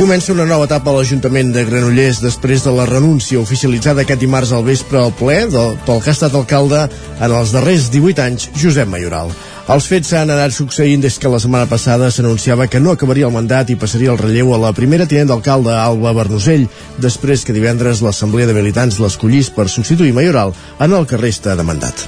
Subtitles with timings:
[0.00, 4.54] Comença una nova etapa a l'Ajuntament de Granollers després de la renúncia oficialitzada aquest dimarts
[4.56, 6.86] al vespre al ple del, pel que ha estat alcalde
[7.20, 9.28] en els darrers 18 anys, Josep Mayoral.
[9.70, 13.34] Els fets s'han anat succeint des que la setmana passada s'anunciava que no acabaria el
[13.36, 16.64] mandat i passaria el relleu a la primera tinent d'alcalde, Alba Bernusell,
[16.98, 21.62] després que divendres l'Assemblea de Militants l'escollís per substituir Mayoral en el que resta de
[21.62, 22.02] mandat.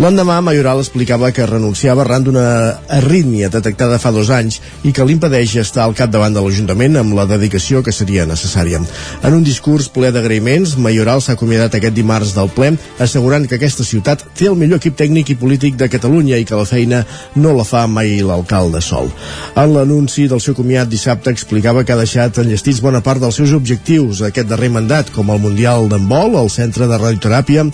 [0.00, 2.46] L'endemà, Mayoral explicava que renunciava arran d'una
[2.96, 7.28] arrítmia detectada fa dos anys i que l'impedeix estar al capdavant de l'Ajuntament amb la
[7.28, 8.80] dedicació que seria necessària.
[9.20, 13.84] En un discurs ple d'agraïments, Mayoral s'ha acomiadat aquest dimarts del ple assegurant que aquesta
[13.84, 17.01] ciutat té el millor equip tècnic i polític de Catalunya i que la feina
[17.34, 19.10] no la fa mai l'alcalde sol.
[19.56, 23.52] En l'anunci del seu comiat dissabte explicava que ha deixat enllestits bona part dels seus
[23.56, 27.66] objectius aquest darrer mandat, com el Mundial d'Handbol, el Centre de Radioteràpia,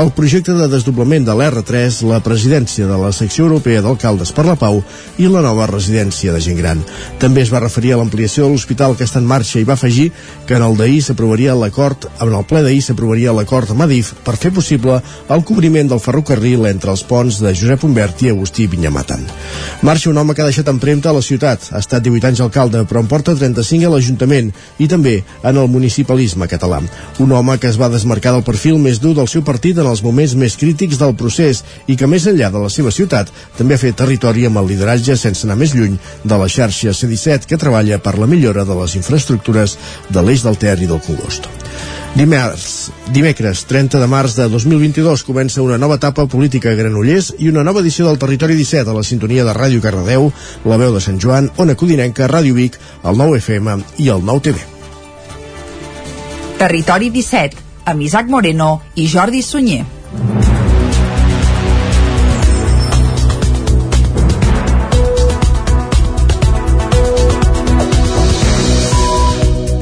[0.00, 4.56] el projecte de desdoblament de l'R3, la presidència de la secció europea d'alcaldes per la
[4.60, 4.82] Pau
[5.18, 6.82] i la nova residència de gent gran.
[7.22, 10.10] També es va referir a l'ampliació de l'hospital que està en marxa i va afegir
[10.46, 14.36] que en el d'ahir s'aprovaria l'acord, en el ple d'ahir s'aprovaria l'acord amb Adif per
[14.40, 15.00] fer possible
[15.32, 19.16] el cobriment del ferrocarril entre els ponts de Josep Humbert i Agustí Vinyamata.
[19.82, 21.70] Marxa un home que ha deixat empremta a la ciutat.
[21.72, 25.68] Ha estat 18 anys alcalde, però en porta 35 a l'Ajuntament i també en el
[25.72, 26.82] municipalisme català.
[27.22, 30.04] Un home que es va desmarcar del perfil més dur del seu partit en els
[30.04, 33.82] moments més crítics del procés i que més enllà de la seva ciutat també ha
[33.82, 37.98] fet territori amb el lideratge sense anar més lluny de la xarxa C-17 que treballa
[37.98, 39.78] per la millora de les infraestructures
[40.10, 41.65] de l'eix del Ter i del Congost.
[42.16, 47.50] Dimarts, dimecres 30 de març de 2022 comença una nova etapa política a Granollers i
[47.50, 50.30] una nova edició del Territori 17 a la sintonia de Ràdio Cardedeu,
[50.64, 54.46] la veu de Sant Joan, Ona Codinenca, Ràdio Vic, el 9 FM i el 9
[54.48, 54.64] TV.
[56.56, 59.84] Territori 17, amb Isaac Moreno i Jordi Sunyer.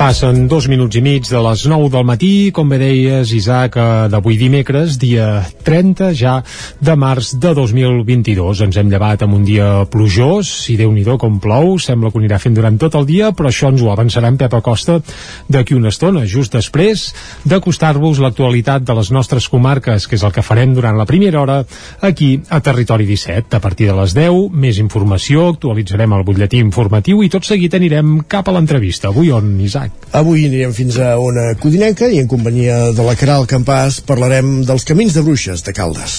[0.05, 3.85] Passen dos minuts i mig de les 9 del matí, com bé deies, Isaac, eh,
[4.13, 6.35] d'avui dimecres, dia 30 ja
[6.79, 8.61] de març de 2022.
[8.67, 12.21] Ens hem llevat amb un dia plujós, i déu nhi com plou, sembla que ho
[12.21, 15.01] anirà fent durant tot el dia, però això ens ho avançarà en Pep Acosta
[15.49, 17.15] d'aquí una estona, just després
[17.47, 21.65] d'acostar-vos l'actualitat de les nostres comarques, que és el que farem durant la primera hora
[22.03, 23.57] aquí a Territori 17.
[23.57, 28.21] A partir de les 10, més informació, actualitzarem el butlletí informatiu i tot seguit anirem
[28.29, 29.09] cap a l'entrevista.
[29.09, 29.94] Avui on, Isaac?
[30.15, 34.87] Avui anirem fins a una codinenca i en companyia de la Caral Campàs parlarem dels
[34.87, 36.19] camins de bruixes de Caldes.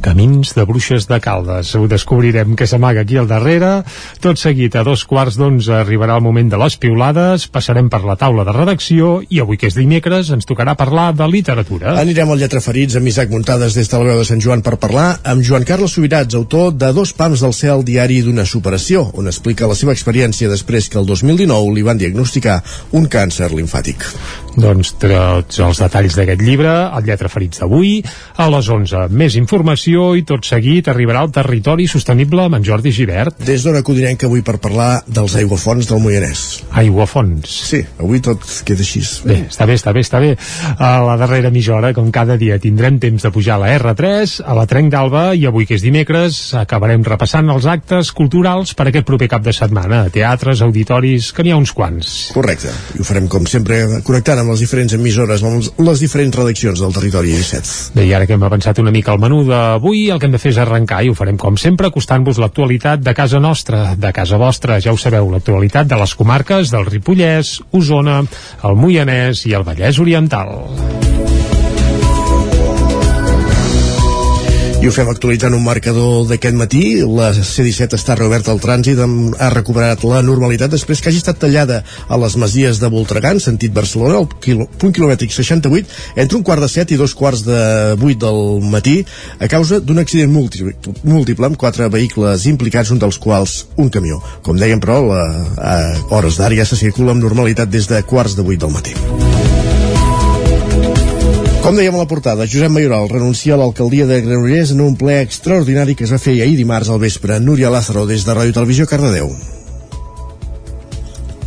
[0.00, 1.74] Camins de Bruixes de Caldes.
[1.76, 3.82] Ho descobrirem que s'amaga aquí al darrere.
[4.24, 8.16] Tot seguit, a dos quarts d'onze arribarà el moment de les piulades, passarem per la
[8.16, 11.94] taula de redacció i avui que és dimecres ens tocarà parlar de literatura.
[12.00, 14.78] Anirem al Lletra Ferits amb Isaac Muntades des de la veu de Sant Joan per
[14.80, 19.28] parlar amb Joan Carles Subirats, autor de Dos pams del cel diari d'una superació, on
[19.28, 22.60] explica la seva experiència després que el 2019 li van diagnosticar
[22.96, 24.08] un càncer linfàtic.
[24.60, 28.00] Doncs tots els detalls d'aquest llibre, el Lletra Ferits d'avui,
[28.36, 29.06] a les 11.
[29.14, 33.40] Més informació i tot seguit arribarà al territori sostenible amb en Jordi Givert.
[33.46, 36.62] Des d'on acudirem que avui per parlar dels aiguafons del Moianès.
[36.80, 37.50] Aiguafons.
[37.70, 39.02] Sí, avui tot queda així.
[39.26, 40.30] Bé, està bé, està bé, està bé.
[40.78, 44.36] A la darrera mitja hora, com cada dia, tindrem temps de pujar a la R3,
[44.46, 48.88] a la Trenc d'Alba, i avui que és dimecres acabarem repassant els actes culturals per
[48.90, 50.04] aquest proper cap de setmana.
[50.14, 52.30] Teatres, auditoris, que n'hi ha uns quants.
[52.36, 52.72] Correcte.
[52.96, 56.94] I ho farem, com sempre, connectant amb les diferents emissores, amb les diferents redaccions del
[56.96, 57.94] territori 17.
[57.96, 59.42] Bé, i ara que hem avançat una mica el menú
[59.80, 63.00] d'avui, el que hem de fer és arrencar, i ho farem com sempre, acostant-vos l'actualitat
[63.00, 64.78] de casa nostra, de casa vostra.
[64.84, 68.20] Ja ho sabeu, l'actualitat de les comarques del Ripollès, Osona,
[68.68, 71.19] el Moianès i el Vallès Oriental.
[74.80, 76.80] I ho fem actualitzant un marcador d'aquest matí.
[77.04, 81.82] La C-17 està reoberta al trànsit, ha recuperat la normalitat després que hagi estat tallada
[82.08, 85.92] a les masies de Voltregà, sentit Barcelona, al quilo, punt quilomètric 68,
[86.24, 87.60] entre un quart de set i dos quarts de
[88.00, 89.02] vuit del matí,
[89.36, 90.72] a causa d'un accident múltiple,
[91.04, 94.22] múltiple amb quatre vehicles implicats, un dels quals un camió.
[94.40, 95.26] Com dèiem, però, la,
[95.60, 95.76] a
[96.08, 98.96] hores d'ara ja se circula amb normalitat des de quarts de vuit del matí.
[101.70, 105.20] Com dèiem a la portada, Josep Mayoral renuncia a l'alcaldia de Granollers en un ple
[105.22, 107.38] extraordinari que es va fer ahir dimarts al vespre.
[107.38, 109.30] Núria Lázaro, des de Ràdio Televisió, Cardedeu.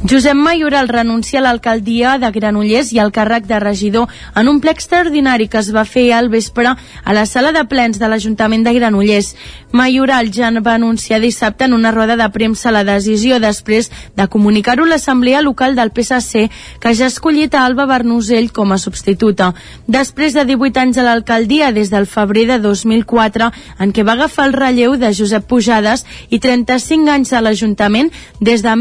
[0.04, 4.74] Josep Mayoral renuncia a l'alcaldia de Granollers i al càrrec de regidor en un ple
[4.76, 8.74] extraordinari que es va fer al vespre a la sala de plens de l'Ajuntament de
[8.76, 9.30] Granollers.
[9.72, 14.84] Mayoral ja va anunciar dissabte en una roda de premsa la decisió després de comunicar-ho
[14.84, 16.52] a l'Assemblea Local del PSC
[16.84, 19.54] que ja ha escollit a Alba Bernusell com a substituta.
[19.88, 24.50] Després de 18 anys a l'alcaldia des del febrer de 2004 en què va agafar
[24.52, 28.12] el relleu de Josep Pujades i 35 anys a l'Ajuntament
[28.42, 28.76] des de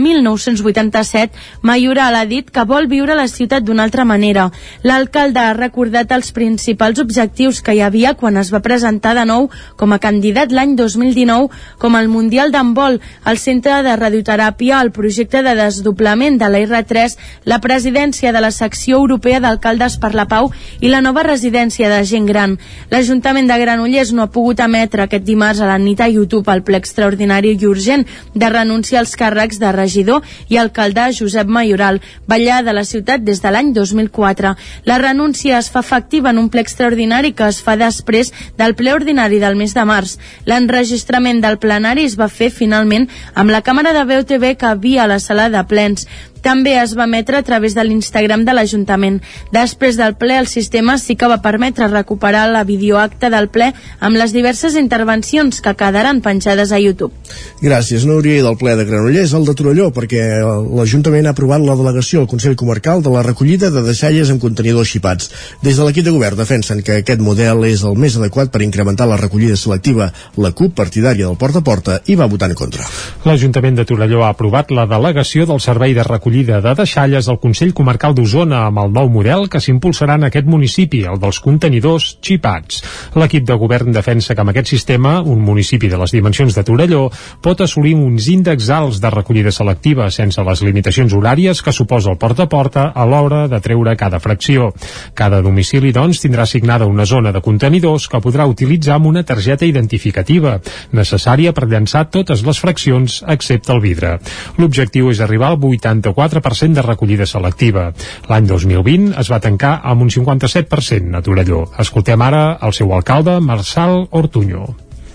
[1.13, 1.33] 1987,
[1.63, 4.51] Mayoral ha dit que vol viure la ciutat d'una altra manera.
[4.83, 9.49] L'alcalde ha recordat els principals objectius que hi havia quan es va presentar de nou
[9.77, 15.43] com a candidat l'any 2019 com el Mundial d'Handbol, el Centre de Radioteràpia, el projecte
[15.43, 20.51] de desdoblament de la R3, la presidència de la secció europea d'alcaldes per la pau
[20.81, 22.59] i la nova residència de gent gran.
[22.91, 26.65] L'Ajuntament de Granollers no ha pogut emetre aquest dimarts a la nit a YouTube el
[26.65, 32.63] ple extraordinari i urgent de renunciar als càrrecs de regidor i alcalde Josep Mayoral, ballar
[32.65, 34.55] de la ciutat des de l'any 2004.
[34.85, 38.95] La renúncia es fa efectiva en un ple extraordinari que es fa després del ple
[38.95, 40.19] ordinari del mes de març.
[40.47, 45.11] L'enregistrament del plenari es va fer finalment amb la càmera de VOTV que havia a
[45.11, 46.07] la sala de plens
[46.43, 49.21] també es va emetre a través de l'Instagram de l'Ajuntament.
[49.55, 54.19] Després del ple, el sistema sí que va permetre recuperar la videoacta del ple amb
[54.19, 57.15] les diverses intervencions que quedaran penjades a YouTube.
[57.63, 61.79] Gràcies, Núria, i del ple de Granollers al de Torelló, perquè l'Ajuntament ha aprovat la
[61.79, 65.31] delegació al Consell Comarcal de la recollida de deixalles amb contenidors xipats.
[65.63, 69.07] Des de l'equip de govern defensen que aquest model és el més adequat per incrementar
[69.09, 70.11] la recollida selectiva.
[70.37, 72.89] La CUP, partidària del porta a porta, hi va votar en contra.
[73.29, 77.39] L'Ajuntament de Torelló ha aprovat la delegació del Servei de Recollida recollida de deixalles al
[77.39, 82.17] Consell Comarcal d'Osona amb el nou model que s'impulsarà en aquest municipi, el dels contenidors
[82.25, 82.81] xipats.
[83.21, 87.03] L'equip de govern defensa que amb aquest sistema, un municipi de les dimensions de Torelló
[87.45, 92.17] pot assolir uns índexs alts de recollida selectiva sense les limitacions horàries que suposa el
[92.17, 94.71] porta a porta a l'hora de treure cada fracció.
[95.13, 99.69] Cada domicili, doncs, tindrà assignada una zona de contenidors que podrà utilitzar amb una targeta
[99.69, 100.57] identificativa,
[100.93, 104.17] necessària per llançar totes les fraccions excepte el vidre.
[104.57, 107.93] L'objectiu és arribar al 84 54% de recollida selectiva.
[108.29, 111.65] L'any 2020 es va tancar amb un 57% a Torelló.
[111.79, 114.67] Escoltem ara el seu alcalde, Marçal Ortuño.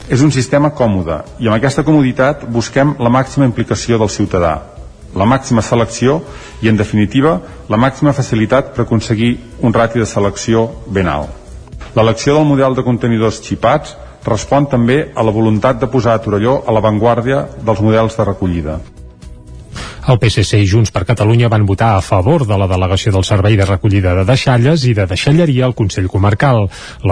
[0.09, 4.61] És un sistema còmode i amb aquesta comoditat busquem la màxima implicació del ciutadà,
[5.15, 6.21] la màxima selecció
[6.61, 11.31] i, en definitiva, la màxima facilitat per aconseguir un rati de selecció ben alt.
[11.95, 16.61] L'elecció del model de contenidors xipats respon també a la voluntat de posar a Torelló
[16.65, 18.79] a l'avantguàrdia dels models de recollida.
[20.07, 23.57] El PSC i Junts per Catalunya van votar a favor de la delegació del Servei
[23.59, 26.61] de Recollida de Deixalles i de Deixalleria al Consell Comarcal.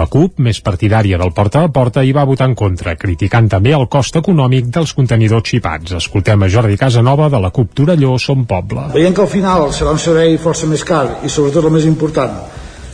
[0.00, 3.74] La CUP, més partidària del porta a porta, hi va votar en contra, criticant també
[3.76, 5.92] el cost econòmic dels contenidors xipats.
[6.00, 8.86] Escoltem a Jordi Casanova de la CUP Torelló Som Poble.
[8.96, 12.40] Veiem que al final serà un servei força més car i sobretot el més important,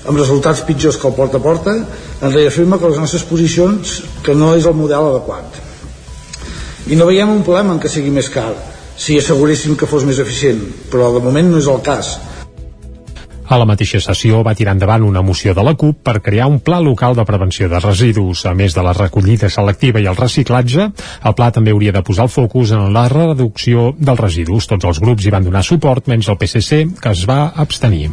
[0.03, 1.79] amb resultats pitjors que el porta a porta,
[2.19, 5.63] ens reafirma que les nostres posicions que no és el model adequat.
[6.91, 8.51] I no veiem un problema en que sigui més car,
[8.97, 10.61] si asseguressin que fos més eficient,
[10.93, 12.17] però de moment no és el cas.
[13.53, 16.61] A la mateixa sessió va tirar endavant una moció de la CUP per crear un
[16.65, 18.47] pla local de prevenció de residus.
[18.49, 20.89] A més de la recollida selectiva i el reciclatge,
[21.29, 24.71] el pla també hauria de posar el focus en la reducció dels residus.
[24.73, 28.09] Tots els grups hi van donar suport, menys el PSC, que es va abstenir.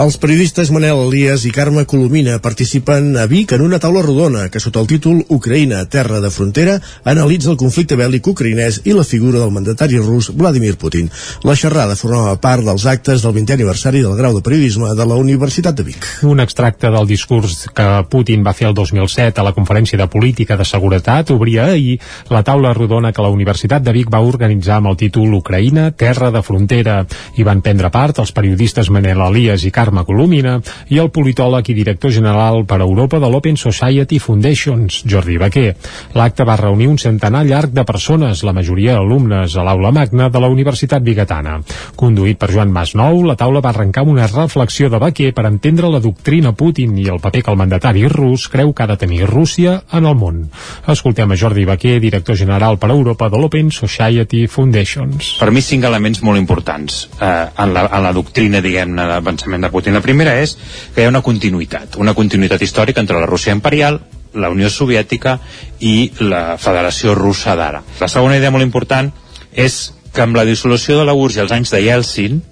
[0.00, 4.60] Els periodistes Manel Elias i Carme Colomina participen a Vic en una taula rodona que
[4.60, 9.42] sota el títol Ucraïna, terra de frontera, analitza el conflicte bèl·lic ucraïnès i la figura
[9.42, 11.10] del mandatari rus Vladimir Putin.
[11.44, 15.18] La xerrada formava part dels actes del 20è aniversari del grau de periodisme de la
[15.20, 16.06] Universitat de Vic.
[16.26, 20.56] Un extracte del discurs que Putin va fer el 2007 a la Conferència de Política
[20.56, 21.98] de Seguretat obria ahir
[22.30, 26.30] la taula rodona que la Universitat de Vic va organitzar amb el títol Ucraïna, terra
[26.30, 27.04] de frontera.
[27.36, 31.76] Hi van prendre part els periodistes Manel Elias i Carme Colomina i el politòleg i
[31.76, 35.74] director general per a Europa de l'Open Society Foundations, Jordi Baquer.
[36.14, 40.42] L'acte va reunir un centenar llarg de persones, la majoria alumnes, a l'aula magna de
[40.42, 41.58] la Universitat Bigatana.
[41.96, 46.00] Conduït per Joan Masnou, la taula va arrencar una reflexió de Baquer per entendre la
[46.00, 49.82] doctrina Putin i el paper que el mandatari rus creu que ha de tenir Rússia
[49.92, 50.42] en el món.
[50.88, 55.36] Escoltem a Jordi Baquer, director general per a Europa de l'Open Society Foundations.
[55.40, 59.20] Per mi cinc elements molt importants eh, en, la, en la doctrina, diguem-ne, de
[59.58, 59.96] de Putin.
[59.96, 60.56] La primera és
[60.94, 64.00] que hi ha una continuïtat, una continuïtat històrica entre la Rússia imperial,
[64.34, 65.38] la Unió Soviètica
[65.80, 67.82] i la Federació Russa d'ara.
[67.98, 69.10] La segona idea molt important
[69.50, 69.80] és
[70.14, 72.42] que amb la dissolució de la URSS els anys de Yeltsin,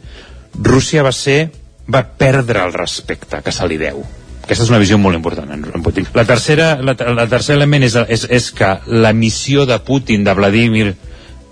[0.59, 1.51] Rússia va ser
[1.89, 4.03] va perdre el respecte que se li deu.
[4.43, 6.07] Aquesta és una visió molt important en Putin.
[6.17, 10.35] La tercera, la, la tercer element és, és, és que la missió de Putin, de
[10.37, 10.95] Vladimir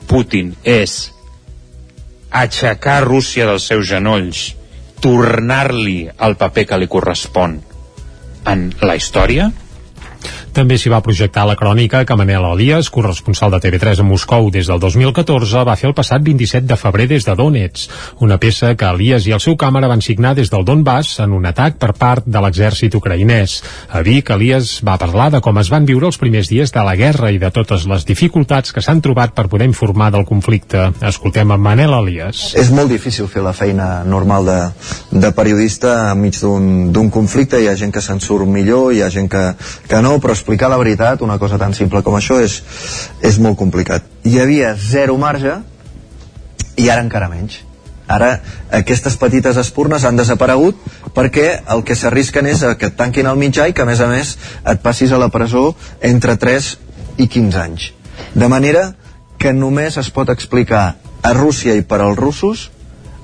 [0.09, 0.95] Putin, és
[2.33, 4.47] aixecar Rússia dels seus genolls,
[5.03, 7.61] tornar-li el paper que li correspon
[8.47, 9.50] en la història,
[10.56, 14.70] també s'hi va projectar la crònica que Manel Elias, corresponsal de TV3 a Moscou des
[14.70, 17.92] del 2014, va fer el passat 27 de febrer des de Donetsk,
[18.25, 21.44] una peça que Elias i el seu càmera van signar des del Donbass en un
[21.44, 23.58] atac per part de l'exèrcit ucraïnès.
[23.92, 26.96] A Vic, Elias va parlar de com es van viure els primers dies de la
[26.96, 30.88] guerra i de totes les dificultats que s'han trobat per poder informar del conflicte.
[31.04, 32.54] Escoltem a Manel Elias.
[32.56, 34.58] És molt difícil fer la feina normal de,
[35.12, 37.60] de periodista enmig d'un conflicte.
[37.60, 39.44] Hi ha gent que se'n surt millor, hi ha gent que,
[39.84, 42.61] que no, però explicar la veritat, una cosa tan simple com això, és,
[43.19, 44.05] és molt complicat.
[44.23, 45.57] Hi havia zero marge
[46.79, 47.65] i ara encara menys.
[48.07, 48.37] Ara
[48.71, 50.79] aquestes petites espurnes han desaparegut
[51.17, 54.07] perquè el que s'arrisquen és que et tanquin el mitjà i que a més a
[54.07, 56.71] més et passis a la presó entre 3
[57.19, 57.91] i 15 anys.
[58.38, 58.93] De manera
[59.43, 60.85] que només es pot explicar
[61.26, 62.69] a Rússia i per als russos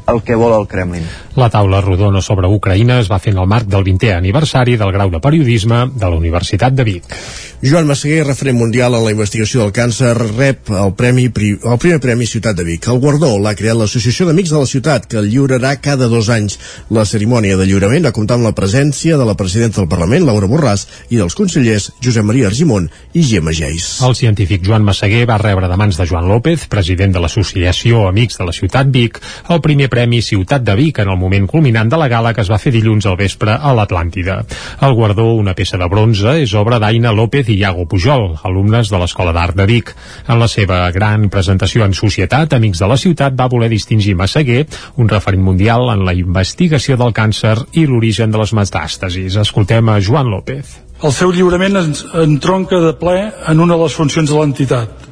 [0.08, 1.06] el que vol el Kremlin.
[1.36, 4.92] La taula rodona sobre Ucraïna es va fer en el marc del 20è aniversari del
[4.92, 7.16] grau de periodisme de la Universitat de Vic.
[7.62, 12.26] Joan Massaguer, referent mundial en la investigació del càncer, rep el, premi, el primer Premi
[12.26, 12.88] Ciutat de Vic.
[12.90, 16.58] El guardó l'ha creat l'Associació d'Amics de la Ciutat, que el lliurarà cada dos anys.
[16.90, 20.50] La cerimònia de lliurament va comptar amb la presència de la presidenta del Parlament, Laura
[20.50, 23.92] Borràs, i dels consellers Josep Maria Argimon i Gemma Geis.
[24.02, 28.42] El científic Joan Massaguer va rebre de mans de Joan López, president de l'Associació Amics
[28.42, 29.22] de la Ciutat Vic,
[29.54, 32.50] el primer Premi Ciutat de Vic en el moment culminant de la gala que es
[32.50, 34.38] va fer dilluns al vespre a l'Atlàntida.
[34.86, 39.00] El guardó, una peça de bronze, és obra d'Aina López i Iago Pujol, alumnes de
[39.02, 39.92] l'Escola d'Art de Vic.
[40.32, 44.64] En la seva gran presentació en societat, Amics de la Ciutat va voler distingir Massaguer,
[44.96, 49.36] un referent mundial en la investigació del càncer i l'origen de les metàstasis.
[49.44, 50.78] Escoltem a Joan López.
[51.02, 51.80] El seu lliurament
[52.22, 55.11] entronca de ple en una de les funcions de l'entitat,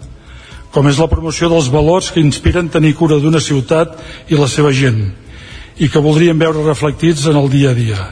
[0.70, 3.98] com és la promoció dels valors que inspiren tenir cura d'una ciutat
[4.30, 5.10] i la seva gent,
[5.78, 8.08] i que voldríem veure reflectits en el dia a dia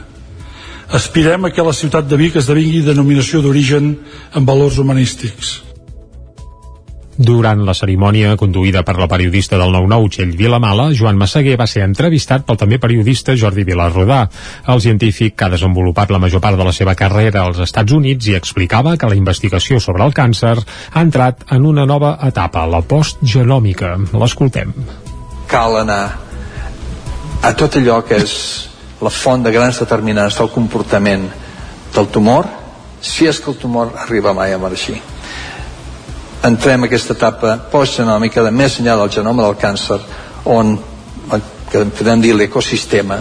[0.89, 3.91] Aspirem a que la ciutat de Vic esdevingui denominació d'origen
[4.33, 5.68] en valors humanístics.
[7.19, 11.81] Durant la cerimònia conduïda per la periodista del 9-9 Txell Vilamala, Joan Massaguer va ser
[11.83, 14.21] entrevistat pel també periodista Jordi Vilarrodà,
[14.71, 18.31] el científic que ha desenvolupat la major part de la seva carrera als Estats Units
[18.31, 22.79] i explicava que la investigació sobre el càncer ha entrat en una nova etapa, la
[22.87, 23.97] postgenòmica.
[24.15, 24.71] L'escoltem.
[25.51, 26.01] Cal anar
[27.43, 28.39] a tot allò que és
[29.03, 31.27] la font de grans determinants del comportament
[31.91, 32.47] del tumor
[33.03, 35.01] si és que el tumor arriba mai a marxir
[36.43, 39.99] entrem a aquesta etapa postgenòmica de més enllà del genoma del càncer
[40.45, 40.77] on
[41.69, 43.19] que podem dir l'ecosistema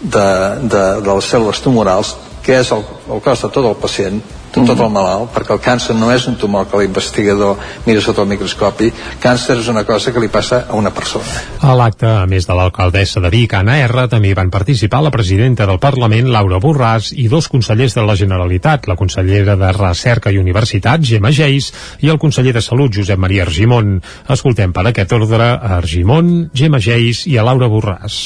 [0.00, 0.28] de,
[0.62, 4.66] de, de les cèl·lules tumorals que és el, el cos de tot el pacient de
[4.68, 8.28] tot el malalt, perquè el càncer no és un tumor que l'investigador mira sota el
[8.28, 8.90] microscopi,
[9.22, 11.24] càncer és una cosa que li passa a una persona.
[11.64, 15.66] A l'acte, a més de l'alcaldessa de Vic, Anna R, també van participar la presidenta
[15.68, 20.40] del Parlament, Laura Borràs, i dos consellers de la Generalitat, la consellera de Recerca i
[20.42, 21.72] Universitat, Gemma Geis,
[22.04, 23.96] i el conseller de Salut, Josep Maria Argimon.
[24.28, 28.22] Escoltem per aquest ordre a Argimon, Gemma Geis i a Laura Borràs.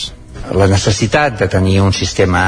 [0.56, 2.42] La necessitat de tenir un sistema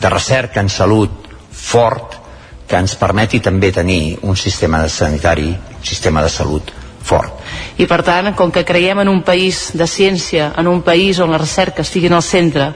[0.00, 2.23] de recerca en salut fort
[2.66, 6.72] que ens permeti també tenir un sistema sanitari, un sistema de salut
[7.04, 7.36] fort.
[7.76, 11.30] I per tant, com que creiem en un país de ciència, en un país on
[11.34, 12.70] la recerca estigui en el centre,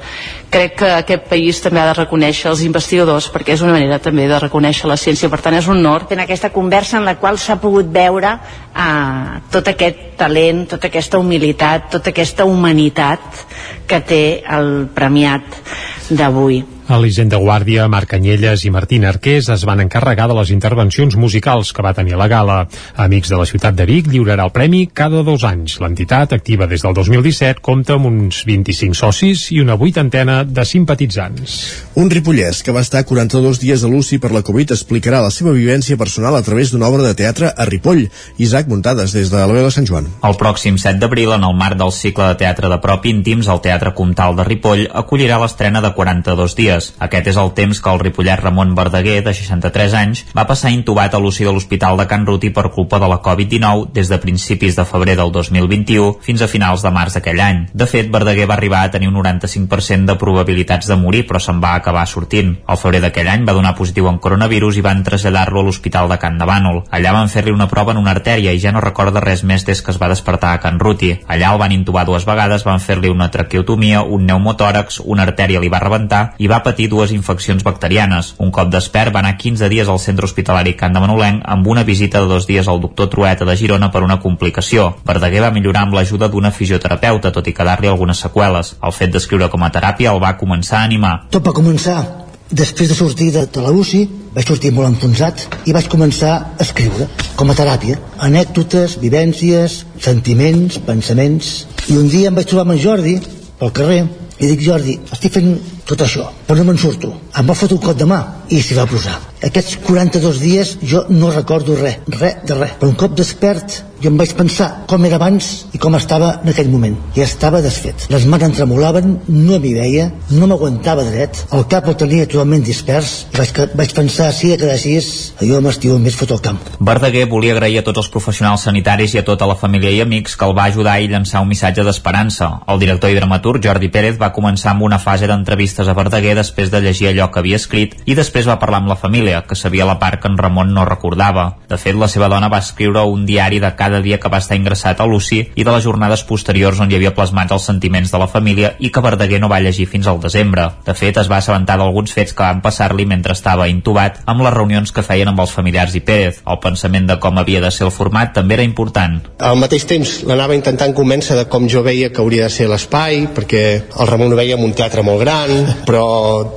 [0.52, 4.28] crec que aquest país també ha de reconèixer els investigadors perquè és una manera també
[4.28, 6.07] de reconèixer la ciència, per tant és un honor.
[6.12, 11.21] En aquesta conversa en la qual s'ha pogut veure eh, tot aquest talent, tota aquesta
[11.21, 13.47] humilitat, tota aquesta humanitat
[13.88, 15.62] que té el premiat
[16.11, 16.77] d'avui.
[16.88, 21.83] Elisenda Guàrdia, Marc Canyelles i Martín Arqués es van encarregar de les intervencions musicals que
[21.85, 22.62] va tenir la gala.
[22.97, 25.76] Amics de la ciutat de Vic lliurarà el premi cada dos anys.
[25.85, 31.59] L'entitat, activa des del 2017, compta amb uns 25 socis i una vuitantena de simpatitzants.
[32.00, 35.52] Un ripollès que va estar 42 dies a l'UCI per la Covid explicarà la seva
[35.52, 38.07] vivència personal a través d'una obra de teatre a Ripoll.
[38.38, 40.09] Isaac Muntades, des de la veu de Sant Joan.
[40.25, 43.61] El pròxim 7 d'abril, en el marc del cicle de teatre de prop íntims, el
[43.61, 46.94] Teatre Comtal de Ripoll acollirà l'estrena de 42 dies dies.
[46.99, 51.14] Aquest és el temps que el ripollet Ramon Verdaguer, de 63 anys, va passar intubat
[51.14, 54.76] a l'UCI de l'Hospital de Can Ruti per culpa de la Covid-19 des de principis
[54.76, 57.64] de febrer del 2021 fins a finals de març d'aquell any.
[57.73, 61.61] De fet, Verdaguer va arribar a tenir un 95% de probabilitats de morir, però se'n
[61.61, 62.56] va acabar sortint.
[62.66, 66.18] Al febrer d'aquell any va donar positiu en coronavirus i van traslladar-lo a l'Hospital de
[66.18, 66.85] Can de Bànol.
[66.90, 69.82] Allà van fer-li una prova en una artèria i ja no recorda res més des
[69.82, 71.14] que es va despertar a Can Ruti.
[71.26, 75.70] Allà el van intubar dues vegades, van fer-li una traqueotomia, un pneumotòrax, una artèria li
[75.73, 78.35] va rebentar i va patir dues infeccions bacterianes.
[78.45, 81.87] Un cop despert va anar 15 dies al centre hospitalari Can de Manolenc amb una
[81.89, 84.93] visita de dos dies al doctor Trueta de Girona per una complicació.
[85.09, 88.77] Verdaguer va millorar amb l'ajuda d'una fisioterapeuta, tot i quedar-li algunes seqüeles.
[88.85, 91.15] El fet d'escriure com a teràpia el va començar a animar.
[91.33, 92.03] Tot va començar
[92.51, 96.63] després de sortir de, de la UCI vaig sortir molt enfonsat i vaig començar a
[96.65, 101.53] escriure com a teràpia anècdotes, vivències, sentiments, pensaments
[101.89, 103.19] i un dia em vaig trobar amb en Jordi
[103.59, 104.03] pel carrer
[104.38, 105.54] i dic Jordi, estic fent
[105.88, 108.18] tot això però no me'n surto, em va fotre un cop de mà
[108.54, 109.18] i s'hi va posar.
[109.45, 112.78] Aquests 42 dies jo no recordo res, res de res.
[112.80, 116.52] Però un cop despert jo em vaig pensar com era abans i com estava en
[116.52, 121.45] aquell moment i estava desfet, les mans em tremolaven no m'hi veia, no m'aguantava dret
[121.52, 125.11] el cap el tenia totalment dispers i vaig, vaig pensar si a quedessis
[125.43, 129.21] jo m'estimo més fotre al camp Verdaguer volia agrair a tots els professionals sanitaris i
[129.21, 132.49] a tota la família i amics que el va ajudar i llançar un missatge d'esperança.
[132.71, 136.71] El director i dramaturg Jordi Pérez va començar amb una fase d'entrevistes a Verdaguer després
[136.71, 139.88] de llegir allò que havia escrit i després va parlar amb la família, que sabia
[139.88, 141.49] la part que en Ramon no recordava.
[141.69, 144.57] De fet, la seva dona va escriure un diari de cada dia que va estar
[144.59, 148.21] ingressat a l'UCI i de les jornades posteriors on hi havia plasmats els sentiments de
[148.21, 150.66] la família i que Verdaguer no va llegir fins al desembre.
[150.85, 154.54] De fet, es va assabentar d'alguns fets que van passar-li mentre estava intubat amb les
[154.54, 156.42] reunions que feien amb els familiars i Pérez.
[156.45, 159.21] El pensament de com havia de ser el format també era important.
[159.40, 163.25] Al mateix temps l'anava intentant convèncer de com jo veia que hauria de ser l'espai,
[163.35, 165.54] perquè el Ramon ho veia en un teatre molt gran,
[165.88, 166.04] però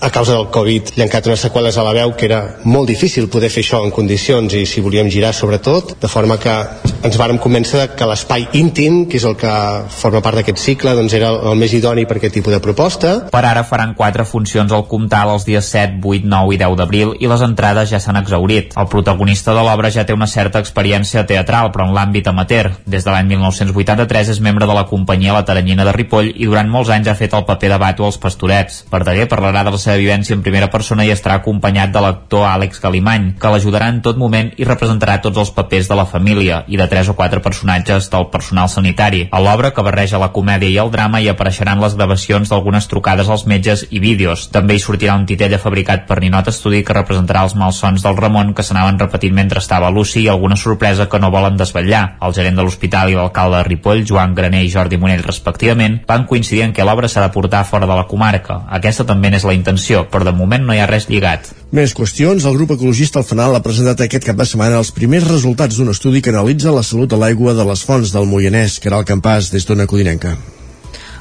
[0.01, 3.51] a causa del Covid quedat unes seqüeles a la veu que era molt difícil poder
[3.51, 6.53] fer això en condicions i si volíem girar sobretot, de forma que
[7.03, 9.51] ens vàrem convèncer que l'espai íntim, que és el que
[9.93, 13.11] forma part d'aquest cicle, doncs era el més idoni per aquest tipus de proposta.
[13.29, 17.13] Per ara faran quatre funcions al Comtal els dies 7, 8, 9 i 10 d'abril
[17.21, 18.73] i les entrades ja s'han exaurit.
[18.73, 22.71] El protagonista de l'obra ja té una certa experiència teatral, però en l'àmbit amateur.
[22.89, 26.73] Des de l'any 1983 és membre de la companyia La Taranyina de Ripoll i durant
[26.73, 28.81] molts anys ha fet el paper de Bato als Pastorets.
[28.89, 32.81] Verdaguer parlarà de la seva vivència en primera persona i estarà acompanyat de l'actor Àlex
[32.81, 36.81] Galimany, que l'ajudarà en tot moment i representarà tots els papers de la família i
[36.81, 39.27] de tres o quatre personatges del personal sanitari.
[39.31, 43.29] A l'obra, que barreja la comèdia i el drama, hi apareixeran les gravacions d'algunes trucades
[43.29, 44.47] als metges i vídeos.
[44.51, 48.53] També hi sortirà un titella fabricat per Ninot Estudi que representarà els malsons del Ramon
[48.57, 52.03] que s'anaven repetint mentre estava a l'UCI i alguna sorpresa que no volen desvetllar.
[52.21, 56.27] El gerent de l'hospital i l'alcalde de Ripoll, Joan Graner i Jordi Monell respectivament, van
[56.29, 58.61] coincidir en que l'obra s'ha de portar fora de la comarca.
[58.79, 61.51] Aquesta també n'és la intenció, però de moment no hi ha res lligat.
[61.71, 62.43] Més qüestions.
[62.43, 65.93] El grup ecologista al Fanal ha presentat aquest cap de setmana els primers resultats d'un
[65.93, 69.07] estudi que analitza la salut de l'aigua de les fonts del Moianès, que era el
[69.07, 70.37] campàs des d'Ona Codinenca.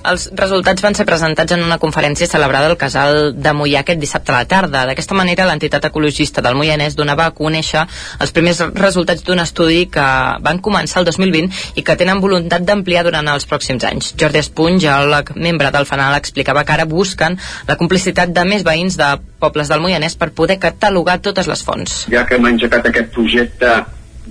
[0.00, 4.32] Els resultats van ser presentats en una conferència celebrada al Casal de Mollà aquest dissabte
[4.32, 4.86] a la tarda.
[4.88, 7.84] D'aquesta manera, l'entitat ecologista del Moianès donava a conèixer
[8.20, 10.06] els primers resultats d'un estudi que
[10.46, 14.14] van començar el 2020 i que tenen voluntat d'ampliar durant els pròxims anys.
[14.20, 17.36] Jordi Espuny, geòleg membre del FANAL, explicava que ara busquen
[17.68, 22.04] la complicitat de més veïns de pobles del Moianès per poder catalogar totes les fonts.
[22.12, 23.80] Ja que hem engegat aquest projecte,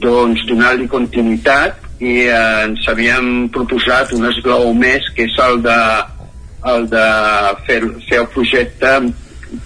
[0.03, 5.79] doncs donar-li continuïtat i eh, ens havíem proposat un esglau més que és el de,
[6.73, 7.07] el de
[7.67, 8.93] fer, fer el projecte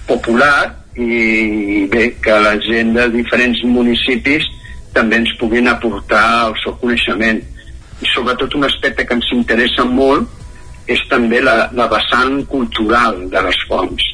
[0.07, 4.45] popular i bé, que la gent de diferents municipis
[4.93, 7.39] també ens puguin aportar el seu coneixement.
[8.03, 10.29] I sobretot un aspecte que ens interessa molt
[10.91, 14.09] és també la, la vessant cultural de les fonts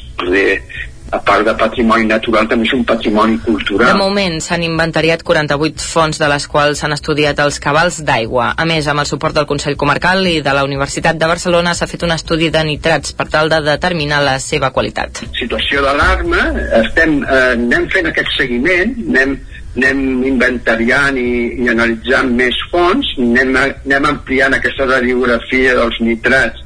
[1.11, 3.93] a part de patrimoni natural, també és un patrimoni cultural.
[3.93, 8.51] De moment s'han inventariat 48 fonts de les quals s'han estudiat els cabals d'aigua.
[8.57, 11.89] A més, amb el suport del Consell Comarcal i de la Universitat de Barcelona s'ha
[11.89, 15.23] fet un estudi de nitrats per tal de determinar la seva qualitat.
[15.39, 16.45] Situació d'alarma,
[16.83, 19.35] estem, eh, anem fent aquest seguiment, anem,
[19.77, 21.29] anem inventariant i,
[21.65, 26.65] i analitzant més fonts, anem, anem ampliant aquesta radiografia dels nitrats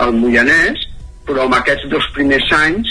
[0.00, 0.88] al Moianès,
[1.24, 2.90] però en aquests dos primers anys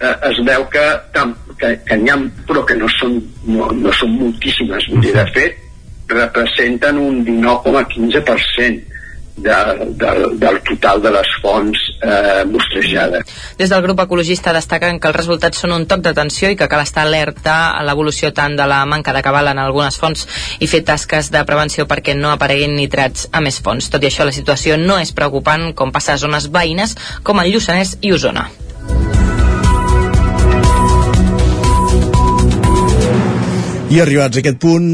[0.00, 0.84] eh, es veu que,
[1.14, 4.88] tam, que, que n'hi ha, però que no són, no, no són moltíssimes.
[4.92, 5.66] Vull dir, de fet,
[6.10, 8.90] representen un 19,15%
[9.40, 9.56] de,
[9.96, 13.24] de, del total de les fonts eh, mostrejades.
[13.58, 16.82] Des del grup ecologista destaquen que els resultats són un toc d'atenció i que cal
[16.84, 20.26] estar alerta a l'evolució tant de la manca de cabal en algunes fonts
[20.60, 23.88] i fer tasques de prevenció perquè no apareguin nitrats a més fonts.
[23.90, 27.54] Tot i això, la situació no és preocupant com passa a zones veïnes com el
[27.54, 28.50] Lluçanès i Osona.
[33.90, 34.84] I arribats a aquest punt,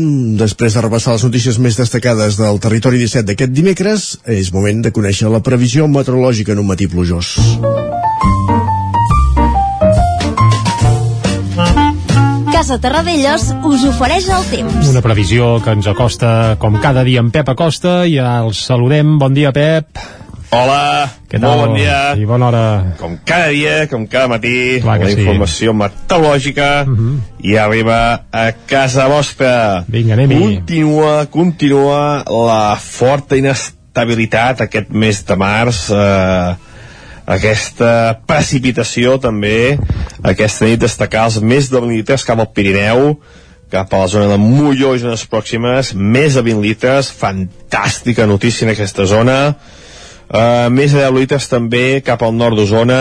[0.41, 4.89] després de repassar les notícies més destacades del territori 17 d'aquest dimecres, és moment de
[4.89, 7.35] conèixer la previsió meteorològica en un matí plujós.
[12.55, 14.89] Casa Terradellos us ofereix el temps.
[14.89, 19.19] Una previsió que ens acosta com cada dia en Pep Acosta i ja el saludem.
[19.21, 19.93] Bon dia, Pep.
[20.51, 21.59] Hola, Què tal?
[21.59, 22.15] bon dia.
[22.17, 22.63] I bona hora.
[23.01, 25.19] Com cada dia, com cada matí, Clar la sí.
[25.21, 26.69] informació meteorològica
[27.43, 29.85] i arriba a casa vostra.
[29.89, 30.39] Vinga, anem-hi.
[30.39, 36.55] Continua, continua la forta inestabilitat aquest mes de març, eh,
[37.27, 39.77] aquesta precipitació també,
[40.23, 43.17] aquesta nit destacar els més de 20 litres cap al Pirineu,
[43.69, 48.65] cap a la zona de Molló i zones pròximes, més de 20 litres, fantàstica notícia
[48.65, 49.57] en aquesta zona,
[50.27, 53.01] Uh, més de 10 litres també cap al nord d'Osona.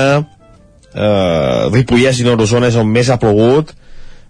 [0.95, 3.73] Uh, Ripollès i nord d'Osona és on més ha plogut.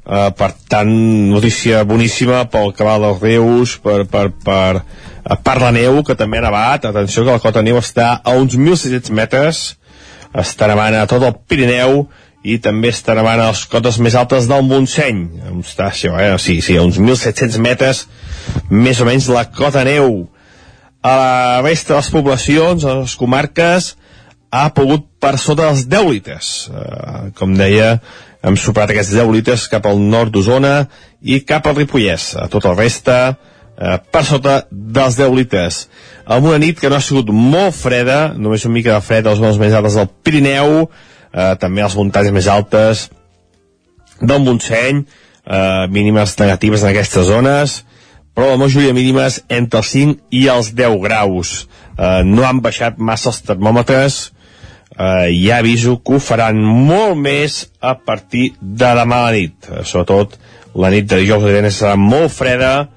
[0.05, 0.91] Uh, per tant
[1.31, 6.39] notícia boníssima pel cabal dels rius per, per, per, uh, per la neu que també
[6.39, 6.85] ha nevat.
[6.87, 9.65] Atenció que la cota neu està a uns 1.600 metres.
[10.35, 12.05] Està nevant a tot el Pirineu
[12.45, 15.25] i també està nevant a les cotes més altes del Montseny.
[15.59, 16.35] Està això, eh?
[16.39, 18.05] sí, sí, a uns 1.700 metres
[18.69, 20.27] més o menys la cota neu
[21.05, 23.91] a la resta de les poblacions, a les comarques,
[24.49, 26.53] ha pogut per sota dels 10 litres.
[26.71, 27.99] Uh, com deia,
[28.45, 30.87] hem superat aquests 10 litres cap al nord d'Osona
[31.21, 32.31] i cap al Ripollès.
[32.41, 35.83] A tota la resta, uh, per sota dels 10 litres.
[36.25, 39.35] Amb una nit que no ha sigut molt freda, només una mica de fred a
[39.35, 43.09] les zones més altes del Pirineu, uh, també a les muntanyes més altes
[44.21, 47.83] del Montseny, uh, mínimes negatives en aquestes zones,
[48.35, 51.53] però la majoria mínimes entre els 5 i els 10 graus.
[51.95, 54.17] Eh, no han baixat massa els termòmetres,
[54.97, 59.55] eh, ja aviso que ho faran molt més a partir de demà a la nit.
[59.71, 60.35] Eh, sobretot
[60.75, 62.89] la nit de dijous divendres serà molt freda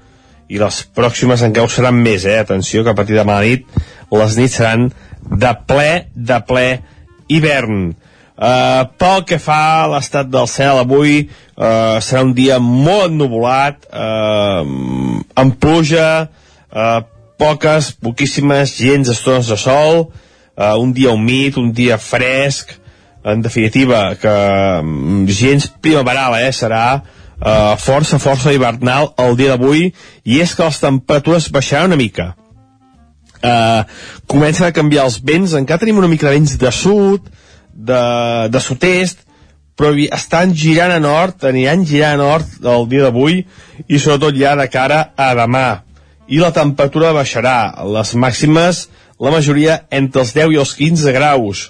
[0.49, 2.39] i les pròximes encara ho seran més, eh?
[2.41, 4.89] Atenció que a partir de demà a la nit les nits seran
[5.29, 6.67] de ple, de ple
[7.29, 7.93] hivern.
[8.39, 13.83] Uh, pel que fa a l'estat del cel avui uh, serà un dia molt ennuvolat
[13.91, 14.63] uh,
[15.35, 16.29] amb pluja
[16.71, 17.01] uh,
[17.35, 20.05] poques, poquíssimes gens estones de sol
[20.59, 22.75] uh, un dia humit, un dia fresc.
[23.23, 24.31] En definitiva que
[24.79, 29.89] um, gens primaveral eh, serà uh, força, força hivernal el dia d'avui
[30.23, 32.29] i és que les temperatures baixaran una mica.
[33.43, 33.83] Uh,
[34.27, 37.27] comencen a canviar els vents encara tenim una mica de vents de sud
[37.79, 38.03] de,
[38.51, 39.25] de sud-est
[39.79, 43.45] però estan girant a nord aniran girant a nord el dia d'avui
[43.87, 45.85] i sobretot ja de cara a demà.
[46.27, 47.71] I la temperatura baixarà.
[47.87, 48.89] Les màximes
[49.19, 51.69] la majoria entre els 10 i els 15 graus.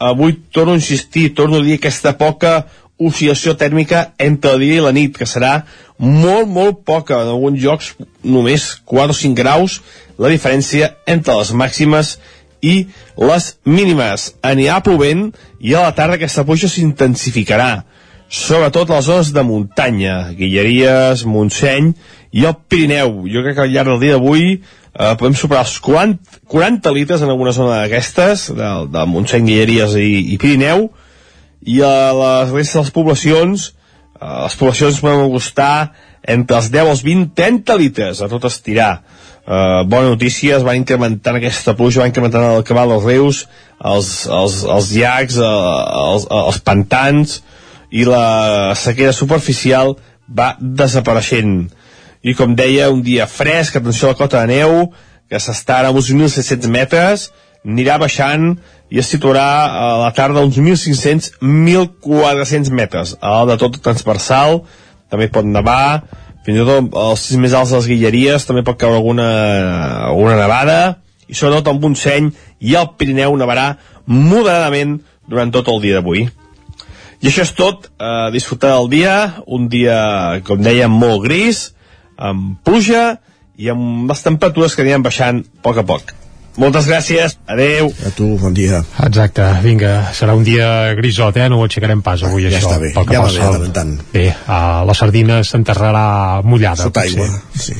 [0.00, 2.64] Avui torno a insistir, torno a dir aquesta poca
[3.00, 5.64] oscil·lació tèrmica entre el dia i la nit, que serà
[5.98, 9.80] molt, molt poca, en alguns llocs només 4 o 5 graus,
[10.18, 12.18] la diferència entre les màximes
[12.64, 12.74] i
[13.20, 14.30] les mínimes.
[14.44, 15.28] Anirà plovent
[15.60, 17.84] i a la tarda aquesta pluja s'intensificarà,
[18.28, 21.92] sobretot a les zones de muntanya, Guilleries, Montseny
[22.34, 23.22] i el Pirineu.
[23.30, 27.22] Jo crec que al llarg del dia d'avui eh, podem superar els 40, 40 litres
[27.22, 30.88] en alguna zona d'aquestes, de, de Montseny, Guilleries i, i Pirineu,
[31.64, 33.68] i a les restes de les poblacions,
[34.18, 35.76] eh, les poblacions poden costar
[36.24, 39.02] entre els 10 als 20, 30 litres a tot estirar.
[39.44, 43.44] Uh, bona notícia, es van incrementant aquesta pluja, va incrementant el cabal dels rius,
[43.76, 45.44] els, els, els llacs, uh,
[46.14, 47.44] els, els pantans,
[47.92, 51.68] i la sequera superficial va desapareixent.
[52.24, 54.88] I com deia, un dia fresc, atenció a la cota de neu,
[55.28, 57.28] que s'està a uns 1.700 metres,
[57.64, 58.56] anirà baixant
[58.88, 63.16] i es situarà a la tarda a uns 1.500-1.400 metres.
[63.20, 64.64] A de tot transversal,
[65.12, 66.08] també pot nevar,
[66.44, 69.28] fins i tot als sis més alts de les Guilleries també pot caure alguna,
[70.10, 70.78] alguna nevada,
[71.28, 72.30] i sobretot el Montseny
[72.60, 73.74] i el Pirineu nevarà
[74.06, 76.26] moderadament durant tot el dia d'avui.
[77.24, 79.14] I això és tot, eh, disfrutar del dia,
[79.46, 81.70] un dia, com dèiem, molt gris,
[82.18, 83.18] amb pluja
[83.56, 86.12] i amb les temperatures que aniran baixant a poc a poc.
[86.56, 87.88] Moltes gràcies, adeu.
[88.06, 88.84] A tu, bon dia.
[89.02, 91.48] Exacte, vinga, serà un dia grisot, eh?
[91.50, 92.68] No ho aixecarem pas avui, Ah, ja això.
[92.70, 93.96] està bé, pel que ja va bé, tant.
[94.12, 96.84] Bé, uh, la sardina s'enterrarà mullada.
[96.84, 97.20] Sota potser.
[97.20, 97.74] aigua, sí.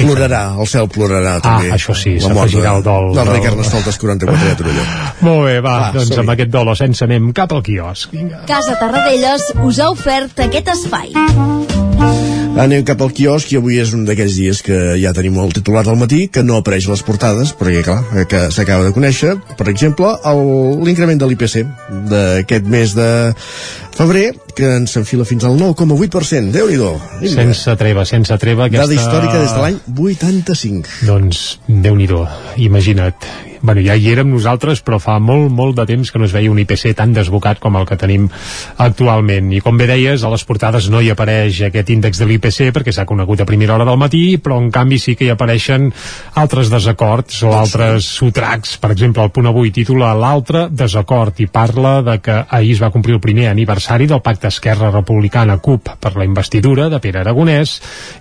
[0.00, 1.72] Plorarà, el cel plorarà Ah, també.
[1.74, 4.82] això sí, s'afegirà el dol Del rei del- Carnestoltes 44 de Torelló.
[5.20, 8.10] Molt bé, va, Va, doncs amb aquest dolo sense anem cap al quiosc.
[8.12, 8.44] Vinga.
[8.46, 11.12] Casa Tarradellas us ha ofert aquest espai.
[12.60, 15.80] Anem cap al quiosc i avui és un d'aquells dies que ja tenim el titular
[15.86, 19.70] del matí, que no apareix les portades, perquè clar, eh, que s'acaba de conèixer, per
[19.72, 20.12] exemple,
[20.84, 21.64] l'increment de l'IPC
[22.12, 23.08] d'aquest mes de
[23.96, 26.52] febrer, que ens enfila fins al 9,8%.
[26.52, 26.94] Déu-n'hi-do.
[27.22, 27.46] Vinga.
[27.46, 28.68] Sense treva, sense treva.
[28.68, 28.90] Aquesta...
[28.90, 30.98] Dada històrica des de l'any 85.
[31.08, 32.10] Doncs, déu nhi
[32.68, 33.49] imagina't.
[33.62, 36.50] Bueno, ja hi érem nosaltres, però fa molt, molt de temps que no es veia
[36.50, 38.28] un IPC tan desbocat com el que tenim
[38.80, 39.52] actualment.
[39.52, 42.94] I com bé deies, a les portades no hi apareix aquest índex de l'IPC perquè
[42.94, 45.90] s'ha conegut a primera hora del matí, però en canvi sí que hi apareixen
[46.40, 48.76] altres desacords o altres sotracs.
[48.80, 52.92] Per exemple, el punt avui titula L'altre desacord i parla de que ahir es va
[52.94, 57.76] complir el primer aniversari del pacte Esquerra Republicana CUP per la investidura de Pere Aragonès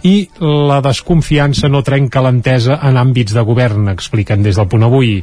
[0.07, 5.19] i la desconfiança no trenca l'entesa en àmbits de govern, expliquen des del punt avui.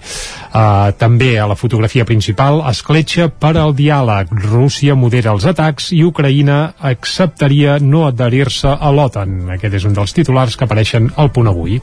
[0.56, 4.30] Uh, també a la fotografia principal escletxa per al diàleg.
[4.46, 9.50] Rússia modera els atacs i Ucraïna acceptaria no adherir-se a l'OTAN.
[9.56, 11.76] Aquest és un dels titulars que apareixen al punt avui.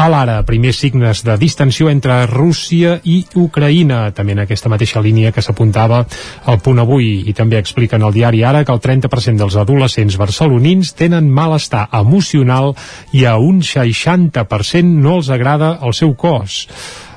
[0.00, 5.32] A l'ara, primers signes de distensió entre Rússia i Ucraïna, també en aquesta mateixa línia
[5.32, 6.04] que s'apuntava
[6.48, 7.26] al punt avui.
[7.28, 12.72] I també expliquen al diari ara que el 30% dels adolescents barcelonins tenen malestar emocional
[13.12, 16.64] i a un 60% no els agrada el seu cos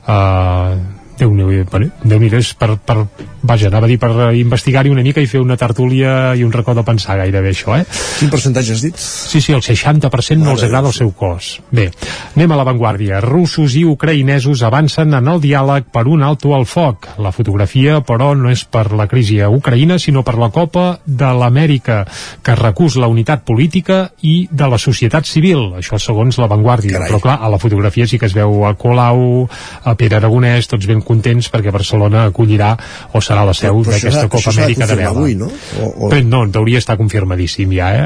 [0.07, 0.73] 啊
[1.17, 2.97] uh, Déu-n'hi-do, déu és per, per,
[3.41, 6.75] vaja, anava a dir per investigar-hi una mica i fer una tertúlia i un racó
[6.77, 7.85] de pensar gairebé això, eh?
[8.19, 8.97] Quin percentatge has dit?
[8.97, 11.57] Sí, sí, el 60% no els agrada el seu cos.
[11.71, 11.89] Bé,
[12.35, 13.21] anem a l'avantguàrdia.
[13.23, 17.09] Russos i ucraïnesos avancen en el diàleg per un alto al foc.
[17.23, 21.31] La fotografia, però, no és per la crisi a Ucraïna, sinó per la Copa de
[21.39, 22.03] l'Amèrica,
[22.43, 25.73] que recús la unitat política i de la societat civil.
[25.79, 27.05] Això segons l'avantguàrdia.
[27.07, 29.47] Però, clar, a la fotografia sí que es veu a Colau,
[29.83, 32.73] a Pere Aragonès, tots ben contents perquè Barcelona acollirà
[33.13, 35.13] o serà la seu d'aquesta Copa Amèrica de vela.
[35.15, 35.49] Avui, no?
[35.79, 36.11] O, o...
[36.11, 38.03] Però no, hauria estar confirmadíssim ja, eh?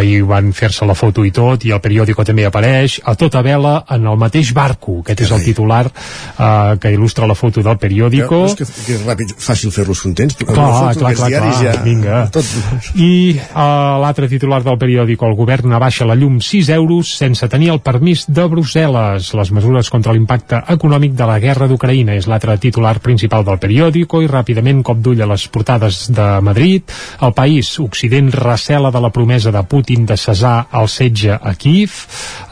[0.00, 3.78] Ahir van fer-se la foto i tot, i el periòdico també apareix, a tota vela
[3.92, 5.00] en el mateix barco.
[5.02, 8.42] Aquest és el titular eh, que il·lustra la foto del periòdico.
[8.50, 10.38] És que, que és ràpid, fàcil fer-los contents.
[10.42, 11.74] Clar, clar, clar, clar, ja...
[11.84, 12.22] vinga.
[12.34, 12.46] Tot...
[12.94, 17.72] I uh, l'altre titular del periòdico, el govern abaixa la llum 6 euros sense tenir
[17.74, 19.32] el permís de Brussel·les.
[19.36, 24.18] Les mesures contra l'impacte econòmic de la guerra d'Ucraïna és l'altre titular principal del periòdico
[24.20, 26.84] i ràpidament cop d'ull a les portades de Madrid.
[27.24, 31.94] El país, Occident recela de la promesa de Putin de cessar el setge a Kiev.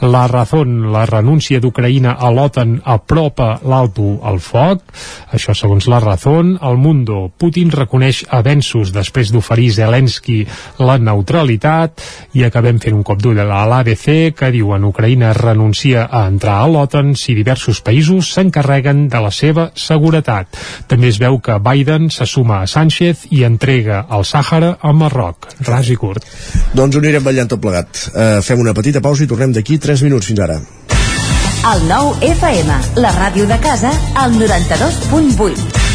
[0.01, 4.81] La Razón, la renúncia d'Ucraïna a l'OTAN apropa l'alto al foc.
[5.29, 6.55] Això segons la Razón.
[6.57, 10.39] El Mundo, Putin reconeix avenços després d'oferir Zelensky
[10.81, 12.01] la neutralitat
[12.33, 16.67] i acabem fent un cop d'ull a l'ABC que diuen Ucraïna renuncia a entrar a
[16.73, 20.57] l'OTAN si diversos països s'encarreguen de la seva seguretat.
[20.87, 25.49] També es veu que Biden se suma a Sánchez i entrega el Sàhara a Marroc.
[25.67, 26.25] Ras i curt.
[26.73, 28.07] Doncs ho anirem ballant tot plegat.
[28.11, 30.59] Uh, fem una petita pausa i tornem d'aquí 3 minuts fins ara.
[31.65, 33.89] El nou FM, la ràdio de casa,
[34.21, 35.94] al 92.8.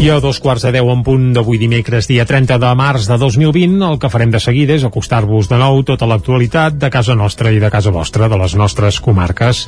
[0.00, 3.18] I a dos quarts de deu en punt d'avui dimecres, dia 30 de març de
[3.20, 7.52] 2020, el que farem de seguida és acostar-vos de nou tota l'actualitat de casa nostra
[7.52, 9.60] i de casa vostra, de les nostres comarques.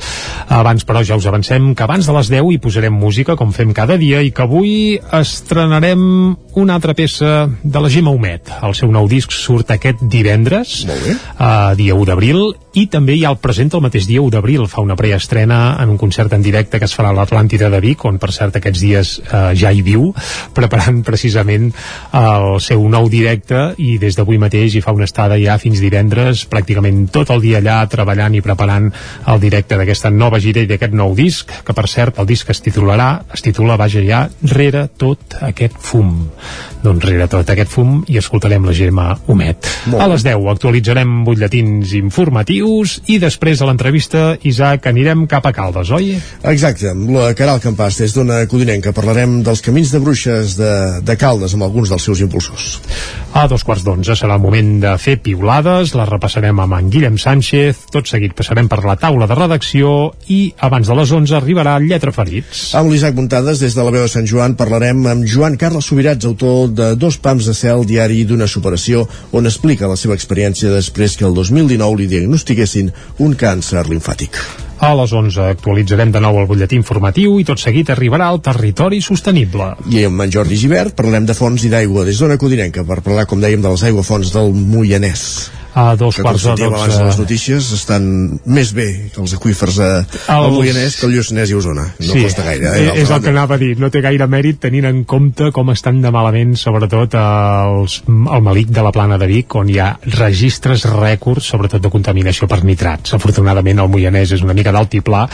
[0.49, 3.77] Abans, però, ja us avancem que abans de les 10 hi posarem música, com fem
[3.77, 4.73] cada dia, i que avui
[5.21, 6.01] estrenarem
[6.57, 8.49] una altra peça de la Gemma Humet.
[8.65, 13.37] El seu nou disc surt aquest divendres, uh, dia 1 d'abril, i també ha el
[13.37, 16.87] present el mateix dia 1 d'abril, fa una preestrena en un concert en directe que
[16.89, 20.07] es farà a l'Atlàntida de Vic, on per cert aquests dies uh, ja hi viu,
[20.57, 21.69] preparant precisament
[22.17, 23.61] el seu nou directe.
[23.77, 27.61] I des d'avui mateix hi fa una estada ja fins divendres, pràcticament tot el dia
[27.61, 28.89] allà treballant i preparant
[29.29, 32.63] el directe d'aquesta nova gira i d'aquest nou disc, que per cert el disc es
[32.65, 36.15] titularà, es titula Vaja ja rere tot aquest fum.
[36.81, 39.69] Doncs rere tot aquest fum i escoltarem la Gemma Humet.
[39.93, 45.91] A les 10 actualitzarem butlletins informatius i després a l'entrevista, Isaac, anirem cap a Caldes,
[45.93, 46.13] oi?
[46.49, 50.71] Exacte, amb la Caral Campàs des d'una codinenca parlarem dels camins de bruixes de,
[51.03, 52.77] de Caldes amb alguns dels seus impulsors.
[53.33, 57.17] A dos quarts d'onze serà el moment de fer piulades, les repassarem amb en Guillem
[57.17, 61.79] Sánchez, tot seguit passarem per la taula de redacció i abans de les 11 arribarà
[61.81, 62.69] Lletra Ferits.
[62.77, 66.29] Amb l'Isaac Muntades, des de la veu de Sant Joan, parlarem amb Joan Carles Subirats,
[66.29, 71.17] autor de Dos pams de cel, diari d'una superació, on explica la seva experiència després
[71.17, 72.09] que el 2019 li
[72.53, 74.37] diagnostiquessin un càncer linfàtic.
[74.83, 79.01] A les 11 actualitzarem de nou el butlletí informatiu i tot seguit arribarà al territori
[79.01, 79.73] sostenible.
[79.89, 83.25] I amb en Jordi Givert parlarem de fonts i d'aigua des d'una codinenca per parlar,
[83.25, 87.03] com dèiem, de les aiguafons del Moianès a dos que quarts de dotze.
[87.05, 88.03] les notícies estan
[88.45, 89.87] més bé que els aquífers a,
[90.33, 93.19] al Els- Moianès que el Lluçanès i Osona no costa gaire eh, és el banda.
[93.23, 96.53] que anava a dir, no té gaire mèrit tenint en compte com estan de malament
[96.59, 101.81] sobretot els, el malic de la plana de Vic on hi ha registres rècords sobretot
[101.81, 105.25] de contaminació per nitrats afortunadament el Moianès és una mica d'altiplà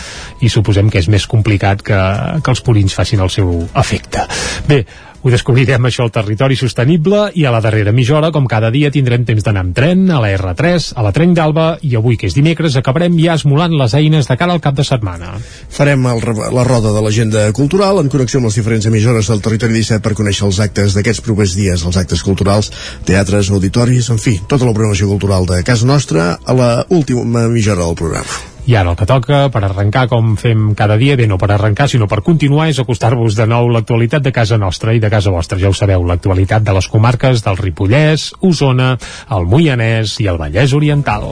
[0.42, 2.00] i suposem que és més complicat que,
[2.44, 4.24] que els purins facin el seu efecte
[4.68, 4.86] bé,
[5.22, 8.92] ho descobrirem això al territori sostenible i a la darrera mitja hora, com cada dia,
[8.92, 12.30] tindrem temps d'anar amb tren, a la R3, a la Trenc d'Alba i avui, que
[12.30, 15.34] és dimecres, acabarem ja esmolant les eines de cara al cap de setmana.
[15.76, 16.24] Farem el,
[16.56, 20.16] la roda de l'agenda cultural en connexió amb les diferents emissores del territori 17 per
[20.20, 22.72] conèixer els actes d'aquests propers dies, els actes culturals,
[23.10, 27.76] teatres, auditoris, en fi, tota la programació cultural de casa nostra a la última mitja
[27.76, 28.59] hora del programa.
[28.70, 31.88] I ara el que toca, per arrencar com fem cada dia, bé, no per arrencar,
[31.90, 35.58] sinó per continuar, és acostar-vos de nou l'actualitat de casa nostra i de casa vostra.
[35.58, 38.92] Ja ho sabeu, l'actualitat de les comarques del Ripollès, Osona,
[39.34, 41.32] el Moianès i el Vallès Oriental.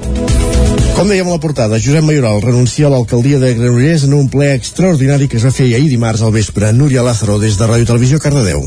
[0.98, 4.56] Com dèiem a la portada, Josep Mayoral renuncia a l'alcaldia de Granollers en un ple
[4.58, 6.74] extraordinari que es va fer ahir dimarts al vespre.
[6.74, 8.66] Núria Lázaro, des de Ràdio Televisió, Cardedeu.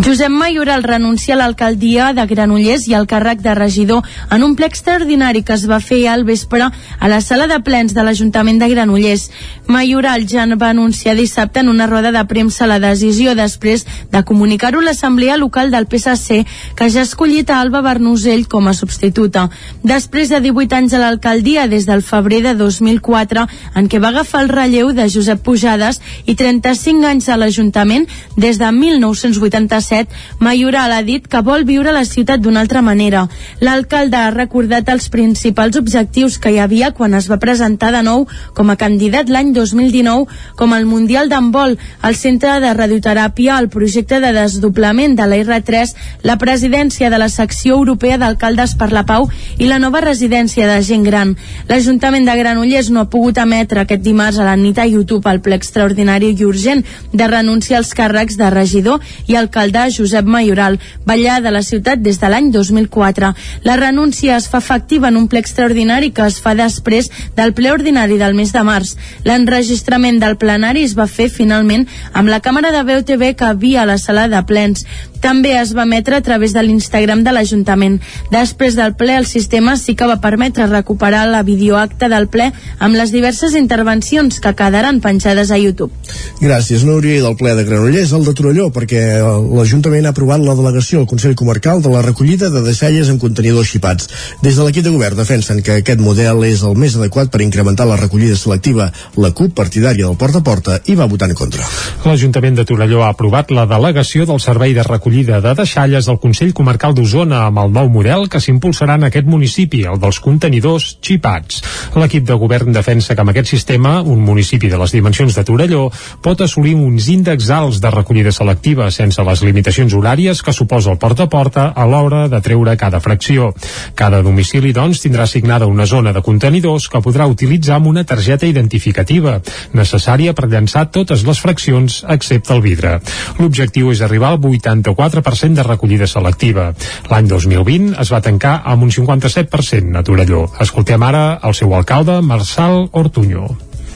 [0.00, 4.64] Josep Mayoral renuncia a l'alcaldia de Granollers i al càrrec de regidor en un ple
[4.66, 8.70] extraordinari que es va fer al vespre a la sala de plens de l'Ajuntament de
[8.72, 9.28] Granollers.
[9.68, 14.80] Mayoral ja va anunciar dissabte en una roda de premsa la decisió després de comunicar-ho
[14.80, 16.40] a l'Assemblea Local del PSC
[16.74, 19.50] que ja ha escollit a Alba Bernusell com a substituta.
[19.84, 23.44] Després de 18 anys a l'alcaldia des del febrer de 2004
[23.76, 28.08] en què va agafar el relleu de Josep Pujades i 35 anys a l'Ajuntament
[28.40, 29.91] des de 1987,
[30.38, 33.26] Mayoral ha dit que vol viure la ciutat d'una altra manera.
[33.60, 38.26] L'alcalde ha recordat els principals objectius que hi havia quan es va presentar de nou
[38.56, 44.20] com a candidat l'any 2019 com el Mundial d'Handbol, el centre de radioteràpia, el projecte
[44.20, 49.28] de desdoblament de la R3, la presidència de la secció europea d'alcaldes per la pau
[49.58, 51.36] i la nova residència de gent gran.
[51.68, 55.40] L'Ajuntament de Granollers no ha pogut emetre aquest dimarts a la nit a YouTube el
[55.44, 61.40] ple extraordinari i urgent de renunciar als càrrecs de regidor i alcalde Josep Mayoral, ballar
[61.42, 63.32] de la ciutat des de l'any 2004.
[63.64, 67.72] La renúncia es fa efectiva en un ple extraordinari que es fa després del ple
[67.72, 68.96] ordinari del mes de març.
[69.24, 73.82] L'enregistrament del plenari es va fer finalment amb la càmera de veu TV que havia
[73.82, 74.86] a la sala de plens.
[75.22, 78.00] També es va emetre a través de l'Instagram de l'Ajuntament.
[78.32, 82.50] Després del ple, el sistema sí que va permetre recuperar la videoacta del ple
[82.82, 85.94] amb les diverses intervencions que quedaran penjades a YouTube.
[86.42, 90.56] Gràcies, Núria, i del ple de Granollers al de Torelló, perquè l'Ajuntament ha aprovat la
[90.58, 94.10] delegació al Consell Comarcal de la recollida de deixalles amb contenidors xipats.
[94.42, 97.86] Des de l'equip de govern defensen que aquest model és el més adequat per incrementar
[97.86, 98.90] la recollida selectiva.
[99.16, 101.62] La CUP, partidària del porta a porta, hi va votar en contra.
[102.02, 106.54] L'Ajuntament de Torelló ha aprovat la delegació del Servei de Recollida de Deixalles al Consell
[106.56, 111.60] Comarcal d'Osona amb el nou model que s'impulsarà en aquest municipi, el dels contenidors xipats.
[112.00, 115.82] L'equip de govern defensa que amb aquest sistema, un municipi de les dimensions de Torelló
[116.24, 120.98] pot assolir uns índexs alts de recollida selectiva sense les limitacions horàries que suposa el
[121.02, 123.50] porta a porta a l'hora de treure cada fracció.
[123.94, 128.48] Cada domicili, doncs, tindrà assignada una zona de contenidors que podrà utilitzar amb una targeta
[128.48, 129.38] identificativa,
[129.76, 132.96] necessària per llançar totes les fraccions excepte el vidre.
[133.38, 136.72] L'objectiu és arribar al 84% de recollida selectiva.
[137.10, 140.46] L'any 2020 es va tancar amb un 57% a Torelló.
[140.60, 143.48] Escoltem ara el seu alcalde, Marçal Ortuño.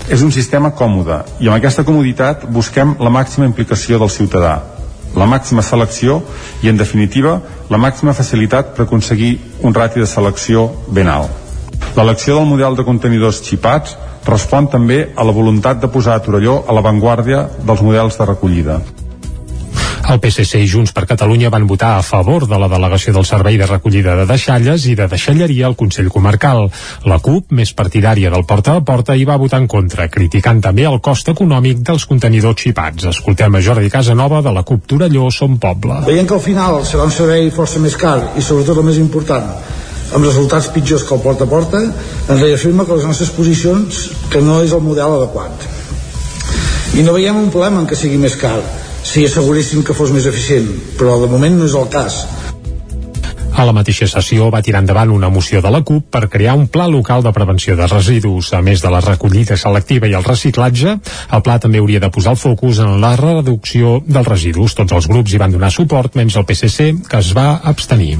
[0.08, 4.62] És un sistema còmode i amb aquesta comoditat busquem la màxima implicació del ciutadà,
[5.16, 6.20] la màxima selecció
[6.62, 7.40] i, en definitiva,
[7.70, 11.30] la màxima facilitat per aconseguir un rati de selecció ben alt.
[11.96, 13.96] L'elecció del model de contenidors xipats
[14.26, 18.80] respon també a la voluntat de posar a Torelló a l'avantguàrdia dels models de recollida.
[20.04, 23.56] El PSC i Junts per Catalunya van votar a favor de la delegació del Servei
[23.58, 26.66] de Recollida de Deixalles i de Deixalleria al Consell Comarcal.
[27.08, 30.86] La CUP, més partidària del porta a porta, hi va votar en contra, criticant també
[30.86, 33.08] el cost econòmic dels contenidors xipats.
[33.10, 36.02] Escoltem a Jordi Casanova de la CUP Torelló Som Poble.
[36.06, 39.50] Veiem que al final serà un servei força més car i sobretot el més important,
[40.14, 44.44] amb resultats pitjors que el porta a porta, ens reafirma que les nostres posicions que
[44.44, 45.66] no és el model adequat.
[46.96, 48.60] I no veiem un problema en que sigui més car,
[49.06, 50.66] si asseguréssim que fos més eficient,
[50.98, 52.24] però de moment no és el cas.
[53.56, 56.66] A la mateixa sessió va tirar endavant una moció de la CUP per crear un
[56.68, 58.50] pla local de prevenció de residus.
[58.52, 60.92] A més de la recollida selectiva i el reciclatge,
[61.32, 64.74] el pla també hauria de posar el focus en la reducció dels residus.
[64.76, 68.18] Tots els grups hi van donar suport, menys el PSC, que es va abstenir.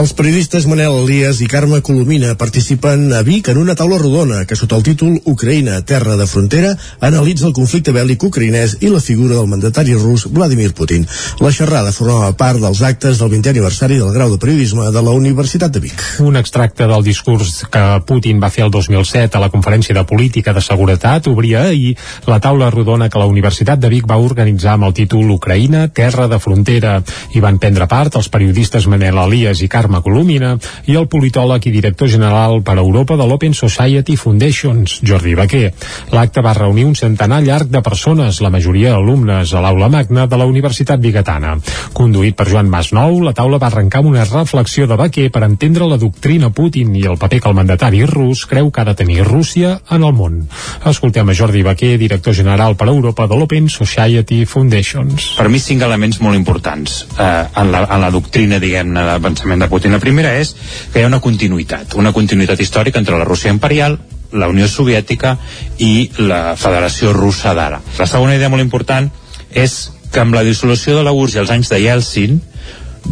[0.00, 4.56] Els periodistes Manel Elias i Carme Colomina participen a Vic en una taula rodona que
[4.56, 6.72] sota el títol Ucraïna, terra de frontera,
[7.04, 11.04] analitza el conflicte bèl·lic ucraïnès i la figura del mandatari rus Vladimir Putin.
[11.44, 15.02] La xerrada formava part dels actes del 20è aniversari del grau de periodisme Periodisme de
[15.02, 16.02] la Universitat de Vic.
[16.22, 20.52] Un extracte del discurs que Putin va fer el 2007 a la Conferència de Política
[20.54, 21.96] de Seguretat obria ahir
[22.30, 26.28] la taula rodona que la Universitat de Vic va organitzar amb el títol Ucraïna, terra
[26.30, 26.92] de frontera.
[27.34, 30.52] Hi van prendre part els periodistes Manel Elias i Carme Colomina
[30.86, 35.72] i el politòleg i director general per a Europa de l'Open Society Foundations, Jordi Baquer.
[36.14, 40.38] L'acte va reunir un centenar llarg de persones, la majoria alumnes, a l'aula magna de
[40.38, 41.58] la Universitat Bigatana.
[41.98, 44.22] Conduït per Joan Masnou, la taula va arrencar amb una
[44.52, 48.44] reflexió de Baquer per entendre la doctrina Putin i el paper que el mandatari rus
[48.44, 50.42] creu que ha de tenir Rússia en el món.
[50.84, 55.30] Escoltem a Jordi Baquer, director general per Europa de l'Open Society Foundations.
[55.38, 59.64] Per mi cinc elements molt importants eh, en, la, en la doctrina, diguem-ne, del pensament
[59.64, 59.96] de Putin.
[59.96, 60.52] La primera és
[60.92, 63.96] que hi ha una continuïtat, una continuïtat històrica entre la Rússia imperial,
[64.36, 65.38] la Unió Soviètica
[65.80, 67.80] i la Federació Russa d'ara.
[67.96, 69.08] La segona idea molt important
[69.48, 69.80] és
[70.12, 72.40] que amb la dissolució de la URSS i els anys de Yeltsin,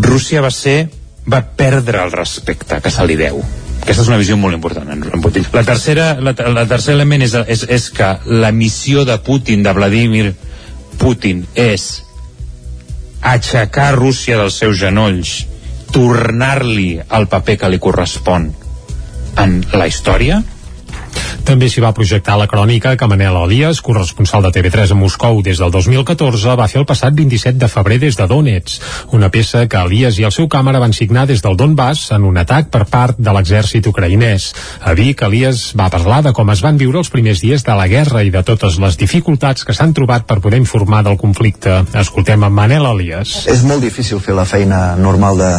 [0.04, 0.90] Rússia va ser
[1.28, 3.42] va perdre el respecte que se li deu
[3.80, 5.46] aquesta és una visió molt important en Putin.
[5.56, 9.72] La tercera, la, la tercer element és, és, és que la missió de Putin, de
[9.74, 10.34] Vladimir
[11.00, 11.86] Putin, és
[13.24, 15.32] aixecar Rússia dels seus genolls,
[15.90, 18.50] tornar-li el paper que li correspon
[19.40, 20.42] en la història,
[21.44, 25.58] també s'hi va projectar la crònica que Manel Elias, corresponsal de TV3 a Moscou des
[25.58, 29.80] del 2014, va fer el passat 27 de febrer des de Donetsk, una peça que
[29.80, 33.18] Elias i el seu càmera van signar des del Donbass en un atac per part
[33.18, 34.50] de l'exèrcit ucraïnès.
[34.86, 37.88] A Vic, Elias va parlar de com es van viure els primers dies de la
[37.90, 41.80] guerra i de totes les dificultats que s'han trobat per poder informar del conflicte.
[41.98, 43.46] Escoltem a Manel Elias.
[43.50, 45.50] És molt difícil fer la feina normal de,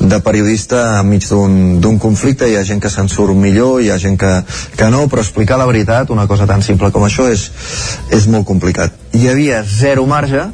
[0.00, 2.48] de periodista enmig d'un conflicte.
[2.48, 4.32] Hi ha gent que se'n surt millor, hi ha gent que,
[4.76, 7.50] que no, però explicar la veritat, una cosa tan simple com això, és,
[8.10, 8.94] és molt complicat.
[9.12, 10.46] Hi havia zero marge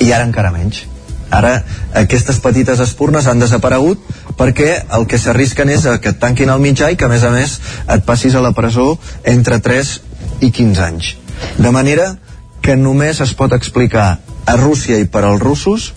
[0.00, 0.84] i ara encara menys.
[1.30, 1.60] Ara
[1.94, 4.02] aquestes petites espurnes han desaparegut
[4.38, 7.30] perquè el que s'arrisquen és que et tanquin el mitjà i que a més a
[7.30, 9.94] més et passis a la presó entre 3
[10.42, 11.14] i 15 anys.
[11.58, 12.16] De manera
[12.60, 14.08] que només es pot explicar
[14.46, 15.92] a Rússia i per als russos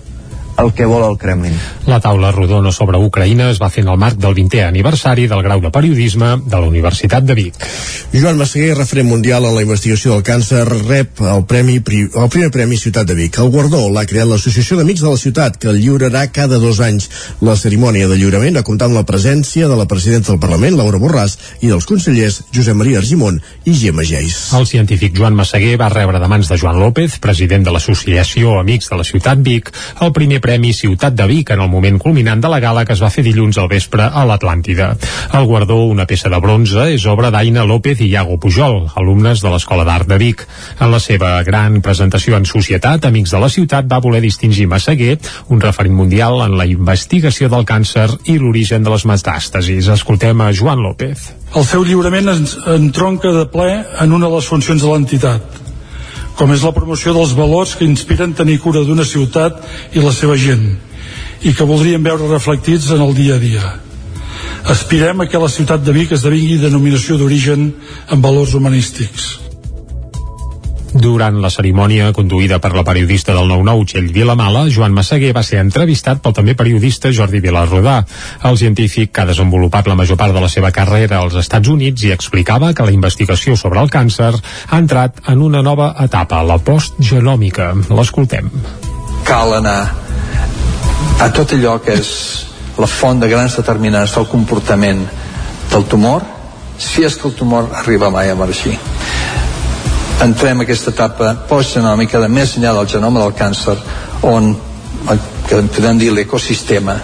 [0.58, 1.56] el que vol el Kremlin.
[1.88, 5.42] La taula rodona sobre Ucraïna es va fer en el marc del 20è aniversari del
[5.44, 7.58] grau de periodisme de la Universitat de Vic.
[8.14, 12.78] Joan Massaguer, referent mundial en la investigació del càncer, rep el, premi, el primer Premi
[12.78, 13.40] Ciutat de Vic.
[13.42, 17.10] El guardó l'ha creat l'Associació d'Amics de la Ciutat, que el lliurarà cada dos anys.
[17.42, 21.02] La cerimònia de lliurament ha comptat amb la presència de la presidenta del Parlament, Laura
[21.02, 24.38] Borràs, i dels consellers Josep Maria Argimon i Gemma Geis.
[24.54, 28.92] El científic Joan Massaguer va rebre de mans de Joan López, president de l'Associació Amics
[28.94, 29.74] de la Ciutat Vic,
[30.04, 33.02] el primer Premi Ciutat de Vic en el moment culminant de la gala que es
[33.04, 34.90] va fer dilluns al vespre a l'Atlàntida.
[35.40, 39.54] El guardó, una peça de bronze, és obra d'Aina López i Iago Pujol, alumnes de
[39.54, 40.44] l'Escola d'Art de Vic.
[40.84, 45.16] En la seva gran presentació en societat, Amics de la Ciutat va voler distingir Massaguer,
[45.48, 49.88] un referent mundial en la investigació del càncer i l'origen de les metàstasis.
[49.96, 51.32] Escoltem a Joan López.
[51.56, 55.63] El seu lliurament ens entronca de ple en una de les funcions de l'entitat,
[56.38, 59.62] com és la promoció dels valors que inspiren tenir cura d'una ciutat
[59.94, 60.66] i la seva gent,
[61.44, 63.74] i que voldríem veure reflectits en el dia a dia.
[64.74, 67.72] Aspirem a que la ciutat de Vic esdevingui denominació d'origen
[68.10, 69.53] en valors humanístics.
[70.94, 75.58] Durant la cerimònia conduïda per la periodista del 9-9 Txell Vilamala, Joan Massaguer va ser
[75.64, 77.96] entrevistat pel també periodista Jordi Vilarrodà,
[78.46, 82.06] el científic que ha desenvolupat la major part de la seva carrera als Estats Units
[82.06, 86.60] i explicava que la investigació sobre el càncer ha entrat en una nova etapa, la
[86.62, 87.72] postgenòmica.
[87.90, 88.52] L'escoltem.
[89.26, 89.80] Cal anar
[91.24, 92.14] a tot allò que és
[92.78, 95.02] la font de grans determinants del comportament
[95.74, 96.22] del tumor,
[96.78, 98.78] si és que el tumor arriba mai a emergir
[100.24, 103.76] entrem en aquesta etapa postgenòmica de més enllà del genoma del càncer
[104.30, 104.54] on
[105.50, 106.96] que podem dir l'ecosistema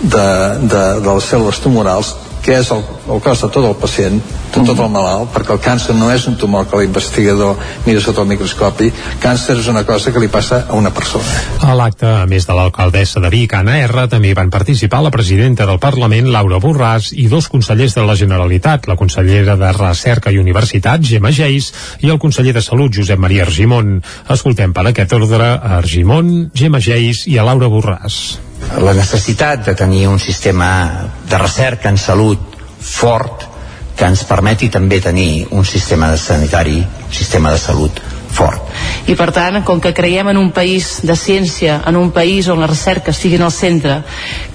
[0.00, 0.26] de,
[0.68, 2.14] de, de les cèl·lules tumorals
[2.44, 4.18] que és el, el cos de tot el pacient
[4.48, 8.22] de tot el malalt, perquè el càncer no és un tumor que l'investigador mira sota
[8.24, 8.88] el microscopi
[9.22, 11.26] càncer és una cosa que li passa a una persona.
[11.62, 15.66] A l'acte, a més de l'alcaldessa de Vic, Anna R, també van participar la presidenta
[15.68, 20.40] del Parlament, Laura Borràs, i dos consellers de la Generalitat, la consellera de Recerca i
[20.40, 23.98] Universitat, Gemma Geis, i el conseller de Salut, Josep Maria Argimon.
[24.32, 28.47] Escoltem per aquest ordre a Argimon, Gemma Geis i a Laura Borràs.
[28.76, 30.70] La necessitat de tenir un sistema
[31.28, 33.46] de recerca en salut fort
[33.96, 37.98] que ens permeti també tenir un sistema de sanitari, un sistema de salut
[38.30, 38.67] fort.
[39.08, 42.60] I per tant, com que creiem en un país de ciència, en un país on
[42.60, 44.02] la recerca estigui en el centre,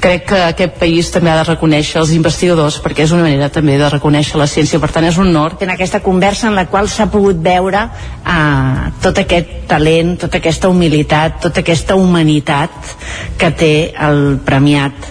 [0.04, 3.78] crec que aquest país també ha de reconèixer els investigadors perquè és una manera també
[3.82, 4.82] de reconèixer la ciència.
[4.84, 5.58] Per tant, és un honor.
[5.62, 10.70] En aquesta conversa en la qual s'ha pogut veure eh, tot aquest talent, tota aquesta
[10.70, 12.94] humilitat, tota aquesta humanitat
[13.40, 13.74] que té
[14.10, 15.10] el premiat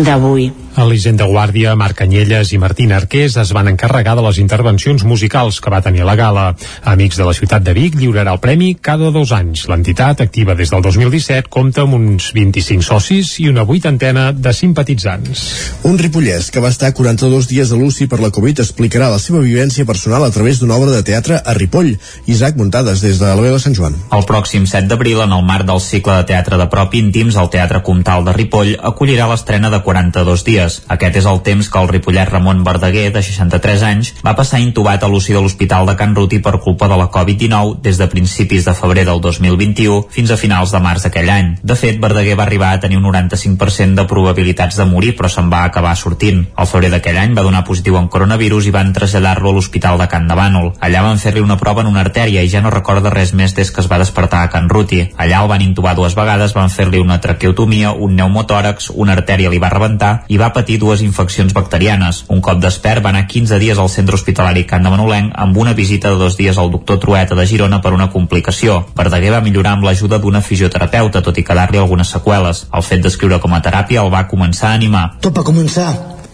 [0.00, 0.50] d'avui.
[0.80, 5.72] Elisenda Guàrdia, Marc Canyelles i Martín Arqués es van encarregar de les intervencions musicals que
[5.72, 6.44] va tenir la gala.
[6.86, 8.49] Amics de la ciutat de Vic lliurarà el premi
[8.82, 9.68] cada dos anys.
[9.70, 15.44] L'entitat, activa des del 2017, compta amb uns 25 socis i una vuitantena de simpatitzants.
[15.86, 19.38] Un ripollès que va estar 42 dies a l'UCI per la Covid explicarà la seva
[19.38, 21.92] vivència personal a través d'una obra de teatre a Ripoll.
[22.26, 23.94] Isaac Muntades, des de la veu de Sant Joan.
[24.10, 27.52] El pròxim 7 d'abril, en el marc del cicle de teatre de prop íntims, el
[27.54, 30.80] Teatre Comtal de Ripoll acollirà l'estrena de 42 dies.
[30.90, 35.06] Aquest és el temps que el ripollet Ramon Verdaguer, de 63 anys, va passar intubat
[35.06, 38.39] a l'UCI de l'Hospital de Can Ruti per culpa de la Covid-19 des de principis
[38.40, 41.50] de febrer del 2021 fins a finals de març d'aquell any.
[41.62, 45.50] De fet, Verdaguer va arribar a tenir un 95% de probabilitats de morir, però se'n
[45.52, 46.46] va acabar sortint.
[46.56, 50.08] Al febrer d'aquell any va donar positiu en coronavirus i van traslladar-lo a l'Hospital de
[50.08, 50.72] Can de Bànol.
[50.80, 53.70] Allà van fer-li una prova en una artèria i ja no recorda res més des
[53.70, 55.02] que es va despertar a Can Ruti.
[55.16, 59.60] Allà el van intubar dues vegades, van fer-li una traqueotomia, un pneumotòrax, una artèria li
[59.60, 62.24] va rebentar i va patir dues infeccions bacterianes.
[62.28, 65.74] Un cop despert va anar 15 dies al centre hospitalari Can de Manolenc amb una
[65.74, 68.84] visita de dos dies al doctor Trueta de Girona per una complicació.
[68.96, 72.66] Verdaguer va millorar amb l'ajuda d'una fisioterapeuta, tot i quedar-li algunes seqüeles.
[72.76, 75.06] El fet d'escriure com a teràpia el va començar a animar.
[75.24, 75.90] Tot va començar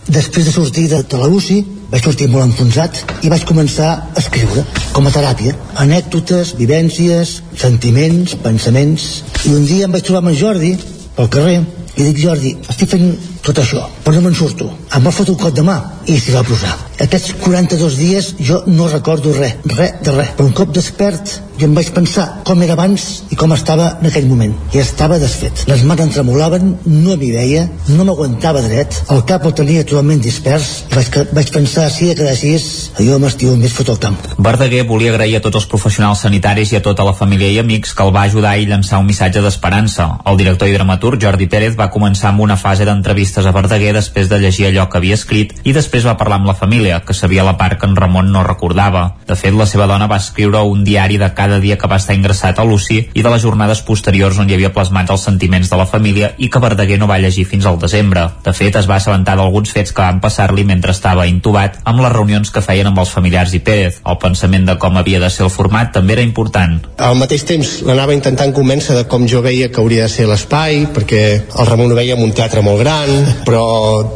[0.06, 4.20] després de sortir de, de la UCI vaig sortir molt enfonsat i vaig començar a
[4.22, 4.62] escriure
[4.94, 9.08] com a teràpia anècdotes, vivències, sentiments, pensaments
[9.46, 10.72] i un dia em vaig trobar amb en Jordi
[11.16, 11.58] pel carrer
[11.96, 13.14] i dic Jordi, estic fent
[13.46, 14.68] tot això, però no me'n surto.
[14.96, 15.76] Em va fotre un cop de mà
[16.10, 16.74] i s'hi va posar.
[17.02, 20.32] Aquests 42 dies jo no recordo res, res de res.
[20.38, 24.08] Però un cop despert jo em vaig pensar com era abans i com estava en
[24.10, 24.52] aquell moment.
[24.74, 25.64] I estava desfet.
[25.70, 30.20] Les mans em tremolaven, no m'hi veia, no m'aguantava dret, el cap el tenia totalment
[30.24, 32.54] dispers vaig, vaig pensar si de quedar així,
[33.00, 34.18] jo m'estimo més fot al camp.
[34.36, 37.94] Verdaguer volia agrair a tots els professionals sanitaris i a tota la família i amics
[37.96, 40.08] que el va ajudar i llançar un missatge d'esperança.
[40.26, 44.28] El director i dramaturg Jordi Pérez va començar amb una fase d'entrevistes a Verdaguer després
[44.30, 47.44] de llegir allò que havia escrit i després va parlar amb la família, que sabia
[47.46, 49.04] la part que en Ramon no recordava.
[49.26, 52.16] De fet, la seva dona va escriure un diari de cada dia que va estar
[52.16, 55.80] ingressat a l'UCI i de les jornades posteriors on hi havia plasmats els sentiments de
[55.80, 58.26] la família i que Verdaguer no va llegir fins al desembre.
[58.44, 62.14] De fet, es va assabentar d'alguns fets que van passar-li mentre estava intubat amb les
[62.14, 64.00] reunions que feien amb els familiars i Pérez.
[64.06, 66.78] El pensament de com havia de ser el format també era important.
[67.02, 70.86] Al mateix temps l'anava intentant convèncer de com jo veia que hauria de ser l'espai,
[70.94, 73.10] perquè el Ramon ho veia en un teatre molt gran,
[73.44, 73.62] però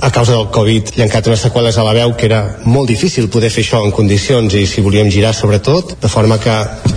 [0.01, 2.89] a causa del Covid li han quedat unes seqüeles a la veu que era molt
[2.89, 6.55] difícil poder fer això en condicions i si volíem girar sobretot, de forma que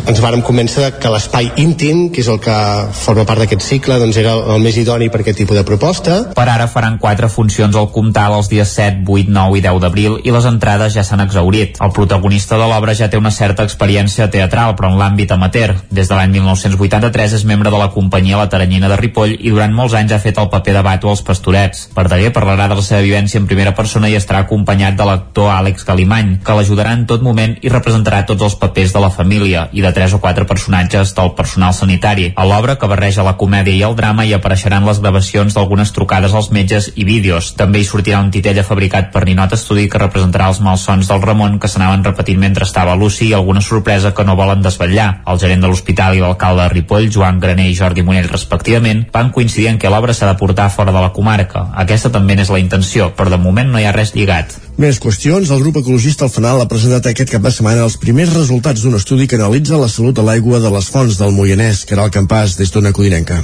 [0.08, 2.56] ens vàrem convèncer que l'espai íntim, que és el que
[2.96, 6.16] forma part d'aquest cicle, doncs era el més idoni per aquest tipus de proposta.
[6.32, 10.18] Per ara faran quatre funcions al Comtal els dies 7, 8, 9 i 10 d'abril
[10.24, 11.76] i les entrades ja s'han exaurit.
[11.84, 15.76] El protagonista de l'obra ja té una certa experiència teatral, però en l'àmbit amateur.
[15.92, 19.76] Des de l'any 1983 és membre de la companyia La Taranyina de Ripoll i durant
[19.76, 21.88] molts anys ha fet el paper de Bato als Pastorets.
[21.98, 25.86] Verdaguer parlarà de la seva vivència en primera persona i estarà acompanyat de l'actor Àlex
[25.88, 29.82] Galimany, que l'ajudarà en tot moment i representarà tots els papers de la família i
[29.82, 32.30] de tres o quatre personatges del personal sanitari.
[32.38, 36.34] A l'obra, que barreja la comèdia i el drama, hi apareixeran les gravacions d'algunes trucades
[36.38, 37.54] als metges i vídeos.
[37.58, 41.58] També hi sortirà un titella fabricat per Ninot Estudi que representarà els malsons del Ramon
[41.60, 45.24] que s'anaven repetint mentre estava Lucy i alguna sorpresa que no volen desvetllar.
[45.26, 49.32] El gerent de l'hospital i l'alcalde de Ripoll, Joan Graner i Jordi Monell respectivament, van
[49.32, 51.70] coincidir en que l'obra s'ha de portar fora de la comarca.
[51.86, 54.58] Aquesta també és la intenció, però de moment no hi ha res lligat.
[54.84, 55.52] Més qüestions.
[55.56, 59.00] El grup ecologista al Fanal ha presentat aquest cap de setmana els primers resultats d'un
[59.00, 62.16] estudi que analitza la salut de l'aigua de les fonts del Moianès, que era el
[62.16, 63.44] campàs des d'una codinenca.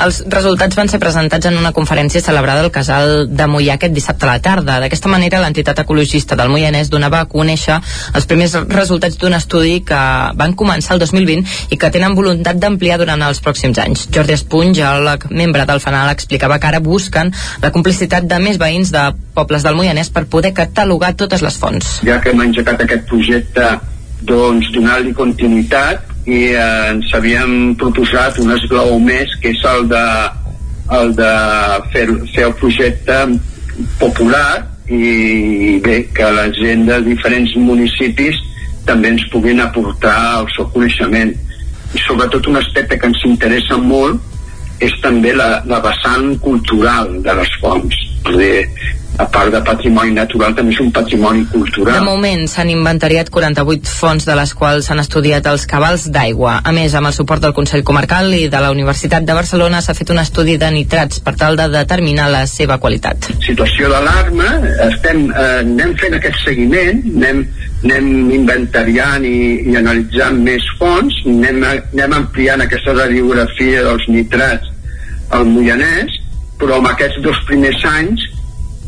[0.00, 4.26] Els resultats van ser presentats en una conferència celebrada al Casal de Mollà aquest dissabte
[4.26, 4.78] a la tarda.
[4.82, 7.78] D'aquesta manera, l'entitat ecologista del Moianès donava a conèixer
[8.14, 10.00] els primers resultats d'un estudi que
[10.40, 14.06] van començar el 2020 i que tenen voluntat d'ampliar durant els pròxims anys.
[14.14, 18.92] Jordi Espuny, geòleg membre del FANAL, explicava que ara busquen la complicitat de més veïns
[18.94, 21.98] de pobles del Moianès per poder catalogar totes les fonts.
[22.06, 23.66] Ja que hem engegat aquest projecte,
[24.26, 30.04] doncs donar-li continuïtat i eh, ens havíem proposat un esglaó més que és el de,
[30.98, 31.32] el de
[31.94, 33.20] fer, fer el projecte
[34.00, 38.40] popular i bé, que la gent de diferents municipis
[38.88, 41.30] també ens puguin aportar el seu coneixement.
[41.94, 44.20] I sobretot un aspecte que ens interessa molt
[44.82, 47.96] és també la, la vessant cultural de les fonts
[49.20, 51.98] a part de patrimoni natural també és un patrimoni cultural.
[51.98, 56.60] De moment s'han inventariat 48 fonts de les quals s'han estudiat els cabals d'aigua.
[56.64, 59.96] A més, amb el suport del Consell Comarcal i de la Universitat de Barcelona s'ha
[59.98, 63.30] fet un estudi de nitrats per tal de determinar la seva qualitat.
[63.44, 64.48] Situació d'alarma,
[64.88, 67.44] estem, eh, anem fent aquest seguiment, anem,
[67.84, 68.10] anem
[68.40, 69.36] inventariant i,
[69.68, 74.72] i analitzant més fonts, anem, anem ampliant aquesta radiografia dels nitrats
[75.36, 76.16] al Moianès,
[76.60, 78.30] però en aquests dos primers anys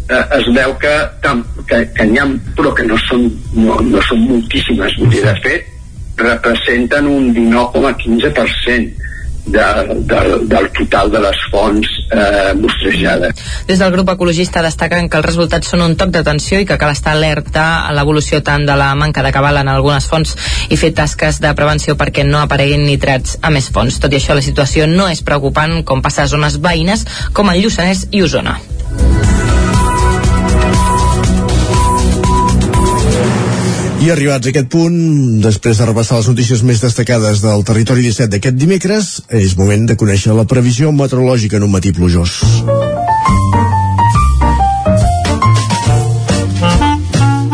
[0.08, 2.26] eh, es veu que, tam, que, que n'hi ha,
[2.56, 3.28] però que no són,
[3.58, 4.98] no, no són moltíssimes.
[5.12, 5.70] De fet,
[6.22, 9.10] representen un 19,15%
[9.44, 9.60] de,
[10.06, 13.42] de, del total de les fonts eh, mostrejades.
[13.66, 16.94] Des del grup ecologista destaquen que els resultats són un toc d'atenció i que cal
[16.94, 20.36] estar alerta a l'evolució tant de la manca de cabal en algunes fonts
[20.70, 23.98] i fer tasques de prevenció perquè no apareguin nitrats a més fonts.
[24.02, 27.64] Tot i això, la situació no és preocupant com passa a zones veïnes com el
[27.64, 28.60] Lluçanès i Osona.
[34.02, 34.94] I arribats a aquest punt,
[35.44, 39.94] després de repassar les notícies més destacades del territori 17 d'aquest dimecres, és moment de
[39.94, 42.40] conèixer la previsió meteorològica en un matí plujós.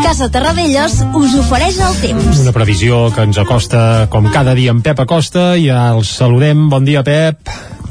[0.00, 2.40] Casa Terradellos us ofereix el temps.
[2.40, 6.70] Una previsió que ens acosta com cada dia amb Pep Acosta i ja el saludem.
[6.72, 7.44] Bon dia, Pep.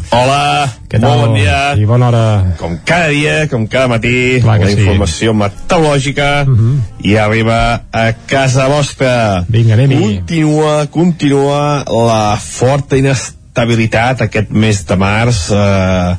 [0.09, 1.19] Hola, Què tal?
[1.19, 1.73] bon dia.
[1.75, 2.23] I bona hora.
[2.59, 4.77] Com cada dia, com cada matí, Clar la sí.
[4.79, 6.75] informació meteorològica uh -huh.
[7.03, 9.45] i arriba a casa vostra.
[9.49, 9.99] Vinga, anem-hi.
[9.99, 16.15] Continua, continua la forta inestabilitat aquest mes de març, eh,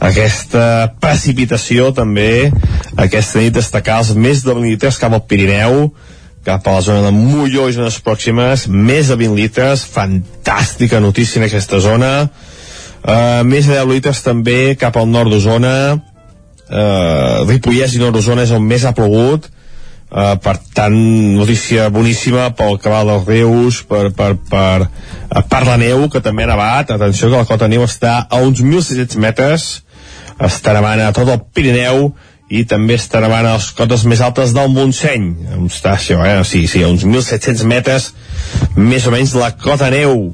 [0.00, 2.50] aquesta precipitació també,
[2.96, 5.92] aquesta nit destacar els més de 20 litres cap al Pirineu,
[6.44, 11.38] cap a la zona de Molló i zones pròximes, més de 20 litres, fantàstica notícia
[11.38, 12.30] en aquesta zona,
[13.00, 15.96] Uh, més de 10 litres també cap al nord d'Osona.
[16.70, 19.48] Uh, Ripollès i nord d'Osona és on més ha plogut.
[20.10, 20.96] Uh, per tant
[21.36, 26.44] notícia boníssima pel cabal dels rius per, per, per, uh, per la neu que també
[26.44, 26.90] ha nevat.
[26.92, 29.70] Atenció que la cota neu està a uns 1.600 metres.
[30.40, 32.10] Està nevant a tot el Pirineu
[32.50, 35.30] i també està nevant a les cotes més altes del Montseny.
[35.56, 36.40] On està això, eh?
[36.44, 38.10] sí, sí, a uns 1.700 metres
[38.76, 40.32] més o menys la cota neu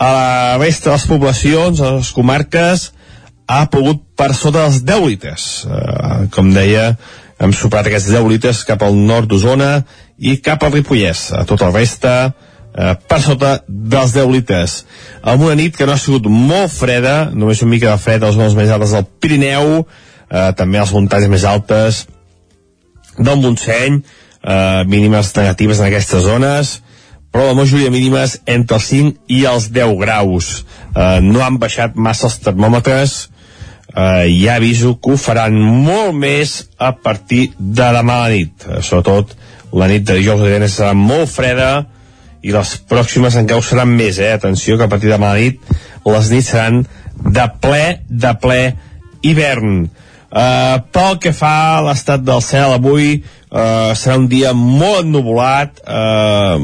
[0.00, 2.90] a la resta de les poblacions, a les comarques,
[3.50, 5.48] ha pogut per sota dels 10 litres.
[5.66, 6.94] Uh, com deia,
[7.40, 9.82] hem superat aquests 10 litres cap al nord d'Osona
[10.20, 11.30] i cap al Ripollès.
[11.36, 12.14] A tota la resta,
[12.74, 14.76] eh, per sota dels 10 litres.
[15.22, 18.30] Amb una nit que no ha sigut molt freda, només una mica de fred a
[18.30, 19.86] les zones més altes del Pirineu,
[20.30, 22.06] eh, també a les muntanyes més altes
[23.18, 24.02] del Montseny,
[24.44, 26.80] eh, mínimes negatives en aquestes zones,
[27.30, 30.50] però la majoria mínimes entre els 5 i els 10 graus.
[30.94, 33.20] Eh, no han baixat massa els termòmetres,
[33.94, 38.66] eh, ja aviso que ho faran molt més a partir de demà a la nit.
[38.66, 39.36] Eh, sobretot
[39.72, 41.86] la nit de dijous de divendres serà molt freda
[42.42, 44.32] i les pròximes encara ho seran més, eh?
[44.32, 45.60] Atenció que a partir de demà a la nit
[46.10, 46.84] les nits seran
[47.20, 48.60] de ple, de ple
[49.22, 49.82] hivern.
[50.30, 55.80] Uh, pel que fa a l'estat del cel avui uh, serà un dia molt ennubulat
[55.82, 56.54] uh,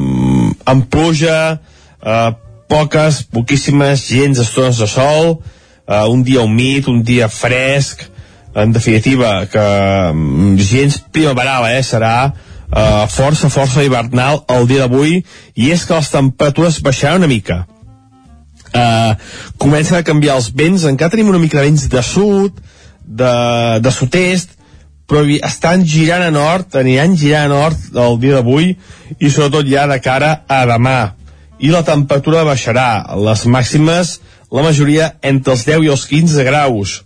[0.71, 2.29] amb pluja uh,
[2.71, 8.07] poques, poquíssimes gens estones de sol uh, un dia humit, un dia fresc
[8.57, 9.65] en definitiva que
[10.15, 15.19] um, gens primaveral eh, serà uh, força, força hivernal el dia d'avui
[15.55, 17.65] i és que les temperatures baixaran una mica.
[18.73, 19.13] Uh,
[19.61, 22.57] comencen a canviar els vents encara tenim una mica de vents de sud
[23.07, 23.33] de,
[23.81, 24.57] de sud-est
[25.07, 28.73] però estan girant a nord, aniran girant a nord el dia d'avui
[29.19, 31.15] i sobretot ja de cara a demà.
[31.63, 34.17] I la temperatura baixarà, les màximes,
[34.53, 36.97] la majoria entre els 10 i els 15 graus.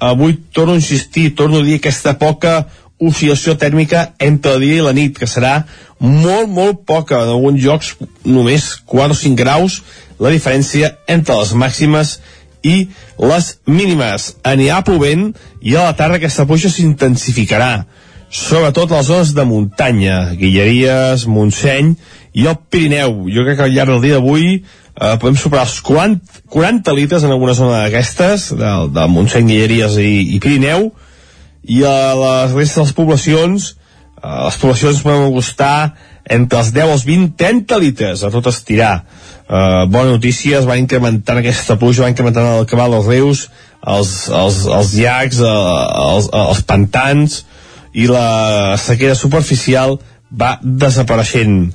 [0.00, 2.66] Avui torno a insistir, torno a dir aquesta poca
[3.00, 5.62] oscil·lació tèrmica entre el dia i la nit, que serà
[5.98, 9.80] molt, molt poca, en alguns llocs només 4 o 5 graus,
[10.20, 12.18] la diferència entre les màximes
[12.66, 12.88] i
[13.18, 14.34] les mínimes.
[14.46, 15.30] Anirà plovent
[15.60, 17.84] i a la tarda aquesta pluja s'intensificarà,
[18.30, 21.94] sobretot a les zones de muntanya, Guilleries, Montseny
[22.32, 23.26] i el Pirineu.
[23.32, 27.26] Jo crec que al llarg del dia d'avui eh, podem superar els 40, 40 litres
[27.26, 30.90] en alguna zona d'aquestes, del, del Montseny, Guilleries i, i Pirineu,
[31.66, 33.72] i a les restes de les poblacions,
[34.22, 35.74] eh, les poblacions poden gustar
[36.30, 39.00] entre els 10 als 20, 30 litres a tot estirar
[39.50, 43.40] Uh, bona notícia, es va incrementant aquesta pluja, va incrementant el cabal dels rius,
[43.82, 45.50] els, els, els llacs, uh,
[46.14, 47.42] els, els pantans,
[47.90, 49.98] i la sequera superficial
[50.30, 51.74] va desapareixent.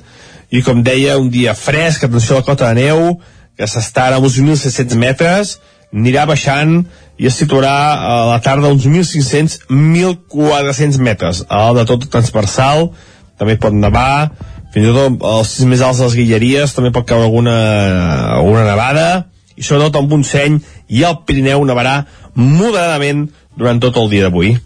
[0.56, 3.20] I com deia, un dia fresc, atenció a la cota de neu,
[3.60, 5.60] que s'està a uns 1.600 metres,
[5.92, 6.88] anirà baixant
[7.20, 11.44] i es situarà a la tarda uns 1.500-1.400 metres.
[11.52, 12.96] A de tot transversal,
[13.36, 14.32] també pot nevar,
[14.76, 17.56] fins i tot els sis més alts de les Guilleries també pot caure alguna,
[18.36, 19.08] alguna nevada
[19.56, 20.58] i sobretot el Montseny
[20.92, 22.02] i el Pirineu nevarà
[22.36, 24.58] moderadament durant tot el dia d'avui.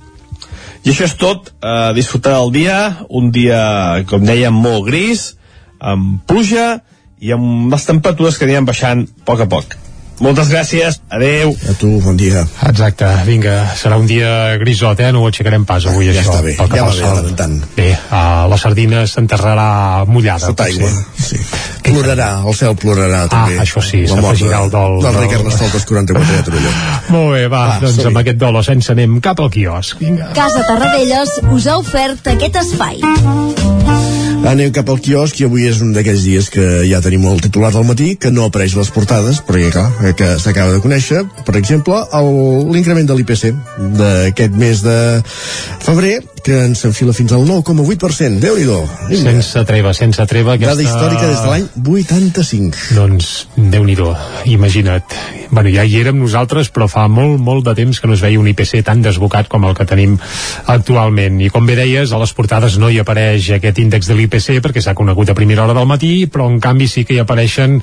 [0.81, 2.77] I això és tot, eh, disfrutar del dia
[3.09, 5.35] un dia, com dèiem, molt gris
[5.79, 6.79] amb pluja
[7.21, 9.77] i amb les temperatures que aniran baixant a poc a poc
[10.23, 11.53] moltes gràcies, adeu.
[11.69, 12.43] A tu, bon dia.
[12.67, 15.11] Exacte, vinga, serà un dia grisot, eh?
[15.15, 16.35] No ho aixecarem pas avui, ja això.
[16.35, 17.57] està bé, ja va bé, de tant.
[17.77, 20.51] Bé, uh, la sardina s'enterrarà mullada.
[20.51, 21.39] Sota aigua, sí.
[21.89, 23.57] Plorarà, el cel plorarà, també.
[23.57, 24.99] Ah, això sí, s'afegirà el dol.
[25.01, 26.75] Del Ricard Carnestoltes 44 de Torelló.
[27.15, 29.97] Molt bé, va, va doncs amb aquest dol sense anem cap al quiosc.
[30.03, 30.31] Vinga.
[30.37, 32.99] Casa Tarradellas us ha ofert aquest espai.
[34.47, 37.73] Anem cap al quiosc i avui és un d'aquells dies que ja tenim el titular
[37.75, 41.99] del matí, que no apareix les portades, perquè clar, que s'acaba de conèixer, per exemple,
[42.71, 43.51] l'increment de l'IPC
[43.99, 44.97] d'aquest mes de
[45.83, 46.15] febrer,
[46.45, 48.39] que ens enfila fins al 9,8%.
[48.43, 48.79] Déu-n'hi-do.
[49.21, 50.55] Sense treva, sense treva.
[50.57, 50.75] Aquesta...
[50.75, 52.87] Dada històrica des de l'any 85.
[52.97, 54.13] Doncs, Déu-n'hi-do,
[54.49, 55.17] imagina't.
[55.49, 58.37] Bueno, ja hi érem nosaltres, però fa molt, molt de temps que no es veia
[58.37, 60.13] un IPC tan desbocat com el que tenim
[60.69, 61.39] actualment.
[61.41, 64.83] I com bé deies, a les portades no hi apareix aquest índex de l'IPC perquè
[64.85, 67.79] s'ha conegut a primera hora del matí, però en canvi sí que hi apareixen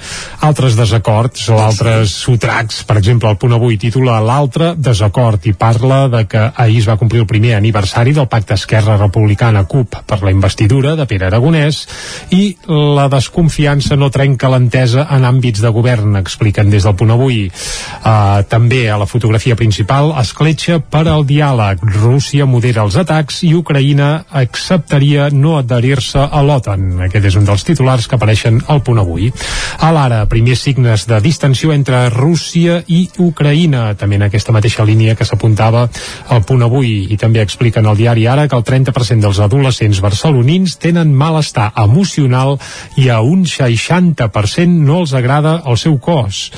[0.47, 2.85] altres desacords o altres sotracs.
[2.87, 6.99] Per exemple, el punt avui titula L'altre desacord i parla de que ahir es va
[7.01, 11.82] complir el primer aniversari del pacte Esquerra Republicana CUP per la investidura de Pere Aragonès
[12.34, 17.47] i la desconfiança no trenca l'entesa en àmbits de govern, expliquen des del punt avui.
[17.47, 21.82] Uh, també a la fotografia principal escletxa per al diàleg.
[21.97, 24.11] Rússia modera els atacs i Ucraïna
[24.42, 27.07] acceptaria no adherir-se a l'OTAN.
[27.09, 29.32] Aquest és un dels titulars que apareixen al punt avui.
[29.80, 35.16] A l'ara, primers signes de distensió entre Rússia i Ucraïna, també en aquesta mateixa línia
[35.16, 35.86] que s'apuntava
[36.28, 40.76] al punt avui i també expliquen al diari ara que el 30% dels adolescents barcelonins
[40.82, 42.59] tenen malestar emocional
[43.01, 46.51] i a un 60% no els agrada el seu cos.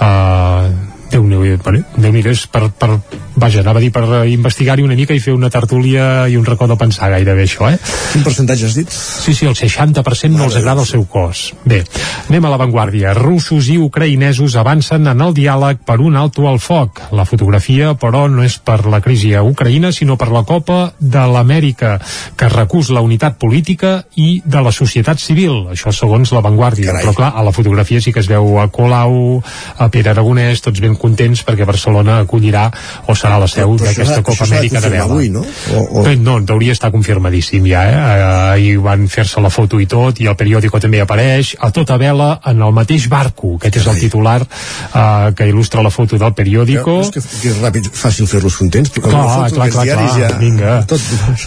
[0.00, 2.98] Uh, Déu-n'hi-do, Déu és per, per
[3.38, 6.66] vaja, anava a dir per investigar-hi una mica i fer una tertúlia i un racó
[6.68, 7.78] de pensar gairebé això, eh?
[8.12, 8.90] Quin percentatge has dit?
[8.92, 11.52] Sí, sí, el 60% no els agrada el seu cos.
[11.68, 11.80] Bé,
[12.28, 13.14] anem a l'avantguàrdia.
[13.16, 17.02] Russos i ucraïnesos avancen en el diàleg per un alto al foc.
[17.16, 21.24] La fotografia, però, no és per la crisi a Ucraïna, sinó per la Copa de
[21.32, 21.96] l'Amèrica,
[22.36, 25.68] que recús la unitat política i de la societat civil.
[25.72, 26.98] Això segons l'avantguàrdia.
[27.00, 29.40] Però, clar, a la fotografia sí que es veu a Colau,
[29.78, 32.68] a Pere Aragonès, tots ben contents perquè Barcelona acollirà
[33.06, 35.08] o serà la seu d'aquesta Copa Amèrica de vela.
[35.08, 35.44] Avui, no?
[35.74, 36.04] O, o...
[36.06, 37.96] Bé, no, hauria estar confirmadíssim ja, eh?
[37.96, 38.26] eh
[38.58, 42.30] ahir van fer-se la foto i tot, i el periòdico també apareix, a tota vela
[42.48, 46.98] en el mateix barco, aquest és el titular eh, que il·lustra la foto del periòdico.
[47.02, 50.08] Ja, és que, que és ràpid, fàcil fer-los contents, però clar, foto clar, clar, clar,
[50.18, 50.30] ja...
[50.40, 50.74] vinga.
[50.90, 51.00] Tot...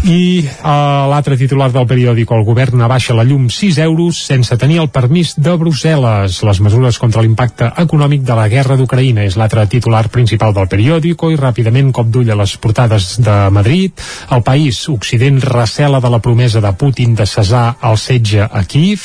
[0.07, 4.81] I uh, l'altre titular del periòdico, el govern abaixa la llum 6 euros sense tenir
[4.83, 6.41] el permís de Brussel·les.
[6.47, 11.31] Les mesures contra l'impacte econòmic de la guerra d'Ucraïna és l'altre titular principal del periòdico
[11.31, 13.97] i ràpidament cop d'ull a les portades de Madrid.
[14.29, 19.01] El país, Occident recela de la promesa de Putin de cessar el setge a Kiev.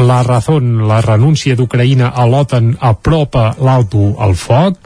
[0.00, 4.78] La Razón, la renúncia d'Ucraïna a l'OTAN apropa l'alto al foc.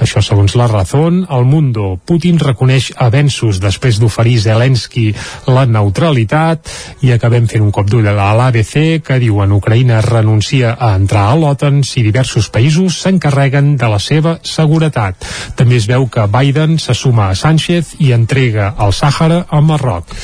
[0.00, 1.26] Això segons la Razón.
[1.28, 5.10] El Mundo, Putin reconeix avenços després d'oferir Zelensky
[5.46, 6.72] la neutralitat
[7.04, 11.28] i acabem fent un cop d'ull a l'ABC que diu en Ucraïna renuncia a entrar
[11.28, 15.26] a l'OTAN si diversos països s'encarreguen de la seva seguretat.
[15.58, 20.14] També es veu que Biden se suma a Sánchez i entrega el Sàhara a Marroc.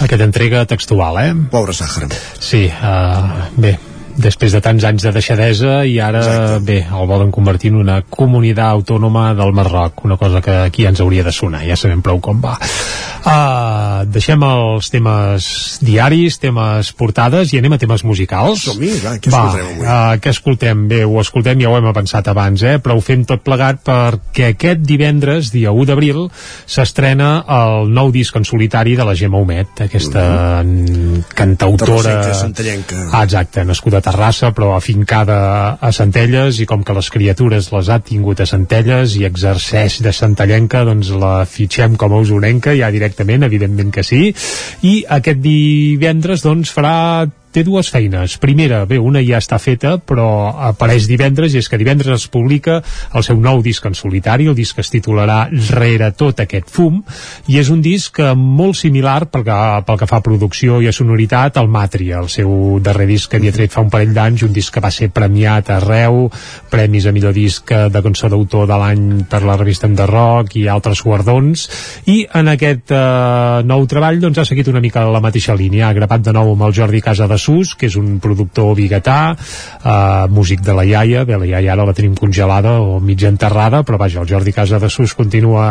[0.00, 1.30] Aquesta entrega textual, eh?
[1.52, 2.10] Pobre Sàhara.
[2.40, 3.76] Sí, uh, bé,
[4.20, 6.64] després de tants anys de deixadesa i ara, Exacte.
[6.66, 11.00] bé, el volen convertir en una comunitat autònoma del Marroc, una cosa que aquí ens
[11.00, 12.56] hauria de sonar, ja sabem prou com va.
[13.20, 15.46] Uh, deixem els temes
[15.84, 18.62] diaris, temes portades i anem a temes musicals.
[18.64, 19.84] Som-hi, va, què va, escoltem avui?
[19.84, 20.86] Uh, què escoltem?
[20.88, 22.78] Bé, ho escoltem, ja ho hem pensat abans, eh?
[22.80, 26.22] però ho fem tot plegat perquè aquest divendres, dia 1 d'abril,
[26.66, 30.86] s'estrena el nou disc en solitari de la Gemma Homet, aquesta uh Mhm.
[31.20, 31.24] -huh.
[31.34, 32.20] cantautora...
[33.12, 37.90] Ah, exacte, nascuda a Terrassa, però afincada a Centelles, i com que les criatures les
[37.90, 42.90] ha tingut a Centelles i exerceix de centellenca, doncs la fitxem com a usonenca, ja
[42.90, 44.32] directament, evidentment que sí,
[44.82, 46.96] i aquest divendres doncs farà
[47.52, 48.36] té dues feines.
[48.40, 50.28] Primera, bé, una ja està feta, però
[50.70, 52.80] apareix divendres, i és que divendres es publica
[53.14, 55.40] el seu nou disc en solitari, el disc que es titularà
[55.70, 57.00] Rere tot aquest fum,
[57.50, 60.94] i és un disc molt similar pel que, pel que fa a producció i a
[60.94, 64.54] sonoritat al Matria, el seu darrer disc que havia tret fa un parell d'anys, un
[64.54, 66.28] disc que va ser premiat arreu,
[66.70, 70.66] premis a millor disc de cançó d'autor de l'any per la revista de rock i
[70.68, 71.66] altres guardons,
[72.12, 75.96] i en aquest eh, nou treball doncs ha seguit una mica la mateixa línia, ha
[75.96, 80.26] gravat de nou amb el Jordi Casa de Sus, que és un productor biguetà, eh,
[80.30, 83.98] músic de la iaia, bé, la iaia ara la tenim congelada o mitja enterrada, però
[83.98, 85.70] vaja, el Jordi Casa de Sus continua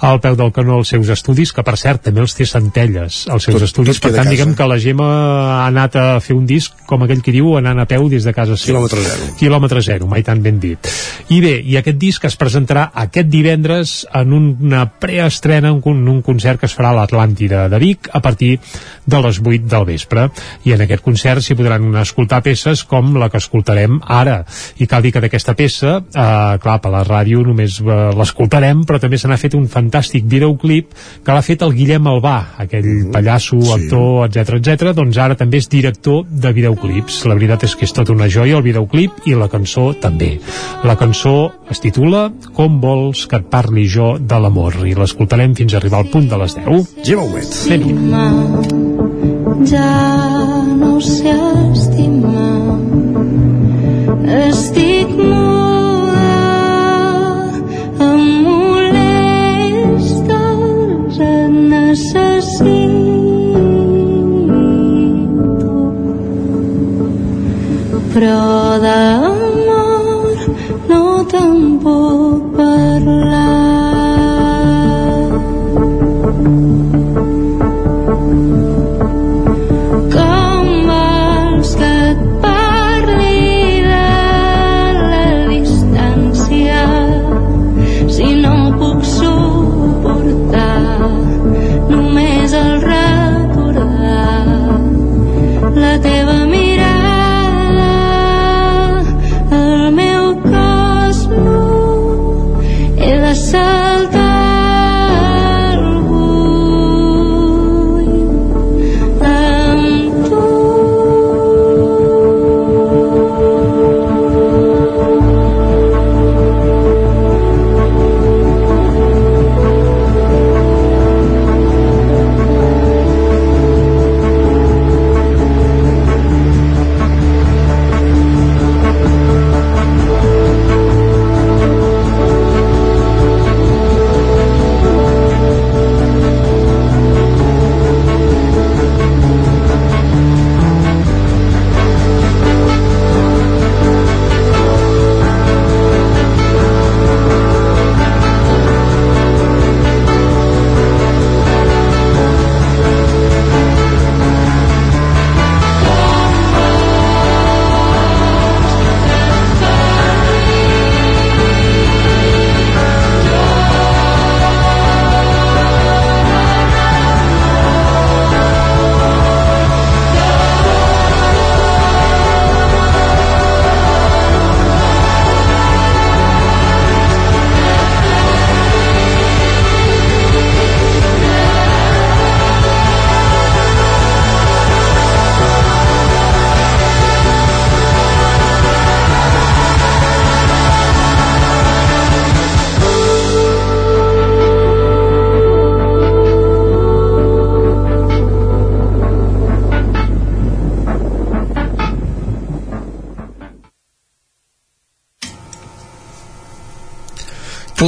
[0.00, 3.44] al peu del canó els seus estudis, que per cert també els té Centelles, els
[3.48, 6.46] seus Tot- estudis, tot per tant diguem que la Gemma ha anat a fer un
[6.46, 8.78] disc, com aquell que diu, anant a peu des de casa seva.
[8.78, 9.32] Quilòmetre zero.
[9.40, 10.88] Quilòmetre zero, mai tan ben dit.
[11.34, 16.22] I bé, i aquest disc es presentarà aquest divendres en una preestrena, en un, un
[16.22, 18.58] concert que es farà a l'Atlàntida de Vic a partir
[19.08, 20.28] de les 8 del vespre.
[20.64, 24.42] I en aquest concert s'hi podran escoltar peces com la que escoltarem ara.
[24.78, 29.00] I cal dir que d'aquesta peça, eh, clar, per la ràdio només eh, l'escoltarem, però
[29.00, 30.92] també se n'ha fet un fantàstic videoclip
[31.24, 34.92] que l'ha fet el Guillem Albà, aquell pallasso, actor, etc etc.
[34.96, 37.22] doncs ara també és director de videoclips.
[37.28, 40.36] La veritat és que és tota una joia el videoclip i la cançó també.
[40.84, 41.36] La cançó
[41.70, 46.02] es titula Com vols que et parli jo de l'amor i l'escoltarem fins a arribar
[46.02, 46.94] al punt de les 10.
[47.06, 47.50] Gemma Huet.
[49.68, 49.86] ja
[50.48, 50.57] no
[51.00, 51.34] sé
[51.72, 52.78] estimar
[54.48, 56.32] estic muda
[58.06, 60.24] em molestes
[61.28, 62.48] et necessito.
[68.12, 68.42] Però
[68.82, 69.17] d'amor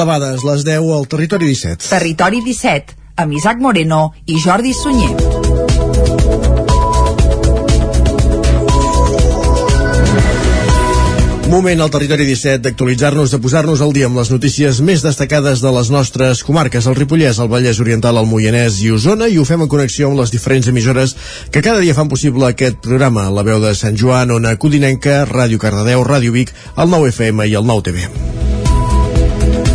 [0.01, 1.91] Clavades, les 10 al Territori 17.
[1.91, 5.11] Territori 17, amb Isaac Moreno i Jordi Sunyer.
[11.53, 15.75] Moment al territori 17 d'actualitzar-nos, de posar-nos al dia amb les notícies més destacades de
[15.77, 19.67] les nostres comarques, el Ripollès, el Vallès Oriental, el Moianès i Osona, i ho fem
[19.67, 21.13] en connexió amb les diferents emissores
[21.53, 23.29] que cada dia fan possible aquest programa.
[23.29, 27.59] La veu de Sant Joan, Ona Codinenca, Ràdio Cardedeu, Ràdio Vic, el 9 FM i
[27.61, 28.50] el 9 TV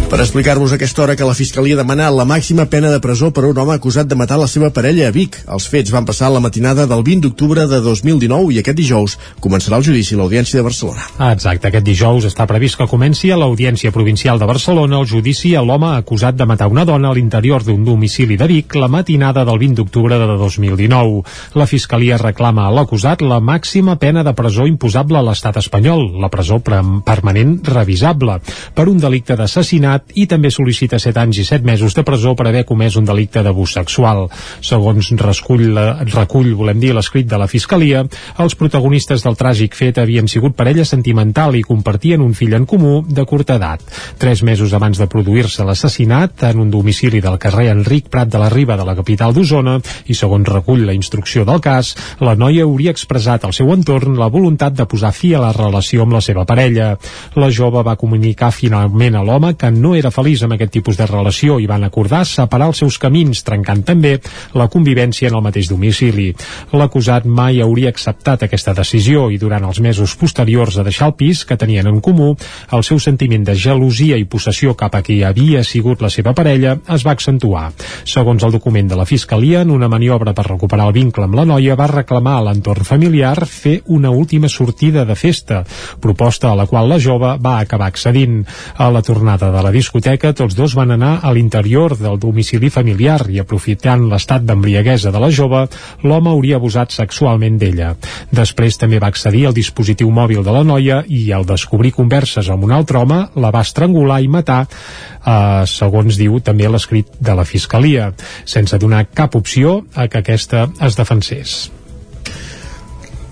[0.09, 3.57] per explicar-vos aquesta hora que la Fiscalia demana la màxima pena de presó per un
[3.57, 5.37] home acusat de matar la seva parella a Vic.
[5.49, 9.79] Els fets van passar la matinada del 20 d'octubre de 2019 i aquest dijous començarà
[9.79, 11.07] el judici a l'Audiència de Barcelona.
[11.17, 15.55] Ah, exacte, aquest dijous està previst que comenci a l'Audiència Provincial de Barcelona el judici
[15.55, 19.45] a l'home acusat de matar una dona a l'interior d'un domicili de Vic la matinada
[19.45, 21.23] del 20 d'octubre de 2019.
[21.55, 26.29] La Fiscalia reclama a l'acusat la màxima pena de presó imposable a l'estat espanyol, la
[26.29, 28.39] presó permanent revisable,
[28.75, 32.47] per un delicte d'assassinat i també sol·licita 7 anys i 7 mesos de presó per
[32.49, 34.27] haver comès un delicte d'abús sexual.
[34.61, 35.77] Segons recull,
[36.13, 38.05] recull volem dir, l'escrit de la Fiscalia,
[38.41, 43.03] els protagonistes del tràgic fet havien sigut parella sentimental i compartien un fill en comú
[43.07, 43.83] de curta edat.
[44.17, 48.49] Tres mesos abans de produir-se l'assassinat, en un domicili del carrer Enric Prat de la
[48.49, 49.77] Riba de la capital d'Osona,
[50.07, 54.31] i segons recull la instrucció del cas, la noia hauria expressat al seu entorn la
[54.31, 56.95] voluntat de posar fi a la relació amb la seva parella.
[57.35, 61.05] La jove va comunicar finalment a l'home que no era feliç amb aquest tipus de
[61.05, 64.15] relació i van acordar separar els seus camins, trencant també
[64.57, 66.31] la convivència en el mateix domicili.
[66.73, 71.43] L'acusat mai hauria acceptat aquesta decisió i durant els mesos posteriors a deixar el pis
[71.45, 72.33] que tenien en comú,
[72.71, 76.77] el seu sentiment de gelosia i possessió cap a qui havia sigut la seva parella
[76.95, 77.67] es va accentuar.
[78.05, 81.45] Segons el document de la Fiscalia, en una maniobra per recuperar el vincle amb la
[81.45, 85.63] noia, va reclamar a l'entorn familiar fer una última sortida de festa,
[86.01, 88.43] proposta a la qual la jove va acabar accedint.
[88.77, 93.19] A la tornada de la discoteca, tots dos van anar a l'interior del domicili familiar
[93.29, 95.65] i aprofitant l'estat d'embriaguesa de la jove,
[96.03, 97.93] l'home hauria abusat sexualment d'ella.
[98.31, 102.65] Després també va accedir al dispositiu mòbil de la noia i al descobrir converses amb
[102.65, 107.45] un altre home la va estrangular i matar eh, segons diu també l'escrit de la
[107.45, 108.11] Fiscalia,
[108.45, 111.57] sense donar cap opció a que aquesta es defensés.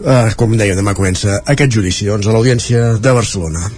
[0.03, 3.69] Uh, com dèiem, demà comença aquest judici doncs, a l'Audiència de Barcelona.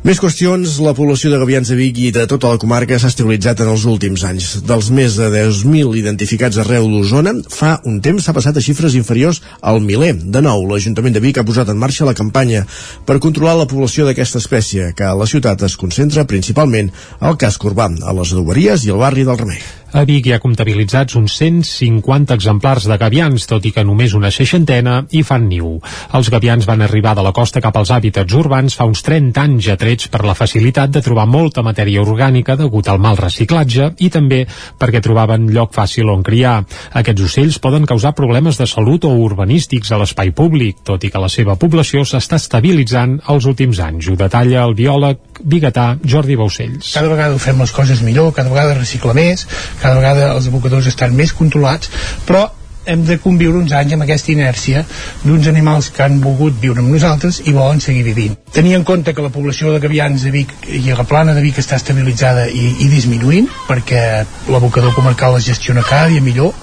[0.00, 3.58] Més qüestions, la població de gavians de Vic i de tota la comarca s'ha estabilitzat
[3.60, 4.46] en els últims anys.
[4.64, 9.42] Dels més de 10.000 identificats arreu d'Osona, fa un temps s'ha passat a xifres inferiors
[9.60, 10.14] al miler.
[10.16, 12.62] De nou, l'Ajuntament de Vic ha posat en marxa la campanya
[13.04, 16.88] per controlar la població d'aquesta espècie, que a la ciutat es concentra principalment
[17.20, 19.60] al casc urbà, a les adoberies i al barri del Remei.
[19.90, 24.30] A Vic hi ha comptabilitzats uns 150 exemplars de gavians, tot i que només una
[24.30, 25.72] seixantena hi fan niu.
[26.14, 29.70] Els gavians van arribar de la costa cap als hàbitats urbans fa uns 30 anys
[29.74, 34.44] atrets per la facilitat de trobar molta matèria orgànica degut al mal reciclatge i també
[34.78, 36.60] perquè trobaven lloc fàcil on criar.
[36.94, 41.24] Aquests ocells poden causar problemes de salut o urbanístics a l'espai públic, tot i que
[41.24, 44.06] la seva població s'està estabilitzant els últims anys.
[44.06, 46.94] Ho detalla el biòleg biguetà Jordi Baucells.
[46.94, 49.46] Cada vegada ho fem les coses millor, cada vegada recicla més,
[49.82, 51.92] cada vegada els abocadors estan més controlats,
[52.28, 52.48] però
[52.90, 54.82] hem de conviure uns anys amb aquesta inèrcia
[55.22, 58.36] d'uns animals que han volgut viure amb nosaltres i volen seguir vivint.
[58.54, 61.44] Tenir en compte que la població de gavians de Vic i a la plana de
[61.44, 64.02] Vic està estabilitzada i, i disminuint perquè
[64.48, 66.54] l'abocador comarcal es gestiona cada dia millor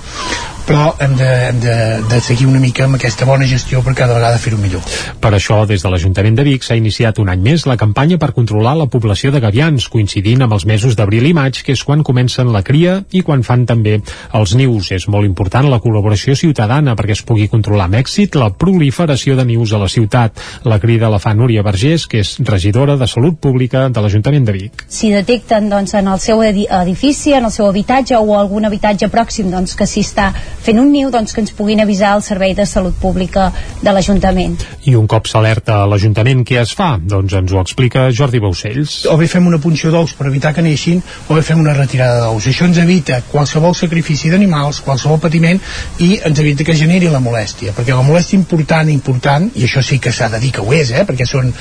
[0.68, 1.76] però hem de, hem de,
[2.12, 4.84] de seguir una mica amb aquesta bona gestió per cada vegada fer-ho millor.
[5.24, 8.34] Per això, des de l'Ajuntament de Vic s'ha iniciat un any més la campanya per
[8.36, 12.04] controlar la població de gavians, coincidint amb els mesos d'abril i maig, que és quan
[12.04, 14.02] comencen la cria i quan fan també
[14.36, 14.92] els nius.
[14.92, 19.48] És molt important la col·laboració ciutadana perquè es pugui controlar amb èxit la proliferació de
[19.48, 20.44] nius a la ciutat.
[20.68, 24.58] La crida la fa Núria Vergés, que és regidora de Salut Pública de l'Ajuntament de
[24.58, 24.84] Vic.
[24.92, 29.54] Si detecten doncs, en el seu edifici, en el seu habitatge o algun habitatge pròxim
[29.54, 30.32] doncs, que s'hi està
[30.64, 33.50] fent un niu doncs, que ens puguin avisar al Servei de Salut Pública
[33.84, 34.58] de l'Ajuntament.
[34.88, 36.96] I un cop s'alerta a l'Ajuntament, què es fa?
[36.98, 38.98] Doncs ens ho explica Jordi Baucells.
[39.12, 42.26] O bé fem una punció d'ous per evitar que neixin, o bé fem una retirada
[42.26, 42.50] d'ous.
[42.50, 45.62] Això ens evita qualsevol sacrifici d'animals, qualsevol patiment,
[46.04, 50.00] i ens evita que generi la molèstia, perquè la molèstia important, important, i això sí
[50.04, 51.54] que s'ha de dir que ho és, eh, perquè són,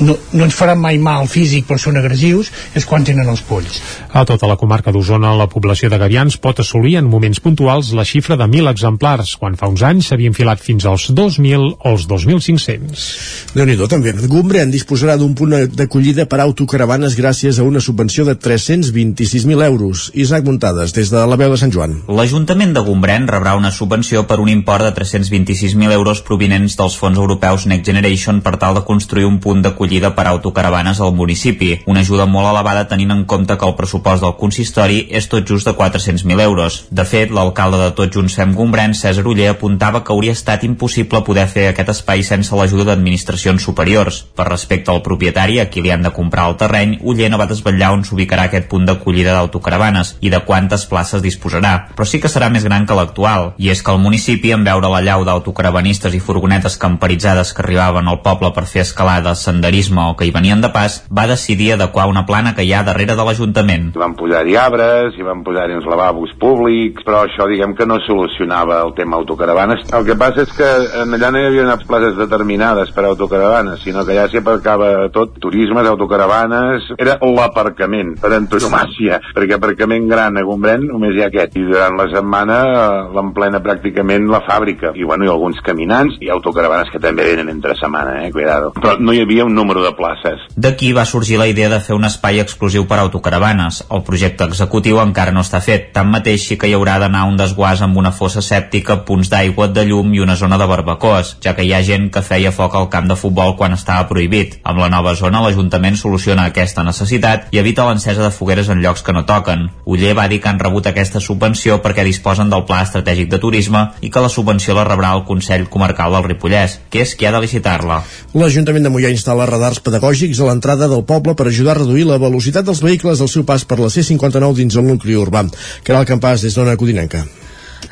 [0.00, 3.80] no, no ens faran mai mal físic, però són agressius, és quan tenen els polls.
[4.12, 8.06] A tota la comarca d'Osona, la població de gavians pot assolir en moments puntuals la
[8.06, 11.90] xifra de de 1.000 exemplars, quan fa uns anys s'havia enfilat fins als 2.000 o
[11.90, 13.06] els 2.500.
[13.54, 14.12] déu nhi també.
[14.28, 20.10] Gombrèn disposarà d'un punt d'acollida per autocaravanes gràcies a una subvenció de 326.000 euros.
[20.14, 22.02] Isaac Muntades, des de la veu de Sant Joan.
[22.08, 27.18] L'Ajuntament de Gombrèn rebrà una subvenció per un import de 326.000 euros provinents dels fons
[27.18, 31.80] europeus Next Generation per tal de construir un punt d'acollida per autocaravanes al municipi.
[31.86, 35.66] Una ajuda molt elevada tenint en compte que el pressupost del consistori és tot just
[35.66, 36.84] de 400.000 euros.
[36.90, 41.22] De fet, l'alcalde de Tot Junts Fem Gombrèn, César Uller, apuntava que hauria estat impossible
[41.24, 44.20] poder fer aquest espai sense l'ajuda d'administracions superiors.
[44.36, 47.48] Per respecte al propietari, a qui li han de comprar el terreny, Uller no va
[47.48, 52.28] desvetllar on s'ubicarà aquest punt d'acollida d'autocaravanes i de quantes places disposarà, però sí que
[52.28, 53.54] serà més gran que l'actual.
[53.56, 58.08] I és que el municipi, en veure la llau d'autocaravanistes i furgonetes camperitzades que arribaven
[58.08, 62.08] al poble per fer escalada, senderisme o que hi venien de pas, va decidir adequar
[62.10, 63.92] una plana que hi ha darrere de l'Ajuntament.
[63.96, 68.80] Van posar-hi arbres, i van posar-hi uns lavabos públics, però això diguem que no solucionava
[68.84, 69.86] el tema autocaravanes.
[69.94, 70.68] El que passa és que
[71.02, 74.40] en allà no hi havia unes places determinades per a autocaravanes, sinó que ja s'hi
[74.42, 81.24] aparcava tot, turismes, autocaravanes, era l'aparcament per antonomàcia, perquè aparcament gran a Gombrèn només hi
[81.24, 85.60] ha aquest, i durant la setmana eh, l'emplena pràcticament la fàbrica, i bueno, i alguns
[85.64, 88.72] caminants i autocaravanes que també venen entre setmana, eh, cuidado.
[88.78, 90.48] Però no hi havia un número de places.
[90.56, 93.84] D'aquí va sorgir la idea de fer un espai exclusiu per a autocaravanes.
[93.94, 97.84] El projecte executiu encara no està fet, tanmateix sí que hi haurà d'anar un desguàs
[97.84, 101.64] amb una fossa sèptica, punts d'aigua, de llum i una zona de barbacoes, ja que
[101.66, 104.58] hi ha gent que feia foc al camp de futbol quan estava prohibit.
[104.64, 109.04] Amb la nova zona, l'Ajuntament soluciona aquesta necessitat i evita l'encesa de fogueres en llocs
[109.04, 109.68] que no toquen.
[109.84, 113.84] Uller va dir que han rebut aquesta subvenció perquè disposen del Pla Estratègic de Turisme
[114.00, 117.34] i que la subvenció la rebrà el Consell Comarcal del Ripollès, que és qui ha
[117.34, 118.00] de licitar-la.
[118.34, 122.20] L'Ajuntament de Mollà instal·la radars pedagògics a l'entrada del poble per ajudar a reduir la
[122.22, 125.46] velocitat dels vehicles al seu pas per la C59 dins el nucli urbà.
[125.84, 127.24] Caral Campàs, des d'Ona Codinenca.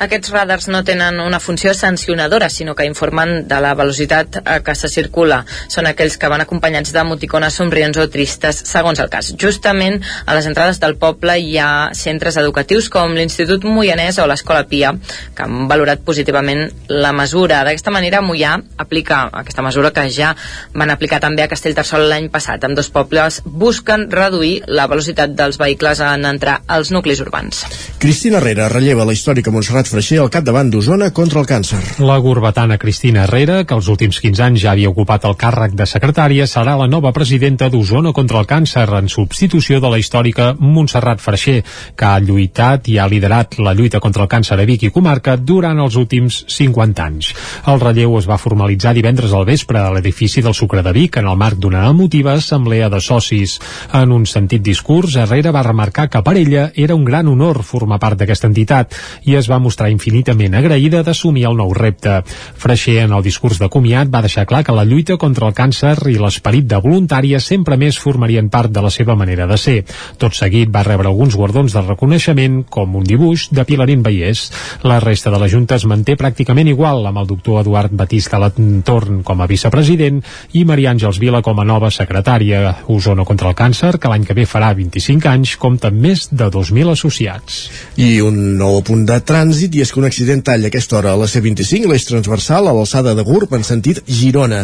[0.01, 4.73] Aquests radars no tenen una funció sancionadora, sinó que informen de la velocitat a què
[4.75, 5.43] se circula.
[5.69, 9.33] Són aquells que van acompanyats d'emoticones somrients o tristes, segons el cas.
[9.39, 14.65] Justament a les entrades del poble hi ha centres educatius com l'Institut Moianès o l'Escola
[14.69, 14.93] Pia,
[15.35, 17.63] que han valorat positivament la mesura.
[17.63, 20.33] D'aquesta manera, Moià aplica aquesta mesura que ja
[20.73, 22.63] van aplicar també a Castellterçol l'any passat.
[22.63, 27.63] Amb dos pobles busquen reduir la velocitat dels vehicles en entrar als nuclis urbans.
[27.99, 31.79] Cristina Herrera relleva la històrica Montserrat Freixer al capdavant d'Osona contra el càncer.
[32.05, 35.87] La gurbatana Cristina Herrera, que els últims 15 anys ja havia ocupat el càrrec de
[35.89, 41.19] secretària, serà la nova presidenta d'Osona contra el càncer en substitució de la històrica Montserrat
[41.19, 41.57] Freixer,
[41.95, 45.35] que ha lluitat i ha liderat la lluita contra el càncer a Vic i comarca
[45.37, 47.33] durant els últims 50 anys.
[47.67, 51.27] El relleu es va formalitzar divendres al vespre a l'edifici del Sucre de Vic en
[51.27, 53.59] el marc d'una emotiva assemblea de socis.
[53.91, 57.99] En un sentit discurs, Herrera va remarcar que per ella era un gran honor formar
[57.99, 58.95] part d'aquesta entitat
[59.27, 62.21] i es va mostrar infinitament agraïda d'assumir el nou repte.
[62.59, 65.95] Freixer, en el discurs de comiat, va deixar clar que la lluita contra el càncer
[66.11, 69.77] i l'esperit de voluntària sempre més formarien part de la seva manera de ser.
[70.21, 74.49] Tot seguit va rebre alguns guardons de reconeixement, com un dibuix de Pilarín Vallès.
[74.83, 79.23] La resta de la Junta es manté pràcticament igual, amb el doctor Eduard Batista Latorn
[79.23, 80.21] com a vicepresident
[80.53, 82.77] i Maria Àngels Vila com a nova secretària.
[82.91, 86.49] Osona contra el càncer, que l'any que ve farà 25 anys, compta amb més de
[86.51, 87.59] 2.000 associats.
[87.97, 91.19] I un nou punt de trànsit, i és que un accident talla aquesta hora a
[91.19, 94.63] la C25, l'eix transversal, a l'alçada de Gurb, en sentit Girona.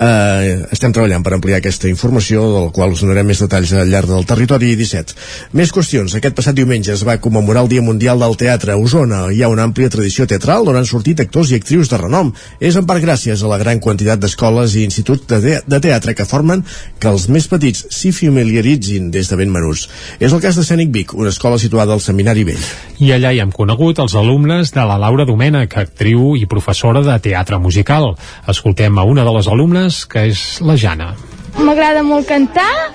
[0.00, 4.08] Eh, estem treballant per ampliar aquesta informació, del qual us donarem més detalls al llarg
[4.08, 5.16] del territori 17.
[5.58, 6.14] Més qüestions.
[6.16, 9.26] Aquest passat diumenge es va commemorar el Dia Mundial del Teatre a Osona.
[9.34, 12.32] Hi ha una àmplia tradició teatral on han sortit actors i actrius de renom.
[12.60, 16.14] És en part gràcies a la gran quantitat d'escoles i instituts de, te de teatre
[16.14, 16.64] que formen
[16.98, 19.88] que els més petits s'hi familiaritzin des de ben menuts.
[20.20, 22.64] És el cas de Cènic Vic, una escola situada al Seminari Vell.
[23.00, 27.16] I allà hi hem conegut els alumnes de la Laura Domènech, actriu i professora de
[27.18, 28.14] teatre musical.
[28.46, 31.16] Escoltem a una de les alumnes, que és la Jana.
[31.58, 32.92] M'agrada molt cantar,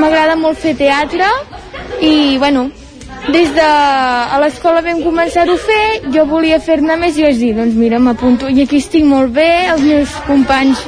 [0.00, 1.28] m'agrada molt fer teatre
[2.00, 2.70] i, bueno,
[3.28, 7.52] des de a l'escola vam començar a fer, jo volia fer-ne més i vaig dir,
[7.56, 10.80] doncs mira, m'apunto i aquí estic molt bé, els meus companys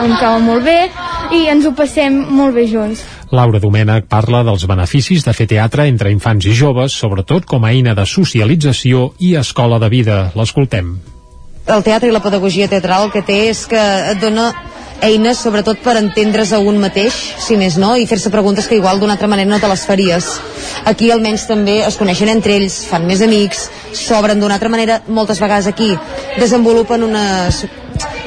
[0.00, 0.88] em cauen molt bé
[1.36, 3.04] i ens ho passem molt bé junts.
[3.30, 7.72] Laura Domènech parla dels beneficis de fer teatre entre infants i joves, sobretot com a
[7.74, 10.18] eina de socialització i escola de vida.
[10.38, 10.96] L'escoltem.
[11.68, 13.80] El teatre i la pedagogia teatral que té és que
[14.14, 14.48] et dona
[15.04, 18.98] eines sobretot per entendre's a un mateix, si més no, i fer-se preguntes que igual
[18.98, 20.30] d'una altra manera no te les faries.
[20.90, 25.40] Aquí almenys també es coneixen entre ells, fan més amics, s'obren d'una altra manera, moltes
[25.40, 25.92] vegades aquí
[26.38, 27.64] desenvolupen unes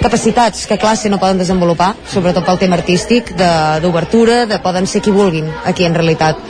[0.01, 5.01] capacitats que classe no poden desenvolupar, sobretot pel tema artístic, d'obertura, de, de poden ser
[5.05, 6.41] qui vulguin aquí en realitat.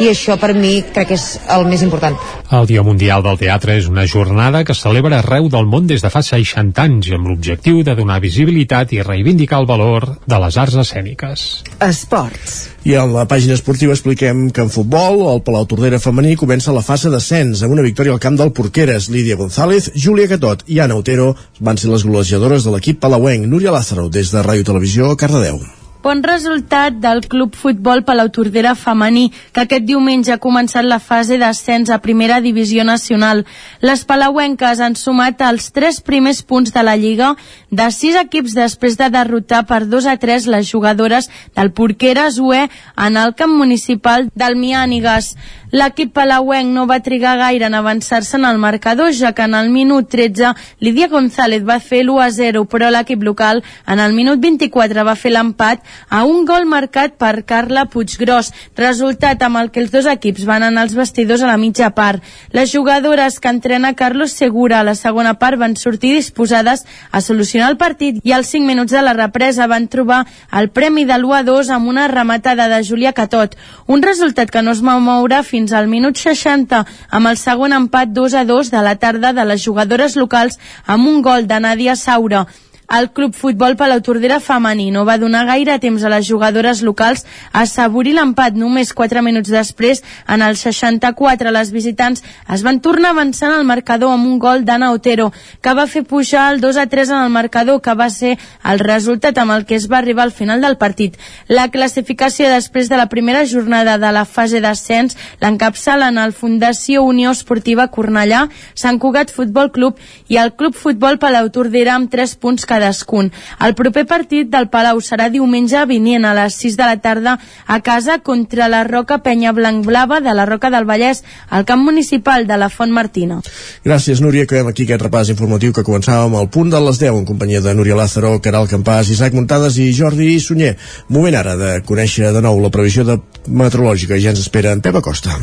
[0.00, 2.16] I això per mi crec que és el més important.
[2.50, 6.02] El Dia Mundial del Teatre és una jornada que es celebra arreu del món des
[6.02, 10.58] de fa 60 anys amb l'objectiu de donar visibilitat i reivindicar el valor de les
[10.58, 11.46] arts escèniques.
[11.86, 12.58] Esports.
[12.82, 16.82] I a la pàgina esportiva expliquem que en futbol el Palau Tordera femení comença la
[16.82, 19.06] fase d'ascens amb una victòria al camp del Porqueres.
[19.14, 23.46] Lídia González, Júlia Catot i Anna Otero van ser les golejadores de l'equip palauenc.
[23.46, 25.62] Núria Lázaro, des de Ràdio Televisió, Cardedeu.
[26.02, 31.36] Bon resultat del Club Futbol Palau Tordera femení, que aquest diumenge ha començat la fase
[31.36, 33.42] d'ascens a primera divisió nacional.
[33.84, 37.34] Les palauenques han sumat els tres primers punts de la Lliga
[37.68, 42.62] de sis equips després de derrotar per 2 a 3 les jugadores del Porqueres UE
[42.96, 45.34] en el camp municipal del Miànigues.
[45.70, 49.68] L'equip palauenc no va trigar gaire en avançar-se en el marcador, ja que en el
[49.70, 54.40] minut 13 Lídia González va fer l'1 a 0, però l'equip local en el minut
[54.42, 59.78] 24 va fer l'empat a un gol marcat per Carla Puiggròs, resultat amb el que
[59.84, 62.18] els dos equips van anar als vestidors a la mitja part.
[62.50, 66.82] Les jugadores que entrena Carlos Segura a la segona part van sortir disposades
[67.12, 71.06] a solucionar el partit i als 5 minuts de la represa van trobar el premi
[71.06, 73.54] de l'1 a 2 amb una rematada de Júlia Catot,
[73.86, 76.80] un resultat que no es va moure fins fins al minut 60
[77.18, 80.56] amb el segon empat 2 a 2 de la tarda de les jugadores locals
[80.86, 82.46] amb un gol de Nàdia Saura.
[82.90, 87.20] El Club Futbol Palau Tordera femení no va donar gaire temps a les jugadores locals
[87.52, 90.00] a assaborir l'empat només 4 minuts després.
[90.26, 94.88] En el 64 les visitants es van tornar avançant al marcador amb un gol d'Anna
[94.90, 95.28] Otero
[95.62, 98.32] que va fer pujar el 2 a 3 en el marcador que va ser
[98.72, 101.14] el resultat amb el que es va arribar al final del partit.
[101.46, 107.30] La classificació després de la primera jornada de la fase d'ascens l'encapçalen el Fundació Unió
[107.30, 112.66] Esportiva Cornellà, Sant Cugat Futbol Club i el Club Futbol Palau Tordera amb 3 punts
[112.66, 113.30] cada cadascun.
[113.60, 117.36] El proper partit del Palau serà diumenge vinent a les 6 de la tarda
[117.66, 122.46] a casa contra la Roca Penya Blanc-Blava de la Roca del Vallès al camp municipal
[122.46, 123.40] de la Font Martina.
[123.84, 124.46] Gràcies, Núria.
[124.48, 127.74] Acabem aquí aquest repàs informatiu que començàvem al punt de les 10 en companyia de
[127.76, 130.76] Núria Lázaro, Caral Campàs, Isaac Muntades i Jordi Sunyer.
[131.08, 134.18] Moment ara de conèixer de nou la previsió de meteorològica.
[134.18, 135.36] Ja ens espera en Pep Acosta.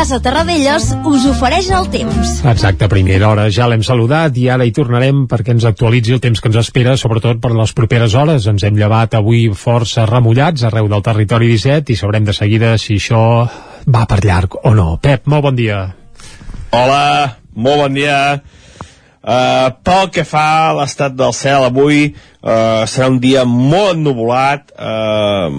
[0.00, 2.28] Casa Terradellos us ofereix el temps.
[2.48, 6.22] Exacte, a primera hora ja l'hem saludat i ara hi tornarem perquè ens actualitzi el
[6.24, 8.46] temps que ens espera, sobretot per les properes hores.
[8.48, 12.96] Ens hem llevat avui força remullats arreu del territori 17 i sabrem de seguida si
[12.96, 13.20] això
[13.92, 14.88] va per llarg o no.
[15.04, 15.82] Pep, molt bon dia.
[16.72, 18.16] Hola, molt bon dia.
[19.20, 24.72] Uh, pel que fa a l'estat del cel avui uh, serà un dia molt ennubulat
[24.80, 25.52] uh,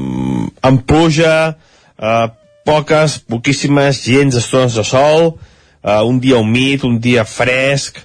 [0.66, 5.36] amb pluja uh, poques, poquíssimes, gens estones de sol,
[5.84, 8.00] eh, un dia humit, un dia fresc,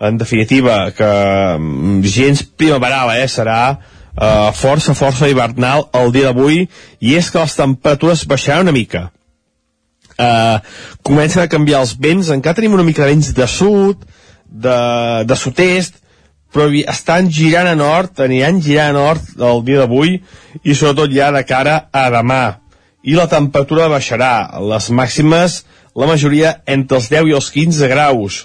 [0.00, 1.04] en definitiva, que
[1.58, 3.78] mm, gens primaveral, eh, serà
[4.16, 6.66] eh, força, força hivernal el dia d'avui,
[7.00, 9.10] i és que les temperatures baixaran una mica.
[10.18, 10.58] Eh,
[11.06, 14.06] comencen a canviar els vents, encara tenim una mica de vents de sud,
[14.50, 14.78] de,
[15.24, 16.00] de sud-est,
[16.50, 20.18] però estan girant a nord, aniran girant a nord el dia d'avui,
[20.64, 22.59] i sobretot ja de cara a demà
[23.02, 24.60] i la temperatura baixarà.
[24.72, 25.62] Les màximes,
[25.96, 28.42] la majoria, entre els 10 i els 15 graus.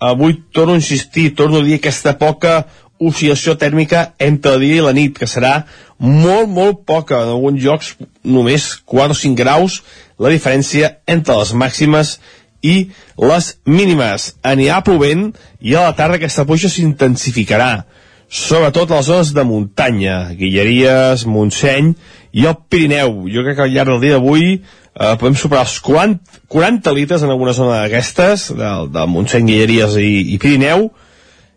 [0.00, 2.64] Avui torno a insistir, torno a dir aquesta poca
[3.00, 5.64] oscil·lació tèrmica entre el dia i la nit, que serà
[5.98, 7.22] molt, molt poca.
[7.24, 7.94] En alguns llocs
[8.24, 9.80] només 4 o 5 graus
[10.20, 12.18] la diferència entre les màximes
[12.62, 14.34] i les mínimes.
[14.44, 15.30] Anirà plovent
[15.60, 17.84] i a la tarda aquesta pluja s'intensificarà,
[18.28, 21.94] sobretot a les zones de muntanya, Guilleries, Montseny
[22.32, 23.26] i el Pirineu.
[23.32, 27.24] Jo crec que al llarg del dia d'avui eh, podem superar els 40, 40 litres
[27.24, 30.90] en alguna zona d'aquestes, del, del Montseny, Guilleries i, i Pirineu,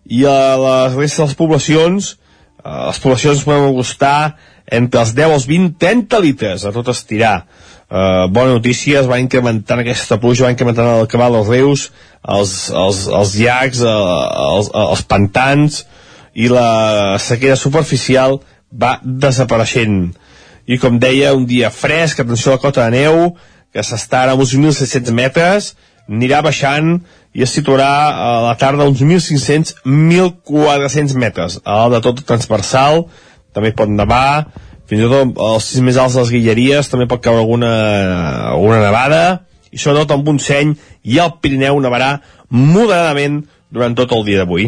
[0.10, 2.10] i a les restes de les poblacions,
[2.64, 4.18] eh, les poblacions poden gustar
[4.74, 7.44] entre els 10 als 20, 30 litres a tot estirar.
[7.94, 11.84] Uh, bona notícia, es va incrementant aquesta pluja, va incrementant el cabal dels rius,
[12.26, 15.84] els, els, els llacs, uh, els, els pantans,
[16.34, 18.40] i la sequera superficial
[18.74, 20.16] va desapareixent
[20.66, 23.36] i com deia, un dia fresc, atenció a la cota de neu,
[23.74, 25.76] que s'està a uns 1.600 metres,
[26.08, 27.02] anirà baixant
[27.34, 31.60] i es situarà a la tarda a uns 1.500-1.400 metres.
[31.66, 33.06] A dalt de tot transversal,
[33.54, 34.46] també pot nevar,
[34.90, 37.72] fins i tot als sis més alts de les Guilleries també pot caure alguna,
[38.54, 39.24] alguna nevada,
[39.74, 40.76] i sobretot amb un seny
[41.10, 42.20] i el Pirineu nevarà
[42.54, 44.66] moderadament durant tot el dia d'avui.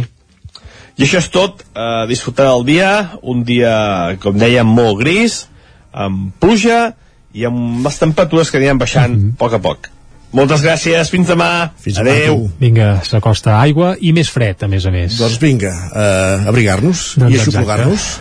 [0.96, 5.48] I això és tot, eh, disfrutar del dia, un dia, com dèiem, molt gris,
[5.96, 6.94] amb pluja
[7.36, 9.36] i amb les temperatures que aniran baixant mm -hmm.
[9.36, 9.92] a poc a poc.
[10.36, 11.72] Moltes gràcies, fins demà.
[11.80, 12.36] Fins demà, Adéu.
[12.36, 12.50] tu.
[12.60, 15.16] Vinga, s'acosta aigua i més fred, a més a més.
[15.22, 18.20] Doncs vinga, uh, abrigar-nos Doncs i aixoplugar-nos.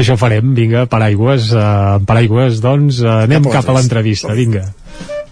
[0.00, 4.66] Això farem, vinga, paraigües, uh, paraigües, doncs uh, anem Cap a cap a l'entrevista, vinga.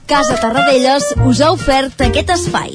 [0.07, 2.75] Casa Tarradellas us ha ofert aquest espai.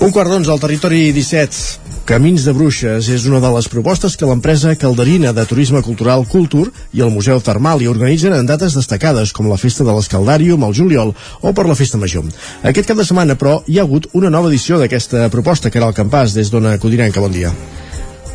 [0.00, 1.90] Un quart d'onze al territori 17.
[2.08, 6.70] Camins de Bruixes és una de les propostes que l'empresa calderina de turisme cultural Cultur
[6.96, 10.72] i el Museu Termal hi organitzen en dates destacades com la Festa de l'Escaldàrium al
[10.72, 12.24] juliol o per la Festa Major.
[12.64, 15.92] Aquest cap de setmana, però, hi ha hagut una nova edició d'aquesta proposta, que era
[15.92, 17.20] el Campàs, des d'Ona Codinenca.
[17.20, 17.52] Bon dia.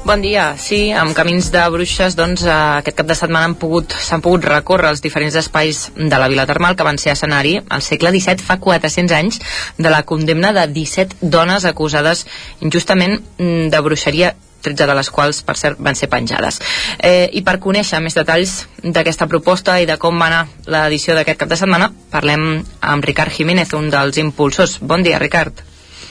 [0.06, 3.90] Bon dia, sí, amb Camins de Bruixes doncs, eh, aquest cap de setmana han pogut,
[3.90, 7.82] s'han pogut recórrer els diferents espais de la Vila Termal que van ser escenari al
[7.82, 9.42] segle XVII, fa 400 anys,
[9.80, 12.28] de la condemna de 17 dones acusades
[12.62, 16.62] injustament mm, de bruixeria 13 de les quals, per cert, van ser penjades.
[17.02, 21.42] Eh, I per conèixer més detalls d'aquesta proposta i de com va anar l'edició d'aquest
[21.42, 22.52] cap de setmana, parlem
[22.82, 24.78] amb Ricard Jiménez, un dels impulsors.
[24.82, 25.66] Bon dia, Ricard.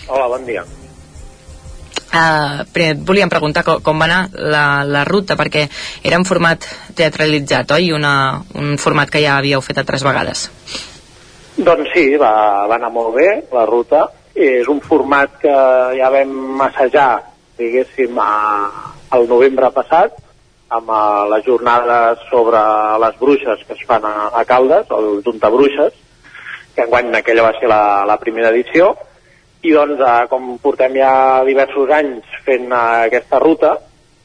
[0.08, 0.66] Hola, bon dia.
[2.14, 5.64] Uh, primer, volíem preguntar com, com va anar la, la ruta, perquè
[6.06, 6.62] era un format
[6.94, 7.90] teatralitzat, oi?
[7.96, 10.44] Una, un format que ja havíeu fet altres vegades.
[11.56, 14.06] Doncs sí, va, va anar molt bé la ruta.
[14.34, 15.54] És un format que
[15.98, 17.08] ja vam assajar,
[17.58, 20.14] diguéssim, a, al novembre passat,
[20.74, 21.02] amb a,
[21.34, 22.62] les jornades sobre
[23.02, 25.94] les bruixes que es fan a, a Caldes, el Junta Bruixes,
[26.74, 28.94] que enguany aquella va ser la, la primera edició,
[29.64, 33.74] i doncs, eh, com portem ja diversos anys fent eh, aquesta ruta,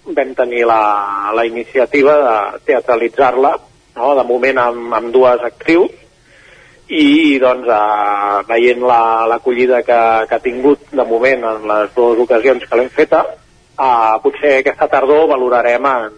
[0.10, 3.54] vam tenir la, la iniciativa de teatralitzar-la,
[4.00, 4.14] no?
[4.18, 5.92] de moment amb, amb dues actrius,
[6.90, 10.00] i doncs eh, veient la- l'acollida que,
[10.30, 13.22] que ha tingut de moment en les dues ocasions que l'hem feta,
[13.78, 16.10] eh, potser aquesta tardor valorarem en,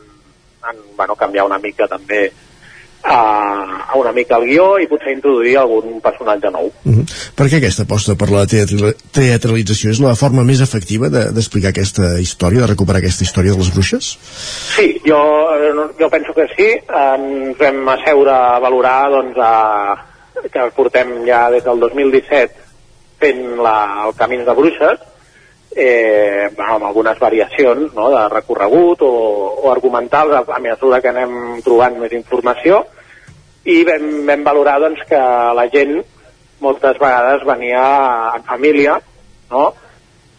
[0.72, 2.30] en bueno, canviar una mica també
[3.04, 6.72] a, a una mica el guió i potser introduir algun personatge nou.
[6.86, 7.06] Uh -huh.
[7.36, 12.20] Per què aquesta aposta per la teatralització és la forma més efectiva de- d'explicar aquesta
[12.20, 14.18] història, de recuperar aquesta història de les bruixes?
[14.76, 15.20] Sí, jo,
[15.56, 16.70] eh, jo penso que sí.
[16.88, 20.06] Ens vam asseure a valorar doncs, a,
[20.52, 22.54] que portem ja des del 2017
[23.20, 25.00] fent la, el Camins de Bruixes,
[25.76, 29.12] eh, amb algunes variacions no, de recorregut o,
[29.64, 32.84] o argumentals a, mesura que anem trobant més informació
[33.64, 35.22] i vam, vam valorar doncs, que
[35.56, 36.00] la gent
[36.62, 37.84] moltes vegades venia
[38.36, 38.98] en família
[39.52, 39.72] no?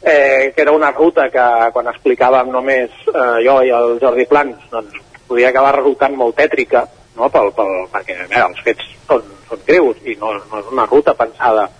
[0.03, 4.69] eh, que era una ruta que quan explicàvem només eh, jo i el Jordi Plans
[4.71, 4.99] doncs,
[5.29, 6.85] podia acabar resultant molt tètrica
[7.17, 7.29] no?
[7.29, 10.87] pel, pel, perquè a veure, els fets són, són greus i no, no és una
[10.91, 11.71] ruta pensada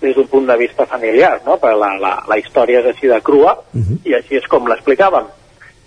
[0.00, 1.58] des d'un punt de vista familiar, no?
[1.60, 3.98] perquè la, la, la història és així de crua uh -huh.
[4.04, 5.26] i així és com l'explicàvem.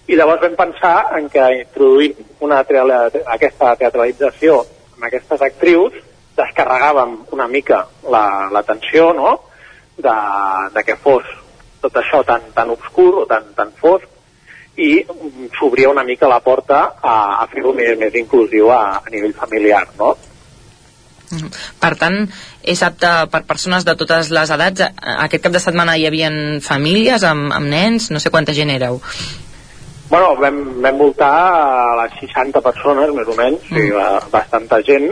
[0.07, 4.59] I llavors vam pensar en que introduint una aquesta teatralització
[4.95, 5.93] amb aquestes actrius
[6.35, 9.39] descarregàvem una mica la, la tensió no?
[9.97, 10.15] de,
[10.73, 11.23] de que fos
[11.81, 14.07] tot això tan, tan obscur o tan, tan fosc
[14.75, 15.05] i
[15.57, 19.85] s'obria una mica la porta a, a fer-ho més, més inclusiu a, a nivell familiar,
[19.99, 20.15] no?
[21.79, 22.17] Per tant,
[22.63, 24.85] és apte per persones de totes les edats.
[24.87, 26.31] A- Aquest cap de setmana hi havia
[26.61, 28.99] famílies amb, amb nens, no sé quanta gent éreu.
[30.09, 33.77] Bueno, vam, vam voltar a les 60 persones, més o menys, mm.
[33.77, 35.09] i bastanta gent.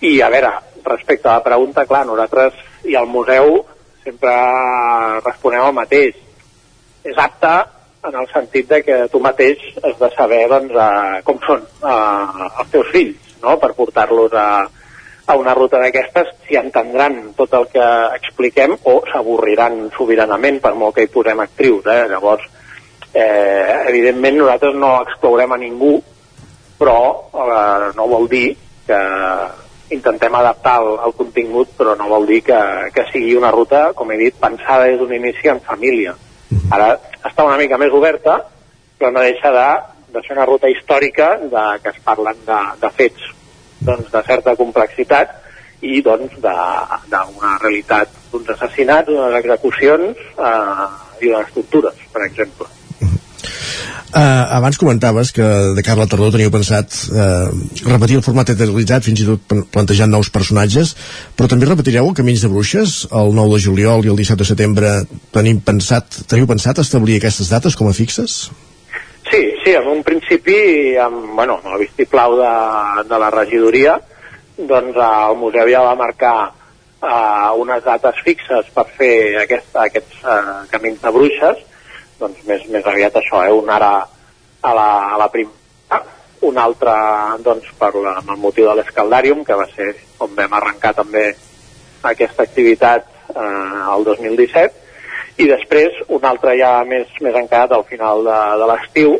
[0.00, 0.52] I, a veure,
[0.86, 2.56] respecte a la pregunta, clar, nosaltres
[2.88, 3.60] i al museu
[4.04, 4.32] sempre
[5.26, 6.16] responem el mateix.
[7.04, 7.52] És apte
[8.08, 12.48] en el sentit de que tu mateix has de saber doncs, eh, com són eh,
[12.48, 14.46] els teus fills, no?, per portar-los a,
[15.30, 17.86] a una ruta d'aquestes si entendran tot el que
[18.16, 22.08] expliquem o s'avorriran sobiranament per molt que hi posem actrius, eh?
[22.10, 22.48] Llavors,
[23.14, 25.92] eh, evidentment nosaltres no exclourem a ningú,
[26.80, 26.98] però
[27.30, 28.48] eh, no vol dir
[28.88, 29.00] que
[29.94, 32.60] intentem adaptar el, el contingut, però no vol dir que,
[32.94, 36.16] que sigui una ruta, com he dit, pensada des d'un inici en família.
[36.74, 38.40] Ara està una mica més oberta,
[38.98, 39.68] però no deixa de,
[40.14, 43.36] de ser una ruta històrica de, que es parlen de, de fets
[43.80, 45.36] doncs, de certa complexitat
[45.80, 50.90] i doncs d'una realitat d'uns assassinats, d'unes execucions eh,
[51.20, 52.68] i d'unes tortures, per exemple.
[54.10, 55.44] Uh, abans comentaves que
[55.76, 57.46] de cara a la tardor teniu pensat uh,
[57.86, 60.96] repetir el format teatralitzat, fins i tot plan- plantejant nous personatges,
[61.38, 64.48] però també repetireu el Camins de Bruixes el 9 de juliol i el 17 de
[64.48, 64.90] setembre
[65.30, 68.48] tenim pensat, teniu pensat establir aquestes dates com a fixes?
[69.30, 72.54] Sí, sí, en un principi, amb, bueno, amb el vistiplau de,
[73.06, 73.94] de la regidoria,
[74.58, 79.12] doncs eh, el museu ja va marcar eh, unes dates fixes per fer
[79.44, 81.62] aquest, aquests eh, camins de bruixes,
[82.18, 86.02] doncs més, més aviat això, eh, un ara a la, a la primera,
[86.50, 86.96] un altre
[87.46, 89.92] doncs, per la, amb el motiu de l'Escaldàrium, que va ser
[90.26, 91.28] on vam arrencar també
[92.02, 94.79] aquesta activitat eh, el 2017,
[95.40, 99.16] i després un altre ja més, més encarat al final de, de l'estiu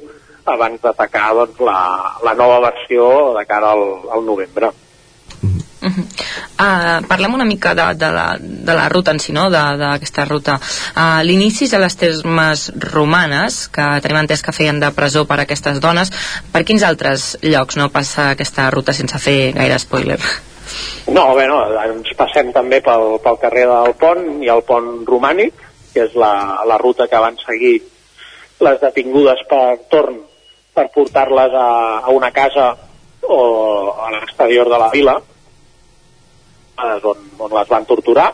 [0.50, 1.80] abans d'atacar doncs, la,
[2.24, 3.84] la nova versió de cara al,
[4.16, 4.72] al novembre.
[5.80, 9.46] Uh, parlem una mica de, de, la, de la ruta en si, no?
[9.50, 10.58] d'aquesta ruta.
[10.92, 15.46] Uh, L'inici de les termes romanes, que tenim entès que feien de presó per a
[15.46, 16.12] aquestes dones,
[16.52, 20.20] per quins altres llocs no passa aquesta ruta sense fer gaire spoiler?
[21.10, 25.69] No, bé, no, ens passem també pel, pel carrer del Pont i el Pont Romànic,
[25.94, 27.78] que és la, la ruta que van seguir
[28.60, 30.20] les detingudes per torn
[30.74, 31.68] per portar-les a,
[32.06, 32.70] a una casa
[33.26, 33.40] o
[33.98, 35.16] a l'exterior de la vila
[36.78, 38.30] eh, on, on les van torturar.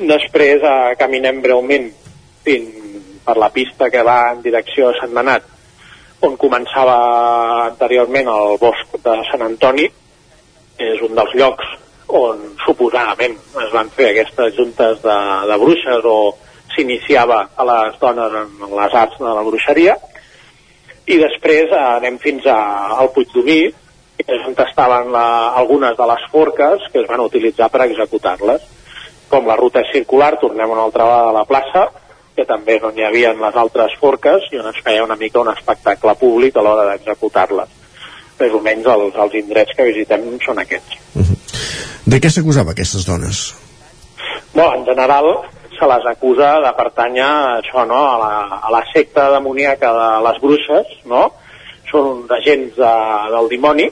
[0.00, 1.88] Després eh, caminem breument
[2.44, 2.80] fins
[3.24, 5.46] per la pista que va en direcció a Sant Manat
[6.26, 6.96] on començava
[7.68, 9.86] anteriorment el bosc de Sant Antoni
[10.80, 11.76] és un dels llocs
[12.10, 15.18] on suposadament es van fer aquestes juntes de,
[15.50, 16.16] de bruixes o
[16.74, 19.96] s'iniciava a les dones en les arts de la bruixeria.
[21.10, 22.58] I després eh, anem fins a,
[23.00, 23.62] al Puigdomí
[24.20, 28.66] és on estaven la, algunes de les forques que es van utilitzar per executar-les
[29.30, 31.86] com la ruta circular tornem una altra vegada a la plaça
[32.36, 35.40] que també és on hi havia les altres forques i on es feia una mica
[35.40, 37.78] un espectacle públic a l'hora d'executar-les.
[38.40, 41.49] Més o menys els, els indrets que visitem són aquests
[42.06, 43.42] De què s'acusava aquestes dones?
[44.52, 45.30] Bueno, en general
[45.78, 47.30] se les acusa de pertànyer
[47.60, 48.00] això, no?
[48.12, 51.28] a, la, a la secta demoníaca de les bruixes, no?
[51.90, 52.94] són uns agents de,
[53.34, 53.88] del dimoni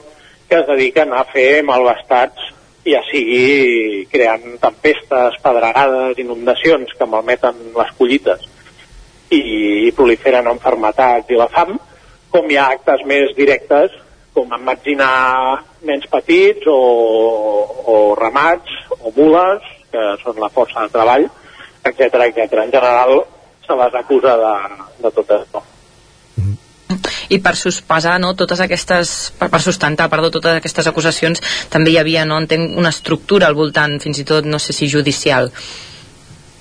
[0.49, 2.53] que es dediquen a fer malvestats
[2.89, 8.45] ja sigui creant tempestes, pedregades, inundacions que malmeten les collites
[9.35, 11.75] i proliferen enfermetats i la fam,
[12.33, 13.93] com hi ha actes més directes
[14.33, 16.77] com emmetzinar nens petits o,
[17.89, 18.69] o ramats
[18.99, 21.27] o mules, que són la força de treball,
[21.83, 22.61] etc etc.
[22.63, 23.19] En general
[23.65, 24.55] se les acusa de,
[25.03, 25.61] de tot això.
[27.29, 31.99] i per sospesar no, totes aquestes, per, per sustentar perdó, totes aquestes acusacions també hi
[32.01, 35.51] havia no, entenc, una estructura al voltant fins i tot no sé si judicial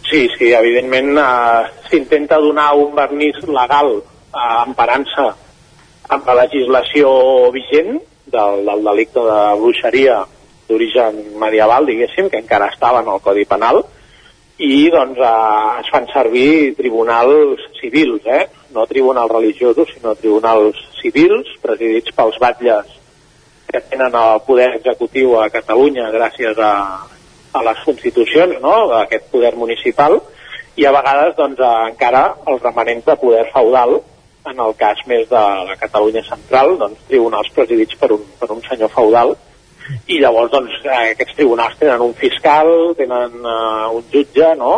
[0.09, 5.27] Sí, sí, evidentment eh, s'intenta donar un vernís legal eh, emparant-se
[6.09, 7.11] amb la legislació
[7.53, 7.99] vigent
[8.33, 10.19] del, del delicte de bruixeria
[10.69, 13.83] d'origen medieval, diguéssim, que encara estava en el Codi Penal,
[14.59, 18.49] i doncs eh, es fan servir tribunals civils, eh?
[18.75, 22.97] no tribunals religiosos, sinó tribunals civils, presidits pels batlles
[23.69, 26.73] que tenen el poder executiu a Catalunya gràcies a,
[27.53, 28.75] a les constitucions no?
[28.91, 30.19] d'aquest poder municipal
[30.79, 34.01] i a vegades doncs, eh, encara els remanents de poder feudal
[34.51, 38.63] en el cas més de la Catalunya central, doncs, tribunals presidits per un, per un
[38.67, 39.35] senyor feudal.
[40.09, 44.75] I llavors doncs, aquests tribunals tenen un fiscal, tenen eh, un jutge, no?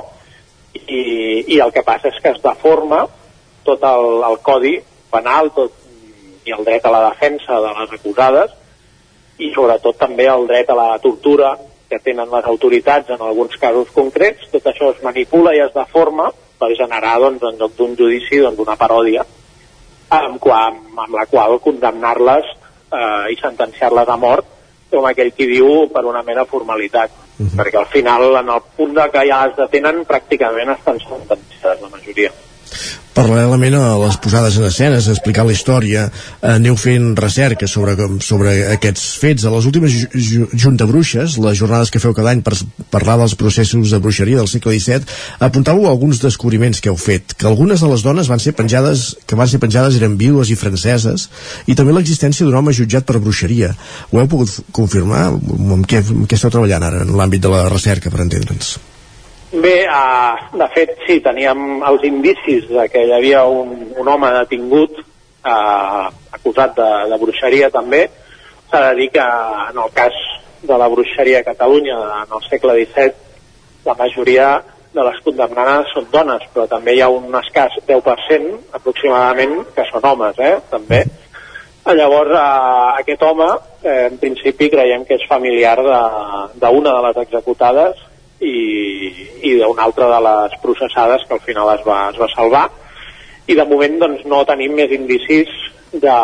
[0.75, 1.01] I,
[1.57, 3.05] I el que passa és que es deforma
[3.67, 4.77] tot el, el codi
[5.11, 5.75] penal tot,
[6.47, 8.55] i el dret a la defensa de les acusades
[9.41, 11.57] i sobretot també el dret a la tortura
[11.91, 16.31] que tenen les autoritats en alguns casos concrets, tot això es manipula i es deforma
[16.61, 19.25] per generar doncs, en lloc d'un judici doncs, una paròdia
[20.11, 22.45] amb, qua- amb la qual condemnar-les
[22.93, 24.47] eh, i sentenciar-les a mort
[24.91, 27.11] com aquell qui diu per una mera formalitat.
[27.57, 31.89] Perquè al final en el punt de que ja es detenen pràcticament estan sentenciades la
[31.89, 32.31] majoria
[33.11, 36.05] Paral·lelament a les posades en escenes, a explicar la història,
[36.41, 39.45] eh, aneu fent recerca sobre, sobre aquests fets.
[39.45, 42.55] A les últimes ju- ju- Junta Bruixes, les jornades que feu cada any per
[42.89, 45.03] parlar dels processos de bruixeria del segle XVII,
[45.41, 49.35] apuntàveu alguns descobriments que heu fet, que algunes de les dones van ser penjades, que
[49.35, 51.29] van ser penjades eren vídues i franceses,
[51.67, 53.75] i també l'existència d'un home jutjat per bruixeria.
[54.13, 55.27] Ho heu pogut confirmar?
[55.35, 58.79] Amb què, amb què esteu treballant ara en l'àmbit de la recerca, per entendre'ns?
[59.51, 64.29] Bé, uh, de fet, sí, teníem els indicis de que hi havia un, un home
[64.37, 66.07] detingut uh,
[66.37, 68.05] acusat de, de bruixeria també.
[68.71, 70.15] S'ha de dir que en el cas
[70.63, 74.53] de la bruixeria a Catalunya en el segle XVII la majoria
[74.95, 80.07] de les condemnades són dones, però també hi ha un escàs 10% aproximadament que són
[80.13, 80.61] homes, eh?
[80.71, 81.01] també.
[81.91, 83.51] Llavors, eh, aquest home,
[83.83, 88.07] eh, en principi, creiem que és familiar d'una de, de les executades
[88.41, 88.55] i,
[89.45, 92.65] i d'una altra de les processades que al final es va, es va salvar.
[93.51, 95.51] I de moment doncs, no tenim més indicis
[95.93, 96.17] de,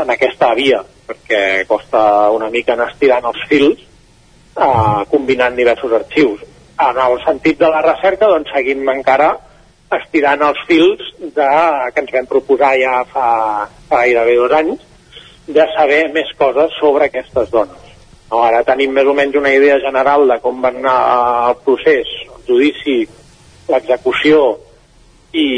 [0.00, 6.44] en aquesta via, perquè costa una mica anar estirant els fils eh, combinant diversos arxius.
[6.82, 9.34] En el sentit de la recerca, doncs seguim encara
[9.92, 11.48] estirant els fils de,
[11.92, 13.28] que ens vam proposar ja fa,
[13.90, 14.88] fa gairebé dos anys,
[15.52, 17.91] de saber més coses sobre aquestes dones.
[18.32, 20.96] No, ara tenim més o menys una idea general de com va anar
[21.50, 23.02] el procés, el judici,
[23.68, 24.38] l'execució
[25.36, 25.48] i,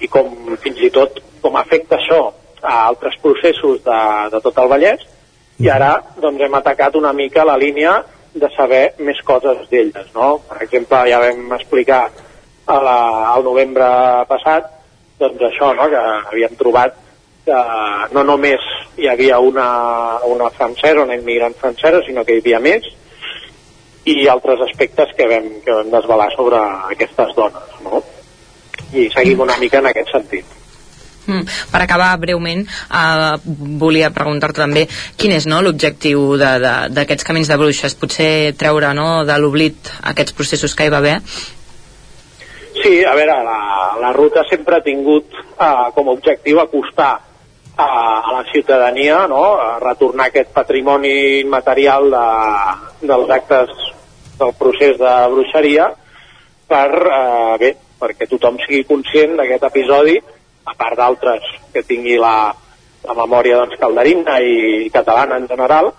[0.00, 2.22] i com fins i tot com afecta això
[2.62, 4.00] a altres processos de,
[4.32, 5.04] de tot el Vallès
[5.60, 7.98] i ara doncs, hem atacat una mica la línia
[8.32, 10.08] de saber més coses d'elles.
[10.16, 10.38] No?
[10.48, 12.02] Per exemple, ja vam explicar
[12.66, 12.98] a la,
[13.34, 13.86] al novembre
[14.32, 14.72] passat
[15.20, 15.92] doncs això, no?
[15.92, 16.02] que
[16.32, 16.96] havíem trobat
[17.46, 17.62] que
[18.14, 18.62] no només
[18.98, 19.68] hi havia una,
[20.26, 22.86] una francesa, una immigrant francesa, sinó que hi havia més,
[24.06, 26.60] i altres aspectes que vam, que vam desvelar sobre
[26.92, 27.80] aquestes dones.
[27.86, 28.02] No?
[28.94, 30.54] I seguim una mica en aquest sentit.
[31.26, 31.42] Mm.
[31.72, 33.38] Per acabar breument, eh,
[33.82, 34.86] volia preguntar-te també
[35.18, 37.98] quin és no, l'objectiu d'aquests camins de bruixes?
[37.98, 41.18] Potser treure no, de l'oblit aquests processos que hi va haver?
[42.76, 43.60] Sí, a veure, la,
[43.98, 47.25] la ruta sempre ha tingut eh, com a objectiu acostar
[47.76, 47.86] a,
[48.24, 52.26] a la ciutadania, no?, a retornar aquest patrimoni immaterial de,
[53.06, 53.68] dels actes
[54.38, 55.90] del procés de bruixeria
[56.68, 57.70] per, eh, bé,
[58.00, 60.16] perquè tothom sigui conscient d'aquest episodi,
[60.66, 62.50] a part d'altres que tingui la,
[63.06, 65.92] la memòria doncs, calderina i catalana en general,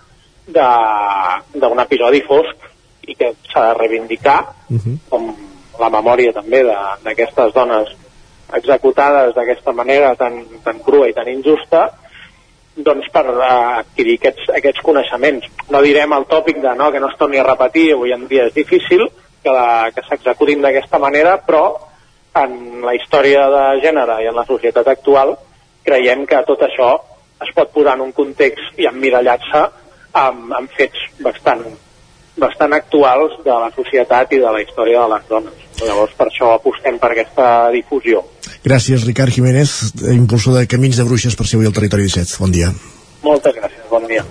[0.48, 2.68] de- d'un episodi fosc
[3.08, 4.40] i que s'ha de reivindicar
[5.10, 5.30] com
[5.80, 6.64] la memòria també
[7.04, 7.90] d'aquestes dones
[8.56, 11.90] executades d'aquesta manera tan, tan crua i tan injusta
[12.78, 15.48] doncs per adquirir aquests, aquests coneixements.
[15.74, 18.46] No direm el tòpic de no, que no es torni a repetir, avui en dia
[18.48, 19.08] és difícil
[19.44, 21.66] que, la, que s'executin d'aquesta manera, però
[22.38, 25.34] en la història de gènere i en la societat actual
[25.88, 26.92] creiem que tot això
[27.42, 29.64] es pot posar en un context i emmirallar-se
[30.18, 31.64] amb, amb fets bastant,
[32.38, 35.67] bastant actuals de la societat i de la història de les dones.
[35.86, 38.24] Llavors, per això apostem per aquesta difusió.
[38.66, 42.40] Gràcies, Ricard Jiménez, impulsor de Camins de Bruixes per ser avui al Territori 17.
[42.42, 42.72] Bon dia.
[43.24, 44.26] Moltes gràcies, bon dia.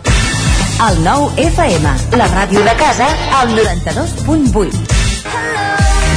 [0.86, 3.08] El nou FM, la ràdio de casa,
[3.40, 5.15] al 92.8.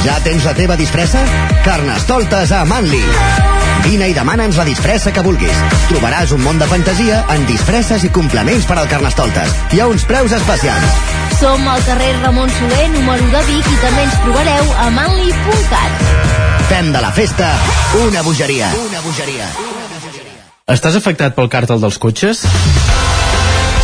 [0.04, 1.20] Ja tens la teva disfressa?
[1.64, 3.02] Carnestoltes a Manli.
[3.84, 5.56] Vine i demana'ns la disfressa que vulguis.
[5.90, 9.52] Trobaràs un món de fantasia en disfresses i complements per al Carnestoltes.
[9.74, 11.00] Hi ha uns preus especials.
[11.40, 16.06] Som al carrer Ramon Soler, número de Vic, i també ens trobareu a manli.cat.
[16.70, 17.52] Fem de la festa
[18.04, 18.72] una bogeria.
[18.86, 19.48] Una bogeria.
[20.70, 22.44] Estàs afectat pel càrtel dels cotxes?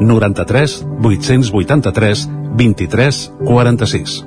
[0.00, 4.26] 93 883 23 46.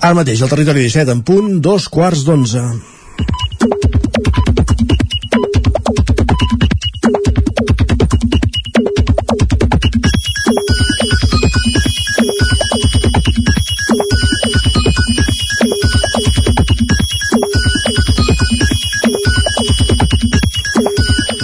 [0.00, 2.64] Ara mateix, al territori 17, en punt, dos quarts d'onze.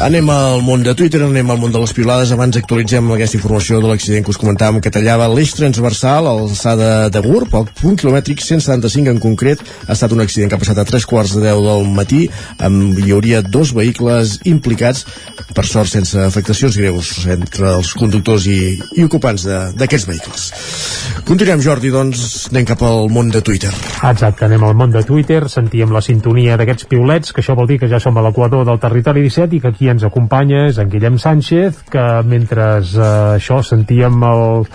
[0.01, 2.31] Anem al món de Twitter, anem al món de les piolades.
[2.33, 7.11] Abans actualitzem aquesta informació de l'accident que us comentàvem que tallava l'eix transversal a l'alçada
[7.13, 9.61] de Gurb, al punt quilomètric 175 en concret.
[9.61, 12.23] Ha estat un accident que ha passat a tres quarts de 10 del matí.
[12.65, 15.05] Amb, hi hauria dos vehicles implicats,
[15.53, 19.45] per sort sense afectacions greus entre els conductors i, i ocupants
[19.77, 20.49] d'aquests vehicles.
[21.29, 23.75] Continuem, Jordi, doncs anem cap al món de Twitter.
[24.09, 27.83] Exacte, anem al món de Twitter, sentíem la sintonia d'aquests piulets, que això vol dir
[27.85, 30.89] que ja som a l'equador del territori 17 i que aquí ens acompanya és en
[30.91, 34.67] Guillem Sánchez, que mentre eh, això sentíem el,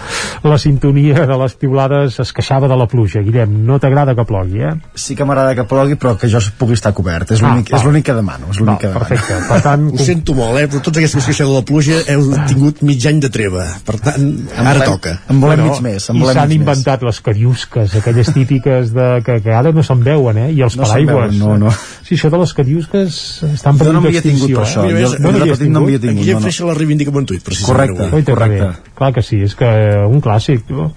[0.44, 3.22] la sintonia de les piulades es queixava de la pluja.
[3.26, 4.74] Guillem, no t'agrada que plogui, eh?
[4.96, 7.32] Sí que m'agrada que plogui, però que jo pugui estar cobert.
[7.32, 8.48] És l'únic Ah, és que demano.
[8.52, 9.06] És l'únic que demano.
[9.08, 9.40] Perfecte.
[9.50, 10.68] Per tant, Ho sento molt, eh?
[10.70, 13.66] Però tots aquests que us queixeu de la pluja heu tingut mig any de treva.
[13.86, 14.26] Per tant,
[14.56, 15.16] ara volem- toca.
[15.30, 16.66] en volem mig més, en I volem s'han mig més.
[16.66, 20.50] inventat les cariusques, aquelles típiques de, que, que ara no se'n veuen, eh?
[20.54, 21.16] I els No paraigües.
[21.16, 21.72] veuen, no, no.
[22.06, 23.16] Sí, això de les cariusques
[23.54, 24.84] estan per Jo no m'havia tingut per això.
[24.86, 25.05] Eh?
[25.20, 26.22] No de n'havies petit no m'havia tingut.
[26.22, 26.46] Aquí ja no, no.
[26.48, 27.76] freixa la reivindica amb un tuit, precisament.
[27.76, 28.24] Correcte, avui.
[28.26, 28.70] Correcte.
[28.96, 29.70] Clar que sí, és que
[30.08, 30.70] un clàssic.
[30.72, 30.92] No?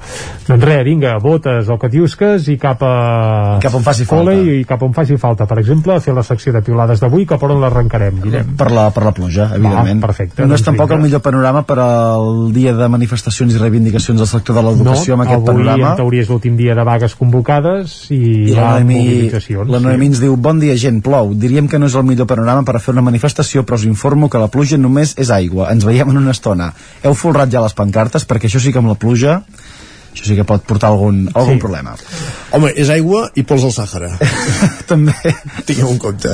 [0.49, 3.59] Doncs res, vinga, botes o catiusques i cap a...
[3.63, 4.33] Cap on faci falta.
[4.39, 5.47] I cap on faci falta.
[5.51, 8.55] Per exemple, a fer la secció de piolades d'avui, cap on l'arrencarem, Guillem.
[8.59, 10.01] Per la, per la pluja, evidentment.
[10.05, 10.99] perfecte, No doncs és tampoc vinga.
[11.01, 15.23] el millor panorama per al dia de manifestacions i reivindicacions del sector de l'educació no,
[15.23, 15.91] amb aquest avui panorama.
[15.91, 18.23] en teoria és l'últim dia de vagues convocades i,
[18.53, 19.69] I la mobilitzacions.
[19.71, 21.35] la Noemí ens diu, bon dia gent, plou.
[21.35, 24.31] Diríem que no és el millor panorama per a fer una manifestació, però us informo
[24.31, 25.73] que la pluja només és aigua.
[25.75, 26.71] Ens veiem en una estona.
[27.03, 29.41] Heu folrat ja les pancartes, perquè això sí que amb la pluja
[30.09, 31.61] això sí que pot portar algun, algun Sí.
[31.63, 31.93] problema.
[32.57, 34.09] Home, és aigua i pols al Sàhara.
[34.91, 35.15] També.
[35.69, 36.33] Tingueu en compte.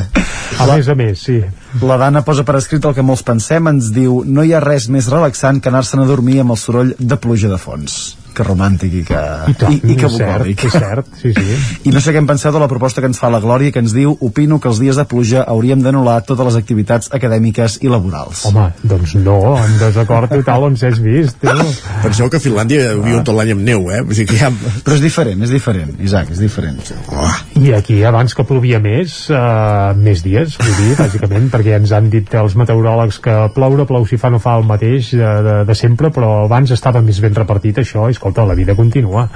[0.59, 1.41] A més a més, sí.
[1.83, 4.89] La Dana posa per escrit el que molts pensem, ens diu no hi ha res
[4.89, 8.15] més relaxant que anar-se'n a dormir amb el soroll de pluja de fons.
[8.35, 9.21] Que romàntic i que,
[9.51, 10.65] I tant, i, i que és cert, bucòlic.
[10.67, 11.59] és cert, sí, sí.
[11.87, 13.83] I no sé què en penseu de la proposta que ens fa la Glòria, que
[13.85, 17.93] ens diu opino que els dies de pluja hauríem d'anul·lar totes les activitats acadèmiques i
[17.93, 18.45] laborals.
[18.51, 21.45] Home, doncs no, en desacord total on s'has vist.
[21.47, 21.69] No?
[22.03, 24.03] Penseu que a Finlàndia viuen tot l'any amb neu, eh?
[24.03, 24.51] Vull dir que ja...
[24.85, 26.81] Però és diferent, és diferent, Isaac, és diferent.
[27.15, 27.31] Oh.
[27.61, 32.11] I aquí, abans que plovia més, uh, més dies, vull dir, bàsicament, perquè ens han
[32.13, 35.79] dit els meteoròlegs que ploure, plou si fa no fa el mateix de, de, de
[35.79, 39.29] sempre, però abans estava més ben repartit això, i escolta, la vida continua.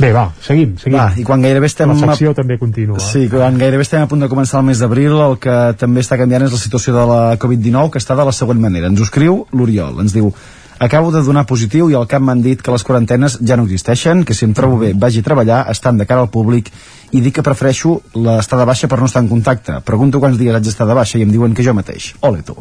[0.00, 0.96] Bé, va, seguim, seguim.
[0.96, 1.90] Va, i quan gairebé estem...
[1.92, 3.00] La secció també continua.
[3.04, 6.16] Sí, quan gairebé estem a punt de començar el mes d'abril, el que també està
[6.20, 8.88] canviant és la situació de la Covid-19, que està de la següent manera.
[8.88, 10.32] Ens ho escriu l'Oriol, ens diu
[10.80, 14.22] Acabo de donar positiu i al cap m'han dit que les quarantenes ja no existeixen,
[14.24, 16.70] que si em trobo bé vagi a treballar, estant de cara al públic
[17.12, 19.76] i dic que prefereixo l'estar de baixa per no estar en contacte.
[19.84, 22.14] Pregunto quants dies haig d'estar de baixa i em diuen que jo mateix.
[22.24, 22.56] Ole tu.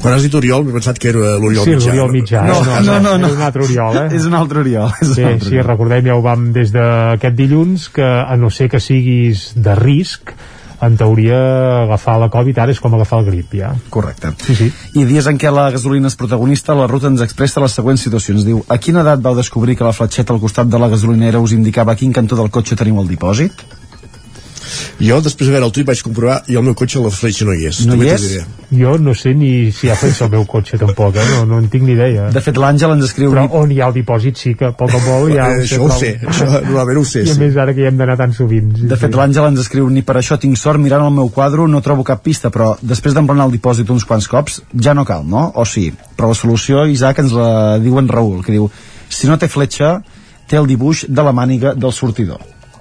[0.00, 1.90] Quan has dit Oriol, m'he pensat que era l'Oriol Sí, Mitjà.
[1.90, 2.44] l'Oriol Mitjà.
[2.48, 2.78] No, eh?
[2.86, 3.26] no, no, no.
[3.28, 4.06] Era un altre Oriol, eh?
[4.16, 4.88] És un altre Oriol.
[5.02, 5.66] És un Sí, altre sí, Oriol.
[5.66, 10.32] recordem, ja ho vam des d'aquest dilluns, que a no ser que siguis de risc,
[10.80, 11.36] en teoria
[11.82, 13.74] agafar la Covid ara és com agafar el grip, ja.
[13.92, 14.30] Correcte.
[14.46, 14.70] Sí, sí.
[14.96, 18.46] I dies en què la gasolina és protagonista, la ruta ens expressa les següents situacions.
[18.48, 21.52] Diu, a quina edat vau descobrir que la fletxeta al costat de la gasolinera us
[21.52, 23.52] indicava a quin cantó del cotxe teniu el dipòsit?
[25.00, 27.46] Jo, després de veure el tuit, vaig comprovar i el meu cotxe a la fletxa
[27.48, 27.82] no hi és.
[27.88, 28.26] No hi és?
[28.70, 31.26] Jo no sé ni si ha fet el meu cotxe tampoc, eh?
[31.34, 32.28] no, no en tinc ni idea.
[32.34, 33.32] De fet, l'Àngel ens escriu...
[33.34, 35.88] Però on hi ha el dipòsit sí que poc o molt ja Eh, això ho
[35.90, 37.40] sé, això normalment ho sé, I a sí.
[37.42, 38.70] més ara que hi hem d'anar tan sovint.
[38.76, 41.66] Sí, De fet, l'Àngel ens escriu ni per això tinc sort mirant el meu quadre
[41.68, 45.26] no trobo cap pista, però després d'emplenar el dipòsit uns quants cops ja no cal,
[45.26, 45.48] no?
[45.58, 48.70] O sí, però la solució, Isaac, ens la diu en Raül, que diu
[49.10, 49.98] si no té fletxa,
[50.46, 52.40] té el dibuix de la màniga del sortidor.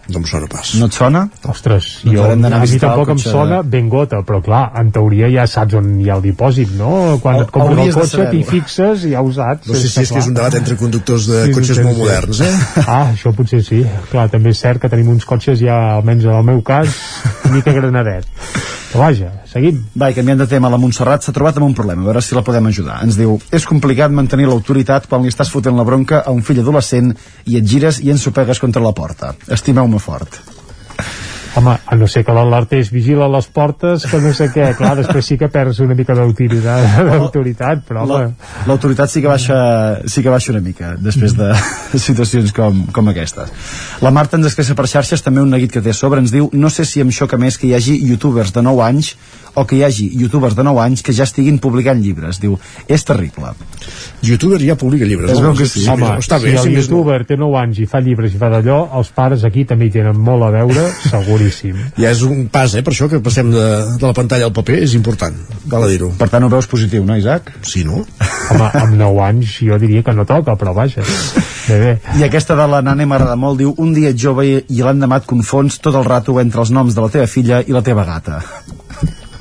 [0.10, 0.72] No em sona pas.
[0.80, 1.22] No et sona?
[1.52, 5.30] Ostres, Doncs jo, a a mi tampoc em sona ben gota, però clar, en teoria
[5.30, 7.20] ja saps on hi ha el dipòsit, no?
[7.22, 9.68] Quan Hau- et compres el cotxe, t'hi fixes i ja ho saps.
[9.70, 11.96] No sé si és que és un debat entre conductors de Sí, cotxes sí, molt
[11.96, 12.02] sí.
[12.02, 12.54] moderns, eh?
[12.88, 13.84] Ah, això potser sí.
[14.12, 16.90] Clar, també és cert que tenim uns cotxes ja, almenys en el meu cas,
[17.46, 18.26] una mica granadet.
[18.90, 19.82] Però vaja, seguim.
[19.96, 22.38] Va, i canviant de tema, la Montserrat s'ha trobat amb un problema, a veure si
[22.38, 23.02] la podem ajudar.
[23.06, 26.62] Ens diu, és complicat mantenir l'autoritat quan li estàs fotent la bronca a un fill
[26.64, 27.14] adolescent
[27.46, 29.34] i et gires i ensopegues contra la porta.
[29.60, 30.59] Estimeu-me fort.
[31.58, 34.70] Home, a no ser que l'alertés vigila les portes, que no sé què.
[34.78, 38.22] Clar, després sí que perds una mica d'autoritat, d'autoritat però La-.
[38.70, 39.58] L'autoritat sí que baixa
[40.06, 41.50] sí que baixa una mica després de
[42.08, 43.52] situacions com, com aquestes.
[44.06, 46.50] La Marta ens expressa per xarxes també un neguit que té a sobre, ens diu
[46.54, 49.16] no sé si em xoca més que hi hagi youtubers de 9 anys
[49.56, 52.40] o que hi hagi youtubers de 9 anys que ja estiguin publicant llibres.
[52.40, 52.58] Diu,
[52.88, 53.54] és terrible.
[54.26, 55.34] Youtuber ja publica llibres.
[55.34, 55.86] Es veu que sí.
[55.90, 58.80] Home, està bé, si el youtuber té 9 anys i fa llibres i fa d'allò,
[59.00, 60.86] els pares aquí també hi tenen molt a veure,
[61.40, 61.78] seguríssim.
[61.98, 62.84] Ja és un pas, eh?
[62.86, 63.66] Per això que passem de,
[64.00, 65.36] de la pantalla al paper és important,
[65.72, 66.12] val a dir-ho.
[66.20, 67.52] Per tant, ho veus positiu, no, Isaac?
[67.68, 68.04] Sí, no?
[68.52, 71.06] Home, amb 9 anys jo diria que no toca, però vaja.
[71.70, 71.94] Bé, bé.
[72.18, 75.22] I aquesta de la Nane m'agrada molt, diu un dia ets jove i, i l'endemà
[75.22, 78.08] et confons tot el rato entre els noms de la teva filla i la teva
[78.08, 78.42] gata.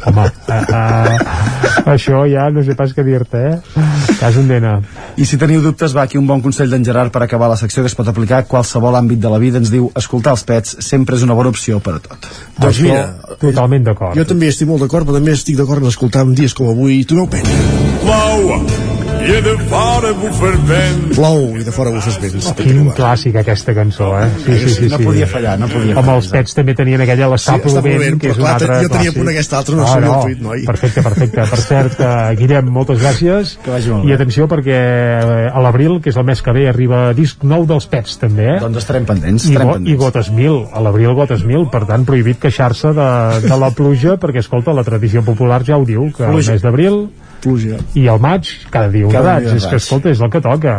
[0.07, 3.85] Home, uh, uh, això ja no sé pas què dir-te, eh?
[4.21, 4.77] Cas un dena.
[5.19, 7.83] I si teniu dubtes, va aquí un bon consell d'en Gerard per acabar la secció
[7.83, 9.59] que es pot aplicar a qualsevol àmbit de la vida.
[9.59, 12.31] Ens diu, escoltar els pets sempre és una bona opció per a tot.
[12.59, 14.15] Doncs Això, mira, totalment d'acord.
[14.19, 17.03] Jo també estic molt d'acord, però també estic d'acord en escoltar en dies com avui
[17.09, 17.59] Tu veu pena.
[18.05, 18.98] Plou
[19.29, 21.01] i de fora bufa el vent.
[21.13, 22.47] Plou i de fora bufes vents.
[22.57, 24.29] Quin clàssic aquesta cançó, eh?
[24.45, 25.05] Sí, sí, sí, No sí.
[25.05, 26.15] podia fallar, no podia Home, fallar.
[26.17, 28.55] els pets també tenien aquella l'està Sí, està plovent, plovent, que és però un clar,
[28.55, 30.65] altre jo tenia punt aquesta altra, no Ah, sabia el tuit, noi.
[30.65, 31.45] Perfecte, perfecte.
[31.51, 33.53] Per cert, uh, Guillem, moltes gràcies.
[33.65, 34.15] Que vagi molt I bé.
[34.15, 37.87] atenció perquè eh, a l'abril, que és el mes que ve, arriba disc nou dels
[37.87, 38.59] pets, també, eh?
[38.65, 40.01] Doncs estarem pendents, I, estarem go, I pendents.
[40.07, 43.11] gotes mil, a l'abril gotes mil, per tant prohibit queixar-se de,
[43.45, 46.49] de la pluja, perquè escolta, la tradició popular ja ho diu, que Pluja.
[46.53, 47.09] el mes d'abril
[47.43, 47.79] Pluja.
[47.95, 50.79] i al maig, cada dia un Cada un és que escolta, és el que toca.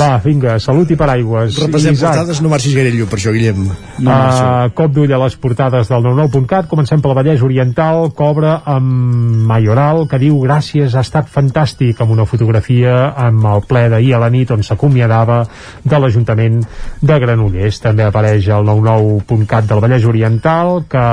[0.00, 1.58] Va, vinga, salut i paraigües.
[1.66, 2.14] Repassem Isaac.
[2.14, 3.68] portades, no marxis gaire lluny per això, Guillem.
[3.98, 9.44] No, Uh, cop d'ull a les portades del 99.cat comencem pel Vallès Oriental cobra amb
[9.48, 14.22] Mayoral que diu gràcies, ha estat fantàstic amb una fotografia amb el ple d'ahir a
[14.22, 15.42] la nit on s'acomiadava
[15.84, 16.60] de l'Ajuntament
[17.02, 21.04] de Granollers també apareix el 99.cat del Vallès Oriental que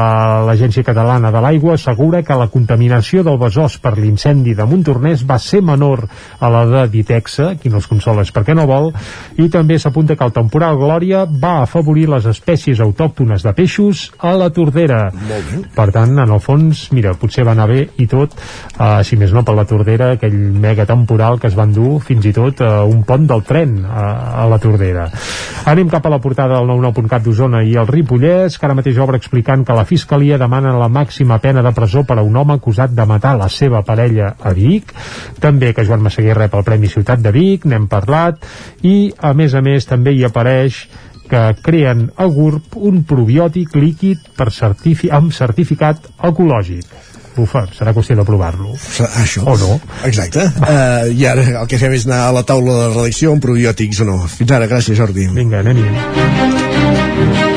[0.48, 5.38] l'Agència Catalana de l'Aigua assegura que la contaminació del besòs per l'incendi de Montornès va
[5.42, 6.06] ser menor
[6.40, 8.92] a la de Ditexa, qui no es consola és perquè no vol,
[9.42, 14.34] i també s'apunta que el temporal Glòria va afavorir les espècies autòctones de peixos a
[14.40, 15.04] la Tordera.
[15.76, 18.36] Per tant, en el fons, mira, potser va anar bé i tot,
[18.78, 22.26] uh, si més no per la Tordera, aquell mega temporal que es van dur fins
[22.26, 24.06] i tot a un pont del tren a,
[24.44, 25.08] a la Tordera.
[25.72, 29.20] Anem cap a la portada del 99.cat d'Osona i el Ripollès, que ara mateix obre
[29.22, 32.96] explicant que la Fiscalia demana la màxima pena de presó per a un home acusat
[32.96, 34.94] de matar la seva parella a Vic,
[35.44, 38.42] també que Joan Massaguer rep el Premi Ciutat de Vic, n'hem parlat,
[38.88, 40.86] i a més a més també hi apareix
[41.32, 46.86] que creen a GURB un probiòtic líquid per certifi amb certificat ecològic.
[47.32, 48.74] Bufa, serà qüestió de provar-lo.
[49.22, 49.46] Això.
[49.48, 49.78] O no.
[50.08, 50.44] Exacte.
[50.60, 54.04] Uh, I ara el que fem és anar a la taula de redacció amb probiòtics
[54.04, 54.18] o no.
[54.28, 55.30] Fins ara, gràcies, Jordi.
[55.38, 57.51] Vinga, anem-hi.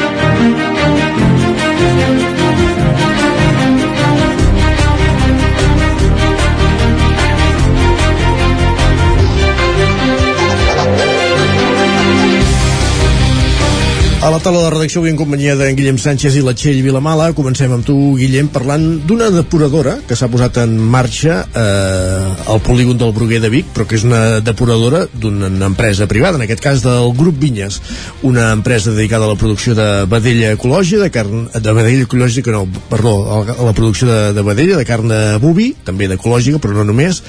[14.25, 17.27] A la taula de redacció avui en companyia d'en Guillem Sánchez i la Txell Vilamala.
[17.37, 22.97] Comencem amb tu, Guillem, parlant d'una depuradora que s'ha posat en marxa eh, al polígon
[22.97, 26.81] del Bruguer de Vic, però que és una depuradora d'una empresa privada, en aquest cas
[26.87, 27.83] del Grup Vinyes,
[28.25, 32.65] una empresa dedicada a la producció de vedella ecològica, de carn de vedella ecològica, no,
[32.89, 36.89] perdó, a la producció de, de vedella, de carn de boví, també d'ecològica, però no
[36.89, 37.21] només,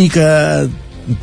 [0.00, 0.30] i que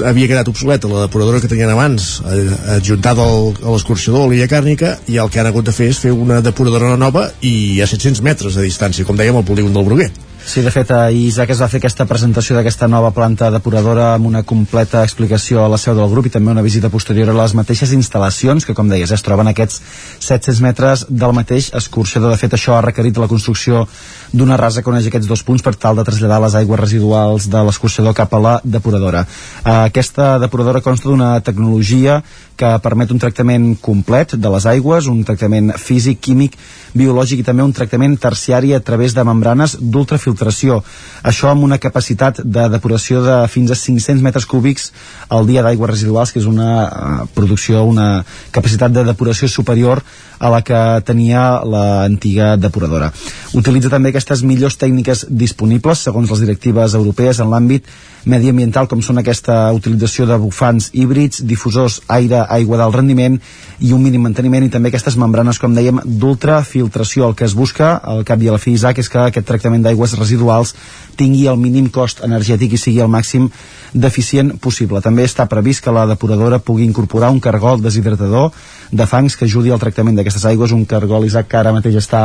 [0.06, 2.46] havia quedat obsoleta la depuradora que tenien abans eh,
[2.78, 6.00] adjuntada al, a l'escorxador a l'illa càrnica i el que han hagut de fer és
[6.02, 9.88] fer una depuradora nova i a 700 metres de distància com dèiem al polígon del
[9.88, 10.12] Bruguer
[10.48, 14.30] Sí, de fet, ahir Isaac es va fer aquesta presentació d'aquesta nova planta depuradora amb
[14.30, 17.52] una completa explicació a la seu del grup i també una visita posterior a les
[17.52, 19.82] mateixes instal·lacions que, com deies, es troben aquests
[20.24, 22.32] 700 metres del mateix escorxador.
[22.32, 23.84] De fet, això ha requerit la construcció
[24.32, 27.68] d'una rasa que uneix aquests dos punts per tal de traslladar les aigües residuals de
[27.68, 29.28] l'escorxador cap a la depuradora.
[29.28, 32.22] Eh, Aquesta depuradora consta d'una tecnologia
[32.58, 36.56] que permet un tractament complet de les aigües, un tractament físic, químic,
[36.98, 40.84] biològic i també un tractament terciari a través de membranes d'ultrafiltració filtració.
[41.26, 44.92] Això amb una capacitat de depuració de fins a 500 metres cúbics
[45.30, 50.04] al dia d'aigües residuals, que és una uh, producció, una capacitat de depuració superior
[50.40, 53.12] a la que tenia l'antiga depuradora.
[53.58, 57.90] Utilitza també aquestes millors tècniques disponibles, segons les directives europees, en l'àmbit
[58.28, 63.40] mediambiental, com són aquesta utilització de bufants híbrids, difusors aire, aigua d'alt rendiment
[63.80, 67.30] i un mínim manteniment i també aquestes membranes, com dèiem, d'ultrafiltració.
[67.32, 69.86] El que es busca, al cap i a la fi, Isaac, és que aquest tractament
[69.86, 70.76] d'aigües residuals
[71.18, 73.50] tingui el mínim cost energètic i sigui el màxim
[73.94, 75.02] d'eficient possible.
[75.02, 78.52] També està previst que la depuradora pugui incorporar un cargol deshidratador
[78.92, 82.22] de fangs que ajudi al tractament d'aquestes aigües, un cargol, Isaac, que ara mateix està,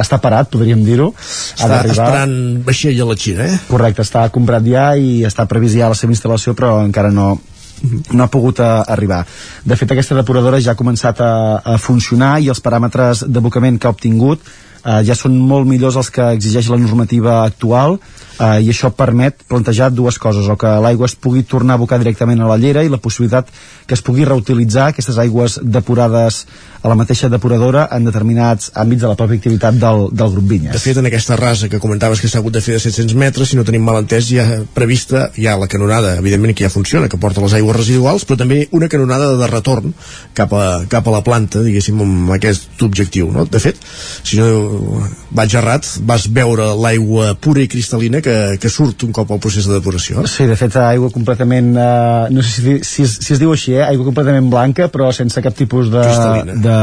[0.00, 1.10] està parat, podríem dir-ho.
[1.56, 2.36] Està esperant
[2.66, 3.58] vaixell a la Xina, eh?
[3.68, 7.34] Correcte, està comprat ja i està previst ja la seva instal·lació, però encara no,
[8.12, 9.24] no ha pogut a, eh, arribar.
[9.64, 11.32] De fet, aquesta depuradora ja ha començat a,
[11.64, 14.44] a funcionar i els paràmetres d'abocament que ha obtingut
[14.86, 17.98] eh, ja són molt millors els que exigeix la normativa actual
[18.38, 21.98] eh, i això permet plantejar dues coses, o que l'aigua es pugui tornar a abocar
[22.02, 23.50] directament a la llera i la possibilitat
[23.86, 26.44] que es pugui reutilitzar aquestes aigües depurades
[26.82, 30.74] a la mateixa depuradora en determinats àmbits de la pròpia activitat del, del grup Vinyes.
[30.76, 33.50] De fet, en aquesta rasa que comentaves que s'ha hagut de fer de 700 metres,
[33.50, 34.44] si no tenim mal entès, ja
[34.74, 38.60] prevista ja la canonada, evidentment que ja funciona, que porta les aigües residuals, però també
[38.76, 39.96] una canonada de retorn
[40.38, 43.32] cap a, cap a la planta, diguéssim, amb aquest objectiu.
[43.34, 43.48] No?
[43.50, 43.82] De fet,
[44.22, 45.02] si no
[45.34, 49.68] vaig errat, vas veure l'aigua pura i cristal·lina que, que surt un cop al procés
[49.68, 50.24] de depuració.
[50.30, 53.84] Sí, de fet, aigua completament, eh, no sé si, si, si es diu així, eh?
[53.86, 56.02] aigua completament blanca, però sense cap tipus de,
[56.64, 56.78] de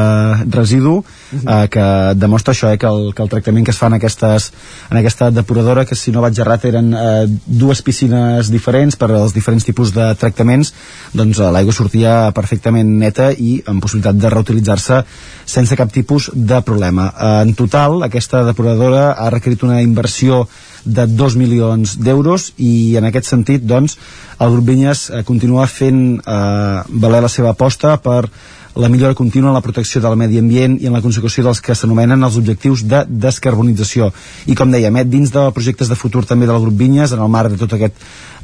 [0.56, 1.44] residu, uh -huh.
[1.44, 4.52] eh, que demostra això, eh, que, el, que el tractament que es fa en, aquestes,
[4.90, 9.34] en aquesta depuradora, que si no vaig errat eren eh, dues piscines diferents per als
[9.34, 10.74] diferents tipus de tractaments,
[11.14, 15.04] doncs eh, l'aigua sortia perfectament neta i amb possibilitat de reutilitzar-se
[15.46, 17.14] sense cap tipus de problema.
[17.20, 20.48] Eh, en total, aquesta depuradora ha requerit una inversió
[20.86, 23.98] de 2 milions d'euros i en aquest sentit doncs
[24.40, 28.28] el grup Vinyes eh, continua fent eh, valer la seva aposta per
[28.76, 31.76] la millora contínua en la protecció del medi ambient i en la consecució dels que
[31.78, 34.10] s'anomenen els objectius de descarbonització.
[34.50, 37.30] I com dèiem, eh, dins de projectes de futur també del grup Vinyes, en el
[37.30, 37.94] marc de tot aquest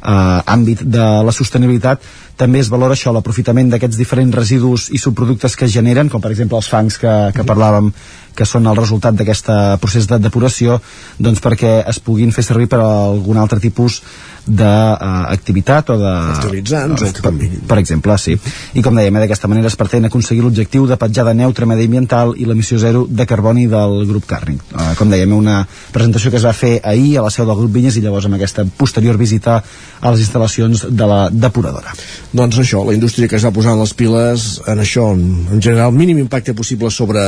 [0.00, 2.02] eh, àmbit de la sostenibilitat,
[2.40, 6.32] també es valora això, l'aprofitament d'aquests diferents residus i subproductes que es generen, com per
[6.32, 7.92] exemple els fangs que, que parlàvem
[8.36, 9.50] que són el resultat d'aquest
[9.82, 10.78] procés de depuració
[11.18, 14.00] doncs perquè es puguin fer servir per a algun altre tipus
[14.46, 16.12] d'activitat uh, o de...
[16.40, 17.32] Fertilitzants o per,
[17.68, 18.38] per exemple, sí.
[18.74, 22.48] I com dèiem, eh, d'aquesta manera es pretén aconseguir l'objectiu de petjada neutra mediambiental i
[22.48, 24.64] l'emissió zero de carboni del grup càrnic.
[24.72, 25.60] Uh, com dèiem, una
[25.92, 28.40] presentació que es va fer ahir a la seu del grup Vinyes i llavors amb
[28.40, 29.60] aquesta posterior visita
[30.00, 31.94] a les instal·lacions de la depuradora.
[32.32, 35.62] Doncs això, la indústria que es va posar en les piles en això, en, en
[35.62, 37.22] general, mínim impacte possible sobre,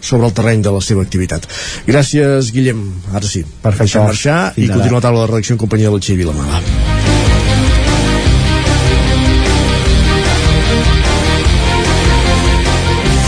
[0.00, 1.48] sobre el terreny de la seva activitat.
[1.88, 2.84] Gràcies, Guillem.
[3.12, 3.44] Ara sí.
[3.44, 3.90] Perfecte.
[3.92, 7.03] Deixem marxar Fins i continuar a taula de redacció en companyia del Xavi Vilamala.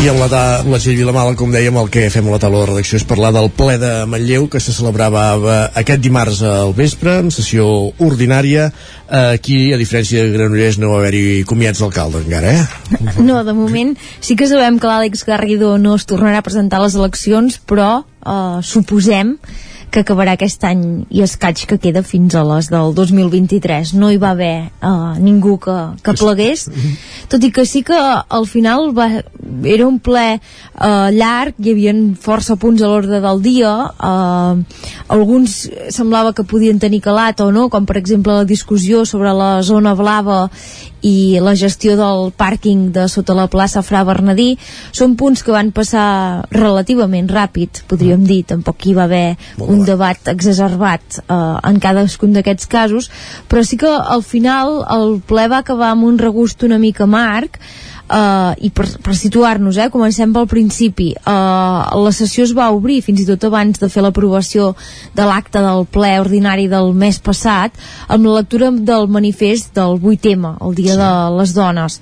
[0.06, 0.28] I en la,
[0.62, 3.32] la Txell Vilamala, com dèiem, el que fem a la taula de redacció és parlar
[3.34, 5.24] del ple de Manlleu que se celebrava
[5.80, 7.66] aquest dimarts al vespre, en sessió
[8.06, 8.68] ordinària.
[9.10, 13.16] Aquí, a diferència de Granollers, no va haver-hi comiats d'alcalde encara, eh?
[13.18, 16.84] No, de moment sí que sabem que l'Àlex Garrido no es tornarà a presentar a
[16.84, 19.34] les eleccions, però eh, suposem
[19.96, 24.18] que acabarà aquest any i escaig que queda fins a les del 2023 no hi
[24.20, 26.66] va haver uh, ningú que, que plegués.
[27.32, 29.08] Tot i que sí que al final va,
[29.64, 34.60] era un ple uh, llarg hi havia força punts a l'ordre del dia uh,
[35.16, 35.56] alguns
[35.94, 39.96] semblava que podien tenir calat o no com per exemple la discussió sobre la zona
[39.96, 40.50] blava
[41.04, 44.54] i la gestió del pàrquing de sota la plaça Fra Bernadí
[44.96, 50.32] són punts que van passar relativament ràpid, podríem dir, tampoc hi va haver un debat
[50.32, 53.10] exacerbat eh, en cadascun d'aquests casos,
[53.48, 57.60] però sí que al final el ple va acabar amb un regust una mica amarg
[58.06, 63.00] Uh, i per, per situar-nos, eh, comencem pel principi uh, la sessió es va obrir
[63.02, 64.68] fins i tot abans de fer l'aprovació
[65.18, 67.74] de l'acte del ple ordinari del mes passat
[68.06, 71.00] amb la lectura del manifest del 8M, el dia sí.
[71.02, 71.98] de les dones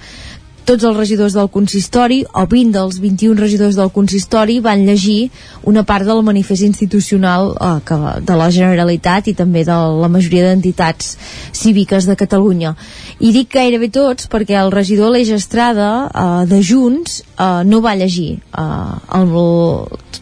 [0.65, 5.31] tots els regidors del consistori o 20 dels 21 regidors del consistori van llegir
[5.69, 10.49] una part del manifest institucional eh, que, de la Generalitat i també de la majoria
[10.49, 11.15] d'entitats
[11.53, 12.75] cíviques de Catalunya
[13.21, 17.95] i dic gairebé tots perquè el regidor Aleix Estrada eh, de Junts eh, no va
[18.01, 19.37] llegir eh, el,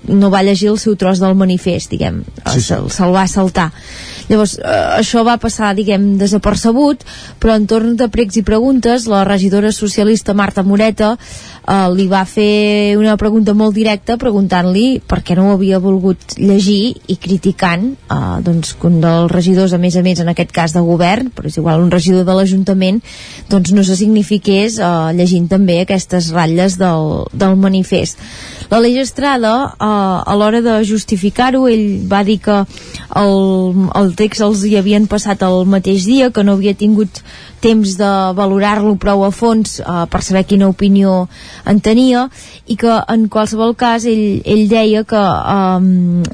[0.08, 2.66] no va llegir el seu tros del manifest diguem, sí, sí.
[2.72, 3.70] se'l se va saltar
[4.28, 7.04] llavors eh, això va passar diguem desapercebut
[7.42, 12.22] però en torn de pregs i preguntes la regidora socialista Marta Moreta eh, li va
[12.28, 17.88] fer una pregunta molt directa preguntant-li per què no ho havia volgut llegir i criticant
[18.06, 21.32] eh, doncs, que un dels regidors, a més a més en aquest cas de govern,
[21.34, 23.02] però és igual un regidor de l'Ajuntament,
[23.50, 28.22] doncs no se signifiqués eh, llegint també aquestes ratlles del, del manifest.
[28.70, 32.62] L'Aleix Estrada, eh, a l'hora de justificar-ho, ell va dir que
[33.18, 33.34] el,
[33.98, 37.22] el text els hi havien passat el mateix dia, que no havia tingut
[37.62, 41.26] temps de valorar-lo prou a fons eh, per saber quina opinió
[41.68, 42.26] en tenia
[42.66, 45.78] i que en qualsevol cas ell, ell deia que eh,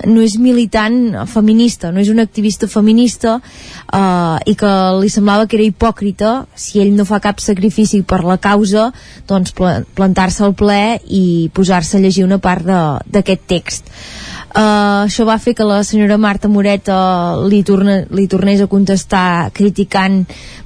[0.08, 0.98] no és militant
[1.30, 4.72] feminista, no és un activista feminista eh, i que
[5.02, 8.88] li semblava que era hipòcrita si ell no fa cap sacrifici per la causa
[9.28, 11.24] doncs plantar-se al ple i
[11.54, 13.92] posar-se a llegir una part d'aquest text
[14.48, 16.96] Uh, això va fer que la senyora Marta Moreta
[17.50, 20.22] li, torna, li tornés a contestar criticant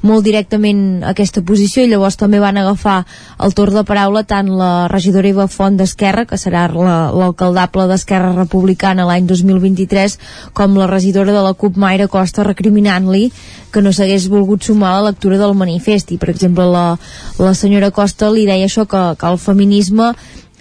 [0.06, 3.00] molt directament aquesta posició i llavors també van agafar
[3.42, 9.08] el torn de paraula tant la regidora Eva Font d'Esquerra, que serà l'alcaldable d'Esquerra Republicana
[9.08, 10.14] l'any 2023,
[10.54, 13.32] com la regidora de la CUP Mayra Costa recriminant-li
[13.74, 16.14] que no s'hagués volgut sumar a la lectura del manifest.
[16.14, 16.86] I per exemple la,
[17.42, 20.12] la senyora Costa li deia això que, que el feminisme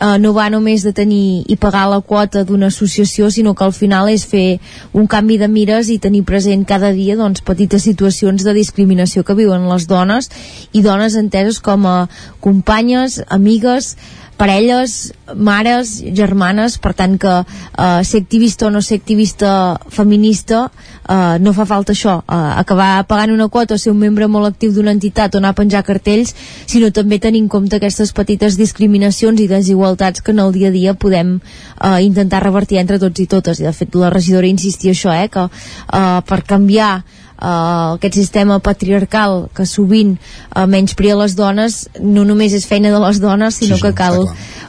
[0.01, 3.75] eh, no va només de tenir i pagar la quota d'una associació, sinó que al
[3.77, 4.59] final és fer
[4.97, 9.37] un canvi de mires i tenir present cada dia doncs, petites situacions de discriminació que
[9.37, 10.31] viuen les dones
[10.73, 11.97] i dones enteses com a
[12.41, 13.95] companyes, amigues,
[14.41, 19.51] parelles, mares, germanes, per tant que eh, ser activista o no ser activista
[19.93, 20.63] feminista
[21.05, 24.49] eh, no fa falta això, eh, acabar pagant una quota o ser un membre molt
[24.49, 26.33] actiu d'una entitat o anar a penjar cartells,
[26.65, 30.75] sinó també tenir en compte aquestes petites discriminacions i desigualtats que en el dia a
[30.75, 33.61] dia podem eh, intentar revertir entre tots i totes.
[33.61, 37.03] I de fet la regidora insistia això, eh, que eh, per canviar
[37.41, 43.01] uh, aquest sistema patriarcal que sovint uh, menysprea les dones no només és feina de
[43.01, 44.25] les dones sinó sí, sí, que cal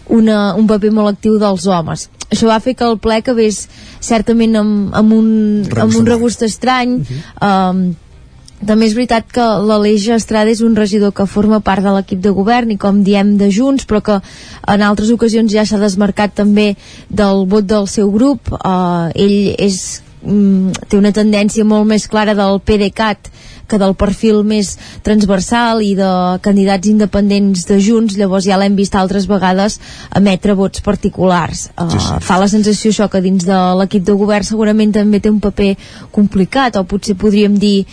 [0.08, 3.66] una, un paper molt actiu dels homes això va fer que el ple acabés
[4.00, 5.28] certament amb, amb, un,
[5.76, 7.50] amb un regust estrany uh -huh.
[7.50, 7.84] um,
[8.66, 12.30] també és veritat que l'Aleix Estrada és un regidor que forma part de l'equip de
[12.30, 14.20] govern i com diem de Junts, però que
[14.74, 16.76] en altres ocasions ja s'ha desmarcat també
[17.08, 18.52] del vot del seu grup.
[18.52, 23.30] Uh, ell és mm, té una tendència molt més clara del PDeCAT
[23.72, 24.74] que del perfil més
[25.06, 26.08] transversal i de
[26.44, 29.78] candidats independents de Junts, llavors ja l'hem vist altres vegades
[30.18, 31.68] emetre vots particulars.
[31.76, 32.18] Uh, sí, sí.
[32.26, 35.72] Fa la sensació això que dins de l'equip de govern segurament també té un paper
[36.12, 37.86] complicat, o potser podríem dir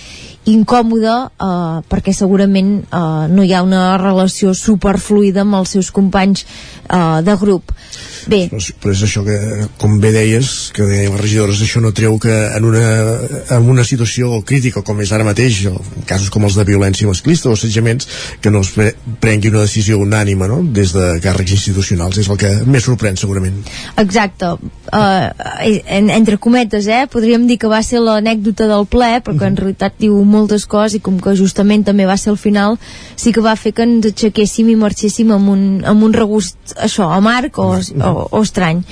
[0.47, 6.45] incòmode uh, perquè segurament uh, no hi ha una relació superfluida amb els seus companys
[6.87, 7.73] uh, de grup
[8.29, 8.43] Bé.
[8.51, 9.37] Però, però és això que,
[9.79, 12.83] com bé deies, que deien les regidores, això no treu que en una,
[13.55, 17.49] en una situació crítica com és ara mateix, en casos com els de violència masclista
[17.49, 18.09] o assetjaments,
[18.43, 18.91] que no es pre
[19.23, 20.59] prengui una decisió unànima no?
[20.75, 22.19] des de càrrecs institucionals.
[22.21, 23.61] És el que més sorprèn, segurament.
[24.01, 24.53] Exacte.
[24.89, 25.29] Uh,
[25.85, 27.05] en, entre cometes, eh?
[27.11, 30.97] podríem dir que va ser l'anècdota del ple, però que en realitat diu moltes coses
[30.97, 32.77] i com que justament també va ser el final,
[33.19, 37.09] sí que va fer que ens aixequéssim i marxéssim amb un, amb un regust, això,
[37.15, 38.83] amarg o, o, o, estrany.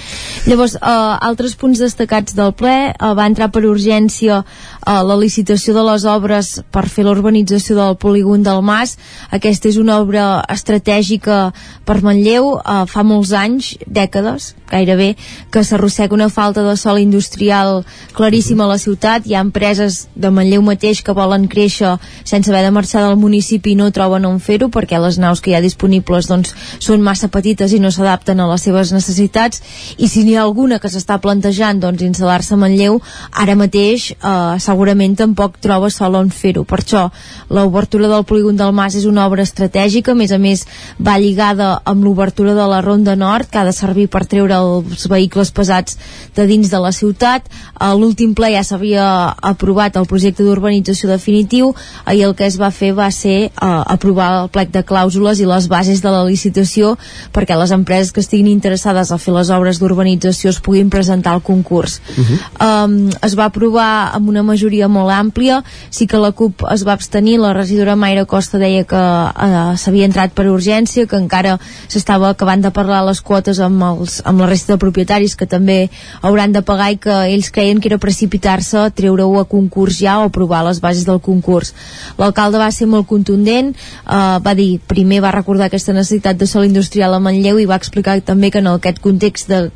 [0.47, 5.75] Llavors, eh, altres punts destacats del ple eh, va entrar per urgència eh, la licitació
[5.77, 8.97] de les obres per fer l'urbanització del polígon del Mas.
[9.31, 11.51] Aquesta és una obra estratègica
[11.85, 15.15] per Manlleu, eh, fa molts anys, dècades, gairebé,
[15.51, 17.83] que s'arrossega una falta de sol industrial
[18.13, 19.27] claríssima a la ciutat.
[19.27, 23.75] Hi ha empreses de Manlleu mateix que volen créixer sense haver de marxar del municipi
[23.75, 27.73] no troben on fer-ho perquè les naus que hi ha disponibles doncs, són massa petites
[27.73, 29.61] i no s'adapten a les seves necessitats
[29.97, 32.99] i si n'hi ha alguna que s'està plantejant doncs, instal·lar-se a Manlleu,
[33.31, 36.63] ara mateix eh, segurament tampoc troba sol on fer-ho.
[36.67, 37.07] Per això,
[37.49, 40.65] l'obertura del polígon del Mas és una obra estratègica, a més a més
[40.99, 45.07] va lligada amb l'obertura de la Ronda Nord, que ha de servir per treure els
[45.09, 45.97] vehicles pesats
[46.35, 47.47] de dins de la ciutat.
[47.73, 49.07] A l'últim ple ja s'havia
[49.51, 51.73] aprovat el projecte d'urbanització definitiu,
[52.05, 55.49] ahir el que es va fer va ser eh, aprovar el plec de clàusules i
[55.49, 56.95] les bases de la licitació
[57.35, 61.41] perquè les empreses que estiguin interessades a fer les obres d'urbanització es puguin presentar al
[61.41, 61.99] concurs.
[62.17, 62.85] Uh -huh.
[62.85, 66.93] um, es va aprovar amb una majoria molt àmplia, sí que la CUP es va
[66.93, 71.57] abstenir, la regidora Mayra Costa deia que uh, s'havia entrat per urgència, que encara
[71.87, 75.89] s'estava acabant de parlar les quotes amb, els, amb la resta de propietaris que també
[76.21, 80.27] hauran de pagar i que ells creien que era precipitar-se, treure-ho a concurs ja o
[80.27, 81.73] aprovar les bases del concurs.
[82.19, 86.67] L'alcalde va ser molt contundent, eh, va dir, primer va recordar aquesta necessitat de sol
[86.67, 89.67] industrial a Manlleu i va explicar també que en aquest context de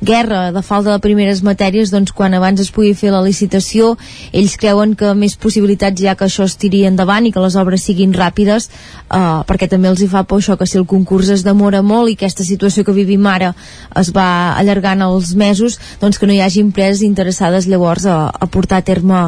[0.00, 3.94] guerra, de falta de primeres matèries, doncs quan abans es pugui fer la licitació,
[4.32, 7.56] ells creuen que més possibilitats hi ha que això es tiri endavant i que les
[7.60, 11.30] obres siguin ràpides, eh, perquè també els hi fa por això que si el concurs
[11.36, 13.52] es demora molt i aquesta situació que vivim ara
[14.00, 18.46] es va allargant els mesos, doncs que no hi hagi empreses interessades llavors a, a
[18.46, 19.20] portar a terme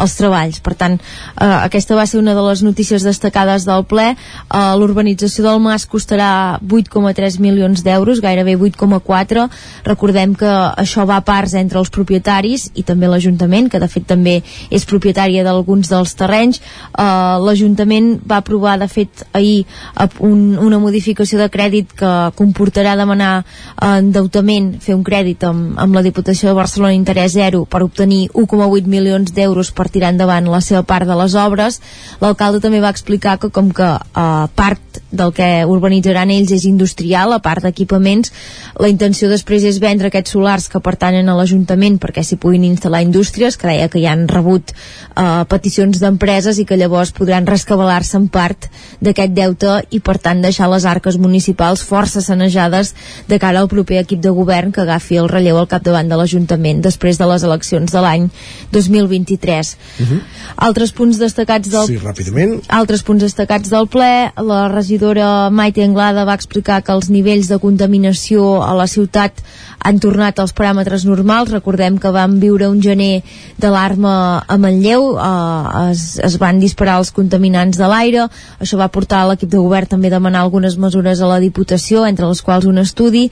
[0.00, 0.60] els treballs.
[0.64, 0.98] Per tant,
[1.40, 4.14] eh, aquesta va ser una de les notícies destacades del ple.
[4.14, 9.48] Eh, L'urbanització del Mas costarà 8,3 milions d'euros, gairebé 8,4.
[9.84, 14.06] Recordem que això va a parts entre els propietaris i també l'Ajuntament, que de fet
[14.08, 14.40] també
[14.70, 16.60] és propietària d'alguns dels terrenys.
[16.96, 17.04] Eh,
[17.44, 19.64] L'Ajuntament va aprovar, de fet, ahir
[20.20, 25.94] un, una modificació de crèdit que comportarà demanar eh, endeutament, fer un crèdit amb, amb
[25.94, 30.60] la Diputació de Barcelona interès zero per obtenir 1,8 milions d'euros per tirar endavant la
[30.64, 31.80] seva part de les obres.
[32.22, 37.32] L'alcalde també va explicar que com que eh, part del que urbanitzaran ells és industrial,
[37.34, 38.30] a part d'equipaments,
[38.78, 43.02] la intenció després és vendre aquests solars que pertanyen a l'Ajuntament perquè s'hi puguin instal·lar
[43.02, 48.18] indústries, que deia que ja han rebut eh, peticions d'empreses i que llavors podran rescabalar-se
[48.20, 48.68] en part
[49.04, 52.94] d'aquest deute i per tant deixar les arques municipals força sanejades
[53.28, 56.82] de cara al proper equip de govern que agafi el relleu al capdavant de l'Ajuntament
[56.84, 58.28] després de les eleccions de l'any
[58.72, 59.76] 2023.
[60.00, 60.20] Uh -huh.
[60.56, 61.86] Altres punts destacats del...
[61.88, 62.58] Sí, ràpidament.
[62.68, 67.60] Altres punts destacats del ple, la regidora Maite Anglada va explicar que els nivells de
[67.62, 69.40] contaminació a la ciutat
[69.84, 71.52] han tornat als paràmetres normals.
[71.52, 73.22] Recordem que vam viure un gener
[73.60, 74.14] d'alarma
[74.48, 78.28] a Manlleu, eh, es, es van disparar els contaminants de l'aire,
[78.58, 82.28] això va portar l'equip de govern també a demanar algunes mesures a la Diputació, entre
[82.30, 83.26] les quals un estudi,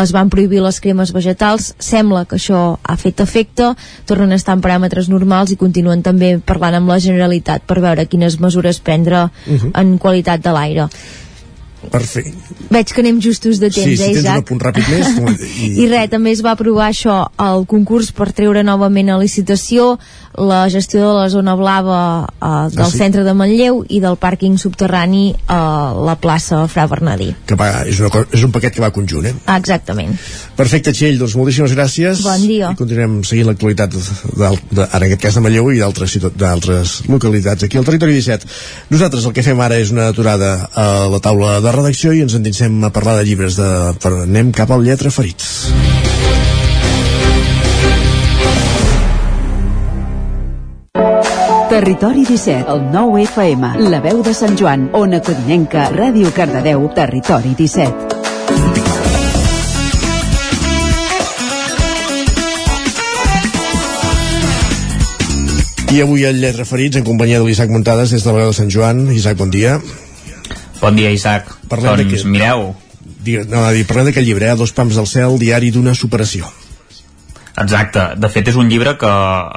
[0.00, 3.72] es van prohibir les cremes vegetals, sembla que això ha fet efecte,
[4.06, 8.06] tornen a estar en paràmetres normals i continuen també parlant amb la Generalitat per veure
[8.06, 9.70] quines mesures prendre uh -huh.
[9.74, 10.88] en qualitat de l'aire.
[11.90, 12.34] Perfecte.
[12.70, 14.36] Veig que anem justos de temps, Sí, si eh, tens Isaac?
[14.36, 15.06] un apunt ràpid més,
[15.62, 15.84] I...
[15.84, 19.98] I res, també es va aprovar això, el concurs per treure novament a licitació
[20.38, 22.98] la gestió de la zona blava eh, del Ah, sí?
[22.98, 27.30] centre de Manlleu i del pàrquing subterrani a la plaça Fra Bernadí.
[27.46, 29.34] Que va, és, una, és un paquet que va conjunt, eh?
[29.46, 30.12] Ah, exactament.
[30.56, 32.22] Perfecte, Txell, doncs moltíssimes gràcies.
[32.24, 32.70] Bon dia.
[32.72, 38.14] I continuem seguint l'actualitat, en aquest cas de Manlleu i d'altres localitats aquí al territori
[38.16, 38.46] 17.
[38.90, 42.34] Nosaltres el que fem ara és una aturada a la taula de redacció i ens
[42.38, 43.56] endinsem a parlar de llibres.
[43.56, 43.70] De,
[44.02, 45.66] per, anem cap al Lletra Ferits.
[51.76, 57.52] Territori 17, el 9 FM, la veu de Sant Joan, Ona Codinenca, Ràdio Cardedeu, Territori
[57.52, 57.92] 17.
[65.92, 68.56] I avui al Lletra Ferits, en companyia de l'Isaac Muntades, des de la veu de
[68.56, 69.12] Sant Joan.
[69.12, 69.76] Isaac, bon dia.
[70.80, 71.52] Bon dia, Isaac.
[71.68, 72.72] Parlem doncs mireu,
[73.52, 74.56] No, dir, parlem d'aquest llibre, eh?
[74.56, 76.48] Dos pams del cel, diari d'una superació.
[77.56, 78.02] Exacte.
[78.20, 79.10] De fet, és un llibre que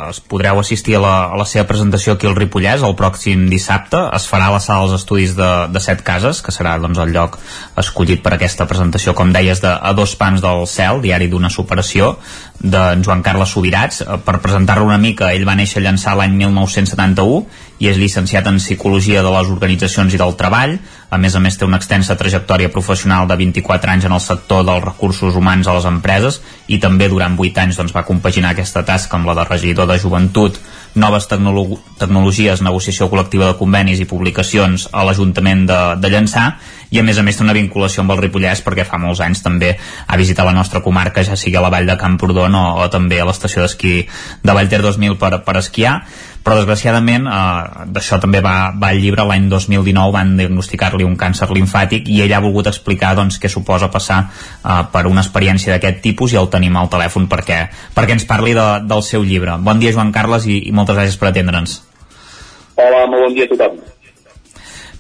[0.08, 4.00] es podreu assistir a la, a la seva presentació aquí al Ripollès el pròxim dissabte.
[4.16, 7.12] Es farà a la sala dels estudis de, de Set Cases, que serà doncs, el
[7.16, 7.36] lloc
[7.82, 12.14] escollit per aquesta presentació, com deies, de A dos pams del cel, diari d'una superació,
[12.60, 14.06] de Joan Carles Subirats.
[14.06, 17.44] Eh, Per presentar-lo una mica, ell va néixer a llançar l'any 1971
[17.80, 20.76] i és llicenciat en Psicologia de les Organitzacions i del Treball.
[21.10, 24.66] A més a més, té una extensa trajectòria professional de 24 anys en el sector
[24.68, 28.84] dels recursos humans a les empreses i també durant 8 anys doncs, va compaginar aquesta
[28.86, 30.60] tasca amb la de regidor de joventut,
[31.00, 36.46] noves tecnolo tecnologies, negociació col·lectiva de convenis i publicacions a l'Ajuntament de, de Llançà
[36.90, 39.44] i a més a més té una vinculació amb el Ripollès perquè fa molts anys
[39.46, 42.90] també ha visitat la nostra comarca, ja sigui a la vall de Camprodon o, o
[42.90, 43.94] també a l'estació d'esquí
[44.44, 46.00] de Vallter 2000 per, per esquiar
[46.44, 51.50] però desgraciadament eh, d'això també va, va al llibre l'any 2019 van diagnosticar-li un càncer
[51.54, 56.02] linfàtic i ell ha volgut explicar doncs, què suposa passar eh, per una experiència d'aquest
[56.06, 57.62] tipus i el tenim al telèfon perquè,
[57.96, 59.60] perquè ens parli de, del seu llibre.
[59.62, 61.80] Bon dia Joan Carles i, i moltes gràcies per atendre'ns.
[62.80, 63.80] Hola, molt bon dia a tothom.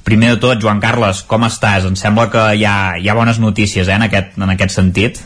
[0.03, 1.85] Primer de tot, Joan Carles, com estàs?
[1.85, 5.19] Em sembla que hi ha, hi ha bones notícies eh, en, aquest, en aquest sentit.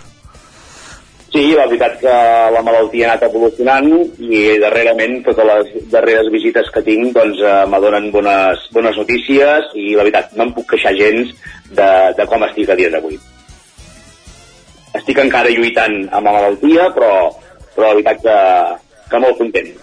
[1.34, 2.15] Sí, la veritat que
[2.53, 3.88] la malaltia ha anat evolucionant
[4.22, 9.95] i darrerament totes les darreres visites que tinc doncs eh, m'adonen bones, bones notícies i
[9.97, 11.34] la veritat no em puc queixar gens
[11.73, 11.89] de,
[12.19, 13.18] de com estic a dia d'avui.
[15.01, 17.11] Estic encara lluitant amb la malaltia però,
[17.73, 18.39] però la veritat que,
[19.10, 19.73] que molt content.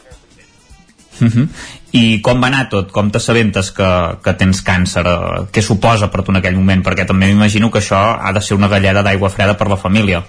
[1.21, 1.49] Uh -huh.
[1.93, 2.93] I com va anar tot?
[2.93, 3.91] Com t'assabentes que,
[4.23, 5.03] que tens càncer?
[5.51, 6.85] Què suposa per tu en aquell moment?
[6.85, 10.23] Perquè també m'imagino que això ha de ser una galleda d'aigua freda per la família.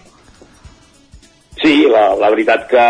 [1.62, 2.84] Sí, la, la veritat que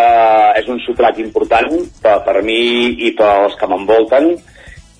[0.61, 1.67] és un subtrat important
[2.01, 2.61] per, per mi
[3.03, 4.31] i pels que m'envolten.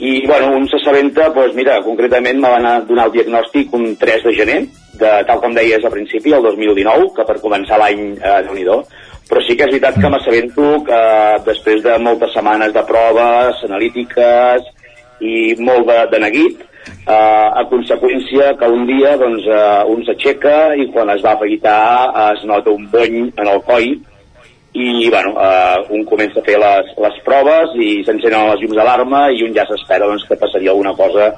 [0.02, 4.34] I bueno, un s'assabenta, doncs mira, concretament me van donar el diagnòstic un 3 de
[4.36, 4.58] gener,
[4.98, 8.68] de, tal com deies al principi, el 2019, que per començar l'any, eh, déu nhi
[9.32, 11.02] però sí que és veritat que m'assabento que
[11.46, 14.66] després de moltes setmanes de proves analítiques
[15.24, 20.76] i molt de, de neguit, eh, a conseqüència que un dia doncs, eh, un s'aixeca
[20.76, 21.82] i quan es va afaitar
[22.32, 23.92] es nota un bony en el coll
[24.74, 29.26] i bueno, eh, un comença a fer les, les proves i s'encenen les llums d'alarma
[29.36, 31.34] i un ja s'espera doncs, que passaria alguna cosa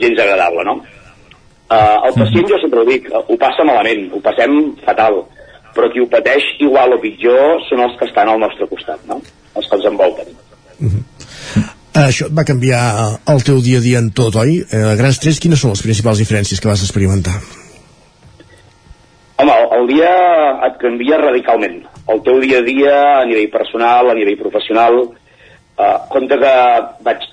[0.00, 0.80] gens agradable, no?
[1.70, 5.22] Eh, el pacient, jo sempre ho dic, ho passa malament, ho passem fatal,
[5.76, 9.20] però qui ho pateix igual o pitjor són els que estan al nostre costat, no?
[9.56, 10.34] Els que ens envolten.
[10.80, 11.02] Mm -hmm.
[11.92, 12.82] Això et va canviar
[13.28, 14.62] el teu dia a dia en tot, oi?
[14.64, 17.36] Eh, a grans trets, quines són les principals diferències que vas experimentar?
[19.42, 20.12] Home, el dia
[20.68, 24.98] et canvia radicalment el teu dia a dia a nivell personal, a nivell professional.
[25.78, 26.56] Uh, compte que
[27.06, 27.24] vaig,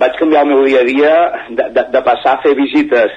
[0.00, 1.12] vaig canviar el meu dia a dia
[1.50, 3.12] de, de, de passar a fer visites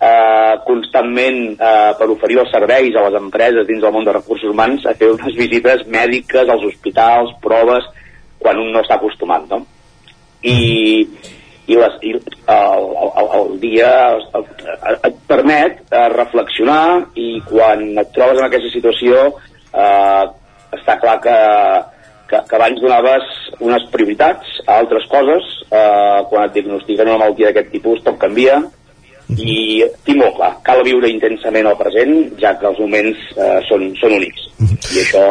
[0.00, 4.48] uh, constantment uh, per oferir els serveis a les empreses dins del món de recursos
[4.50, 7.90] humans a fer unes visites mèdiques als hospitals, proves,
[8.40, 9.64] quan un no està acostumat, no?
[10.44, 11.08] I,
[11.66, 13.90] i, les, i el, el, el dia
[15.08, 19.24] et permet uh, reflexionar i quan et trobes en aquesta situació
[19.74, 20.24] eh,
[20.76, 21.36] està clar que,
[22.30, 23.26] que, que abans donaves
[23.64, 28.60] unes prioritats a altres coses, eh, quan et diagnostiquen una malaltia d'aquest tipus tot canvia,
[29.34, 33.88] i tinc molt clar, cal viure intensament el present, ja que els moments eh, són,
[34.00, 34.48] són únics.
[34.60, 35.24] I això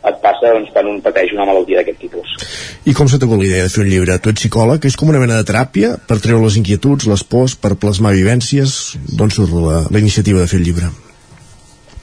[0.00, 2.32] et passa doncs, quan un pateix una malaltia d'aquest tipus.
[2.88, 4.16] I com se t'ha la idea de fer un llibre?
[4.18, 7.56] Tu ets psicòleg, és com una mena de teràpia per treure les inquietuds, les pors,
[7.56, 8.96] per plasmar vivències?
[9.18, 10.88] D'on surt la, la iniciativa de fer el llibre?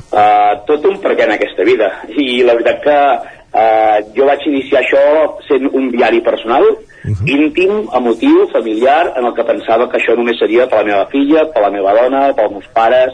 [0.07, 1.90] Uh, tot un perquè en aquesta vida.
[2.14, 5.03] I la veritat que uh, jo vaig iniciar això
[5.49, 7.28] sent un diari personal, uh -huh.
[7.28, 11.49] íntim, emotiu, familiar, en el que pensava que això només seria per la meva filla,
[11.53, 13.14] per la meva dona, pels meus pares,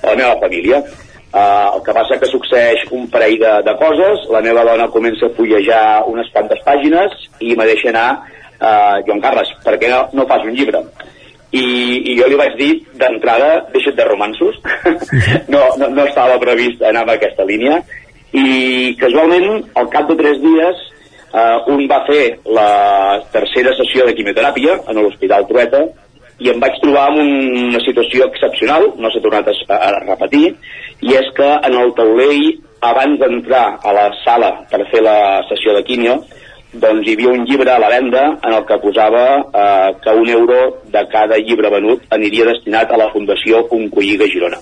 [0.00, 0.82] per la meva família.
[1.32, 5.30] Uh, el que passa que succeeix un parell de, de coses, la meva dona comença
[5.30, 10.02] a fullejar unes quantes pàgines i me deixa anar uh, Joan Carles, per què no,
[10.12, 10.84] no fas un llibre?
[11.52, 11.64] i,
[12.08, 14.56] i jo li vaig dir d'entrada deixa't de romansos
[15.52, 17.82] no, no, no estava previst anar en aquesta línia.
[18.32, 20.78] I casualment al cap de tres dies
[21.36, 22.22] eh, un va fer
[22.58, 25.84] la tercera sessió de quimioteràpia a l'Hospital Trueta
[26.42, 27.32] i em vaig trobar en
[27.68, 30.52] una situació excepcional, no s'ha tornat a, a repetir,
[31.02, 32.46] i és que en el taulell,
[32.82, 35.16] abans d'entrar a la sala per fer la
[35.46, 36.16] sessió de quimio,
[36.72, 40.28] doncs hi havia un llibre a la venda en el que posava eh, que un
[40.28, 40.60] euro
[40.94, 44.58] de cada llibre venut aniria destinat a la Fundació Concolliga Girona.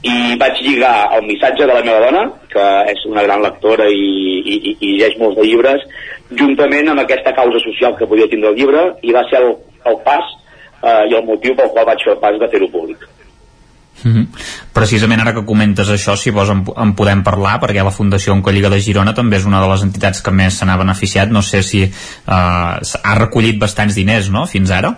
[0.00, 4.10] I vaig lligar el missatge de la meva dona, que és una gran lectora i,
[4.40, 5.84] i, i, i llegeix molts de llibres,
[6.40, 9.52] juntament amb aquesta causa social que podia tindre el llibre, i va ser el,
[9.92, 10.24] el pas
[10.82, 13.08] eh, i el motiu pel qual vaig fer el pas de fer-ho públic.
[14.02, 14.26] Mm -hmm.
[14.72, 18.70] Precisament ara que comentes això, si vols en, en podem parlar, perquè la Fundació Oncolliga
[18.70, 21.28] de Girona també és una de les entitats que més se n'ha beneficiat.
[21.28, 21.90] No sé si eh,
[23.04, 24.96] ha recollit bastants diners, no?, fins ara.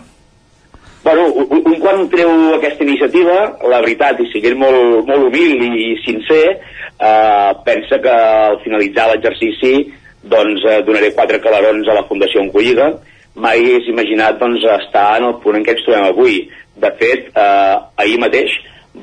[1.05, 5.97] Bueno, un, un quan treu aquesta iniciativa, la veritat, i siguent molt, molt humil i
[6.05, 6.61] sincer,
[7.01, 9.93] eh, pensa que al finalitzar l'exercici
[10.23, 12.93] doncs eh, donaré quatre calarons a la Fundació Oncolliga.
[13.35, 16.43] Mai hagués imaginat doncs, estar en el punt en què ens trobem avui.
[16.83, 18.53] De fet, eh, ahir mateix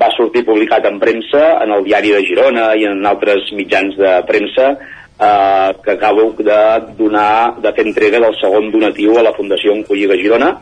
[0.00, 4.12] va sortir publicat en premsa, en el diari de Girona i en altres mitjans de
[4.28, 4.70] premsa,
[5.18, 6.60] eh, que acabo de
[6.98, 10.54] donar, de fer entrega del segon donatiu a la Fundació Oncolliga Girona,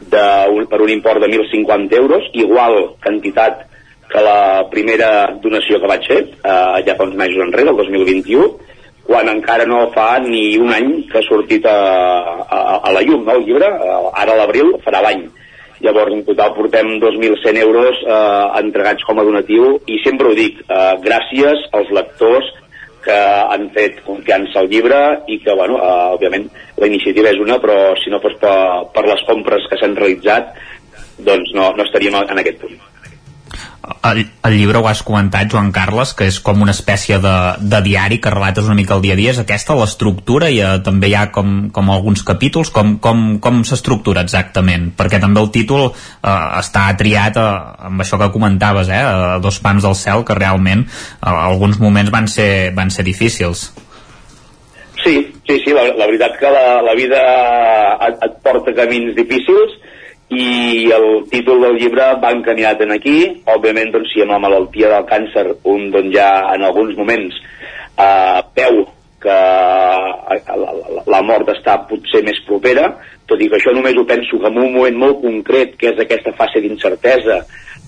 [0.00, 3.66] de un, per un import de 1.050 euros, igual quantitat
[4.10, 8.73] que la primera donació que vaig fer, eh, ja fa uns mesos enrere, el 2021,
[9.04, 11.78] quan encara no fa ni un any que ha sortit a,
[12.48, 15.26] a, a la llum, no, el llibre, eh, ara a l'abril farà l'any.
[15.84, 20.62] Llavors, en total portem 2.100 euros eh, entregats com a donatiu i sempre ho dic,
[20.64, 22.48] eh, gràcies als lectors
[23.04, 23.18] que
[23.52, 26.48] han fet confiança al llibre i que, bueno, eh, òbviament,
[26.80, 28.56] la iniciativa és una, però si no fos per,
[28.96, 30.56] per les compres que s'han realitzat,
[31.28, 32.93] doncs no, no estaríem en aquest punt
[34.10, 37.80] el, el llibre ho has comentat, Joan Carles, que és com una espècie de, de
[37.84, 39.34] diari que relates una mica el dia a dia.
[39.34, 42.72] És aquesta l'estructura i eh, també hi ha com, com alguns capítols.
[42.74, 44.90] Com, com, com s'estructura exactament?
[44.98, 47.48] Perquè també el títol eh, està triat eh,
[47.90, 52.12] amb això que comentaves, eh, a dos pams del cel, que realment eh, alguns moments
[52.14, 53.70] van ser, van ser difícils.
[55.04, 57.20] Sí, sí, sí, la, la veritat que la, la vida
[58.06, 59.74] et, et porta camins difícils,
[60.36, 63.16] i el títol del llibre va encaminat en aquí.
[63.54, 67.38] Òbviament doncs si amb la malaltia del càncer un doncs ja en alguns moments
[67.98, 68.84] eh, veu
[69.24, 72.90] que eh, la, la, la mort està potser més propera,
[73.30, 76.02] tot i que això només ho penso que en un moment molt concret, que és
[76.02, 77.40] aquesta fase d'incertesa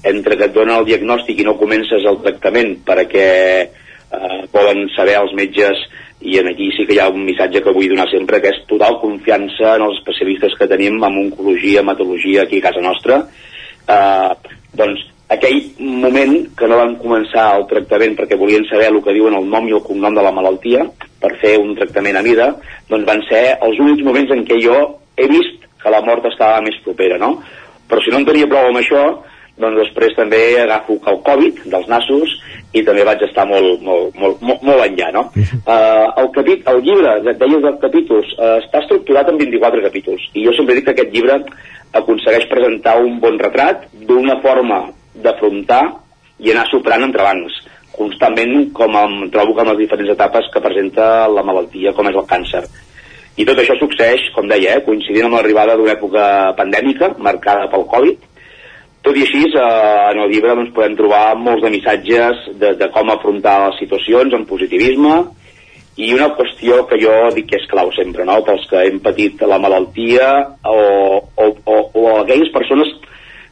[0.07, 3.29] entre que et donen el diagnòstic i no comences el tractament perquè
[3.67, 5.83] eh, poden saber els metges
[6.27, 8.63] i en aquí sí que hi ha un missatge que vull donar sempre que és
[8.71, 14.33] total confiança en els especialistes que tenim en oncologia, hematologia aquí a casa nostra eh,
[14.77, 19.35] doncs aquell moment que no van començar el tractament perquè volien saber el que diuen
[19.39, 20.87] el nom i el cognom de la malaltia
[21.23, 22.53] per fer un tractament a mida,
[22.91, 24.77] doncs van ser els únics moments en què jo
[25.17, 27.41] he vist que la mort estava més propera, no?
[27.91, 29.03] Però si no en tenia prou amb això,
[29.59, 32.37] doncs després també agafo el Covid dels nassos
[32.77, 35.29] i també vaig estar molt, molt, molt, molt, molt enllà, no?
[35.37, 40.45] Uh el, capit, el llibre, deies dels capítols, uh, està estructurat en 24 capítols i
[40.47, 41.39] jo sempre dic que aquest llibre
[41.97, 44.81] aconsegueix presentar un bon retrat d'una forma
[45.25, 45.83] d'afrontar
[46.45, 47.61] i anar superant entrebancs
[47.97, 52.19] constantment com em trobo que en les diferents etapes que presenta la malaltia com és
[52.19, 52.65] el càncer
[53.37, 57.85] i tot això succeeix, com deia, eh, coincidint amb l'arribada d'una època pandèmica marcada pel
[57.93, 58.36] Covid
[59.07, 62.89] tot i així, eh, en el llibre doncs, podem trobar molts de missatges de, de
[62.95, 65.21] com afrontar les situacions amb positivisme
[65.97, 68.41] i una qüestió que jo dic que és clau sempre, no?
[68.45, 70.29] pels que hem patit la malaltia
[70.69, 70.81] o,
[71.23, 72.91] o, o, o aquelles persones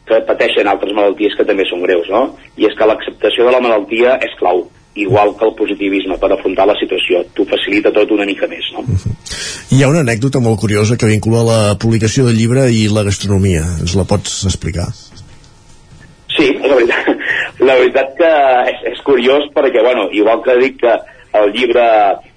[0.05, 2.27] que pateixen altres malalties que també són greus, no?
[2.61, 4.67] I és que l'acceptació de la malaltia és clau,
[5.01, 7.23] igual que el positivisme per afrontar la situació.
[7.33, 8.85] T'ho facilita tot una mica més, no?
[9.73, 13.65] Hi ha una anècdota molt curiosa que vincula la publicació del llibre i la gastronomia.
[13.81, 14.91] Ens la pots explicar?
[16.35, 17.11] Sí, la veritat,
[17.63, 18.31] la veritat que
[18.73, 20.95] és, és curiós perquè, bueno, igual que dic que
[21.39, 21.85] el llibre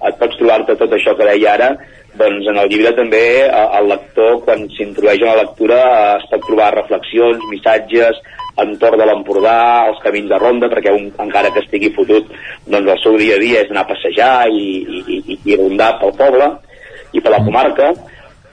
[0.09, 1.69] et pots trobar-te tot això que deia ara,
[2.17, 5.79] doncs en el llibre també eh, el lector, quan s'introdueix en la lectura,
[6.17, 8.21] es pot trobar reflexions, missatges,
[8.61, 9.57] entorn de l'Empordà,
[9.91, 12.31] els camins de ronda, perquè un, encara que estigui fotut,
[12.65, 15.93] doncs el seu dia a dia és anar a passejar i, i, i, i rondar
[16.01, 16.49] pel poble
[17.13, 17.91] i per la comarca,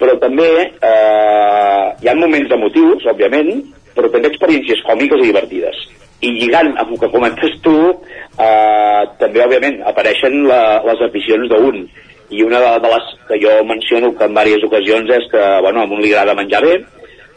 [0.00, 3.56] però també eh, hi ha moments emotius, òbviament,
[3.94, 5.82] però també experiències còmiques i divertides.
[6.24, 11.84] I lligant amb el que comentes tu, eh, també, òbviament, apareixen la, les aficions d'un.
[12.34, 15.82] I una de, de les que jo menciono que en diverses ocasions és que, bueno,
[15.82, 16.78] a un li agrada menjar bé,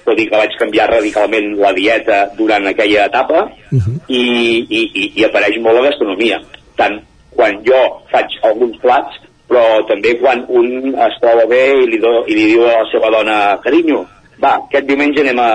[0.08, 4.00] tot i que vaig canviar radicalment la dieta durant aquella etapa, uh -huh.
[4.08, 4.24] i,
[4.70, 6.40] i, i, i apareix molt la gastronomia.
[6.78, 7.02] Tant
[7.36, 7.82] quan jo
[8.12, 12.46] faig alguns plats, però també quan un es troba bé i li, do, i li
[12.54, 14.06] diu a la seva dona, carinyo,
[14.44, 15.52] va, aquest diumenge anem a,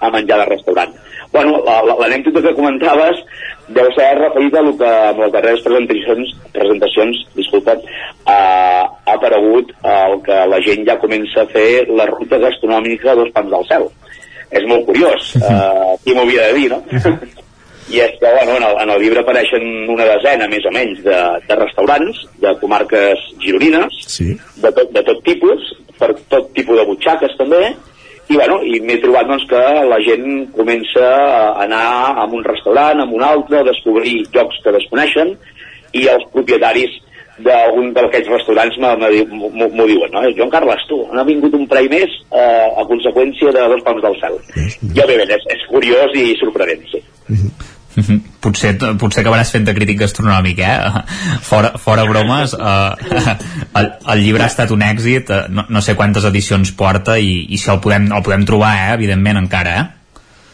[0.00, 0.94] a menjar de restaurant.
[1.32, 1.58] Bueno,
[2.00, 3.18] l'anècdota que comentaves
[3.76, 9.72] deu ser referida a lo que en les darreres presentacions, presentacions disculpa, eh, ha aparegut
[9.82, 13.88] el que la gent ja comença a fer la ruta gastronòmica dos pans del cel.
[14.50, 16.82] És molt curiós, eh, qui m'ho havia de dir, no?
[17.86, 19.62] I és que, bueno, en el, en el llibre apareixen
[19.92, 24.32] una desena, més o menys, de, de restaurants, de comarques gironines, sí.
[24.56, 25.68] de, tot, de tot tipus,
[25.98, 27.60] per tot tipus de butxaques també,
[28.28, 31.86] i, bueno, i m'he trobat doncs, que la gent comença a anar
[32.22, 35.36] a un restaurant, a un altre, a descobrir llocs que desconeixen,
[35.94, 36.96] i els propietaris
[37.46, 40.24] d'algun d'aquests restaurants m'ho diuen, no?
[40.38, 44.16] Joan Carles, tu, n'ha vingut un premi més eh, a conseqüència de dos pams del
[44.22, 44.38] cel.
[44.56, 47.02] I òbviament és, és curiós i sorprenent, sí.
[48.44, 51.02] Potser, potser acabaràs fent de crític gastronòmic, eh?
[51.48, 53.34] Fora, fora bromes, eh,
[53.80, 57.46] el, el llibre ha estat un èxit, eh, no, no sé quantes edicions porta i,
[57.48, 58.92] i si el podem, el podem trobar, eh?
[58.98, 59.86] Evidentment, encara, eh?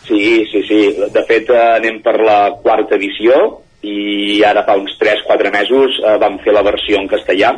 [0.07, 0.81] Sí, sí, sí.
[1.15, 3.39] De fet, eh, anem per la quarta edició
[3.83, 7.53] i ara fa uns 3-4 mesos eh, vam fer la versió en castellà,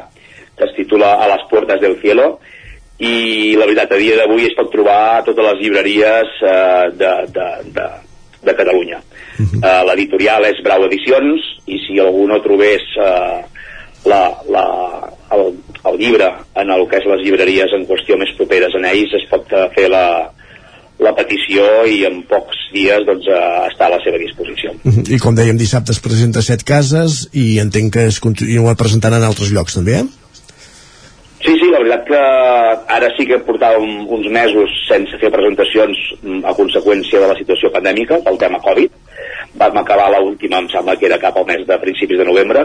[0.57, 2.39] que es titula A les puertas del cielo,
[3.05, 7.13] i la veritat, a dia d'avui es pot trobar a totes les llibreries eh, de,
[7.35, 7.89] de, de,
[8.45, 8.99] de Catalunya.
[9.39, 9.59] Uh -huh.
[9.59, 13.41] uh, L'editorial és Brau Edicions i si algú no trobés uh,
[14.05, 14.67] la, la,
[15.33, 15.55] el,
[15.85, 19.27] el llibre en el que és les llibreries en qüestió més properes en ells es
[19.31, 20.31] pot uh, fer la,
[20.99, 24.71] la petició i en pocs dies doncs, uh, està a la seva disposició.
[24.85, 25.15] Uh -huh.
[25.17, 29.23] I com dèiem, dissabte es presenta set cases i entenc que es continua presentant en
[29.23, 30.05] altres llocs també, eh?
[31.45, 32.21] Sí, sí, la veritat que
[32.97, 37.69] ara sí que portàvem uns mesos sense fer presentacions mm, a conseqüència de la situació
[37.75, 38.95] pandèmica, pel tema Covid.
[39.61, 42.65] Vam acabar la última, em sembla que era cap al mes de principis de novembre,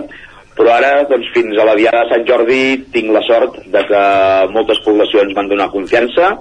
[0.56, 2.62] però ara, doncs, fins a la Diada de Sant Jordi,
[2.96, 4.06] tinc la sort de que
[4.56, 6.32] moltes poblacions van donar confiança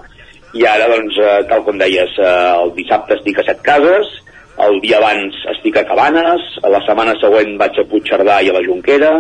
[0.55, 2.31] i ara, doncs, eh, tal com deies, eh,
[2.63, 4.15] el dissabte estic a set cases,
[4.63, 8.63] el dia abans estic a Cabanes, la setmana següent vaig a Puigcerdà i a la
[8.67, 9.13] Jonquera,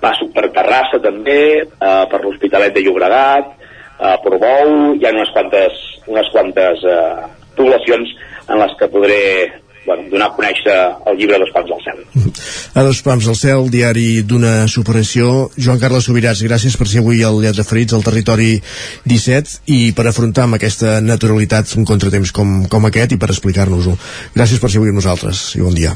[0.00, 3.52] passo per Terrassa també, eh, per l'Hospitalet de Llobregat,
[4.00, 8.16] eh, Portbou, hi ha unes quantes, unes quantes eh, poblacions
[8.48, 9.22] en les que podré
[9.86, 12.00] bueno, donar a conèixer el llibre Dos Pams al Cel.
[12.76, 15.46] A dos pams al cel, diari d'una superació.
[15.56, 18.58] Joan Carles Subirats, gràcies per ser avui al Lletra Ferits al territori
[19.06, 23.96] 17 i per afrontar amb aquesta naturalitat un contratemps com, com aquest i per explicar-nos-ho.
[24.36, 25.94] Gràcies per ser avui amb nosaltres i bon dia.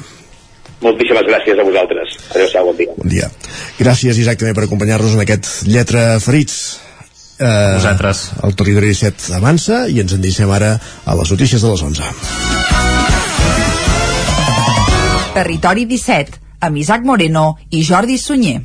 [0.80, 2.14] Moltíssimes gràcies a vosaltres.
[2.34, 2.94] Adéu-siau, bon dia.
[2.96, 3.28] Bon dia.
[3.78, 6.80] Gràcies, Isaac, també per acompanyar-nos en aquest Lletra Ferits.
[7.40, 8.30] Eh, Vosaltres.
[8.44, 10.74] El territori 17 avança i ens endicem ara
[11.04, 12.10] a les notícies de les 11.
[15.34, 18.60] Territori 17, amb Isaac Moreno i Jordi Sunyer.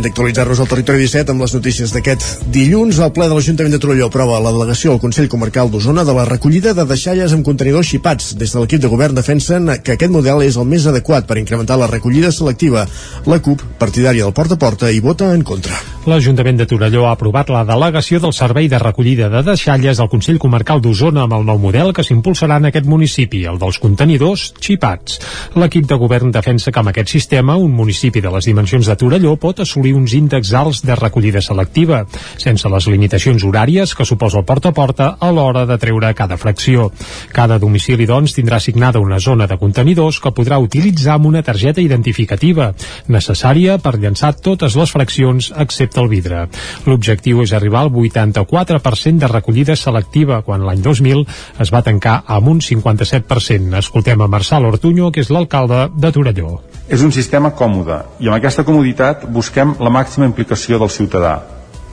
[0.00, 3.00] Moment d'actualitzar-nos al territori 17 amb les notícies d'aquest dilluns.
[3.04, 6.24] El ple de l'Ajuntament de Torelló aprova la delegació al Consell Comarcal d'Osona de la
[6.24, 8.34] recollida de deixalles amb contenidors xipats.
[8.40, 11.78] Des de l'equip de govern defensen que aquest model és el més adequat per incrementar
[11.78, 12.88] la recollida selectiva.
[13.26, 15.89] La CUP, partidària del porta a porta, hi vota en contra.
[16.08, 20.38] L'Ajuntament de Torelló ha aprovat la delegació del servei de recollida de deixalles al Consell
[20.40, 25.18] Comarcal d'Osona amb el nou model que s'impulsarà en aquest municipi, el dels contenidors xipats.
[25.60, 29.34] L'equip de govern defensa que amb aquest sistema un municipi de les dimensions de Torelló
[29.42, 32.06] pot assolir uns índexs alts de recollida selectiva,
[32.40, 36.40] sense les limitacions horàries que suposa el porta a porta a l'hora de treure cada
[36.40, 36.88] fracció.
[37.36, 41.84] Cada domicili, doncs, tindrà assignada una zona de contenidors que podrà utilitzar amb una targeta
[41.84, 42.72] identificativa,
[43.12, 46.46] necessària per llançar totes les fraccions excepte el vidre.
[46.86, 51.24] L'objectiu és arribar al 84% de recollida selectiva, quan l'any 2000
[51.60, 53.78] es va tancar amb un 57%.
[53.78, 56.58] Escoltem a Marçal Ortuño, que és l'alcalde de Torelló.
[56.90, 61.36] És un sistema còmode i amb aquesta comoditat busquem la màxima implicació del ciutadà,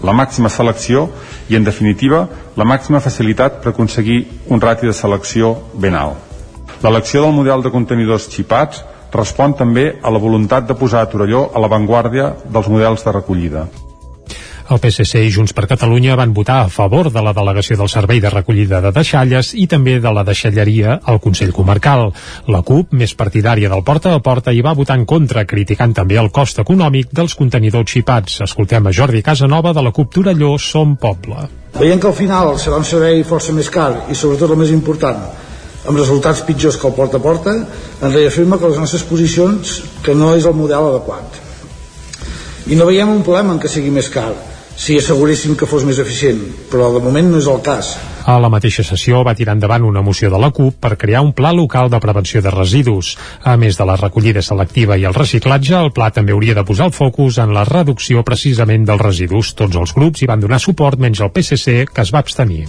[0.03, 1.07] la màxima selecció
[1.49, 6.23] i, en definitiva, la màxima facilitat per aconseguir un rati de selecció ben alt.
[6.83, 8.83] L'elecció del model de contenidors xipats
[9.13, 13.67] respon també a la voluntat de posar a Torelló a l'avantguàrdia dels models de recollida.
[14.67, 18.19] El PSC i Junts per Catalunya van votar a favor de la delegació del Servei
[18.19, 22.09] de Recollida de Deixalles i també de la deixalleria al Consell Comarcal.
[22.51, 26.19] La CUP, més partidària del porta a porta, hi va votar en contra, criticant també
[26.19, 28.41] el cost econòmic dels contenidors xipats.
[28.43, 31.47] Escoltem a Jordi Casanova de la CUP Torelló Som Poble.
[31.77, 35.23] Veient que al final serà un servei força més car i sobretot el més important,
[35.87, 37.55] amb resultats pitjors que el porta a porta,
[38.01, 41.41] ens reafirma que les nostres posicions que no és el model adequat.
[42.67, 44.33] I no veiem un problema en que sigui més car,
[44.77, 46.39] si asseguréssim que fos més eficient,
[46.71, 47.95] però de moment no és el cas.
[48.27, 51.33] A la mateixa sessió va tirar endavant una moció de la CUP per crear un
[51.33, 53.15] pla local de prevenció de residus.
[53.41, 56.91] A més de la recollida selectiva i el reciclatge, el pla també hauria de posar
[56.91, 59.55] el focus en la reducció precisament dels residus.
[59.57, 62.67] Tots els grups hi van donar suport menys el PSC, que es va abstenir.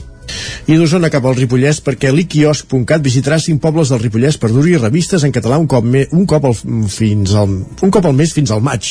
[0.68, 5.24] I d'Osona cap al Ripollès perquè l'iquiosc.cat visitarà cinc pobles del Ripollès per dur-hi revistes
[5.24, 6.56] en català un cop, me, un cop, al,
[6.92, 8.90] fins al, un cop al mes fins al maig.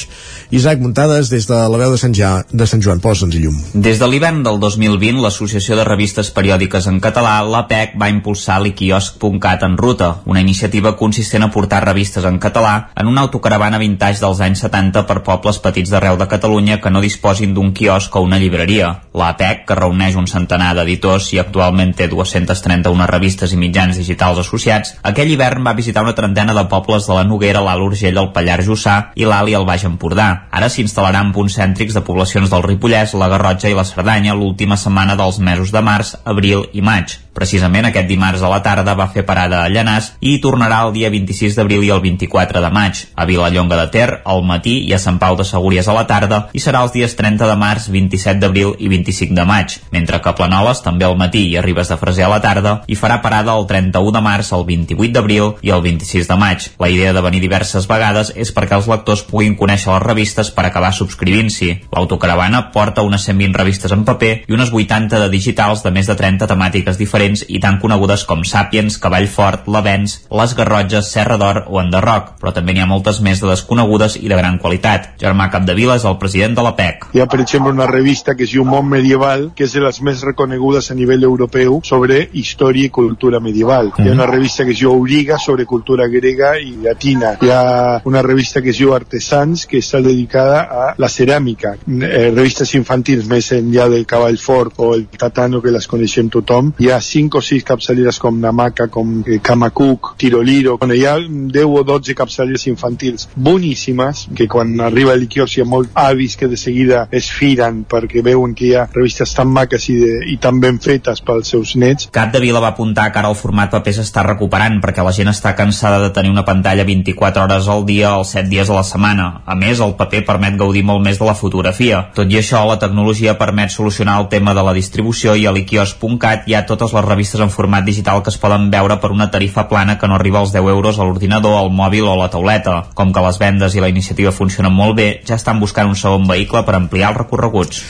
[0.57, 3.57] Isaac Muntades des de la veu de Sant, ja, de Sant Joan, posa'ns llum.
[3.73, 9.65] Des de l'hivern del 2020, l'Associació de Revistes Periòdiques en Català, l'APEC, va impulsar l'iquiosc.cat
[9.67, 14.41] en ruta, una iniciativa consistent a portar revistes en català en una autocaravana vintage dels
[14.41, 18.39] anys 70 per pobles petits d'arreu de Catalunya que no disposin d'un quiosc o una
[18.41, 18.93] llibreria.
[19.17, 24.95] L'APEC, que reuneix un centenar d'editors i actualment té 231 revistes i mitjans digitals associats,
[25.03, 28.67] aquell hivern va visitar una trentena de pobles de la Noguera, l'Alt Urgell, el Pallars
[28.67, 30.27] Jussà i l'Alt i el Baix Empordà.
[30.51, 34.77] Ara s'instal·larà en punts cèntrics de poblacions del Ripollès, la Garrotxa i la Cerdanya l'última
[34.77, 37.19] setmana dels mesos de març, abril i maig.
[37.37, 40.95] Precisament aquest dimarts a la tarda va fer parada a Llanàs i hi tornarà el
[40.95, 43.03] dia 26 d'abril i el 24 de maig.
[43.13, 46.39] A Vilallonga de Ter, al matí i a Sant Pau de Segúries a la tarda
[46.57, 49.77] i serà els dies 30 de març, 27 d'abril i 25 de maig.
[49.93, 52.95] Mentre que a Planoles, també matí i a Ribes de Freser a la tarda, hi
[52.95, 56.69] farà parada el 31 de març, el 28 d'abril i el 26 de maig.
[56.79, 60.67] La idea de venir diverses vegades és perquè els lectors puguin conèixer les revistes per
[60.67, 61.71] acabar subscrivint-s'hi.
[61.93, 66.15] L'autocaravana porta unes 120 revistes en paper i unes 80 de digitals de més de
[66.19, 71.63] 30 temàtiques diferents i tan conegudes com Sàpiens, Cavall Fort, l'Avenç, Les Garrotges, Serra d'Or
[71.67, 75.13] o Enderroc, però també n'hi ha moltes més de desconegudes i de gran qualitat.
[75.21, 77.09] Germà Capdevila és el president de la PEC.
[77.15, 80.01] Hi ha, per exemple, una revista que es diu Món Medieval, que és de les
[80.03, 83.91] més reconegudes a nivell europeu sobre història i cultura medieval.
[83.97, 87.35] Hi ha una revista que es diu Auriga sobre cultura grega i llatina.
[87.41, 91.75] Hi ha una revista que es diu Artesans, que està dedicada a la ceràmica.
[91.87, 96.73] Eh, revistes infantils més enllà del Cavall Fort o el Tatano, que les coneixem tothom.
[96.79, 100.77] Hi ha 5 o 6 capçaleres com Namaka, com eh, Kamakuk, Tiroliro.
[100.77, 105.63] Bueno, hi ha 10 o 12 capçaleres infantils boníssimes, que quan arriba el quios hi
[105.63, 109.51] ha molts avis que de seguida es firen perquè veuen que hi ha revistes tan
[109.53, 112.09] maques i, de, i tan ben fetes pels seus nets.
[112.13, 115.29] Cap de Vila va apuntar que ara el format paper s'està recuperant perquè la gent
[115.31, 118.85] està cansada de tenir una pantalla 24 hores al dia els 7 dies a la
[118.87, 119.27] setmana.
[119.45, 122.03] A més, el paper permet gaudir molt més de la fotografia.
[122.17, 126.47] Tot i això, la tecnologia permet solucionar el tema de la distribució i a l'iquios.cat
[126.47, 129.67] hi ha totes les revistes en format digital que es poden veure per una tarifa
[129.69, 132.83] plana que no arriba als 10 euros a l'ordinador, al mòbil o a la tauleta.
[132.97, 136.27] Com que les vendes i la iniciativa funcionen molt bé, ja estan buscant un segon
[136.27, 137.83] vehicle per ampliar els recorreguts.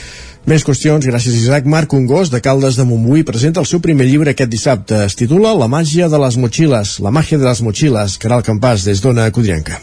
[0.48, 1.66] Més qüestions, gràcies Isaac.
[1.68, 5.02] Marc Ungós, de Caldes de Montbui, presenta el seu primer llibre aquest dissabte.
[5.04, 9.04] Es titula La màgia de les motxilles, la màgia de les motxilles, Caral Campàs, des
[9.04, 9.82] d'Ona Codrienca.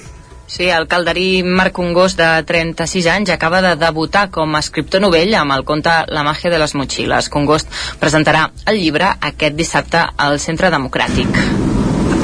[0.48, 5.36] Sí, el calderí Marc Ungós, de 36 anys, acaba de debutar com a escriptor novell
[5.36, 7.28] amb el conte La màgia de les motxilles.
[7.28, 7.68] Congost
[8.00, 11.73] presentarà el llibre aquest dissabte al Centre Democràtic.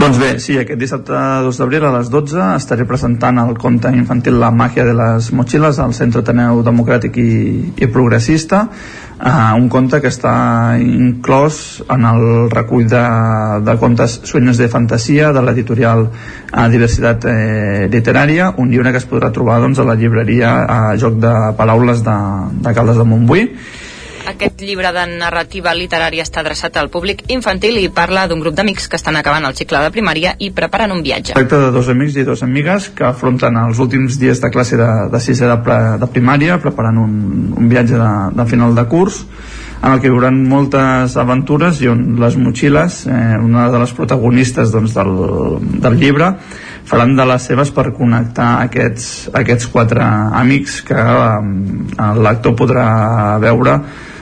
[0.01, 1.13] Doncs bé, sí, aquest dissabte
[1.45, 5.77] 2 d'abril a les 12 estaré presentant el conte infantil La màgia de les motxilles
[5.77, 7.33] al Centre Ateneu Democràtic i,
[7.85, 10.33] i Progressista uh, un conte que està
[10.81, 11.59] inclòs
[11.93, 12.25] en el
[12.55, 13.03] recull de,
[13.67, 19.09] de contes Sueños de Fantasia de l'editorial uh, Diversitat eh, Literària, un llibre que es
[19.11, 22.19] podrà trobar doncs, a la llibreria a uh, Joc de Paraules de,
[22.65, 23.51] de Caldes de Montbui
[24.29, 28.89] aquest llibre de narrativa literària està adreçat al públic infantil i parla d'un grup d'amics
[28.89, 31.35] que estan acabant el cicle de primària i preparen un viatge.
[31.37, 34.91] Tracta de dos amics i dos amigues que afronten els últims dies de classe de,
[35.13, 37.17] de sisè de, de primària preparant un,
[37.57, 39.25] un viatge de, de final de curs
[39.81, 43.95] en el que hi haurà moltes aventures i on les motxilles, eh, una de les
[43.97, 45.15] protagonistes doncs, del,
[45.81, 46.35] del llibre,
[46.91, 51.41] faran de les seves per connectar aquests, aquests quatre amics que eh,
[52.11, 52.87] el lector podrà
[53.41, 53.79] veure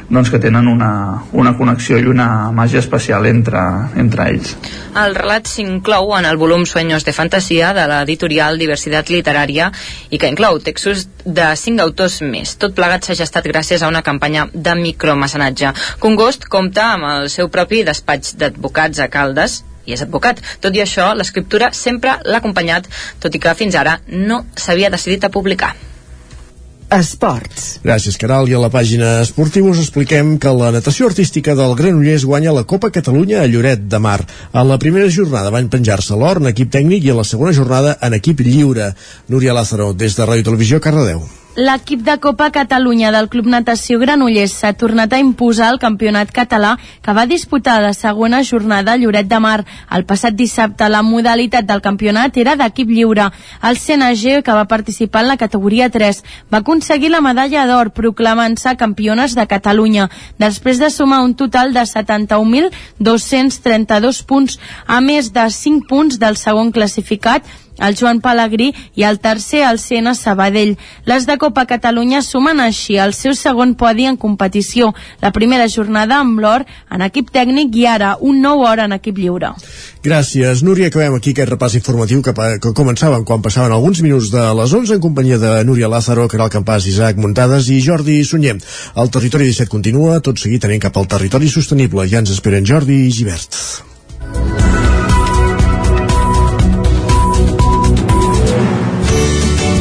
[0.08, 3.60] doncs, que tenen una, una connexió i una màgia especial entre,
[4.00, 4.54] entre ells.
[4.96, 9.70] El relat s'inclou en el volum Sueños de Fantasia de l'editorial Diversitat Literària
[10.10, 12.56] i que inclou textos de cinc autors més.
[12.56, 15.74] Tot plegat s'ha gestat gràcies a una campanya de micromecenatge.
[16.00, 20.40] Congost compta amb el seu propi despatx d'advocats a Caldes i és advocat.
[20.60, 22.88] Tot i això, l'escriptura sempre l'ha acompanyat,
[23.20, 25.74] tot i que fins ara no s'havia decidit a publicar.
[26.90, 27.78] Esports.
[27.84, 28.48] Gràcies, Caral.
[28.48, 32.64] I a la pàgina esportiva us expliquem que la natació artística del Granollers guanya la
[32.64, 34.20] Copa Catalunya a Lloret de Mar.
[34.52, 37.98] A la primera jornada van penjar-se l'or en equip tècnic i a la segona jornada
[38.00, 38.94] en equip lliure.
[39.28, 41.26] Núria Lázaro, des de Ràdio Televisió, Cardedeu.
[41.58, 46.78] L'equip de Copa Catalunya del Club Natació Granollers s'ha tornat a imposar el campionat català
[47.02, 49.66] que va disputar la segona jornada a Lloret de Mar.
[49.90, 53.34] El passat dissabte la modalitat del campionat era d'equip lliure.
[53.58, 58.78] El CNG, que va participar en la categoria 3, va aconseguir la medalla d'or proclamant-se
[58.78, 65.90] campiones de Catalunya, després de sumar un total de 71.232 punts, a més de 5
[65.90, 67.42] punts del segon classificat
[67.78, 70.76] el Joan Palagrí i el tercer el Sena Sabadell.
[71.04, 74.92] Les de Copa Catalunya sumen així el seu segon podi en competició,
[75.22, 79.18] la primera jornada amb l'or en equip tècnic i ara un nou or en equip
[79.18, 79.54] lliure.
[80.04, 80.88] Gràcies, Núria.
[80.88, 82.32] Acabem aquí aquest repàs informatiu que,
[82.62, 86.52] que començaven quan passaven alguns minuts de les 11 en companyia de Núria Lázaro, Caral
[86.54, 88.56] Campàs, Isaac Muntades i Jordi Sunyer.
[88.96, 92.08] El Territori 17 continua, tot seguit anem cap al territori sostenible.
[92.08, 93.62] Ja ens esperen Jordi i Givert.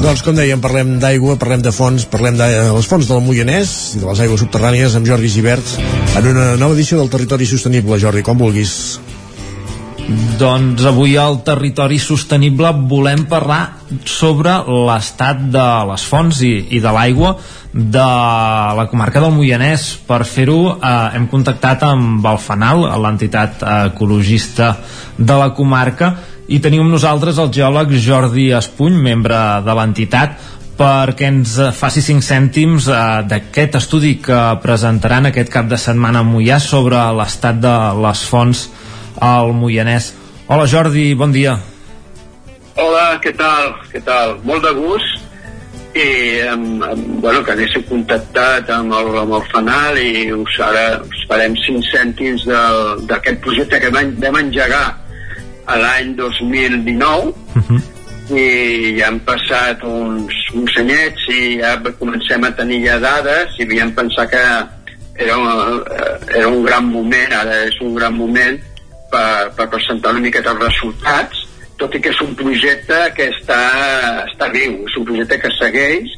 [0.00, 4.00] Doncs com dèiem, parlem d'aigua, parlem de fonts, parlem de les fonts del Moianès i
[4.00, 5.74] de les aigües subterrànies amb Jordi Givert
[6.16, 7.98] en una nova edició del Territori Sostenible.
[8.00, 8.72] Jordi, com vulguis.
[10.40, 13.60] Doncs avui al Territori Sostenible volem parlar
[14.08, 14.56] sobre
[14.88, 17.36] l'estat de les fonts i, i de l'aigua
[17.70, 18.08] de
[18.80, 19.92] la comarca del Moianès.
[20.08, 24.72] Per fer-ho eh, hem contactat amb el FANAL, l'entitat ecologista
[25.20, 26.14] de la comarca,
[26.50, 30.32] i tenim amb nosaltres el geòleg Jordi Espuny, membre de l'entitat,
[30.80, 33.00] perquè ens faci cinc cèntims eh,
[33.30, 38.64] d'aquest estudi que presentaran aquest cap de setmana a Moià sobre l'estat de les fonts
[39.22, 40.10] al Moianès.
[40.50, 41.54] Hola Jordi, bon dia.
[42.80, 43.76] Hola, què tal?
[43.92, 44.40] Què tal?
[44.48, 45.28] Molt de gust
[45.94, 46.08] i
[46.50, 51.22] um, um, bueno, que haguéssiu contactat amb el, amb el fanal i us, ara us
[51.30, 52.48] farem 5 cèntims
[53.06, 54.88] d'aquest projecte que vam, vam engegar
[55.70, 57.80] a l'any 2019 uh -huh.
[58.34, 63.62] i ja han passat uns, uns anyets i ja comencem a tenir ja dades i
[63.62, 64.44] havíem pensat que
[65.24, 65.84] era, un,
[66.34, 68.58] era un gran moment, ara és un gran moment
[69.10, 71.36] per, per presentar una miqueta els resultats,
[71.76, 73.60] tot i que és un projecte que està,
[74.30, 76.16] està viu, és un projecte que segueix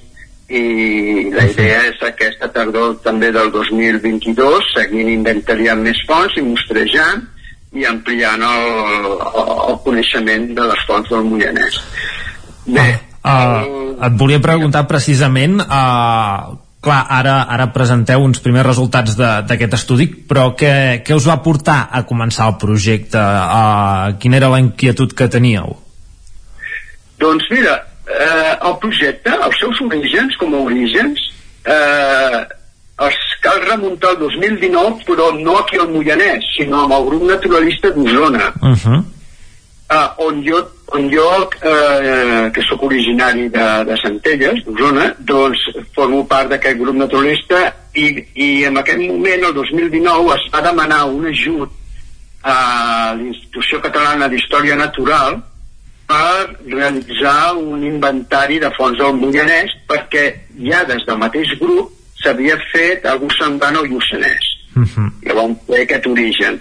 [0.52, 7.22] i la idea és aquesta tardor també del 2022 seguint inventariant més fonts i mostrejant
[7.72, 11.78] i ampliant el, el, el coneixement de les fonts del Moianès.
[12.66, 12.88] Bé,
[13.24, 20.08] uh, et volia preguntar precisament uh, clar, ara, ara presenteu uns primers resultats d'aquest estudi,
[20.28, 23.22] però què, què us va portar a començar el projecte?
[23.22, 25.78] Uh, quina era la inquietud que teníeu?
[27.22, 27.76] Doncs mira,
[28.10, 31.22] eh, el projecte, els seus orígens com a orígens,
[31.70, 32.40] eh,
[33.06, 37.90] els cal remuntar al 2019, però no aquí al Moianès, sinó amb el grup naturalista
[37.90, 38.52] d'Osona.
[38.62, 39.02] Uh -huh
[39.92, 45.60] eh, on jo, on jo eh, que sóc originari de, de Centelles, d'Osona, doncs
[45.94, 47.62] formo part d'aquest grup naturalista
[47.94, 51.80] i, i en aquest moment, el 2019, es va demanar un ajut
[52.42, 55.38] a l'Institució Catalana d'Història Natural
[56.08, 60.24] per realitzar un inventari de fons del Moianès perquè
[60.66, 61.92] ja des del mateix grup
[62.22, 64.48] s'havia fet algú semblant al Lluçanès.
[64.76, 65.10] Uh -huh.
[65.26, 66.60] Llavors, aquest origen.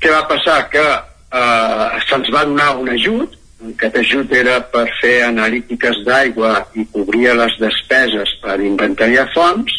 [0.00, 0.68] Què va passar?
[0.70, 0.86] Que
[1.32, 7.34] eh, se'ns va donar un ajut, aquest ajut era per fer analítiques d'aigua i cobria
[7.34, 9.72] les despeses per inventariar fonts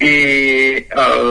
[0.00, 0.16] i
[1.04, 1.28] al,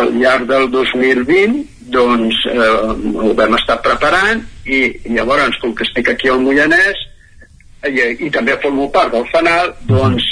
[0.00, 2.70] al llarg del 2020 doncs eh,
[3.16, 7.02] ho vam estar preparant i, i llavors com que estic aquí al Moianès
[7.86, 10.24] i, i també formo part del fanal doncs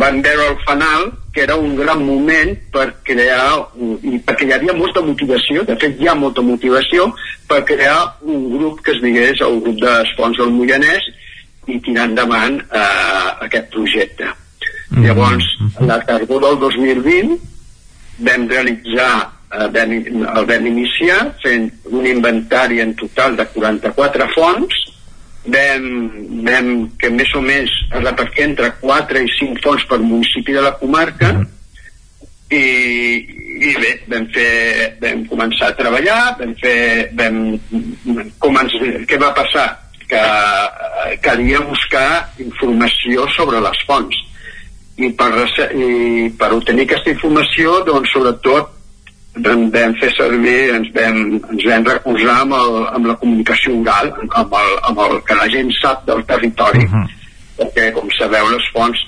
[0.00, 3.68] van veure el fanal que era un gran moment per crear
[4.02, 7.06] i perquè hi havia molta motivació de fet hi ha molta motivació
[7.50, 11.06] per crear un grup que es digués el grup d'Espons del Moianès
[11.70, 15.06] i tirar endavant eh, aquest projecte mm -hmm.
[15.06, 15.46] llavors
[15.80, 17.38] la tardor del 2020
[18.18, 19.90] vam realitzar eh, vam,
[20.36, 24.89] el vam iniciar fent un inventari en total de 44 fonts
[25.46, 25.86] vam,
[26.44, 30.64] vam que més o més es repartia entre 4 i 5 fons per municipi de
[30.64, 31.46] la comarca mm.
[32.56, 32.64] i,
[33.70, 34.50] i bé, vam, fer,
[35.02, 36.80] vam començar a treballar, vam fer,
[37.16, 37.38] vam,
[38.42, 38.76] com ens,
[39.08, 39.68] què va passar?
[40.10, 40.20] Que
[41.22, 44.16] calia buscar informació sobre les fonts
[45.00, 45.30] i per,
[45.70, 48.79] i per obtenir aquesta informació doncs sobretot
[49.36, 51.20] vam, fer servir, ens vam,
[51.52, 55.48] ens vam recolzar amb, el, amb la comunicació oral, amb el, amb el que la
[55.48, 56.84] gent sap del territori.
[56.84, 57.06] Uh -huh.
[57.60, 58.98] Perquè, com sabeu, les fonts,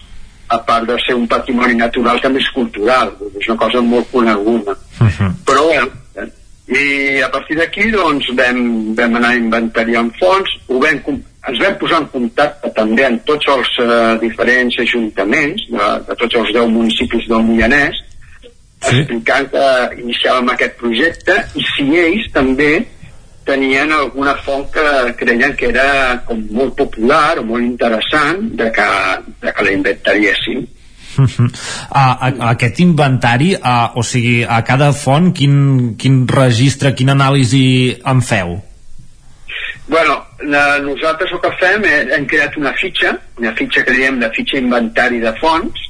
[0.49, 4.77] a part de ser un patrimoni natural, també és cultural, és una cosa molt coneguda.
[5.01, 5.33] Uh -huh.
[5.47, 5.89] Però, bueno,
[6.69, 11.01] i a partir d'aquí, doncs, vam, vam anar inventariant fons, ho vam,
[11.49, 16.35] ens vam posar en contacte també amb tots els uh, diferents ajuntaments de, de tots
[16.35, 17.99] els 10 municipis del Moianès,
[18.83, 19.03] sí.
[19.03, 19.69] explicant que
[20.03, 22.73] iniciàvem aquest projecte i si ells també
[23.47, 28.89] tenien alguna font que creien que era com molt popular o molt interessant de que,
[29.43, 30.67] de que la inventariéssim.
[31.19, 31.27] Uh,
[31.91, 35.57] a, a, aquest inventari, uh, o sigui, a cada font, quin,
[36.01, 37.65] quin registre, quina anàlisi
[38.09, 38.61] en feu?
[39.93, 43.13] Bueno, nosaltres el que fem és, hem creat una fitxa,
[43.43, 45.83] una fitxa que diem de fitxa inventari de fonts,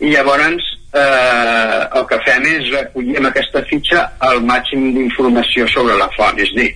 [0.00, 5.96] i llavors eh, el que fem és recollir amb aquesta fitxa el màxim d'informació sobre
[6.00, 6.70] la font, és dir,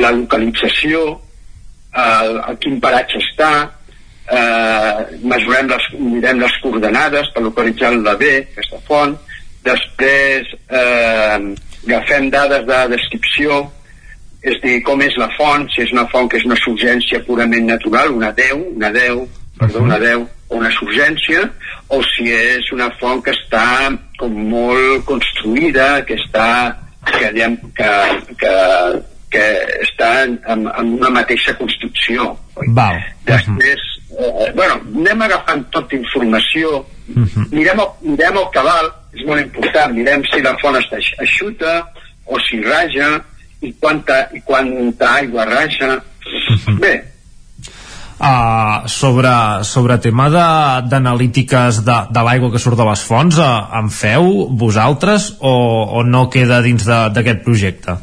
[0.00, 1.04] la localització,
[2.04, 3.52] el, a quin paratge està,
[4.30, 9.14] eh, mesurem les, mirem les coordenades per localitzar-la bé, aquesta font,
[9.64, 11.38] després eh,
[11.86, 13.62] agafem dades de descripció,
[14.44, 17.70] és dir, com és la font, si és una font que és una surgència purament
[17.70, 19.22] natural, una 10, una 10,
[19.58, 21.42] perdó, una 10, o una surgència,
[21.88, 26.48] o si és una font que està com molt construïda, que està
[27.04, 27.90] que, diem, que,
[28.40, 28.54] que,
[29.34, 29.44] que
[29.84, 32.32] està en, en, una mateixa construcció.
[32.76, 33.00] Val.
[33.28, 33.82] Després,
[34.14, 37.46] eh, bueno, anem agafant tota informació, Uh -huh.
[37.52, 41.72] mirem, el, mirem el cabal, és molt important, mirem si la font està eixuta
[42.24, 43.22] o si raja
[43.60, 46.02] i quanta, i quanta aigua raja.
[46.80, 47.04] Bé,
[48.14, 49.28] Uh, sobre,
[49.66, 54.28] sobre tema de- d'analítiques de, de, l'aigua que surt de les fonts uh, en feu
[54.54, 55.50] vosaltres o,
[55.98, 57.96] o no queda dins de- d'aquest projecte?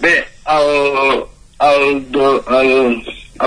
[0.00, 0.14] Bé,
[0.54, 1.24] el,
[1.66, 1.82] el,
[2.14, 2.28] do,
[2.60, 2.70] el,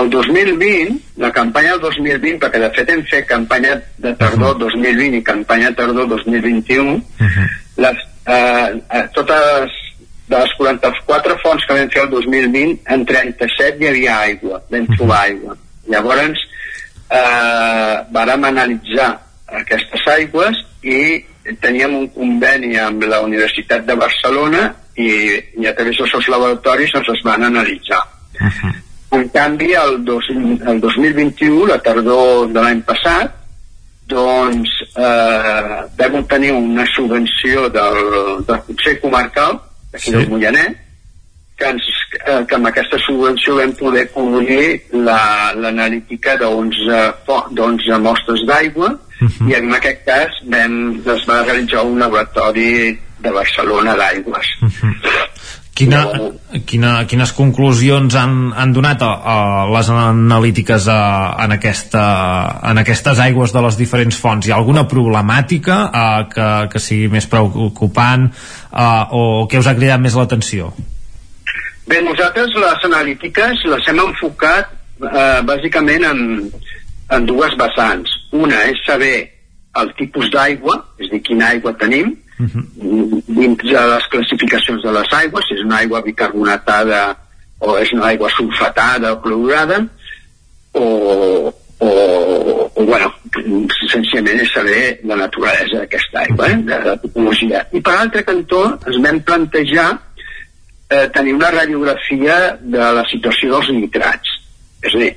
[0.02, 5.16] el 2020, la campanya del 2020, perquè de fet hem fet campanya de tardor 2020
[5.16, 7.00] i campanya tardor 2021,
[7.80, 8.68] les, eh,
[9.00, 9.72] eh, totes
[10.28, 14.88] de les 44 fonts que vam fer el 2020, en 37 hi havia aigua, vam
[14.94, 15.56] trobar aigua.
[15.92, 16.40] Llavors,
[17.10, 19.10] eh, vàrem analitzar
[19.60, 21.20] aquestes aigües i
[21.60, 24.64] teníem un conveni amb la Universitat de Barcelona
[24.96, 25.10] i,
[25.60, 28.00] i a través dels seus laboratoris ens es van analitzar.
[29.14, 33.36] En canvi, el, dos, el 2021, la tardor de l'any passat,
[34.10, 38.00] doncs eh, vam obtenir una subvenció del,
[38.48, 39.60] del Consell Comarcal
[39.94, 40.16] d'aquí Sí.
[40.18, 40.74] del Moianès
[41.56, 41.84] que, ens,
[42.26, 48.42] eh, que amb aquesta subvenció vam poder cobrir la- l'analítica de 11, fo- d'11 mostres
[48.48, 48.90] d'aigua
[49.48, 54.46] i en aquest cas vam, es va realitzar un laboratori de Barcelona d'aigües.
[55.74, 56.04] Quina,
[56.70, 59.38] quina, quines conclusions han, han donat a, a
[59.72, 60.98] les analítiques a,
[61.42, 62.04] en, aquesta,
[62.70, 64.46] en aquestes aigües de les diferents fonts?
[64.46, 68.28] Hi ha alguna problemàtica a, que, que sigui més preocupant
[68.70, 70.70] a, o que us ha cridat més l'atenció?
[71.90, 74.70] Bé, nosaltres les analítiques les hem enfocat
[75.02, 76.20] eh, bàsicament en,
[77.18, 78.14] en dues vessants.
[78.30, 79.16] Una és saber
[79.82, 85.12] el tipus d'aigua, és a dir, quina aigua tenim, dins de les classificacions de les
[85.20, 87.02] aigües, si és una aigua bicarbonatada
[87.60, 89.84] o és una aigua sulfatada o clorurada,
[90.74, 90.86] o,
[91.78, 91.90] o,
[92.74, 93.12] o bueno,
[93.90, 97.62] senzillament és saber la naturalesa d'aquesta aigua, eh, de la tipologia.
[97.72, 99.88] I per l'altre cantó ens vam plantejar
[100.90, 104.36] eh, tenir una radiografia de la situació dels nitrats.
[104.84, 105.14] És a dir,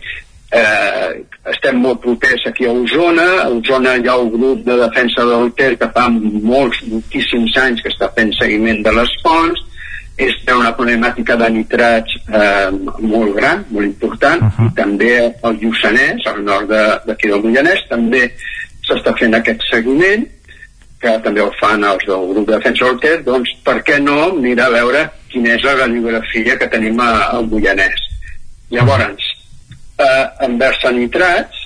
[0.51, 5.25] eh, estem molt propers aquí a Osona, a Osona hi ha un grup de defensa
[5.25, 9.63] del Ter que fa molts, moltíssims anys que està fent seguiment de les fonts,
[10.17, 14.71] és té una problemàtica de nitrats eh, molt gran, molt important, uh -huh.
[14.71, 15.11] i també
[15.43, 18.31] al Lluçanès, al nord de- d'aquí del Moianès, també
[18.87, 20.25] s'està fent aquest seguiment,
[20.99, 24.33] que també ho fan els del grup de defensa del Ter, doncs per què no
[24.33, 27.99] mirar a veure quina és la radiografia que tenim a- al Moianès.
[28.71, 29.23] Llavors,
[29.99, 31.63] eh, envers nitrats,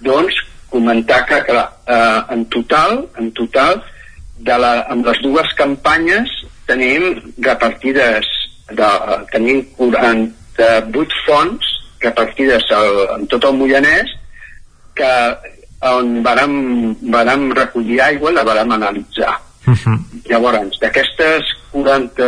[0.00, 0.36] doncs
[0.70, 3.82] comentar que, clar, eh, en total, en total,
[4.40, 6.30] de la, amb les dues campanyes
[6.70, 7.10] tenim
[7.44, 8.28] repartides,
[8.70, 8.90] de,
[9.32, 14.14] tenim 48 fonts repartides al, en tot el Moianès
[14.96, 15.10] que
[15.90, 16.54] on vàrem,
[17.12, 19.34] vàrem recollir aigua la vàrem analitzar.
[20.28, 22.26] Llavors, d'aquestes 40,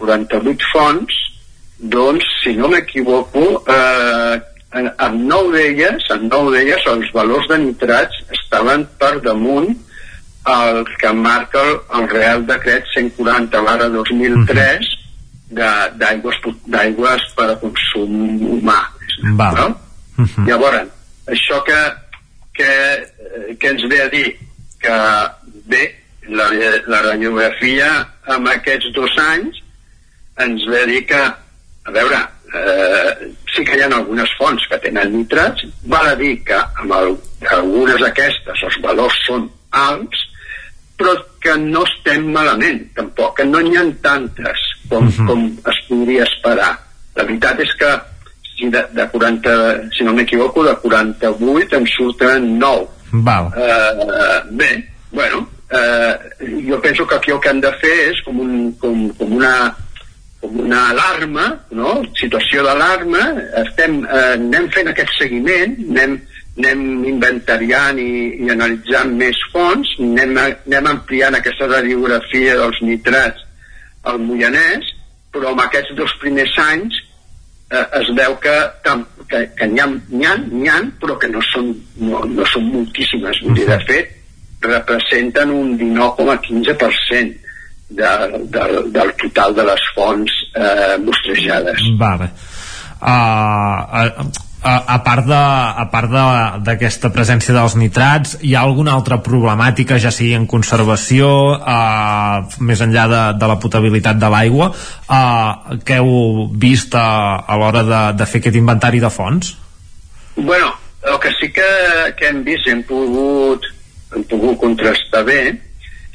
[0.00, 1.20] 48 fonts,
[1.78, 4.40] doncs, si no m'equivoco, eh,
[4.74, 9.70] en, en nou d'elles, en nou d'elles, els valors de nitrats estaven per damunt
[10.50, 14.88] el que marca el, el Real Decret 140 barra 2003
[15.54, 15.90] de-
[16.66, 18.12] d'aigües per a consum
[18.58, 18.80] humà.
[19.38, 19.54] Val.
[19.56, 20.26] No?
[20.46, 20.88] Llavors,
[21.26, 21.78] això que,
[22.54, 22.70] que,
[23.58, 24.26] que ens ve a dir
[24.82, 24.98] que
[25.70, 25.84] bé,
[26.28, 26.50] la,
[26.86, 27.88] la radiografia
[28.34, 29.58] amb aquests dos anys
[30.44, 31.22] ens ve a dir que,
[31.84, 32.20] a veure,
[32.54, 36.94] eh, sí que hi ha algunes fonts que tenen nitrats, val a dir que amb
[36.98, 37.16] el,
[37.56, 40.24] algunes d'aquestes els valors són alts,
[40.98, 46.26] però que no estem malament, tampoc, que no n'hi ha tantes com, com es podria
[46.28, 46.72] esperar.
[47.14, 47.90] La veritat és que
[48.54, 49.56] si de, de 40,
[49.96, 52.86] si no m'equivoco, de 48 en surten 9.
[53.26, 53.50] Val.
[53.56, 54.70] Eh, bé,
[55.10, 56.14] bueno, eh,
[56.68, 59.54] jo penso que aquí el que hem de fer és com, un, com, com una
[60.44, 62.02] com una alarma, no?
[62.20, 63.22] situació d'alarma,
[63.62, 66.18] estem, eh, anem fent aquest seguiment, anem,
[66.58, 66.82] anem
[67.14, 68.10] inventariant i,
[68.44, 73.46] i analitzant més fonts, anem, anem ampliant aquesta radiografia dels nitrats
[74.10, 74.92] al Moianès,
[75.32, 76.98] però en aquests dos primers anys
[77.72, 79.88] eh, es veu que, que, que n'hi ha,
[80.28, 80.34] ha,
[80.74, 81.72] ha, però que no són,
[82.04, 83.40] no, no són moltíssimes.
[83.56, 84.12] Dir, de fet,
[84.64, 87.43] representen un 19,15%
[87.98, 88.12] de,
[88.54, 88.64] de,
[88.94, 91.80] del total de les fonts eh, mostrejades.
[92.00, 92.30] Vale.
[93.04, 94.30] Uh,
[94.64, 99.18] a, a part de a part de- d'aquesta presència dels nitrats hi ha alguna altra
[99.26, 101.26] problemàtica ja sigui en conservació
[101.58, 107.04] eh, més enllà de, de la potabilitat de l'aigua eh, que heu vist a,
[107.44, 109.52] a l'hora de, de fer aquest inventari de fonts?
[110.36, 110.72] Bueno,
[111.12, 111.68] el que sí que,
[112.16, 113.68] que hem vist, hem pogut,
[114.16, 115.42] hem pogut contrastar bé,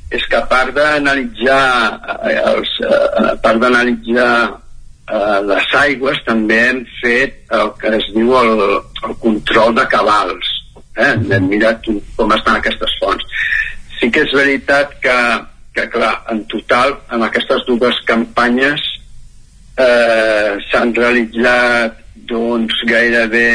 [0.09, 1.65] és que a part d'analitzar
[2.25, 8.07] eh, els, eh, a part d'analitzar eh, les aigües també hem fet el que es
[8.15, 8.63] diu el,
[9.05, 10.49] el control de cabals
[10.97, 11.13] eh?
[11.13, 11.85] hem mirat
[12.17, 13.45] com estan aquestes fonts
[13.99, 15.17] sí que és veritat que,
[15.77, 18.81] que clar, en total en aquestes dues campanyes
[19.77, 23.49] eh, s'han realitzat doncs gairebé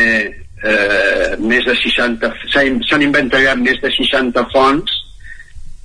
[0.62, 5.00] eh, més de 60 s'han s'han inventariat més de 60 fonts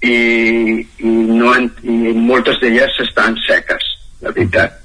[0.01, 3.83] i, i, no, en- i moltes d'elles estan seques
[4.21, 4.75] la veritat.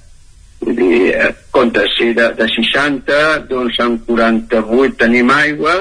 [0.65, 5.81] Vull dir, eh, compte, si de, de 60 doncs en 48 tenim aigua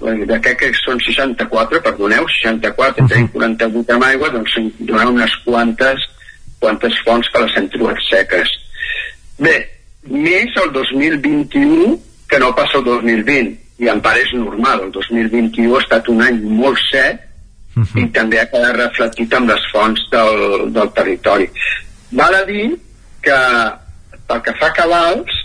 [0.00, 6.02] d'aquest que són 64, perdoneu, 64, tenim 48 amb aigua, doncs donar unes quantes,
[6.60, 8.50] quantes fonts que les hem trobat seques.
[9.40, 9.54] Bé,
[10.10, 11.94] més el 2021
[12.28, 16.20] que no passa el 2020, i en part és normal, el 2021 ha estat un
[16.24, 17.25] any molt sec
[17.76, 21.48] i també ha quedat reflectit amb les fonts del, del territori.
[22.16, 22.70] Val a dir
[23.24, 23.38] que
[24.26, 25.40] pel que fa a cabals,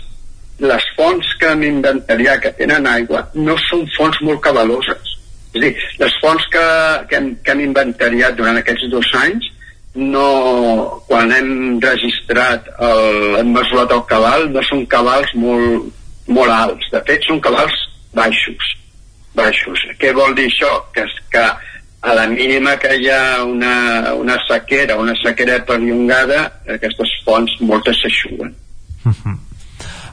[0.62, 5.16] les fonts que hem inventariat que tenen aigua no són fonts molt cabaloses.
[5.52, 6.66] És dir, les fonts que,
[7.10, 9.48] que, hem, que hem inventariat durant aquests dos anys
[9.94, 15.90] no, quan hem registrat el, hem mesurat el cabal no són cabals molt,
[16.32, 17.76] molt alts de fet són cabals
[18.16, 18.78] baixos
[19.36, 19.84] baixos.
[20.00, 20.70] Què vol dir això?
[20.94, 21.44] Que, que
[22.02, 26.42] a la mínima que hi ha una, una sequera, una sequera perllongada,
[26.74, 28.50] aquestes fonts moltes s'aixuguen.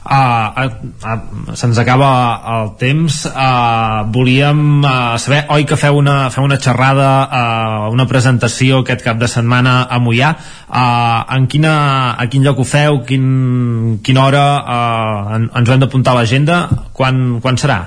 [0.00, 0.14] Uh,
[0.56, 0.70] uh,
[1.04, 2.10] uh, se'ns acaba
[2.54, 3.18] el temps.
[3.26, 9.04] Uh, volíem uh, saber oi que feu una, feu una xerrada uh, una presentació aquest
[9.04, 11.74] cap de setmana a Mollà uh, en quina,
[12.16, 13.02] a quin lloc ho feu?
[13.06, 14.46] Quin, quina hora?
[14.62, 16.62] Uh, en, ens ho hem d'apuntar a l'agenda.
[16.96, 17.82] Quan, quan serà?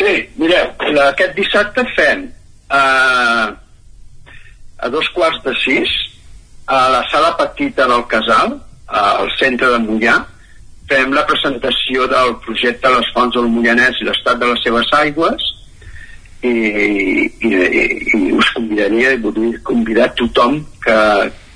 [0.00, 2.30] Sí, mireu, la, aquest dissabte fem
[2.78, 3.56] a
[4.88, 5.90] dos quarts de sis
[6.70, 10.20] a la sala petita del Casal, al centre de Mollà,
[10.90, 15.44] fem la presentació del projecte Les Fonts del Mollanès i l'estat de les seves aigües
[16.42, 17.50] i, i, i,
[18.18, 20.98] i us convidaria i voldria convidar tothom que,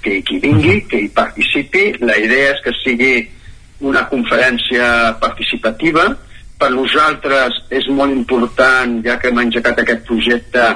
[0.05, 1.87] que, que vingui, que hi participi.
[2.05, 3.15] La idea és que sigui
[3.85, 6.07] una conferència participativa.
[6.61, 10.69] Per nosaltres és molt important, ja que hem engegat aquest projecte,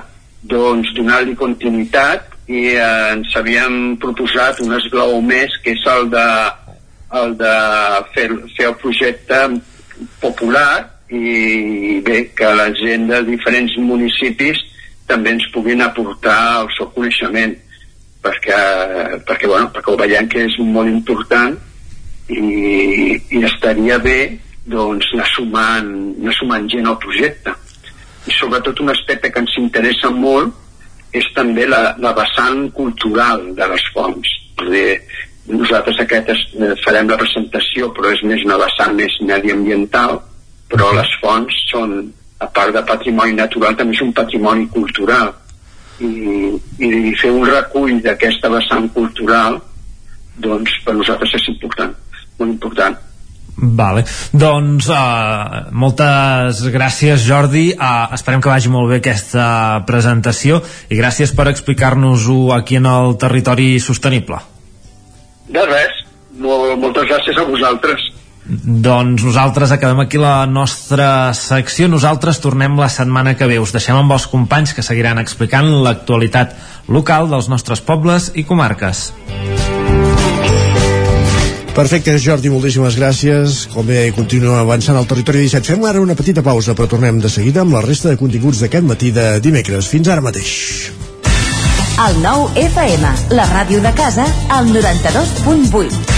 [0.42, 6.28] doncs donar-li continuïtat i eh, ens havíem proposat un esglaó més, que és el de,
[7.20, 7.55] el de
[8.15, 9.42] fer, fer el projecte
[10.23, 14.60] popular i bé, que la gent de diferents municipis
[15.08, 17.55] també ens puguin aportar el seu coneixement
[18.23, 18.58] perquè,
[19.25, 21.57] perquè, bueno, perquè ho veiem que és molt important
[22.28, 24.20] i, i estaria bé
[24.68, 25.89] doncs anar sumant,
[26.20, 27.55] anar sumant gent al projecte
[28.28, 33.68] i sobretot un aspecte que ens interessa molt és també la, la vessant cultural de
[33.73, 34.34] les fonts.
[34.68, 34.98] Dir,
[35.48, 40.18] nosaltres aquest es, eh, farem la presentació però és més una vessant més mediambiental
[40.68, 41.94] però les fonts són
[42.44, 45.32] a part de patrimoni natural també és un patrimoni cultural.
[45.98, 46.10] I,
[46.84, 49.57] i fer un recull d'aquesta vessant cultural
[50.39, 51.97] doncs per nosaltres és important
[52.39, 52.94] molt important
[53.58, 54.04] Vale.
[54.30, 57.72] Doncs uh, moltes gràcies Jordi.
[57.74, 63.16] Uh, esperem que vagi molt bé aquesta presentació i gràcies per explicar-nos-ho aquí en el
[63.18, 64.38] territori sostenible.
[65.48, 66.04] De res,
[66.38, 68.04] Mol, moltes gràcies a vosaltres.
[68.48, 71.88] Doncs nosaltres acabem aquí la nostra secció.
[71.90, 73.58] Nosaltres tornem la setmana que ve.
[73.60, 76.56] Us deixem amb els companys que seguiran explicant l'actualitat
[76.88, 79.10] local dels nostres pobles i comarques
[81.78, 83.60] Perfecte, Jordi, moltíssimes gràcies.
[83.70, 85.76] Com bé, continua avançant al territori 17.
[85.76, 88.90] Fem ara una petita pausa, però tornem de seguida amb la resta de continguts d'aquest
[88.90, 89.86] matí de dimecres.
[89.86, 90.50] Fins ara mateix.
[92.02, 94.26] El nou FM, la ràdio de casa,
[94.58, 96.17] al 92.8.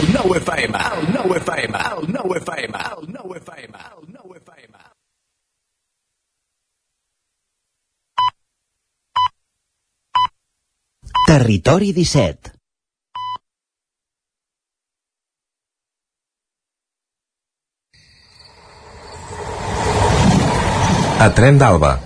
[0.00, 4.78] El nou FM, el nou FM, el nou FM, el nou FM, el nou FM.
[11.28, 12.54] Territori 17
[21.20, 21.98] A Tren d'Alba.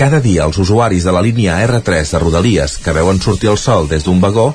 [0.00, 3.90] Cada dia els usuaris de la línia R3 de Rodalies que veuen sortir el sol
[3.90, 4.54] des d'un vagó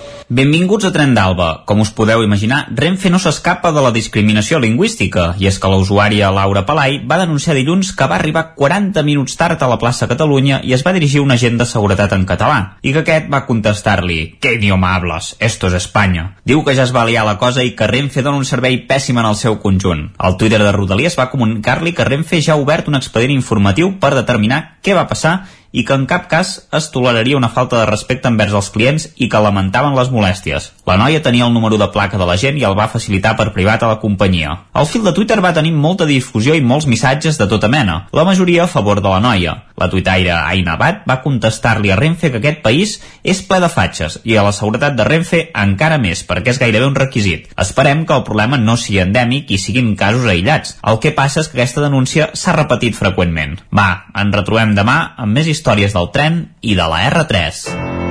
[0.31, 1.65] Benvinguts a Tren d'Alba.
[1.67, 5.79] Com us podeu imaginar, Renfe no s'escapa de la discriminació lingüística, i és que la
[5.81, 10.07] usuària Laura Palai va denunciar dilluns que va arribar 40 minuts tard a la plaça
[10.07, 13.43] Catalunya i es va dirigir un agent de seguretat en català, i que aquest va
[13.43, 15.35] contestar-li «¿Qué idioma hablas?
[15.41, 16.37] Esto es España».
[16.47, 19.19] Diu que ja es va liar la cosa i que Renfe dona un servei pèssim
[19.19, 20.13] en el seu conjunt.
[20.15, 24.15] El Twitter de Rodalies va comunicar-li que Renfe ja ha obert un expedient informatiu per
[24.15, 28.27] determinar què va passar i que en cap cas es toleraria una falta de respecte
[28.31, 30.71] envers els clients i que lamentaven les molèsties.
[30.91, 33.53] La noia tenia el número de placa de la gent i el va facilitar per
[33.55, 34.57] privat a la companyia.
[34.75, 38.25] El fil de Twitter va tenir molta difusió i molts missatges de tota mena, la
[38.27, 39.53] majoria a favor de la noia.
[39.79, 44.19] La tuitaire Aina Abad va contestar-li a Renfe que aquest país és ple de fatxes
[44.27, 47.47] i a la seguretat de Renfe encara més, perquè és gairebé un requisit.
[47.55, 50.75] Esperem que el problema no sigui endèmic i siguin casos aïllats.
[50.83, 53.61] El que passa és que aquesta denúncia s'ha repetit freqüentment.
[53.71, 58.10] Va, ens retrobem demà amb més històries del tren i de la R3.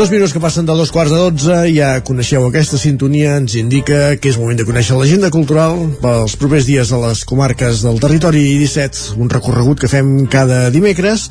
[0.00, 4.14] Dos minuts que passen de dos quarts de dotze, ja coneixeu aquesta sintonia, ens indica
[4.16, 8.46] que és moment de conèixer l'agenda cultural pels propers dies a les comarques del territori
[8.62, 11.26] 17, un recorregut que fem cada dimecres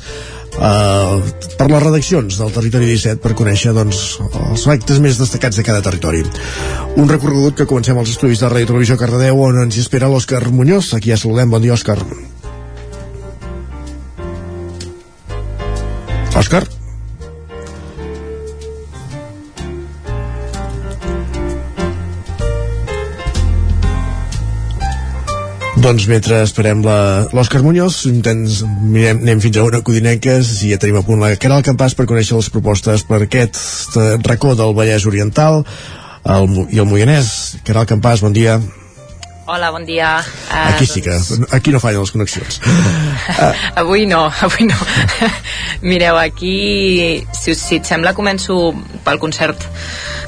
[0.54, 1.18] uh,
[1.58, 4.06] per les redaccions del territori 17 per conèixer doncs,
[4.38, 6.22] els actes més destacats de cada territori.
[6.94, 10.94] Un recorregut que comencem als estudis de Ràdio Televisió Cardedeu on ens espera l'Òscar Muñoz.
[10.94, 11.50] Aquí ja saludem.
[11.50, 11.98] Bon dia, Òscar.
[16.38, 16.68] Òscar?
[25.80, 30.98] Doncs mentre esperem l'Òscar Muñoz, intents, mirem, anem fins a una Codinenques i ja tenim
[30.98, 33.56] a punt la Caral Campàs per conèixer les propostes per aquest
[33.96, 37.30] eh, racó del Vallès Oriental el, i el Moianès.
[37.64, 38.58] Caral Campàs, bon dia.
[39.50, 40.20] Hola, bon dia.
[40.46, 41.10] Uh, Aquí sí que,
[41.50, 42.60] aquí no fallen les connexions.
[43.82, 44.76] Avui no, avui no.
[45.90, 48.60] Mireu, aquí, si, si et sembla, començo
[49.02, 49.66] pel concert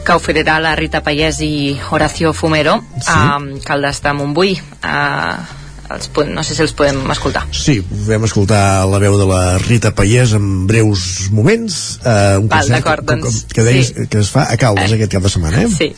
[0.03, 1.53] que oferirà la Rita Payés i
[1.95, 3.15] Horacio Fumero Sí.
[3.15, 4.57] a Caldes de Montbui.
[4.83, 5.62] Uh,
[5.95, 7.45] els, no sé si els podem escoltar.
[7.55, 11.99] Sí, vam escoltar la veu de la Rita Payés en breus moments.
[12.05, 14.07] Eh, un Val, concert d'acord, que, doncs, que, deies, sí.
[14.11, 15.71] que es fa a Caldes aquest cap de setmana, eh?
[15.73, 15.91] Sí.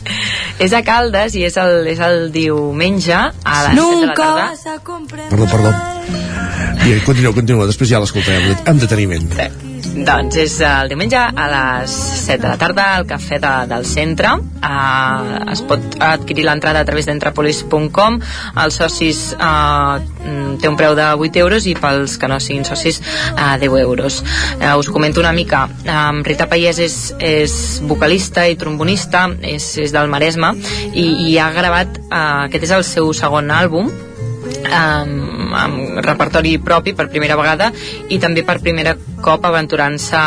[0.59, 4.49] És a Caldes i és el, és el diumenge a les 7 de la tarda.
[5.29, 5.73] Perdó, perdó.
[6.85, 9.31] I continua, continua, després ja l'escoltarem amb- deteniment.
[9.95, 11.91] Doncs és el diumenge a les
[12.25, 14.33] 7 de la tarda al cafè de, del centre.
[14.59, 18.17] Uh, es pot adquirir l'entrada a través d'entrepolis.com
[18.63, 19.95] els socis uh,
[20.59, 24.19] té un preu de 8 euros i pels que no siguin socis uh, 10 euros.
[24.59, 25.63] Uh, us comento una mica.
[25.85, 27.55] Um, Rita Payés és, és
[27.87, 30.51] vocalista i trombonista és, és del Maresme
[30.91, 33.93] i, i ha gravat uh, aquest és el seu segon àlbum
[34.71, 37.71] amb, amb repertori propi per primera vegada
[38.09, 40.19] i també per primera cop aventurant-se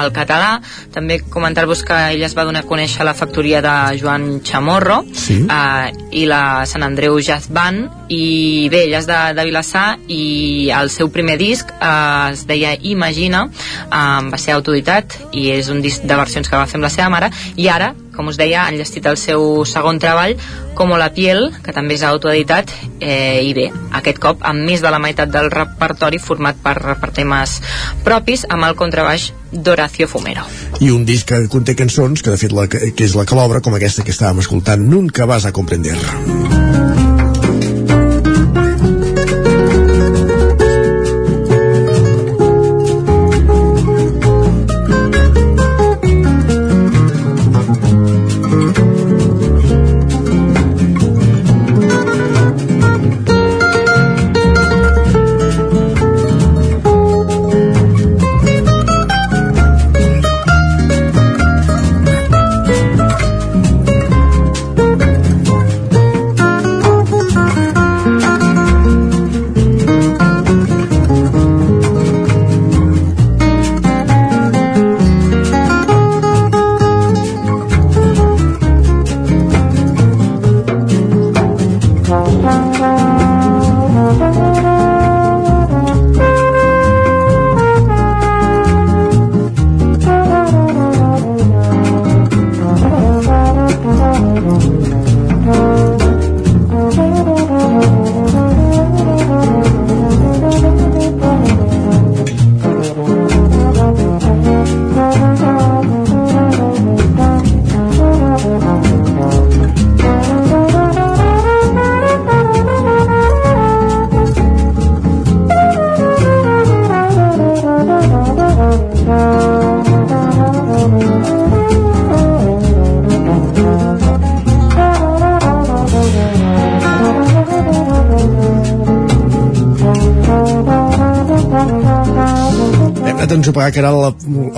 [0.00, 0.58] al català.
[0.94, 5.42] També comentar-vos que ella es va donar a conèixer la factoria de Joan Chamorro sí.
[5.44, 5.90] eh,
[6.22, 10.90] i la Sant Andreu Jazz Band i bé, ella és de, de Vilassar i el
[10.90, 16.06] seu primer disc eh, es deia Imagina eh, va ser autoditat i és un disc
[16.06, 17.30] de versions que va fer amb la seva mare.
[17.60, 20.36] I ara com us deia, han llestit el seu segon treball,
[20.76, 22.70] Com la piel, que també és autoeditat,
[23.02, 23.66] eh, i bé,
[23.98, 27.58] aquest cop amb més de la meitat del repertori format per, per temes
[28.06, 30.46] propis amb el contrabaix d'Horacio Fumero.
[30.80, 33.60] I un disc que conté cançons, que de fet la, que és la que l'obra,
[33.60, 35.98] com aquesta que estàvem escoltant, Nunca vas a comprender.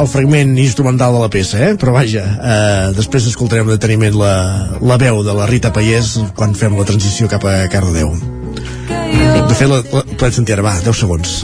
[0.02, 1.74] El fragment instrumental de la peça, eh?
[1.78, 4.34] però vaja, eh, després escoltarem deteniment la,
[4.82, 8.14] la veu de la Rita Payés quan fem la transició cap a Cardedeu.
[9.52, 11.38] De fet, la, la, podem sentir ara, va, 10 segons.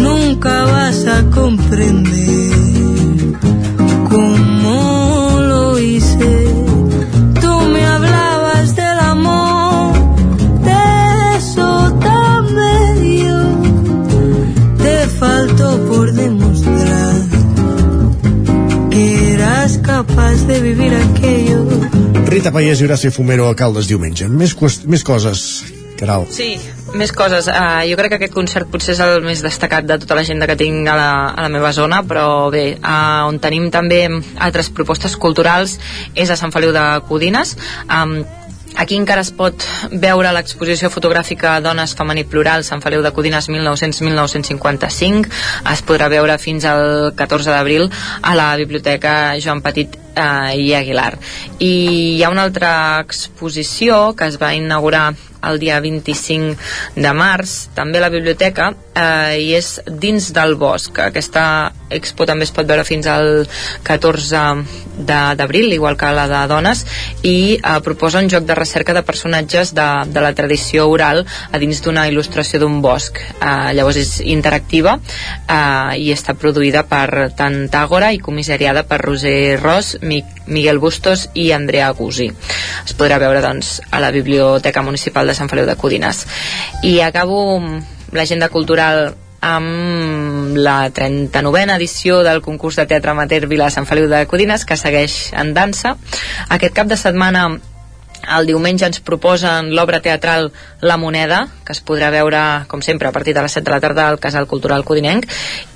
[0.00, 2.49] Nunca vas a comprender
[22.40, 24.24] Rita Payés i Horacio Fumero a Caldes diumenge.
[24.32, 24.54] Més,
[24.88, 25.40] més coses,
[25.98, 26.22] Caral.
[26.32, 26.54] Sí,
[26.96, 27.50] més coses.
[27.52, 30.56] Uh, jo crec que aquest concert potser és el més destacat de tota l'agenda que
[30.56, 34.06] tinc a la, a la meva zona, però bé, uh, on tenim també
[34.40, 35.76] altres propostes culturals
[36.16, 37.58] és a Sant Feliu de Codines.
[37.92, 38.22] Um,
[38.80, 45.26] Aquí encara es pot veure l'exposició fotogràfica Dones Femení Plural Sant Feliu de Codines 1900-1955
[45.74, 47.90] es podrà veure fins al 14 d'abril
[48.22, 51.12] a la Biblioteca Joan Petit eh, i Aguilar
[51.58, 51.72] i
[52.16, 55.10] hi ha una altra exposició que es va inaugurar
[55.48, 56.56] el dia 25
[57.00, 60.98] de març, també a la biblioteca, eh, i és Dins del Bosc.
[61.00, 61.44] Aquesta
[61.90, 63.46] expo també es pot veure fins al
[63.86, 64.42] 14
[65.00, 66.84] d'abril, igual que la de dones,
[67.22, 71.60] i eh, proposa un joc de recerca de personatges de, de la tradició oral a
[71.62, 73.20] dins d'una il·lustració d'un bosc.
[73.20, 79.96] Eh, llavors és interactiva eh, i està produïda per Tantàgora i comissariada per Roser Ros,
[80.02, 82.26] Mi Miguel Bustos i Andrea Gusi.
[82.84, 86.26] Es podrà veure doncs, a la Biblioteca Municipal de Sant Feliu de Codines.
[86.82, 87.60] I acabo
[88.12, 94.24] l'agenda cultural amb la 39a edició del concurs de teatre amateur Vila Sant Feliu de
[94.28, 95.96] Codines que segueix en dansa.
[96.48, 97.48] Aquest cap de setmana
[98.36, 100.50] el diumenge ens proposen l'obra teatral
[100.80, 103.80] La Moneda, que es podrà veure, com sempre, a partir de les 7 de la
[103.80, 105.26] tarda al Casal Cultural Codinenc,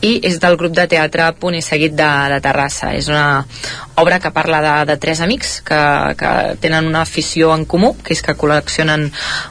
[0.00, 2.92] i és del grup de teatre Punt i Seguit de, de Terrassa.
[2.96, 3.44] És una
[4.00, 5.80] obra que parla de, de tres amics que,
[6.18, 9.10] que tenen una afició en comú, que és que col·leccionen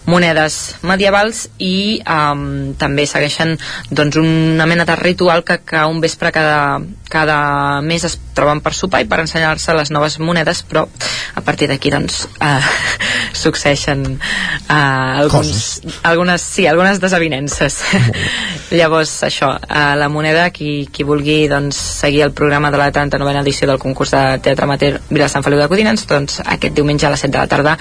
[0.09, 3.55] monedes medievals i um, també segueixen
[3.91, 7.37] doncs, una mena de ritual que, que un vespre cada, cada
[7.81, 10.87] mes es troben per sopar i per ensenyar-se les noves monedes, però
[11.35, 12.73] a partir d'aquí doncs, uh,
[13.43, 17.79] succeeixen uh, alguns, algunes, sí, algunes desavinences.
[18.79, 23.41] Llavors, això, uh, la moneda, qui, qui vulgui doncs, seguir el programa de la 39a
[23.41, 27.13] edició del concurs de teatre amateur Vila Sant Feliu de Codinens, doncs aquest diumenge a
[27.13, 27.77] les 7 de la tarda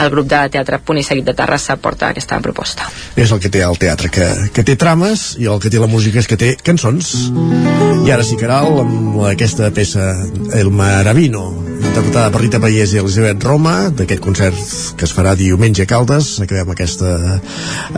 [0.00, 2.88] el grup de teatre Punt i Seguit de Terrassa porta aquesta proposta.
[3.16, 5.90] És el que té el teatre, que, que té trames i el que té la
[5.90, 7.12] música és que té cançons.
[8.00, 10.12] I ara sí, Caral, amb aquesta peça
[10.56, 15.84] El Maravino, interpretada per Rita Paiés i Elisabet Roma, d'aquest concert que es farà diumenge
[15.84, 16.38] a Caldes.
[16.40, 17.40] Acabem aquesta,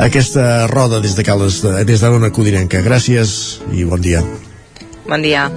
[0.09, 2.83] aquesta roda des de Caldes, de, des de l'Ona Codinenca.
[2.83, 4.25] Gràcies i bon dia.
[5.07, 5.49] Bon dia.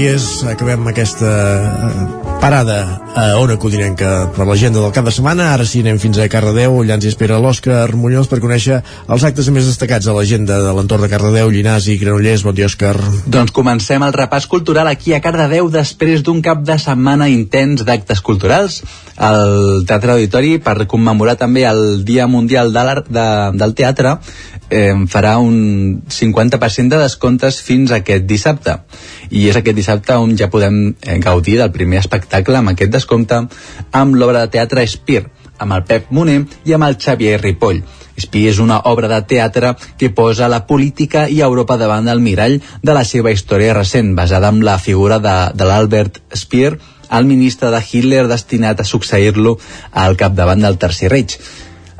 [0.00, 5.50] Paiés acabem aquesta eh, parada a Ona Codinenca per l'agenda del cap de setmana.
[5.52, 9.50] Ara sí anem fins a Cardedeu, allà ens espera l'Òscar Muñoz per conèixer els actes
[9.52, 12.46] més destacats a l'agenda de l'entorn de Cardedeu, Llinàs i Granollers.
[12.48, 12.94] Bon dia, Òscar.
[13.28, 18.24] Doncs comencem el repàs cultural aquí a Cardedeu després d'un cap de setmana intens d'actes
[18.24, 18.80] culturals.
[19.20, 23.28] El Teatre Auditori, per commemorar també el Dia Mundial de de,
[23.60, 24.16] del Teatre,
[24.70, 28.78] eh, farà un 50% de descomptes fins aquest dissabte.
[29.30, 33.42] I és aquest dissabte on ja podem eh, gaudir del primer espectacle amb aquest descompte
[33.92, 35.26] amb l'obra de teatre Espir,
[35.58, 37.82] amb el Pep Moner i amb el Xavier Ripoll.
[38.20, 42.58] Espí és una obra de teatre que posa la política i Europa davant del mirall
[42.82, 46.74] de la seva història recent, basada en la figura de, de l'Albert Speer,
[47.10, 49.56] el ministre de Hitler destinat a succeir-lo
[49.92, 51.38] al capdavant del Tercer Reich.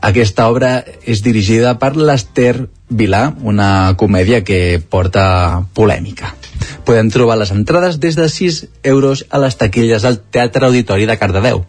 [0.00, 6.32] Aquesta obra és dirigida per l'Ester Vilà, una comèdia que porta polèmica.
[6.88, 11.18] Podem trobar les entrades des de 6 euros a les taquilles del Teatre Auditori de
[11.20, 11.64] Cardedeu.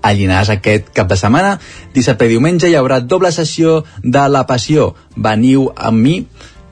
[0.00, 1.58] A Llinars aquest cap de setmana,
[1.94, 4.94] dissabte i diumenge, hi haurà doble sessió de La Passió.
[5.16, 6.16] Veniu amb mi,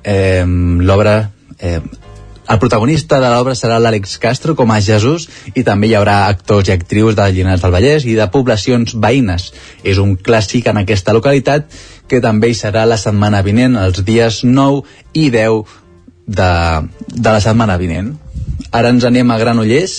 [0.05, 1.31] eh, l'obra...
[1.59, 1.81] Eh,
[2.45, 6.69] el protagonista de l'obra serà l'Àlex Castro com a Jesús i també hi haurà actors
[6.69, 9.47] i actrius de Llinars del Vallès i de poblacions veïnes.
[9.83, 11.73] És un clàssic en aquesta localitat
[12.09, 14.83] que també hi serà la setmana vinent, els dies 9
[15.17, 15.73] i 10
[16.27, 16.51] de,
[17.09, 18.13] de la setmana vinent.
[18.77, 19.97] Ara ens anem a Granollers,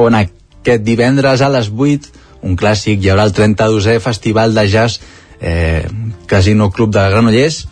[0.00, 2.08] on aquest divendres a les 8,
[2.48, 5.02] un clàssic, hi haurà el 32è Festival de Jazz
[5.40, 5.84] eh,
[6.26, 7.66] Casino Club de Granollers,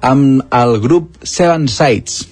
[0.00, 2.24] amb el grup Seven Sides,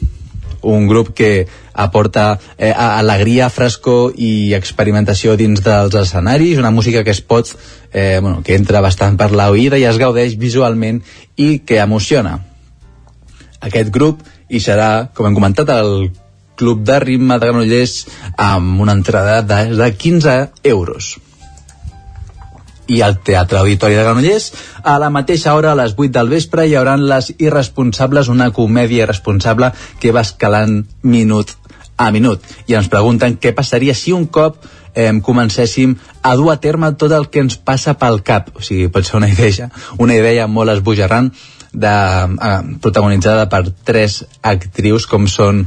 [0.63, 7.15] un grup que aporta eh, alegria, frescor i experimentació dins dels escenaris, una música que
[7.15, 7.51] es pot,
[7.93, 11.03] eh, bueno, que entra bastant per la oïda i es gaudeix visualment
[11.37, 12.39] i que emociona.
[13.63, 16.11] Aquest grup hi serà, com hem comentat, el
[16.57, 20.39] Club de Ritme de Granollers amb una entrada de, de 15
[20.75, 21.17] euros
[22.89, 24.53] i al Teatre Auditori de Granollers.
[24.83, 29.07] A la mateixa hora, a les 8 del vespre, hi haurà Les Irresponsables, una comèdia
[29.07, 31.57] irresponsable que va escalant minut
[31.97, 32.43] a minut.
[32.67, 37.13] I ens pregunten què passaria si un cop eh, comencéssim a dur a terme tot
[37.13, 38.51] el que ens passa pel cap.
[38.57, 41.31] O sigui, pot ser una idea, una idea molt esbojarrant
[41.73, 45.67] de, eh, protagonitzada per tres actrius com són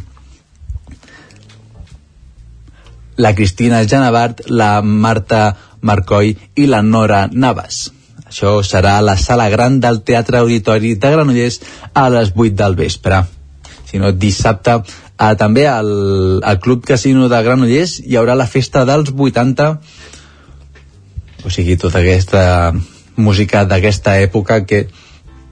[3.15, 7.85] la Cristina Janabart, la Marta Marcoy i la Nora Navas.
[8.25, 11.61] Això serà a la sala gran del Teatre Auditori de Granollers
[11.93, 13.21] a les 8 del vespre.
[13.85, 15.93] Si no, dissabte eh, també al,
[16.43, 19.69] al Club Casino de Granollers hi haurà la festa dels 80
[21.45, 22.73] o sigui, tota aquesta
[23.21, 24.87] música d'aquesta època que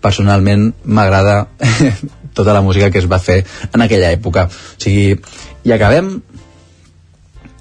[0.02, 1.46] personalment m'agrada
[2.38, 4.48] tota la música que es va fer en aquella època.
[4.50, 5.14] O sigui,
[5.64, 6.16] i acabem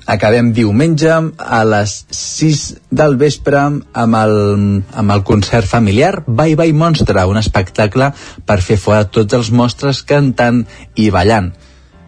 [0.07, 4.35] acabem diumenge a les 6 del vespre amb el,
[4.99, 8.13] amb el concert familiar Bye Bye Monstre, un espectacle
[8.47, 10.65] per fer fora tots els monstres cantant
[10.97, 11.53] i ballant.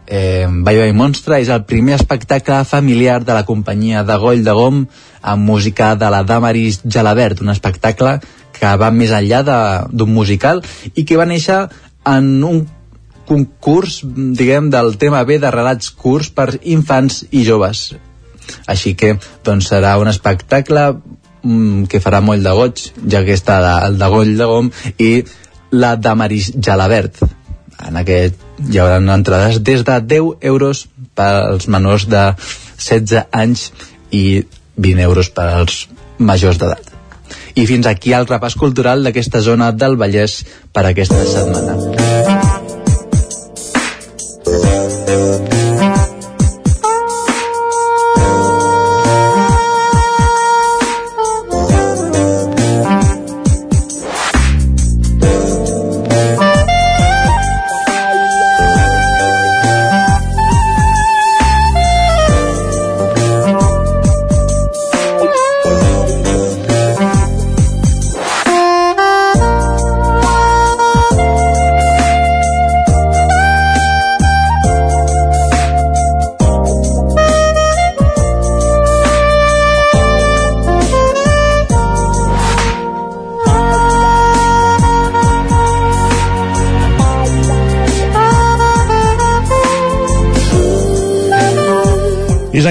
[0.07, 4.53] Eh, Bye Bye Monstre és el primer espectacle familiar de la companyia de Goll de
[4.53, 4.85] Gom
[5.23, 8.19] amb música de la Damaris Gelabert, un espectacle
[8.55, 9.43] que va més enllà
[9.91, 10.63] d'un musical
[10.95, 11.65] i que va néixer
[12.05, 12.67] en un
[13.29, 17.93] concurs, diguem, del tema B de relats curts per infants i joves.
[18.69, 23.61] Així que, doncs, serà un espectacle mm, que farà molt de goig, ja que està
[23.87, 25.13] el de Goll de Gom i
[25.75, 27.23] la de Maris Jalabert.
[27.85, 30.87] En aquest hi haurà entrades des de 10 euros
[31.19, 32.25] pels menors de
[32.79, 33.71] 16 anys
[34.11, 34.45] i
[34.77, 35.87] 20 euros per als
[36.19, 36.91] majors d'edat.
[37.55, 42.04] I fins aquí el repàs cultural d'aquesta zona del Vallès per aquesta setmana.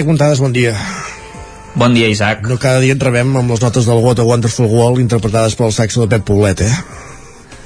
[0.03, 0.75] Isaac Montades, bon dia.
[1.80, 2.43] Bon dia, Isaac.
[2.43, 5.72] No cada dia en rebem amb les notes del What a Wonderful World interpretades pel
[5.72, 6.73] saxo de Pep Poblet, eh?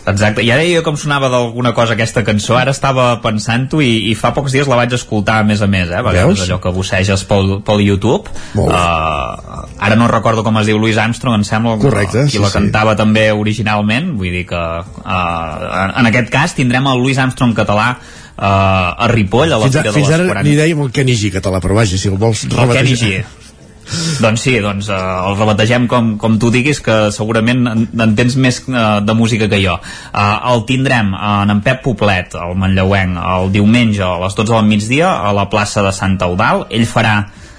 [0.07, 4.31] Exacte, ja deia com sonava d'alguna cosa aquesta cançó, ara estava pensant-ho i, i fa
[4.37, 5.97] pocs dies la vaig escoltar a més a més, eh?
[5.97, 8.29] A vegades allò que busseges pel, pel YouTube.
[8.53, 12.53] Uh, ara no recordo com es diu Louis Armstrong, em sembla, Correcte, qui sí, la
[12.53, 12.59] sí.
[12.61, 17.95] cantava també originalment, vull dir que uh, en aquest cas tindrem el Louis Armstrong català
[18.37, 20.47] uh, a Ripoll, a la Fins, a, Fira de fins les ara 40.
[20.49, 23.25] ni dèiem el Kenny G català, però vaja, si el vols rebatejar-.
[24.19, 28.35] Doncs sí, doncs eh, el rebategem com, com tu diguis, que segurament en, en tens
[28.39, 29.77] més eh, de música que jo.
[29.79, 34.67] Eh, el tindrem en en Pep Poblet, el Manlleuenc, el diumenge a les 12 del
[34.67, 36.65] migdia a la plaça de Sant Eudal.
[36.69, 37.15] Ell farà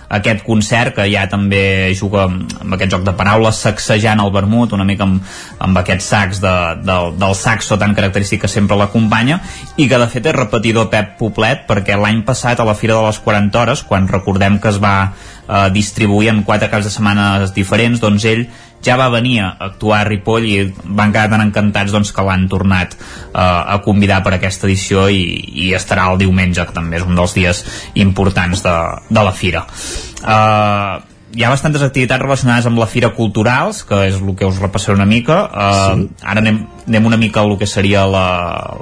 [0.09, 4.87] aquest concert que ja també juga amb aquest joc de paraules sacsejant el vermut una
[4.89, 5.23] mica amb,
[5.61, 6.55] amb aquests sacs de,
[6.85, 9.41] del, del saxo tan característic que sempre l'acompanya
[9.77, 13.05] i que de fet és repetidor Pep Poblet perquè l'any passat a la Fira de
[13.09, 17.53] les 40 hores quan recordem que es va eh, distribuir en quatre caps de setmanes
[17.57, 18.47] diferents doncs ell
[18.85, 22.47] ja va venir a actuar a Ripoll i van quedar tan encantats doncs, que l'han
[22.49, 25.23] tornat eh, a convidar per aquesta edició i,
[25.67, 27.65] i estarà el diumenge que també és un dels dies
[28.07, 28.77] importants de,
[29.11, 34.17] de la Fira eh, hi ha bastantes activitats relacionades amb la Fira Culturals, que és
[34.17, 35.37] el que us repassaré una mica.
[35.45, 36.07] Uh, sí.
[36.25, 38.25] Ara anem, anem una mica al que seria la,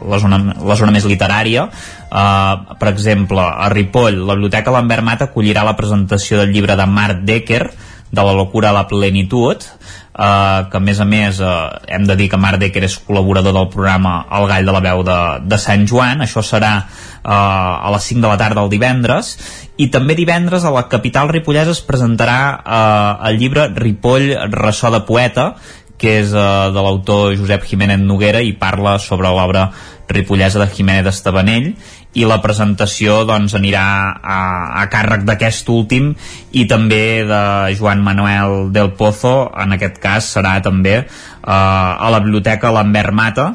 [0.06, 1.66] la, zona, la zona més literària.
[2.06, 6.86] Uh, per exemple, a Ripoll, la Biblioteca Lambert Mat acollirà la presentació del llibre de
[6.86, 7.64] Marc Decker,
[8.10, 11.52] de la locura a la plenitud eh, que a més a més eh,
[11.96, 15.04] hem de dir que Marc Decker és col·laborador del programa El Gall de la Veu
[15.06, 19.36] de, de Sant Joan això serà eh, a les 5 de la tarda el divendres
[19.76, 25.02] i també divendres a la capital ripollesa es presentarà eh, el llibre Ripoll, ressò de
[25.08, 25.50] poeta
[26.00, 29.70] que és eh, de l'autor Josep Jiménez Noguera i parla sobre l'obra
[30.08, 31.72] ripollesa de Jiménez Estabanell
[32.16, 33.84] i la presentació doncs, anirà
[34.16, 34.38] a,
[34.82, 36.12] a càrrec d'aquest últim
[36.56, 37.40] i també de
[37.76, 41.06] Joan Manuel del Pozo, en aquest cas serà també eh,
[41.46, 43.50] a la biblioteca Lambert Mata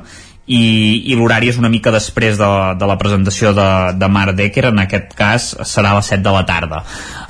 [0.51, 4.67] i, i l'horari és una mica després de, de la presentació de, de Marc Decker,
[4.71, 6.81] en aquest cas serà a les 7 de la tarda.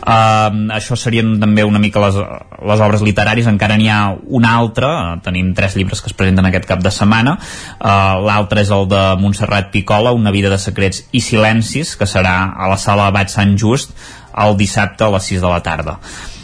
[0.01, 2.17] Uh, això serien també una mica les,
[2.71, 4.91] les obres literàries, encara n'hi ha una altra,
[5.25, 9.03] tenim tres llibres que es presenten aquest cap de setmana, uh, l'altre és el de
[9.21, 13.53] Montserrat Picola, Una vida de secrets i silencis, que serà a la sala Abat Sant
[13.57, 13.93] Just
[14.41, 15.99] el dissabte a les 6 de la tarda.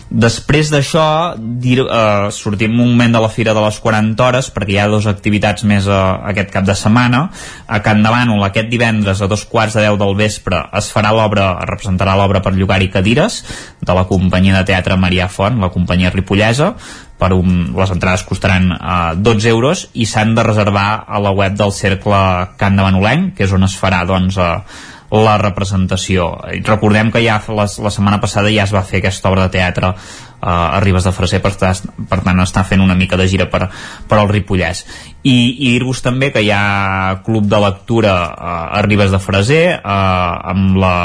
[0.10, 4.78] Després d'això, eh, sortim un moment de la Fira de les 40 hores, perquè hi
[4.80, 5.98] ha dues activitats més eh,
[6.32, 7.26] aquest cap de setmana.
[7.68, 11.58] A Can Davànol, aquest divendres, a dos quarts de deu del vespre, es farà l'obra,
[11.60, 13.44] es representarà l'obra per llogar i cadires,
[13.84, 16.74] de la companyia de teatre Maria Font, la companyia ripollesa,
[17.18, 21.58] per un, les entrades costaran eh, 12 euros i s'han de reservar a la web
[21.58, 26.34] del Cercle Can Davanolenc, que és on es farà doncs, eh, la representació.
[26.68, 29.94] Recordem que ja la, la setmana passada ja es va fer aquesta obra de teatre
[29.94, 33.70] uh, a Ribes de Freser, per, per tant està fent una mica de gira per,
[34.08, 34.84] per al Ripollès.
[35.24, 39.64] I, i dir-vos també que hi ha club de lectura uh, a Ribes de Freser
[39.78, 40.98] uh, amb la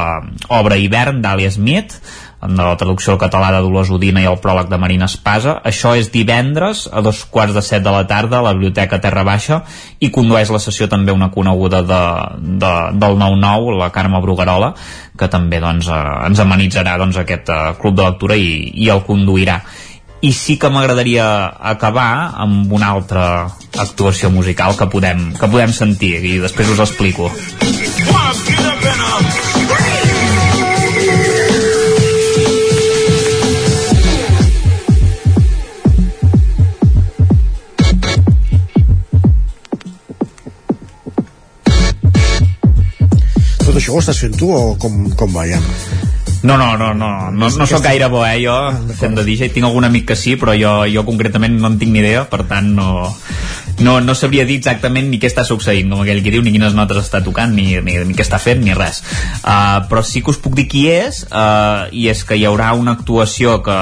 [0.58, 2.00] obra Hivern d'Àlia Smith,
[2.42, 5.58] en la traducció al català de Dolors Udina i el pròleg de Marina Espasa.
[5.68, 9.22] Això és divendres a dos quarts de set de la tarda a la Biblioteca Terra
[9.26, 9.62] Baixa
[10.00, 12.02] i condueix la sessió també una coneguda de,
[12.64, 14.72] de, del 9-9, la Carme Bruguerola,
[15.18, 19.06] que també doncs, eh, ens amenitzarà doncs, aquest eh, club de lectura i, i el
[19.06, 19.62] conduirà
[20.22, 21.24] i sí que m'agradaria
[21.72, 23.24] acabar amb una altra
[23.82, 27.26] actuació musical que podem, que podem sentir i després us explico.
[28.06, 29.61] Tot
[43.82, 45.58] això ho estàs fent tu o com, com va ja?
[46.46, 48.54] No, no, no, no, no, no sóc gaire bo, eh, jo
[48.98, 51.94] fent de DJ, tinc algun amic que sí, però jo, jo concretament no en tinc
[51.94, 53.10] ni idea, per tant no,
[53.82, 56.74] no, no sabria dir exactament ni què està succeint, com aquell que diu, ni quines
[56.76, 59.02] notes està tocant, ni, ni, ni què està fent, ni res.
[59.42, 62.72] Uh, però sí que us puc dir qui és, uh, i és que hi haurà
[62.78, 63.78] una actuació que,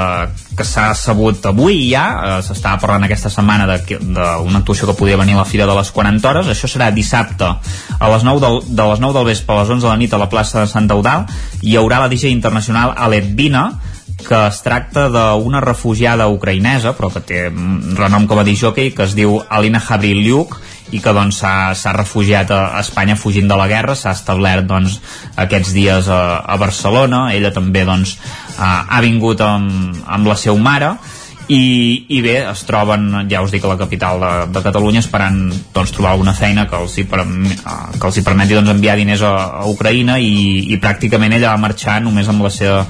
[0.57, 5.37] que s'ha sabut avui ja, uh, s'estava parlant aquesta setmana d'una actuació que podia venir
[5.37, 8.91] a la Fira de les 40 hores, això serà dissabte a les 9 del, de
[8.93, 10.91] les 9 del vespre a les 11 de la nit a la plaça de Sant
[10.91, 11.29] Eudal,
[11.63, 13.69] hi haurà la DJ internacional Aletvina,
[14.25, 19.17] que es tracta d'una refugiada ucraïnesa, però que té renom com a disjockey, que es
[19.19, 20.59] diu Alina Havrilyuk,
[20.91, 24.99] i que doncs s'ha refugiat a Espanya fugint de la guerra, s'ha establert doncs
[25.39, 28.17] aquests dies a, a Barcelona, ella també doncs
[28.59, 30.95] ha, ha vingut amb, amb la seva mare,
[31.51, 35.41] i, i bé, es troben, ja us dic, a la capital de, de Catalunya esperant
[35.75, 39.25] doncs, trobar alguna feina que els hi, per, que els hi permeti doncs, enviar diners
[39.27, 40.21] a, a Ucraïna.
[40.23, 42.85] I, i pràcticament ella va marxar només amb la seva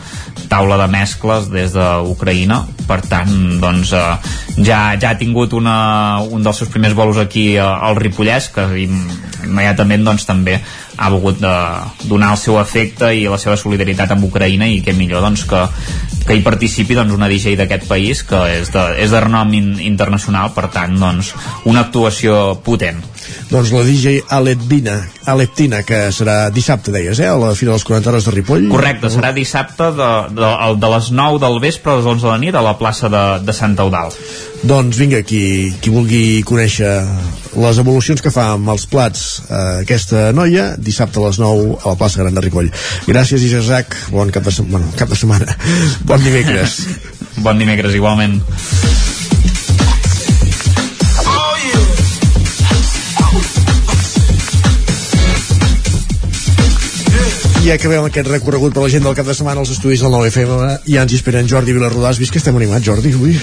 [0.51, 3.31] taula de mescles des d'Ucraïna per tant
[3.62, 4.35] doncs, eh,
[4.67, 10.05] ja, ja ha tingut una, un dels seus primers bolos aquí al Ripollès que immediatament
[10.05, 10.59] doncs, també
[11.01, 11.55] ha volgut de
[12.11, 15.62] donar el seu efecte i la seva solidaritat amb Ucraïna i que millor doncs, que,
[16.27, 19.73] que hi participi doncs, una DJ d'aquest país que és de, és de renom in,
[19.87, 20.53] internacional.
[20.57, 21.33] Per tant doncs,
[21.70, 23.01] una actuació potent
[23.50, 24.99] doncs la DJ Aletina,
[25.31, 27.28] Aletina que serà dissabte deies, eh?
[27.31, 30.94] a la Fira de les 40 hores de Ripoll correcte, serà dissabte de, de, de
[30.97, 33.57] les 9 del vespre a les 11 de la nit a la plaça de, de
[33.57, 34.15] Santa Eudal
[34.62, 36.91] doncs vinga, qui, qui vulgui conèixer
[37.57, 41.94] les evolucions que fa amb els plats eh, aquesta noia, dissabte a les 9 a
[41.94, 42.68] la plaça Gran de Ripoll.
[43.09, 43.97] Gràcies, Isaac.
[44.12, 45.57] Bon cap de, bueno, cap de setmana.
[46.05, 46.83] Bon dimecres.
[47.47, 48.41] bon dimecres, igualment.
[57.61, 60.87] I acabem aquest recorregut per la gent del cap de setmana als estudis del 9FM
[60.89, 62.09] i ja ens hi esperen Jordi Vilarrodà.
[62.09, 63.35] Has vist que estem animats, Jordi, avui?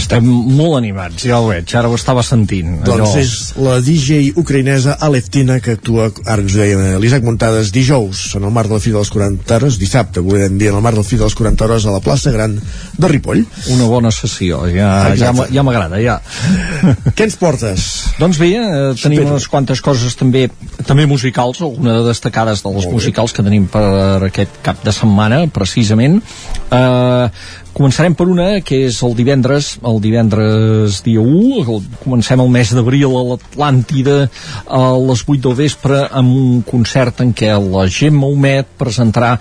[0.00, 2.78] Estem molt animats, ja ho veig, ara ho estava sentint.
[2.86, 3.20] Doncs allò...
[3.20, 8.48] és la DJ ucraïnesa Aleftina que actua, ara ens ho deia l'Isaac Muntades, dijous en
[8.48, 10.96] el marc de la Fira de les 40 hores, dissabte, volem dir, en el marc
[10.96, 13.44] de la Fira de les 40 hores a la plaça Gran de Ripoll.
[13.76, 14.90] Una bona sessió, ja,
[15.20, 16.16] ja, ja m'agrada, ja.
[17.16, 17.86] Què ens portes?
[18.16, 19.36] Doncs bé, eh, tenim Espera.
[19.36, 20.48] unes quantes coses també
[20.86, 25.44] també musicals, alguna de destacades de les musicals que tenim per aquest cap de setmana,
[25.52, 26.20] precisament.
[26.70, 27.30] Eh,
[27.76, 32.70] Començarem per una, que és el divendres, el divendres dia 1, el, comencem el mes
[32.72, 34.14] d'abril a l'Atlàntida
[34.72, 39.34] a les 8 del vespre amb un concert en què la Gemma Humet presentarà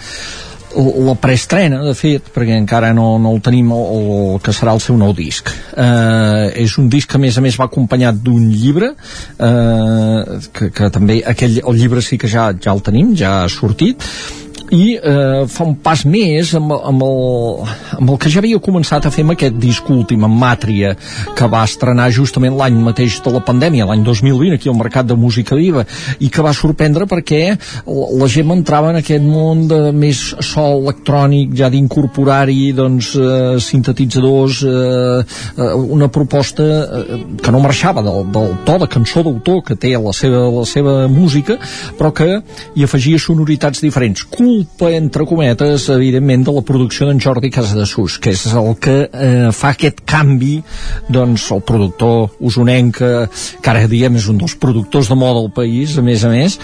[0.75, 4.81] la preestrena, de fet, perquè encara no, no el tenim, el, el que serà el
[4.83, 5.51] seu nou disc.
[5.75, 8.93] Eh, és un disc que, a més a més, va acompanyat d'un llibre,
[9.39, 13.51] eh, que, que també, aquell, el llibre sí que ja, ja el tenim, ja ha
[13.51, 14.03] sortit,
[14.73, 19.05] i eh, fa un pas més amb, amb, el, amb el que ja havia començat
[19.05, 20.95] a fer amb aquest disc últim, amb Màtria,
[21.37, 25.17] que va estrenar justament l'any mateix de la pandèmia, l'any 2020, aquí al Mercat de
[25.19, 25.85] Música Viva,
[26.19, 27.41] i que va sorprendre perquè
[27.85, 34.63] la gent entrava en aquest món de més sol electrònic, ja d'incorporar-hi doncs, eh, sintetitzadors,
[34.65, 39.77] eh, eh, una proposta eh, que no marxava del, del to de cançó d'autor que
[39.79, 41.57] té la seva, la seva música,
[41.99, 42.29] però que
[42.75, 44.25] hi afegia sonoritats diferents.
[44.31, 48.95] Cool culpa, entre cometes, evidentment, de la producció d'en Jordi Casadesús, que és el que
[49.09, 50.61] eh, fa aquest canvi,
[51.11, 53.11] doncs, el productor usonenc, que,
[53.59, 56.55] que ara diem és un dels productors de moda del país, a més a més,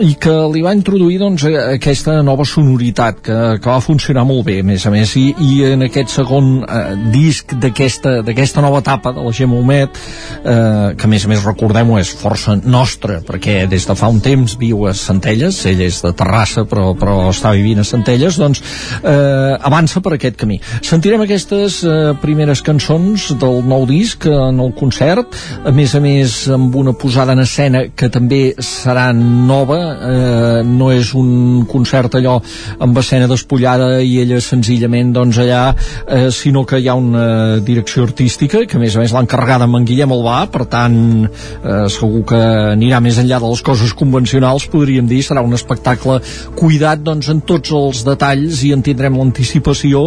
[0.00, 4.60] i que li va introduir doncs, aquesta nova sonoritat que, que va funcionar molt bé
[4.62, 5.12] a més a més.
[5.20, 10.96] I, i en aquest segon eh, disc d'aquesta nova etapa de la Gemma Humet eh,
[10.96, 14.56] que a més a més recordem-ho és força nostra perquè des de fa un temps
[14.60, 15.60] viu a Centelles.
[15.68, 18.62] Ell és de Terrassa però, però està vivint a Centelles doncs
[19.02, 20.60] eh, avança per aquest camí.
[20.86, 26.40] Sentirem aquestes eh, primeres cançons del nou disc en el concert a més a més
[26.52, 32.36] amb una posada en escena que també serà nova eh, no és un concert allò
[32.78, 38.04] amb escena despullada i ella senzillament doncs allà eh, sinó que hi ha una direcció
[38.08, 41.86] artística que a més a més l'ha encarregada amb en Guillem Albà per tant eh,
[41.92, 42.40] segur que
[42.74, 46.20] anirà més enllà de les coses convencionals podríem dir, serà un espectacle
[46.58, 50.06] cuidat doncs en tots els detalls i en tindrem l'anticipació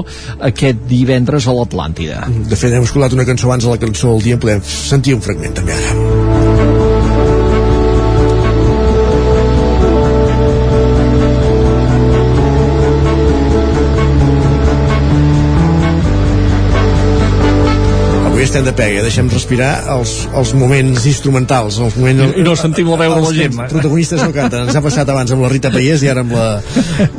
[0.52, 2.24] aquest divendres a l'Atlàntida.
[2.50, 5.24] De fet, hem escoltat una cançó abans de la cançó del dia, podem sentir un
[5.26, 6.43] fragment també ara.
[18.54, 22.36] Estem de pega, deixem respirar els, els moments instrumentals, els moments...
[22.38, 23.64] I, i no sentim la veu de la Gemma.
[23.66, 26.36] Els protagonistes no canten, ens ha passat abans amb la Rita Paiés i ara amb
[26.38, 26.44] la,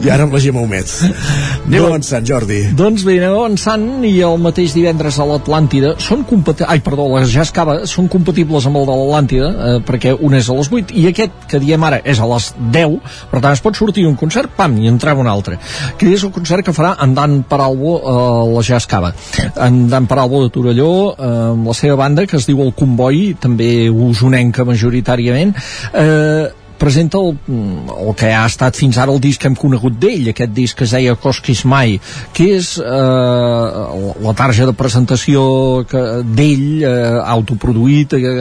[0.05, 0.93] i ara amb la Gemma Homet.
[1.03, 2.59] Anem Don, avançant, Jordi.
[2.79, 6.71] Doncs bé, anem avançant i el mateix divendres a l'Atlàntida són compatibles...
[6.71, 10.59] Ai, perdó, la Jascava són compatibles amb el de l'Atlàntida eh, perquè un és a
[10.61, 12.95] les 8 i aquest que diem ara és a les 10
[13.33, 15.59] per tant es pot sortir un concert, pam, i entrar un altre
[15.99, 19.11] que és el concert que farà en Dan Paralbo a eh, la Jascava
[19.67, 23.89] en Dan Paralbo de Torelló amb la seva banda que es diu El Comboi, també
[23.89, 25.55] usonenca majoritàriament.
[25.93, 30.29] Eh, presenta el, el que ha estat fins ara el disc que hem conegut d'ell,
[30.31, 31.99] aquest disc que es deia Cosquis Mai,
[32.35, 33.69] que és eh,
[34.25, 35.45] la tarja de presentació
[35.85, 38.35] d'ell, eh, autoproduït, eh,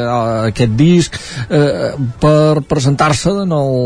[0.50, 1.18] aquest disc,
[1.50, 3.78] eh, per presentar-se en, el,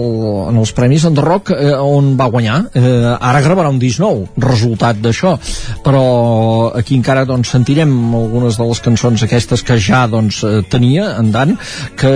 [0.51, 2.59] en els Premis en Rock, eh, on va guanyar.
[2.73, 5.35] Eh, ara gravarà un disc nou, resultat d'això,
[5.85, 6.05] però
[6.77, 11.55] aquí encara doncs, sentirem algunes de les cançons aquestes que ja doncs, tenia, en Dan,
[11.97, 12.13] que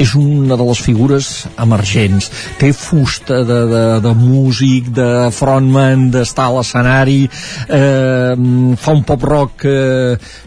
[0.00, 1.30] és una de les figures
[1.60, 2.30] emergents.
[2.60, 8.32] Té fusta de, de, de músic de frontman d'estar a l'escenari eh,
[8.80, 9.78] fa un pop rock que,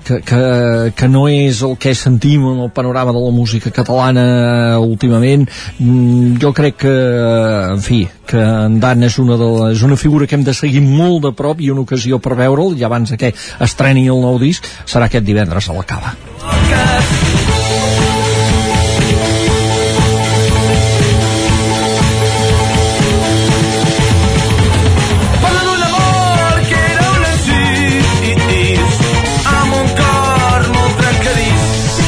[0.06, 0.42] que, que,
[0.98, 5.48] que no és el que sentim en el panorama de la música catalana últimament.
[5.80, 6.96] Mm, jo crec que
[7.76, 10.56] en fi que en Dan és una, de la, és una figura que hem de
[10.58, 12.76] seguir molt de prop i una ocasió per veure'l.
[12.80, 16.16] I abans que estreni el nou disc serà aquest divendres a la Cava.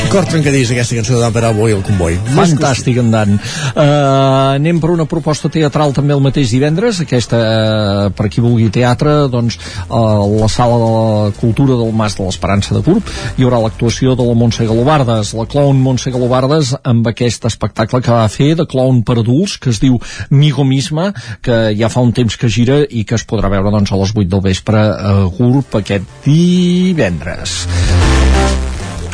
[0.08, 2.16] Cor trencadís aquesta cançó de Peralbo i el Comboi.
[2.32, 3.34] Fantàstic, en Dan.
[3.36, 8.69] Uh, anem per una proposta teatral també el mateix divendres, aquesta, uh, per qui vulgui
[8.72, 9.58] teatre, doncs,
[9.90, 13.60] a uh, la sala de la cultura del Mas de l'Esperança de Purp hi haurà
[13.64, 18.53] l'actuació de la Montse Galobardes, la clown Montse Galobardes, amb aquest espectacle que va fer
[18.60, 20.00] de clown per adults, que es diu
[20.32, 21.10] Migomisme,
[21.44, 24.16] que ja fa un temps que gira i que es podrà veure doncs, a les
[24.16, 27.60] 8 del vespre a Gurb aquest divendres.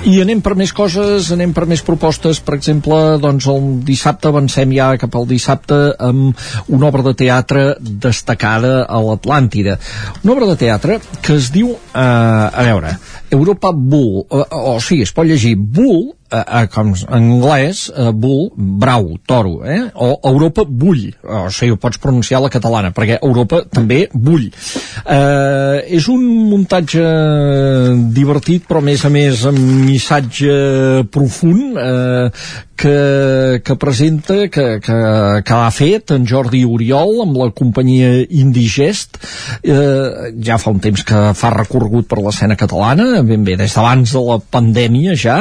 [0.04, 4.74] I anem per més coses, anem per més propostes, per exemple, doncs el dissabte avancem
[4.76, 9.78] ja cap al dissabte amb una obra de teatre destacada a l'Atlàntida.
[10.26, 12.98] Una obra de teatre que es diu, eh, a veure,
[13.32, 18.12] Europa Bull, o, o, o sigui, es pot llegir Bull eh, com en anglès, eh,
[18.12, 19.92] bull, brau, toro, eh?
[19.94, 24.50] o Europa bull, o sigui, ho pots pronunciar la catalana, perquè Europa també bull.
[25.04, 27.04] Eh, és un muntatge
[28.16, 32.30] divertit, però a més a més amb missatge profund, eh,
[32.76, 34.98] que, que presenta, que, que,
[35.46, 39.20] que ha fet en Jordi Oriol amb la companyia Indigest.
[39.64, 44.16] Eh, ja fa un temps que fa recorregut per l'escena catalana ben bé des d'abans
[44.16, 45.38] de la pandèmia ja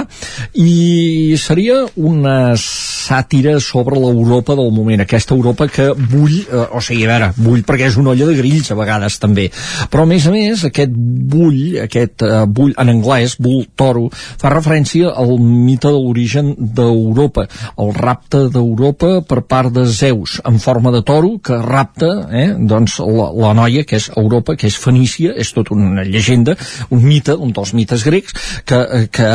[0.59, 7.07] i seria una sàtira sobre l'Europa del moment, aquesta Europa que bull, eh, o sigui,
[7.07, 9.49] a veure, bull perquè és una olla de grills a vegades també.
[9.91, 14.53] Però a més a més aquest bull aquest eh, bull en anglès, bull toro fa
[14.53, 17.47] referència al mite de l'origen d'Europa d'Europa,
[17.79, 22.99] el rapte d'Europa per part de Zeus en forma de toro que rapta eh, doncs
[22.99, 26.57] la, la noia que és Europa, que és Fenícia, és tot una llegenda,
[26.91, 28.35] un mite, un dels mites grecs
[28.67, 28.81] que,
[29.13, 29.31] que,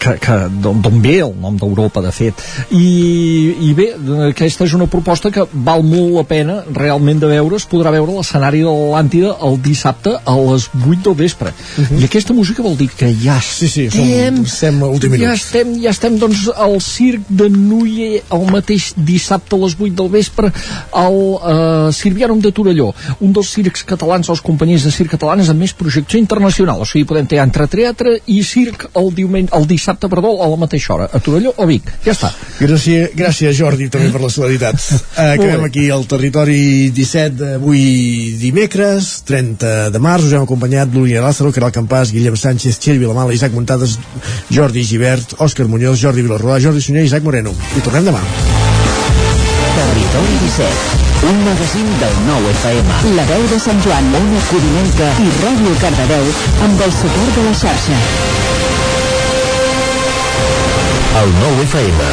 [0.00, 2.44] que, que d'on ve el nom d'Europa de fet.
[2.76, 2.86] I,
[3.66, 3.90] i bé,
[4.30, 8.18] aquesta és una proposta que val molt la pena realment de veure, es podrà veure
[8.18, 11.50] l'escenari de l'Atlàntida el dissabte a les 8 del vespre.
[11.50, 12.00] Uh -huh.
[12.00, 14.04] i aquesta música vol dir que ja sí, sí, som,
[14.44, 14.80] estem
[15.20, 19.94] ja estem, ja estem doncs al circ de Núria el mateix dissabte a les 8
[19.96, 20.50] del vespre
[20.96, 22.90] al eh, Sirviarum de Torelló.
[23.20, 26.82] Un dels circs catalans, les companyies de circ catalanes amb més projecció internacional.
[26.82, 30.58] O sigui, podem ter entre teatre i circ el, diumenge, el dissabte perdó, a la
[30.60, 32.32] mateixa hora a Torelló o Vic, ja està.
[32.60, 34.80] Gràcies, gràcies Jordi també per la solidaritat.
[35.34, 41.52] Acabem aquí al territori 17 d'avui dimecres 30 de març, us hem acompanyat Lúria Lázaro,
[41.54, 43.96] Caral Campàs, Guillem Sánchez Txell Vilamala, Isaac Montades
[44.50, 47.52] Jordi Givert, Òscar Muñoz, Jordi Vilarroa Jordi Sunyer i Isaac Moreno.
[47.78, 48.20] I tornem demà.
[49.76, 50.98] Territori 17
[51.30, 53.14] un magazín del nou FM.
[53.14, 56.26] La veu de Sant Joan, Ona Codinenca i Ràdio Cardedeu
[56.66, 57.98] amb el suport de la xarxa.
[61.22, 62.08] El nou FM.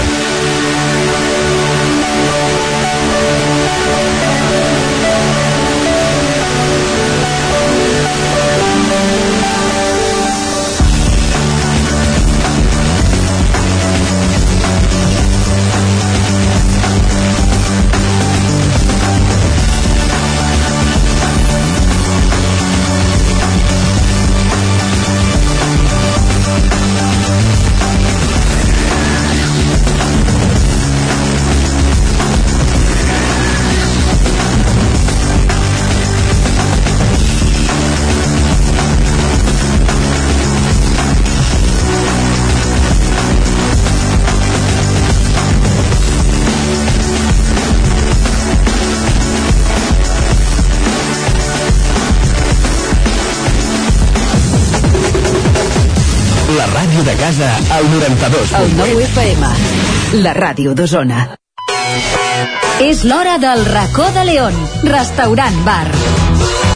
[57.38, 58.54] Casa al 92.
[58.54, 59.50] El nou FM.
[60.24, 61.28] La ràdio d'Osona.
[62.82, 64.58] És l'hora del racó de León.
[64.84, 66.68] Restaurant bar.